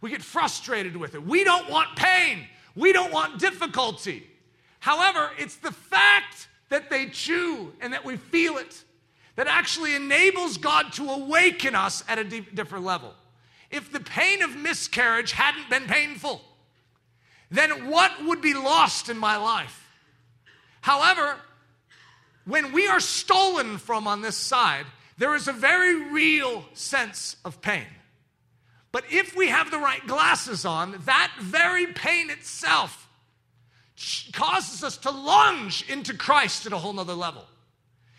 We 0.00 0.10
get 0.10 0.22
frustrated 0.22 0.96
with 0.96 1.14
it. 1.16 1.26
We 1.26 1.42
don't 1.42 1.68
want 1.68 1.96
pain. 1.96 2.46
We 2.74 2.92
don't 2.92 3.12
want 3.12 3.38
difficulty. 3.38 4.26
However, 4.80 5.30
it's 5.38 5.56
the 5.56 5.72
fact 5.72 6.48
that 6.68 6.90
they 6.90 7.06
chew 7.06 7.72
and 7.80 7.92
that 7.92 8.04
we 8.04 8.16
feel 8.16 8.56
it 8.56 8.82
that 9.36 9.46
actually 9.46 9.94
enables 9.94 10.58
God 10.58 10.92
to 10.94 11.08
awaken 11.08 11.74
us 11.74 12.04
at 12.08 12.18
a 12.18 12.24
deep, 12.24 12.54
different 12.54 12.84
level. 12.84 13.14
If 13.70 13.90
the 13.90 14.00
pain 14.00 14.42
of 14.42 14.56
miscarriage 14.56 15.32
hadn't 15.32 15.70
been 15.70 15.86
painful, 15.86 16.42
then 17.50 17.90
what 17.90 18.24
would 18.24 18.42
be 18.42 18.54
lost 18.54 19.08
in 19.08 19.16
my 19.16 19.36
life? 19.36 19.86
However, 20.80 21.36
when 22.44 22.72
we 22.72 22.88
are 22.88 23.00
stolen 23.00 23.78
from 23.78 24.06
on 24.06 24.20
this 24.20 24.36
side, 24.36 24.86
there 25.16 25.34
is 25.34 25.48
a 25.48 25.52
very 25.52 26.10
real 26.10 26.64
sense 26.74 27.36
of 27.44 27.60
pain. 27.60 27.86
But 28.92 29.04
if 29.10 29.34
we 29.34 29.48
have 29.48 29.70
the 29.70 29.78
right 29.78 30.06
glasses 30.06 30.66
on, 30.66 31.00
that 31.06 31.32
very 31.40 31.86
pain 31.86 32.28
itself 32.28 33.08
causes 34.32 34.84
us 34.84 34.98
to 34.98 35.10
lunge 35.10 35.88
into 35.88 36.14
Christ 36.14 36.66
at 36.66 36.72
a 36.72 36.78
whole 36.78 36.92
nother 36.92 37.14
level. 37.14 37.44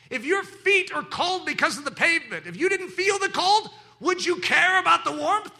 If 0.09 0.25
your 0.25 0.43
feet 0.43 0.91
are 0.93 1.03
cold 1.03 1.45
because 1.45 1.77
of 1.77 1.85
the 1.85 1.91
pavement, 1.91 2.47
if 2.47 2.57
you 2.57 2.69
didn't 2.69 2.89
feel 2.89 3.19
the 3.19 3.29
cold, 3.29 3.69
would 3.99 4.25
you 4.25 4.37
care 4.37 4.79
about 4.79 5.05
the 5.05 5.11
warmth? 5.11 5.51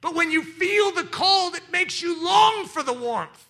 But 0.00 0.14
when 0.14 0.30
you 0.30 0.42
feel 0.42 0.92
the 0.92 1.04
cold, 1.04 1.54
it 1.54 1.70
makes 1.70 2.02
you 2.02 2.24
long 2.24 2.66
for 2.66 2.82
the 2.82 2.92
warmth. 2.92 3.48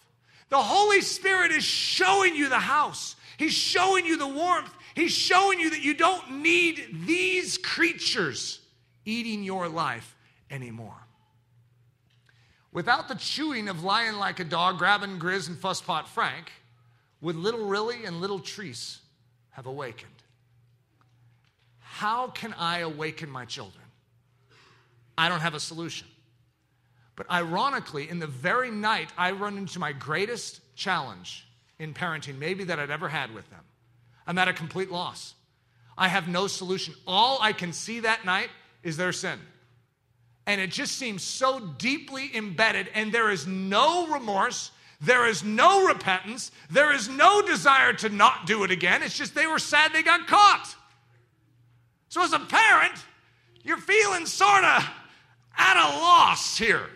The 0.48 0.58
Holy 0.58 1.00
Spirit 1.00 1.50
is 1.50 1.64
showing 1.64 2.34
you 2.34 2.48
the 2.48 2.58
house, 2.58 3.16
He's 3.38 3.54
showing 3.54 4.06
you 4.06 4.16
the 4.18 4.28
warmth, 4.28 4.72
He's 4.94 5.12
showing 5.12 5.58
you 5.58 5.70
that 5.70 5.82
you 5.82 5.94
don't 5.94 6.42
need 6.42 7.04
these 7.06 7.58
creatures 7.58 8.60
eating 9.04 9.42
your 9.42 9.68
life 9.68 10.14
anymore. 10.52 11.06
Without 12.72 13.08
the 13.08 13.16
chewing 13.16 13.68
of 13.68 13.82
lion 13.82 14.18
like 14.18 14.38
a 14.38 14.44
dog, 14.44 14.78
grabbing 14.78 15.18
Grizz 15.18 15.48
and 15.48 15.56
Fusspot 15.56 16.06
Frank, 16.06 16.52
would 17.20 17.36
little 17.36 17.66
Rilly 17.66 18.04
and 18.04 18.20
little 18.20 18.40
Treese 18.40 18.98
have 19.50 19.66
awakened? 19.66 20.10
How 21.80 22.28
can 22.28 22.54
I 22.54 22.78
awaken 22.78 23.28
my 23.28 23.44
children? 23.44 23.84
I 25.18 25.28
don't 25.28 25.40
have 25.40 25.54
a 25.54 25.60
solution. 25.60 26.08
But 27.16 27.30
ironically, 27.30 28.08
in 28.08 28.18
the 28.18 28.26
very 28.26 28.70
night 28.70 29.10
I 29.18 29.32
run 29.32 29.58
into 29.58 29.78
my 29.78 29.92
greatest 29.92 30.60
challenge 30.74 31.46
in 31.78 31.92
parenting, 31.92 32.38
maybe 32.38 32.64
that 32.64 32.78
I'd 32.78 32.90
ever 32.90 33.08
had 33.08 33.34
with 33.34 33.48
them, 33.50 33.60
I'm 34.26 34.38
at 34.38 34.48
a 34.48 34.52
complete 34.52 34.90
loss. 34.90 35.34
I 35.96 36.08
have 36.08 36.26
no 36.26 36.46
solution. 36.46 36.94
All 37.06 37.38
I 37.42 37.52
can 37.52 37.72
see 37.72 38.00
that 38.00 38.24
night 38.24 38.48
is 38.82 38.96
their 38.96 39.12
sin. 39.12 39.38
And 40.46 40.60
it 40.60 40.70
just 40.70 40.98
seems 40.98 41.22
so 41.22 41.60
deeply 41.78 42.34
embedded, 42.34 42.88
and 42.94 43.12
there 43.12 43.30
is 43.30 43.46
no 43.46 44.08
remorse. 44.08 44.72
There 45.00 45.26
is 45.26 45.44
no 45.44 45.86
repentance. 45.86 46.50
There 46.70 46.92
is 46.92 47.08
no 47.08 47.42
desire 47.42 47.92
to 47.94 48.08
not 48.08 48.46
do 48.46 48.64
it 48.64 48.70
again. 48.70 49.02
It's 49.02 49.16
just 49.16 49.34
they 49.34 49.46
were 49.46 49.58
sad 49.58 49.92
they 49.92 50.02
got 50.02 50.26
caught. 50.26 50.74
So, 52.08 52.22
as 52.22 52.32
a 52.32 52.40
parent, 52.40 52.92
you're 53.62 53.78
feeling 53.78 54.26
sort 54.26 54.64
of 54.64 54.88
at 55.56 55.76
a 55.76 55.98
loss 55.98 56.58
here. 56.58 56.88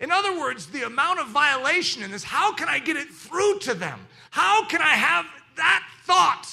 In 0.00 0.10
other 0.10 0.38
words, 0.38 0.66
the 0.66 0.84
amount 0.84 1.20
of 1.20 1.28
violation 1.28 2.02
in 2.02 2.10
this, 2.10 2.24
how 2.24 2.52
can 2.52 2.68
I 2.68 2.80
get 2.80 2.96
it 2.96 3.08
through 3.08 3.60
to 3.60 3.74
them? 3.74 4.00
How 4.30 4.64
can 4.64 4.82
I 4.82 4.94
have 4.94 5.26
that 5.56 5.88
thought 6.04 6.46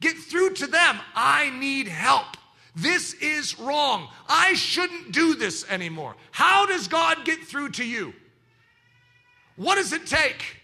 get 0.00 0.16
through 0.16 0.54
to 0.54 0.66
them? 0.66 1.00
I 1.14 1.50
need 1.58 1.88
help. 1.88 2.36
This 2.74 3.14
is 3.14 3.58
wrong. 3.58 4.08
I 4.28 4.54
shouldn't 4.54 5.12
do 5.12 5.34
this 5.34 5.64
anymore. 5.68 6.16
How 6.32 6.66
does 6.66 6.88
God 6.88 7.24
get 7.24 7.40
through 7.44 7.70
to 7.70 7.84
you? 7.84 8.12
What 9.56 9.76
does 9.76 9.92
it 9.92 10.06
take? 10.06 10.60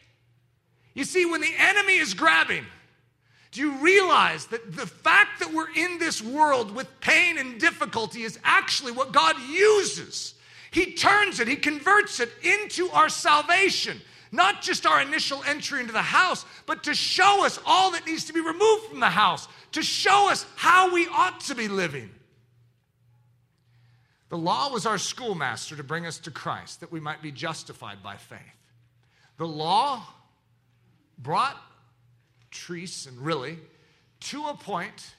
You 0.95 1.05
see, 1.05 1.24
when 1.24 1.41
the 1.41 1.55
enemy 1.57 1.99
is 1.99 2.15
grabbing, 2.15 2.65
do 3.53 3.61
you 3.61 3.73
realize 3.78 4.47
that 4.47 4.77
the 4.77 4.87
fact 4.87 5.41
that 5.41 5.53
we're 5.53 5.73
in 5.74 5.99
this 5.99 6.23
world 6.23 6.74
with 6.74 6.89
pain 7.01 7.39
and 7.39 7.61
difficulty 7.61 8.23
is 8.23 8.39
actually 8.43 8.93
what 8.93 9.12
God 9.12 9.37
uses? 9.49 10.35
He 10.70 10.93
turns 10.93 11.41
it, 11.41 11.49
He 11.49 11.57
converts 11.57 12.20
it 12.20 12.31
into 12.43 12.91
our 12.91 13.09
salvation. 13.09 14.01
Not 14.32 14.62
just 14.62 14.86
our 14.86 15.01
initial 15.01 15.43
entry 15.47 15.81
into 15.81 15.93
the 15.93 16.02
house, 16.02 16.44
but 16.66 16.85
to 16.85 16.94
show 16.94 17.44
us 17.44 17.59
all 17.66 17.90
that 17.93 18.07
needs 18.07 18.24
to 18.27 18.32
be 18.32 18.40
removed 18.40 18.85
from 18.86 19.01
the 19.01 19.07
house 19.07 19.48
to 19.73 19.82
show 19.82 20.31
us 20.31 20.47
how 20.57 20.93
we 20.93 21.07
ought 21.09 21.40
to 21.40 21.55
be 21.55 21.69
living. 21.69 22.11
The 24.28 24.39
law 24.39 24.73
was 24.73 24.86
our 24.86 24.98
schoolmaster 24.98 25.77
to 25.77 25.82
bring 25.82 26.07
us 26.07 26.19
to 26.20 26.31
Christ 26.31 26.81
that 26.81 26.93
we 26.93 27.01
might 27.01 27.23
be 27.23 27.32
justified 27.32 28.02
by 28.02 28.16
faith. 28.16 28.39
The 29.39 29.47
law 29.47 30.07
brought 31.19 31.57
Treese 32.51 33.07
and 33.07 33.19
Rilly, 33.19 33.59
to 34.20 34.47
a 34.47 34.55
point 34.55 35.15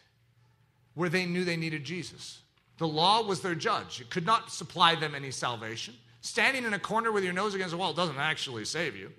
where 0.95 1.09
they 1.09 1.25
knew 1.25 1.43
they 1.43 1.57
needed 1.57 1.83
Jesus. 1.83 2.41
The 2.77 2.87
law 2.87 3.23
was 3.23 3.41
their 3.41 3.55
judge, 3.55 4.01
it 4.01 4.09
could 4.09 4.25
not 4.25 4.51
supply 4.51 4.95
them 4.95 5.15
any 5.15 5.31
salvation. 5.31 5.95
Standing 6.21 6.65
in 6.65 6.73
a 6.73 6.79
corner 6.79 7.11
with 7.11 7.23
your 7.23 7.33
nose 7.33 7.55
against 7.55 7.71
the 7.71 7.77
wall 7.77 7.93
doesn't 7.93 8.17
actually 8.17 8.65
save 8.65 8.95
you. 8.95 9.11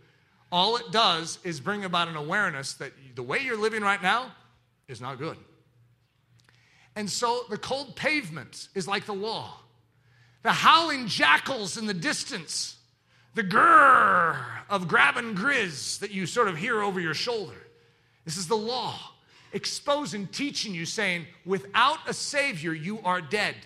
All 0.53 0.77
it 0.77 0.93
does 0.93 1.39
is 1.45 1.61
bring 1.61 1.85
about 1.85 2.09
an 2.09 2.17
awareness 2.17 2.75
that 2.75 2.93
the 3.15 3.23
way 3.23 3.41
you're 3.41 3.57
living 3.57 3.83
right 3.83 4.03
now 4.03 4.33
is 4.87 5.01
not 5.01 5.19
good. 5.19 5.37
And 6.95 7.11
so 7.11 7.45
the 7.49 7.57
cold 7.57 7.97
pavement 7.97 8.69
is 8.75 8.87
like 8.87 9.07
the 9.07 9.15
law. 9.15 9.55
The 10.43 10.53
howling 10.53 11.07
jackals 11.07 11.77
in 11.77 11.87
the 11.87 11.95
distance, 11.95 12.77
the 13.35 13.45
grrr 13.45 14.45
of 14.69 14.89
grab 14.89 15.17
and 15.17 15.37
grizz 15.37 16.01
that 16.01 16.11
you 16.11 16.27
sort 16.27 16.49
of 16.49 16.57
hear 16.57 16.83
over 16.83 17.01
your 17.01 17.15
shoulder. 17.15 17.57
This 18.25 18.37
is 18.37 18.47
the 18.47 18.57
law, 18.57 18.99
exposing, 19.53 20.27
teaching 20.29 20.75
you, 20.75 20.85
saying, 20.85 21.27
without 21.45 21.99
a 22.07 22.13
Savior, 22.13 22.73
you 22.73 23.01
are 23.01 23.21
dead. 23.21 23.57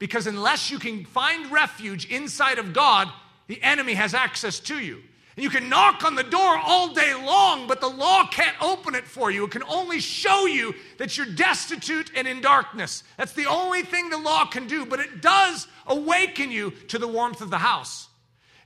Because 0.00 0.26
unless 0.26 0.70
you 0.70 0.80
can 0.80 1.04
find 1.04 1.52
refuge 1.52 2.10
inside 2.10 2.58
of 2.58 2.72
God, 2.72 3.08
the 3.46 3.62
enemy 3.62 3.94
has 3.94 4.14
access 4.14 4.58
to 4.60 4.80
you. 4.80 5.02
And 5.36 5.44
you 5.44 5.50
can 5.50 5.68
knock 5.68 6.04
on 6.04 6.16
the 6.16 6.24
door 6.24 6.58
all 6.58 6.92
day 6.94 7.14
long, 7.14 7.68
but 7.68 7.80
the 7.80 7.88
law 7.88 8.26
can't 8.26 8.56
open 8.62 8.94
it 8.94 9.06
for 9.06 9.30
you. 9.30 9.44
It 9.44 9.50
can 9.50 9.62
only 9.64 10.00
show 10.00 10.46
you 10.46 10.74
that 10.98 11.16
you're 11.16 11.26
destitute 11.26 12.10
and 12.16 12.26
in 12.26 12.40
darkness. 12.40 13.04
That's 13.16 13.34
the 13.34 13.46
only 13.46 13.82
thing 13.82 14.08
the 14.08 14.18
law 14.18 14.46
can 14.46 14.66
do, 14.66 14.86
but 14.86 15.00
it 15.00 15.20
does 15.20 15.68
awaken 15.86 16.50
you 16.50 16.72
to 16.88 16.98
the 16.98 17.06
warmth 17.06 17.42
of 17.42 17.50
the 17.50 17.58
house. 17.58 18.08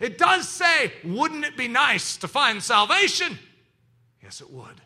It 0.01 0.19
does 0.19 0.49
say, 0.49 0.93
wouldn't 1.03 1.45
it 1.45 1.57
be 1.57 1.69
nice 1.69 2.17
to 2.19 2.29
find 2.29 2.63
salvation? 2.63 3.39
Yes, 4.23 4.41
it 4.41 4.51
would. 4.51 4.81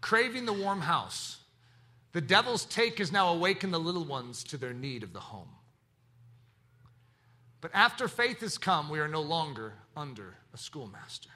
Craving 0.00 0.46
the 0.46 0.52
warm 0.52 0.80
house 0.80 1.37
the 2.18 2.22
devil's 2.22 2.64
take 2.64 2.98
has 2.98 3.12
now 3.12 3.32
awakened 3.32 3.72
the 3.72 3.78
little 3.78 4.04
ones 4.04 4.42
to 4.42 4.56
their 4.56 4.72
need 4.72 5.04
of 5.04 5.12
the 5.12 5.20
home. 5.20 5.50
But 7.60 7.70
after 7.72 8.08
faith 8.08 8.40
has 8.40 8.58
come, 8.58 8.88
we 8.88 8.98
are 8.98 9.06
no 9.06 9.20
longer 9.20 9.74
under 9.96 10.34
a 10.52 10.58
schoolmaster. 10.58 11.28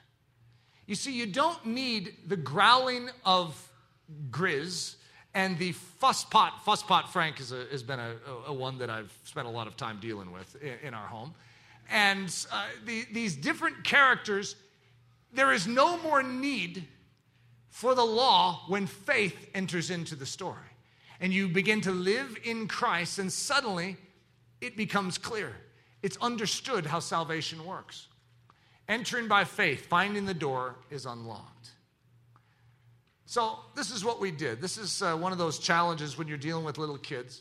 You 0.88 0.96
see, 0.96 1.12
you 1.12 1.26
don't 1.26 1.64
need 1.64 2.16
the 2.26 2.36
growling 2.36 3.10
of 3.24 3.56
Grizz 4.32 4.96
and 5.34 5.56
the 5.56 5.72
fusspot. 6.02 6.50
Fusspot 6.66 7.06
Frank 7.06 7.38
a, 7.38 7.64
has 7.70 7.84
been 7.84 8.00
a, 8.00 8.16
a, 8.48 8.52
one 8.52 8.78
that 8.78 8.90
I've 8.90 9.16
spent 9.22 9.46
a 9.46 9.50
lot 9.50 9.68
of 9.68 9.76
time 9.76 10.00
dealing 10.00 10.32
with 10.32 10.60
in, 10.60 10.88
in 10.88 10.94
our 10.94 11.06
home. 11.06 11.32
And 11.92 12.26
uh, 12.50 12.64
the, 12.86 13.06
these 13.12 13.36
different 13.36 13.84
characters, 13.84 14.56
there 15.32 15.52
is 15.52 15.64
no 15.64 15.96
more 15.98 16.24
need 16.24 16.88
for 17.70 17.94
the 17.94 18.04
law 18.04 18.64
when 18.66 18.88
faith 18.88 19.48
enters 19.54 19.88
into 19.88 20.16
the 20.16 20.26
story 20.26 20.71
and 21.22 21.32
you 21.32 21.46
begin 21.46 21.80
to 21.82 21.92
live 21.92 22.36
in 22.42 22.66
Christ, 22.66 23.20
and 23.20 23.32
suddenly 23.32 23.96
it 24.60 24.76
becomes 24.76 25.18
clear. 25.18 25.54
It's 26.02 26.18
understood 26.20 26.84
how 26.84 26.98
salvation 26.98 27.64
works. 27.64 28.08
Entering 28.88 29.28
by 29.28 29.44
faith, 29.44 29.86
finding 29.86 30.26
the 30.26 30.34
door 30.34 30.74
is 30.90 31.06
unlocked. 31.06 31.70
So, 33.24 33.56
this 33.76 33.92
is 33.92 34.04
what 34.04 34.20
we 34.20 34.32
did. 34.32 34.60
This 34.60 34.76
is 34.76 35.00
uh, 35.00 35.16
one 35.16 35.30
of 35.30 35.38
those 35.38 35.60
challenges 35.60 36.18
when 36.18 36.26
you're 36.26 36.36
dealing 36.36 36.64
with 36.64 36.76
little 36.76 36.98
kids. 36.98 37.40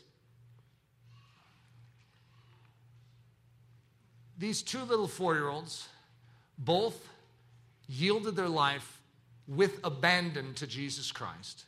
These 4.38 4.62
two 4.62 4.82
little 4.84 5.08
four 5.08 5.34
year 5.34 5.48
olds 5.48 5.88
both 6.56 7.08
yielded 7.88 8.36
their 8.36 8.48
life 8.48 9.02
with 9.48 9.80
abandon 9.82 10.54
to 10.54 10.68
Jesus 10.68 11.10
Christ, 11.10 11.64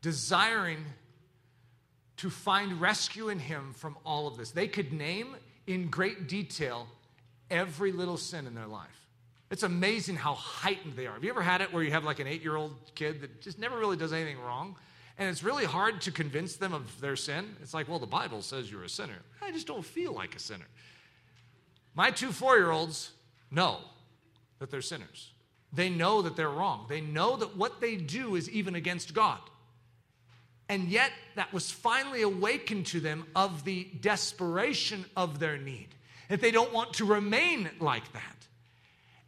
desiring 0.00 0.84
to 2.18 2.30
find 2.30 2.80
rescue 2.80 3.28
in 3.28 3.38
him 3.38 3.72
from 3.72 3.96
all 4.04 4.26
of 4.26 4.36
this. 4.36 4.50
They 4.50 4.68
could 4.68 4.92
name 4.92 5.36
in 5.66 5.88
great 5.88 6.28
detail 6.28 6.86
every 7.50 7.92
little 7.92 8.16
sin 8.16 8.46
in 8.46 8.54
their 8.54 8.66
life. 8.66 9.06
It's 9.50 9.62
amazing 9.62 10.16
how 10.16 10.34
heightened 10.34 10.94
they 10.94 11.06
are. 11.06 11.14
Have 11.14 11.24
you 11.24 11.30
ever 11.30 11.42
had 11.42 11.60
it 11.60 11.72
where 11.72 11.82
you 11.82 11.90
have 11.92 12.04
like 12.04 12.18
an 12.18 12.26
eight 12.26 12.42
year 12.42 12.56
old 12.56 12.74
kid 12.94 13.22
that 13.22 13.40
just 13.40 13.58
never 13.58 13.78
really 13.78 13.96
does 13.96 14.12
anything 14.12 14.38
wrong? 14.40 14.76
And 15.16 15.28
it's 15.28 15.42
really 15.42 15.64
hard 15.64 16.00
to 16.02 16.12
convince 16.12 16.56
them 16.56 16.72
of 16.72 17.00
their 17.00 17.16
sin. 17.16 17.56
It's 17.62 17.74
like, 17.74 17.88
well, 17.88 17.98
the 17.98 18.06
Bible 18.06 18.42
says 18.42 18.70
you're 18.70 18.84
a 18.84 18.88
sinner. 18.88 19.18
I 19.42 19.50
just 19.50 19.66
don't 19.66 19.84
feel 19.84 20.12
like 20.12 20.36
a 20.36 20.38
sinner. 20.38 20.66
My 21.94 22.10
two 22.10 22.30
four 22.30 22.56
year 22.56 22.70
olds 22.70 23.12
know 23.50 23.78
that 24.58 24.70
they're 24.70 24.82
sinners. 24.82 25.32
They 25.72 25.88
know 25.88 26.22
that 26.22 26.36
they're 26.36 26.50
wrong. 26.50 26.86
They 26.88 27.00
know 27.00 27.36
that 27.36 27.56
what 27.56 27.80
they 27.80 27.96
do 27.96 28.36
is 28.36 28.50
even 28.50 28.74
against 28.74 29.14
God. 29.14 29.40
And 30.68 30.88
yet, 30.88 31.12
that 31.34 31.52
was 31.52 31.70
finally 31.70 32.22
awakened 32.22 32.86
to 32.86 33.00
them 33.00 33.24
of 33.34 33.64
the 33.64 33.88
desperation 34.00 35.06
of 35.16 35.38
their 35.38 35.56
need, 35.56 35.88
that 36.28 36.40
they 36.40 36.50
don't 36.50 36.72
want 36.72 36.94
to 36.94 37.06
remain 37.06 37.70
like 37.80 38.12
that. 38.12 38.46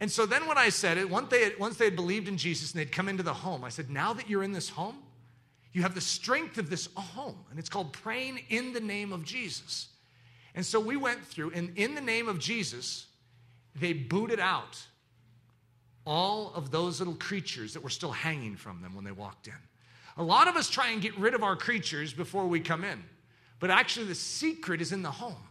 And 0.01 0.11
so 0.11 0.27
then, 0.27 0.47
when 0.47 0.59
I 0.59 0.69
said 0.69 0.99
it, 0.99 1.09
once 1.09 1.31
they, 1.31 1.45
had, 1.45 1.59
once 1.59 1.77
they 1.77 1.87
had 1.87 1.97
believed 1.97 2.29
in 2.29 2.37
Jesus 2.37 2.73
and 2.73 2.81
they'd 2.81 2.93
come 2.93 3.09
into 3.09 3.23
the 3.23 3.35
home, 3.35 3.65
I 3.65 3.69
said, 3.69 3.91
Now 3.91 4.13
that 4.13 4.29
you're 4.29 4.43
in 4.43 4.53
this 4.53 4.69
home, 4.69 4.99
you 5.73 5.83
have 5.83 5.95
the 5.95 6.01
strength 6.01 6.59
of 6.59 6.69
this 6.69 6.89
home, 6.95 7.39
and 7.51 7.59
it's 7.59 7.69
called 7.69 7.93
praying 7.93 8.41
in 8.49 8.73
the 8.73 8.81
name 8.81 9.13
of 9.13 9.25
Jesus. 9.25 9.89
And 10.55 10.67
so 10.67 10.81
we 10.81 10.97
went 10.97 11.25
through, 11.25 11.53
and 11.53 11.77
in 11.77 11.95
the 11.95 12.01
name 12.01 12.29
of 12.29 12.39
Jesus, 12.39 13.07
they 13.75 13.93
booted 13.93 14.41
out 14.41 14.79
all 16.05 16.53
of 16.55 16.71
those 16.71 16.99
little 16.99 17.15
creatures 17.15 17.75
that 17.75 17.83
were 17.83 17.91
still 17.91 18.11
hanging 18.11 18.57
from 18.57 18.83
them 18.83 18.95
when 18.95 19.05
they 19.05 19.13
walked 19.13 19.47
in. 19.47 19.55
A 20.21 20.23
lot 20.23 20.49
of 20.49 20.57
us 20.57 20.69
try 20.69 20.91
and 20.91 21.01
get 21.01 21.17
rid 21.19 21.33
of 21.33 21.43
our 21.43 21.57
creatures 21.57 22.13
before 22.13 22.47
we 22.47 22.61
come 22.61 22.85
in, 22.85 23.03
but 23.59 23.71
actually, 23.71 24.05
the 24.05 24.15
secret 24.15 24.83
is 24.83 24.93
in 24.93 25.01
the 25.01 25.11
home. 25.11 25.49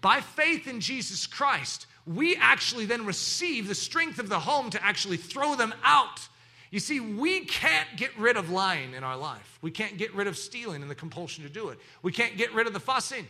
By 0.00 0.22
faith 0.22 0.66
in 0.66 0.80
Jesus 0.80 1.26
Christ, 1.26 1.86
we 2.06 2.34
actually 2.36 2.86
then 2.86 3.04
receive 3.04 3.68
the 3.68 3.74
strength 3.74 4.18
of 4.18 4.30
the 4.30 4.38
home 4.38 4.70
to 4.70 4.82
actually 4.82 5.18
throw 5.18 5.56
them 5.56 5.74
out. 5.84 6.26
You 6.70 6.80
see, 6.80 7.00
we 7.00 7.40
can't 7.40 7.86
get 7.98 8.18
rid 8.18 8.38
of 8.38 8.48
lying 8.48 8.94
in 8.94 9.04
our 9.04 9.16
life. 9.16 9.58
We 9.60 9.70
can't 9.70 9.98
get 9.98 10.14
rid 10.14 10.26
of 10.26 10.38
stealing 10.38 10.80
and 10.80 10.90
the 10.90 10.94
compulsion 10.94 11.44
to 11.44 11.50
do 11.50 11.68
it. 11.68 11.78
We 12.00 12.10
can't 12.10 12.38
get 12.38 12.54
rid 12.54 12.66
of 12.66 12.72
the 12.72 12.80
fussing, 12.80 13.28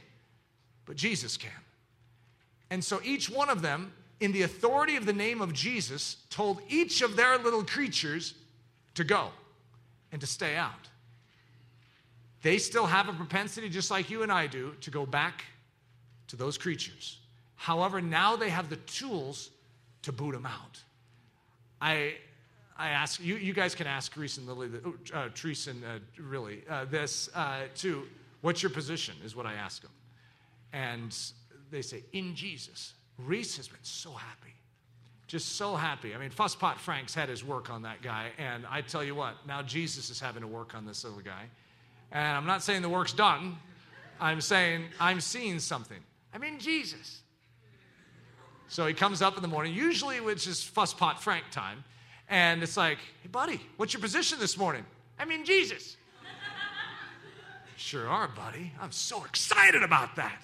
but 0.86 0.94
Jesus 0.94 1.36
can. 1.36 1.50
And 2.70 2.84
so 2.84 3.00
each 3.02 3.28
one 3.28 3.50
of 3.50 3.62
them, 3.62 3.92
in 4.20 4.30
the 4.30 4.42
authority 4.42 4.94
of 4.94 5.06
the 5.06 5.12
name 5.12 5.40
of 5.40 5.52
Jesus, 5.52 6.18
told 6.30 6.62
each 6.68 7.02
of 7.02 7.16
their 7.16 7.36
little 7.36 7.64
creatures 7.64 8.34
to 8.94 9.02
go 9.02 9.32
and 10.12 10.20
to 10.20 10.26
stay 10.26 10.56
out. 10.56 10.88
They 12.42 12.58
still 12.58 12.86
have 12.86 13.08
a 13.08 13.12
propensity, 13.12 13.68
just 13.68 13.90
like 13.90 14.10
you 14.10 14.22
and 14.22 14.30
I 14.30 14.46
do, 14.46 14.74
to 14.82 14.90
go 14.90 15.04
back 15.06 15.44
to 16.28 16.36
those 16.36 16.56
creatures. 16.56 17.18
However, 17.56 18.00
now 18.00 18.36
they 18.36 18.50
have 18.50 18.70
the 18.70 18.76
tools 18.76 19.50
to 20.02 20.12
boot 20.12 20.32
them 20.32 20.46
out. 20.46 20.82
I, 21.80 22.14
I 22.76 22.90
ask 22.90 23.20
you, 23.20 23.36
you 23.36 23.52
guys 23.52 23.74
can 23.74 23.86
ask 23.86 24.16
Reese 24.16 24.38
and 24.38 24.46
Lily, 24.46 24.68
uh, 25.12 25.28
Treese 25.30 25.68
and 25.68 25.84
uh, 25.84 25.98
Rilly, 26.20 26.62
uh, 26.70 26.84
this 26.84 27.28
uh, 27.34 27.62
too. 27.74 28.04
What's 28.40 28.62
your 28.62 28.70
position? 28.70 29.16
Is 29.24 29.34
what 29.34 29.46
I 29.46 29.54
ask 29.54 29.82
them. 29.82 29.90
And 30.72 31.16
they 31.70 31.82
say, 31.82 32.04
in 32.12 32.34
Jesus. 32.34 32.94
Reese 33.18 33.56
has 33.56 33.66
been 33.66 33.78
so 33.82 34.12
happy 34.12 34.54
just 35.28 35.56
so 35.56 35.76
happy. 35.76 36.14
I 36.14 36.18
mean, 36.18 36.30
Fusspot 36.30 36.78
Frank's 36.78 37.14
had 37.14 37.28
his 37.28 37.44
work 37.44 37.70
on 37.70 37.82
that 37.82 38.00
guy, 38.02 38.30
and 38.38 38.64
I 38.68 38.80
tell 38.80 39.04
you 39.04 39.14
what, 39.14 39.34
now 39.46 39.62
Jesus 39.62 40.08
is 40.08 40.18
having 40.18 40.40
to 40.40 40.48
work 40.48 40.74
on 40.74 40.86
this 40.86 41.04
little 41.04 41.20
guy. 41.20 41.44
And 42.10 42.36
I'm 42.36 42.46
not 42.46 42.62
saying 42.62 42.80
the 42.80 42.88
work's 42.88 43.12
done, 43.12 43.56
I'm 44.18 44.40
saying 44.40 44.86
I'm 44.98 45.20
seeing 45.20 45.60
something. 45.60 45.98
I 46.34 46.38
mean, 46.38 46.58
Jesus. 46.58 47.20
So 48.68 48.86
he 48.86 48.94
comes 48.94 49.22
up 49.22 49.36
in 49.36 49.42
the 49.42 49.48
morning, 49.48 49.74
usually 49.74 50.16
it's 50.16 50.44
just 50.44 50.74
Fusspot 50.74 51.18
Frank 51.18 51.44
time, 51.50 51.84
and 52.30 52.62
it's 52.62 52.78
like, 52.78 52.98
hey, 53.22 53.28
buddy, 53.30 53.60
what's 53.76 53.92
your 53.92 54.00
position 54.00 54.38
this 54.40 54.56
morning? 54.56 54.84
I 55.18 55.26
mean, 55.26 55.44
Jesus. 55.44 55.98
sure 57.76 58.08
are, 58.08 58.28
buddy. 58.28 58.72
I'm 58.80 58.92
so 58.92 59.24
excited 59.24 59.82
about 59.82 60.16
that 60.16 60.40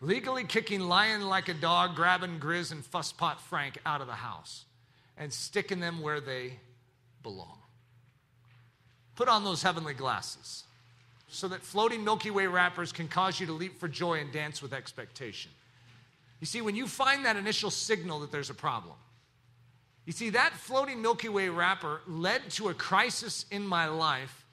legally 0.00 0.44
kicking 0.44 0.80
Lion 0.80 1.28
like 1.28 1.48
a 1.48 1.54
dog, 1.54 1.96
grabbing 1.96 2.38
Grizz 2.38 2.72
and 2.72 2.84
Fusspot 2.84 3.38
Frank 3.38 3.78
out 3.84 4.00
of 4.00 4.06
the 4.06 4.14
house 4.14 4.64
and 5.16 5.32
sticking 5.32 5.80
them 5.80 6.00
where 6.00 6.20
they 6.20 6.52
belong. 7.22 7.58
Put 9.16 9.28
on 9.28 9.44
those 9.44 9.62
heavenly 9.62 9.94
glasses 9.94 10.64
so 11.28 11.48
that 11.48 11.62
floating 11.62 12.04
Milky 12.04 12.30
Way 12.30 12.46
wrappers 12.46 12.92
can 12.92 13.08
cause 13.08 13.40
you 13.40 13.46
to 13.46 13.52
leap 13.52 13.78
for 13.78 13.88
joy 13.88 14.20
and 14.20 14.32
dance 14.32 14.62
with 14.62 14.72
expectation. 14.72 15.50
You 16.40 16.46
see, 16.46 16.60
when 16.60 16.76
you 16.76 16.86
find 16.86 17.24
that 17.24 17.36
initial 17.36 17.70
signal 17.70 18.20
that 18.20 18.30
there's 18.30 18.50
a 18.50 18.54
problem, 18.54 18.94
you 20.06 20.12
see, 20.12 20.30
that 20.30 20.54
floating 20.54 21.02
Milky 21.02 21.28
Way 21.28 21.48
wrapper 21.48 22.00
led 22.06 22.48
to 22.50 22.68
a 22.68 22.74
crisis 22.74 23.44
in 23.50 23.66
my 23.66 23.88
life 23.88 24.46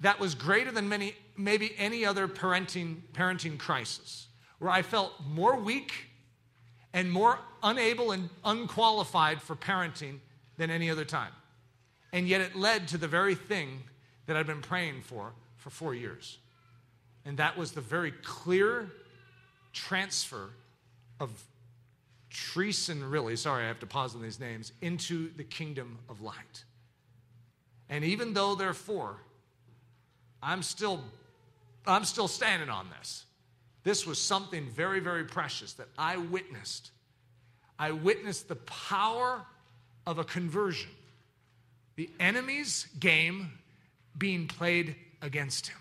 that 0.00 0.20
was 0.20 0.34
greater 0.34 0.70
than 0.70 0.88
many, 0.88 1.14
maybe 1.36 1.74
any 1.76 2.04
other 2.04 2.28
parenting, 2.28 2.98
parenting 3.14 3.58
crisis 3.58 4.28
where 4.60 4.70
I 4.70 4.82
felt 4.82 5.12
more 5.26 5.56
weak 5.56 5.92
and 6.92 7.10
more 7.10 7.40
unable 7.62 8.12
and 8.12 8.28
unqualified 8.44 9.42
for 9.42 9.56
parenting 9.56 10.18
than 10.56 10.70
any 10.70 10.90
other 10.90 11.04
time. 11.04 11.32
And 12.12 12.28
yet 12.28 12.40
it 12.40 12.54
led 12.54 12.88
to 12.88 12.98
the 12.98 13.08
very 13.08 13.34
thing 13.34 13.82
that 14.26 14.36
I'd 14.36 14.46
been 14.46 14.62
praying 14.62 15.02
for 15.02 15.32
for 15.56 15.70
four 15.70 15.94
years. 15.94 16.38
And 17.24 17.36
that 17.38 17.56
was 17.56 17.72
the 17.72 17.80
very 17.80 18.12
clear 18.12 18.90
transfer 19.72 20.50
of 21.18 21.30
Treason, 22.30 23.10
Rilly, 23.10 23.36
sorry, 23.36 23.64
I 23.64 23.68
have 23.68 23.80
to 23.80 23.86
pause 23.86 24.14
on 24.14 24.22
these 24.22 24.38
names, 24.38 24.72
into 24.80 25.30
the 25.36 25.42
kingdom 25.42 25.98
of 26.08 26.20
light. 26.20 26.64
And 27.88 28.04
even 28.04 28.34
though 28.34 28.54
they're 28.54 28.72
four, 28.72 29.16
I'm 30.40 30.62
still, 30.62 31.02
I'm 31.86 32.04
still 32.04 32.28
standing 32.28 32.68
on 32.68 32.88
this. 32.98 33.24
This 33.82 34.06
was 34.06 34.20
something 34.20 34.68
very, 34.70 35.00
very 35.00 35.24
precious 35.24 35.72
that 35.74 35.88
I 35.96 36.16
witnessed. 36.16 36.90
I 37.78 37.92
witnessed 37.92 38.48
the 38.48 38.56
power 38.56 39.44
of 40.06 40.18
a 40.18 40.24
conversion, 40.24 40.90
the 41.96 42.10
enemy's 42.18 42.86
game 42.98 43.52
being 44.16 44.48
played 44.48 44.96
against 45.22 45.68
him. 45.68 45.78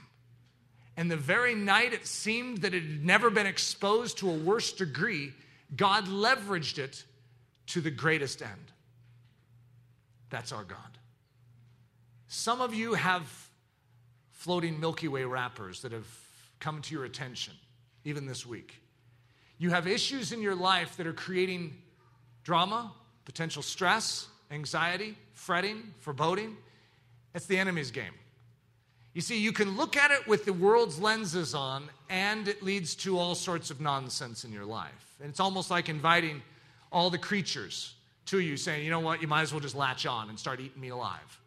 And 0.97 1.09
the 1.09 1.17
very 1.17 1.55
night 1.55 1.93
it 1.93 2.05
seemed 2.05 2.59
that 2.59 2.73
it 2.73 2.83
had 2.83 3.05
never 3.05 3.29
been 3.29 3.45
exposed 3.45 4.17
to 4.17 4.29
a 4.29 4.33
worse 4.33 4.73
degree, 4.73 5.33
God 5.75 6.05
leveraged 6.07 6.77
it 6.77 7.05
to 7.67 7.81
the 7.81 7.91
greatest 7.91 8.41
end. 8.41 8.73
That's 10.29 10.51
our 10.51 10.63
God. 10.63 10.77
Some 12.27 12.61
of 12.61 12.73
you 12.73 12.93
have 12.93 13.49
floating 14.31 14.79
Milky 14.79 15.07
Way 15.07 15.23
wrappers 15.23 15.81
that 15.81 15.91
have 15.91 16.07
come 16.59 16.81
to 16.81 16.93
your 16.93 17.05
attention, 17.05 17.53
even 18.05 18.25
this 18.25 18.45
week. 18.45 18.81
You 19.57 19.69
have 19.71 19.87
issues 19.87 20.31
in 20.31 20.41
your 20.41 20.55
life 20.55 20.95
that 20.97 21.07
are 21.07 21.13
creating 21.13 21.75
drama, 22.43 22.91
potential 23.25 23.61
stress, 23.61 24.27
anxiety, 24.51 25.17
fretting, 25.33 25.93
foreboding. 25.99 26.55
It's 27.35 27.45
the 27.45 27.57
enemy's 27.57 27.91
game. 27.91 28.13
You 29.13 29.21
see, 29.21 29.39
you 29.39 29.51
can 29.51 29.75
look 29.75 29.97
at 29.97 30.11
it 30.11 30.27
with 30.27 30.45
the 30.45 30.53
world's 30.53 30.99
lenses 30.99 31.53
on, 31.53 31.89
and 32.09 32.47
it 32.47 32.63
leads 32.63 32.95
to 32.95 33.17
all 33.17 33.35
sorts 33.35 33.69
of 33.69 33.81
nonsense 33.81 34.43
in 34.45 34.51
your 34.51 34.65
life. 34.65 35.15
And 35.19 35.29
it's 35.29 35.39
almost 35.39 35.69
like 35.69 35.89
inviting 35.89 36.41
all 36.91 37.09
the 37.09 37.17
creatures 37.17 37.95
to 38.27 38.39
you, 38.39 38.55
saying, 38.55 38.85
you 38.85 38.91
know 38.91 38.99
what, 38.99 39.21
you 39.21 39.27
might 39.27 39.41
as 39.41 39.51
well 39.51 39.59
just 39.59 39.75
latch 39.75 40.05
on 40.05 40.29
and 40.29 40.39
start 40.39 40.59
eating 40.59 40.79
me 40.79 40.89
alive. 40.89 41.39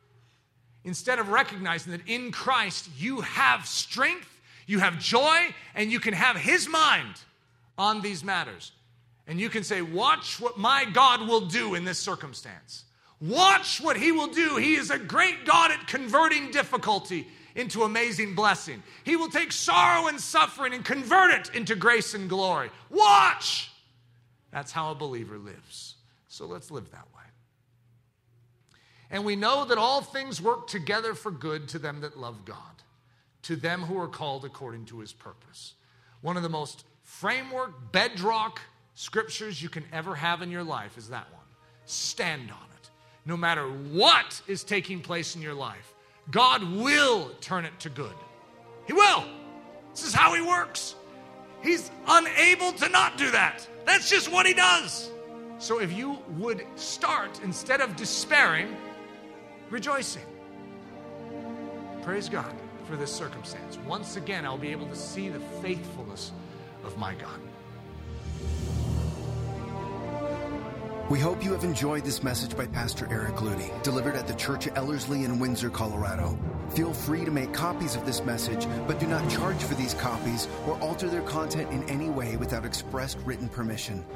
Instead 0.85 1.19
of 1.19 1.29
recognizing 1.29 1.93
that 1.93 2.01
in 2.07 2.33
Christ 2.33 2.89
you 2.99 3.21
have 3.21 3.67
strength, 3.67 4.29
you 4.67 4.79
have 4.79 4.99
joy, 4.99 5.39
and 5.75 5.91
you 5.91 6.01
can 6.01 6.15
have 6.15 6.37
His 6.37 6.69
mind 6.69 7.21
on 7.79 8.01
these 8.01 8.23
matters. 8.23 8.73
And 9.27 9.41
you 9.41 9.49
can 9.49 9.65
say, 9.65 9.83
Watch 9.83 10.41
what 10.41 10.59
my 10.59 10.85
God 10.85 11.29
will 11.29 11.43
do 11.43 11.75
in 11.75 11.85
this 11.85 11.99
circumstance. 11.99 12.85
Watch 13.21 13.81
what 13.81 13.97
He 13.97 14.13
will 14.13 14.29
do. 14.29 14.57
He 14.57 14.75
is 14.75 14.91
a 14.91 14.99
great 14.99 15.45
God 15.45 15.71
at 15.71 15.87
converting 15.87 16.51
difficulty 16.51 17.27
into 17.55 17.83
amazing 17.83 18.35
blessing. 18.35 18.83
He 19.05 19.17
will 19.17 19.29
take 19.29 19.53
sorrow 19.53 20.09
and 20.09 20.21
suffering 20.21 20.75
and 20.75 20.85
convert 20.85 21.33
it 21.33 21.55
into 21.55 21.75
grace 21.75 22.15
and 22.15 22.29
glory. 22.29 22.71
Watch! 22.91 23.71
That's 24.51 24.73
how 24.73 24.91
a 24.91 24.95
believer 24.95 25.39
lives. 25.39 25.97
So 26.29 26.47
let's 26.47 26.71
live 26.71 26.91
that 26.91 27.07
way. 27.15 27.23
And 29.11 29.25
we 29.25 29.37
know 29.37 29.67
that 29.67 29.79
all 29.79 30.01
things 30.01 30.41
work 30.41 30.67
together 30.67 31.15
for 31.15 31.31
good 31.31 31.69
to 31.69 31.79
them 31.79 32.01
that 32.01 32.19
love 32.19 32.45
God, 32.45 32.57
to 33.43 33.57
them 33.57 33.83
who 33.83 33.99
are 33.99 34.09
called 34.09 34.45
according 34.45 34.87
to 34.87 35.01
his 35.01 35.13
purpose. 35.13 35.75
One 36.21 36.37
of 36.37 36.43
the 36.43 36.49
most 36.49 36.85
framework, 37.03 37.93
bedrock 37.93 38.61
scriptures 38.95 39.63
you 39.63 39.69
can 39.69 39.85
ever 39.93 40.15
have 40.15 40.43
in 40.43 40.51
your 40.51 40.63
life 40.63 40.97
is 40.97 41.09
that 41.09 41.31
one. 41.33 41.43
Stand 41.85 42.51
on 42.51 42.67
it. 42.81 42.91
No 43.27 43.37
matter 43.37 43.65
what 43.67 44.41
is 44.47 44.65
taking 44.65 45.01
place 45.01 45.35
in 45.37 45.43
your 45.43 45.55
life, 45.55 45.95
God 46.31 46.63
will 46.63 47.31
turn 47.41 47.65
it 47.65 47.79
to 47.81 47.91
good. 47.91 48.15
He 48.87 48.93
will. 48.93 49.25
This 49.93 50.05
is 50.05 50.15
how 50.15 50.35
He 50.35 50.41
works. 50.41 50.95
He's 51.63 51.91
unable 52.07 52.73
to 52.73 52.89
not 52.89 53.19
do 53.19 53.31
that. 53.33 53.67
That's 53.85 54.09
just 54.09 54.31
what 54.31 54.47
He 54.47 54.55
does. 54.55 55.11
So 55.59 55.81
if 55.81 55.93
you 55.93 56.19
would 56.39 56.65
start, 56.77 57.41
instead 57.43 57.81
of 57.81 57.95
despairing, 57.97 58.77
rejoicing. 59.71 60.23
Praise 62.03 62.29
God 62.29 62.53
for 62.87 62.97
this 62.97 63.13
circumstance. 63.13 63.79
Once 63.87 64.17
again, 64.17 64.45
I'll 64.45 64.59
be 64.59 64.73
able 64.73 64.87
to 64.87 64.97
see 64.97 65.29
the 65.29 65.41
faithfulness 65.61 66.33
of 66.85 66.97
my 66.99 67.15
God. 67.15 67.41
We 71.13 71.19
hope 71.19 71.45
you 71.45 71.53
have 71.53 71.65
enjoyed 71.65 72.05
this 72.05 72.23
message 72.23 72.57
by 72.57 72.67
Pastor 72.67 73.07
Eric 73.11 73.35
Ludy, 73.35 73.71
delivered 73.83 74.17
at 74.17 74.27
the 74.27 74.35
Church 74.35 74.67
of 74.67 74.77
Ellerslie 74.79 75.25
in 75.25 75.39
Windsor, 75.39 75.69
Colorado. 75.69 76.39
Feel 76.71 76.95
free 76.95 77.25
to 77.27 77.31
make 77.31 77.53
copies 77.53 77.97
of 77.97 78.07
this 78.07 78.25
message, 78.25 78.67
but 78.87 78.99
do 78.99 79.07
not 79.07 79.29
charge 79.29 79.63
for 79.63 79.75
these 79.75 79.93
copies 79.93 80.49
or 80.67 80.79
alter 80.81 81.11
their 81.11 81.21
content 81.23 81.71
in 81.71 81.83
any 81.91 82.09
way 82.09 82.37
without 82.37 82.65
expressed 82.65 83.19
written 83.27 83.49
permission. 83.49 84.07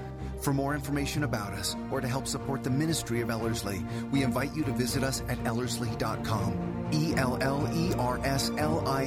For 0.40 0.55
more 0.55 0.74
information 0.74 1.24
about 1.24 1.52
us 1.52 1.76
or 1.90 2.01
to 2.01 2.09
help 2.09 2.26
support 2.26 2.64
the 2.64 2.70
ministry 2.70 3.20
of 3.20 3.30
Ellerslie, 3.30 3.84
we 4.10 4.22
invite 4.22 4.55
you 4.55 4.64
to 4.64 4.72
visit 4.72 5.02
us 5.02 5.22
at 5.28 5.38
ellerslie.com. 5.44 6.76
E 6.92 7.14
L 7.16 7.38
L 7.40 7.68
E 7.74 7.94
R 7.94 8.20
S 8.24 8.50
L 8.58 8.86
I 8.86 9.04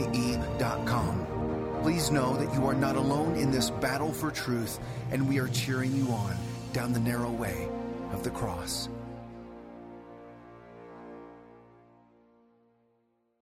com. 0.85 1.25
Please 1.81 2.11
know 2.11 2.35
that 2.35 2.53
you 2.53 2.65
are 2.65 2.73
not 2.73 2.95
alone 2.95 3.35
in 3.35 3.51
this 3.51 3.69
battle 3.69 4.11
for 4.11 4.31
truth, 4.31 4.79
and 5.11 5.27
we 5.27 5.39
are 5.39 5.47
cheering 5.47 5.95
you 5.95 6.11
on 6.11 6.35
down 6.73 6.91
the 6.91 6.99
narrow 6.99 7.31
way 7.31 7.69
of 8.11 8.23
the 8.23 8.29
cross. 8.29 8.89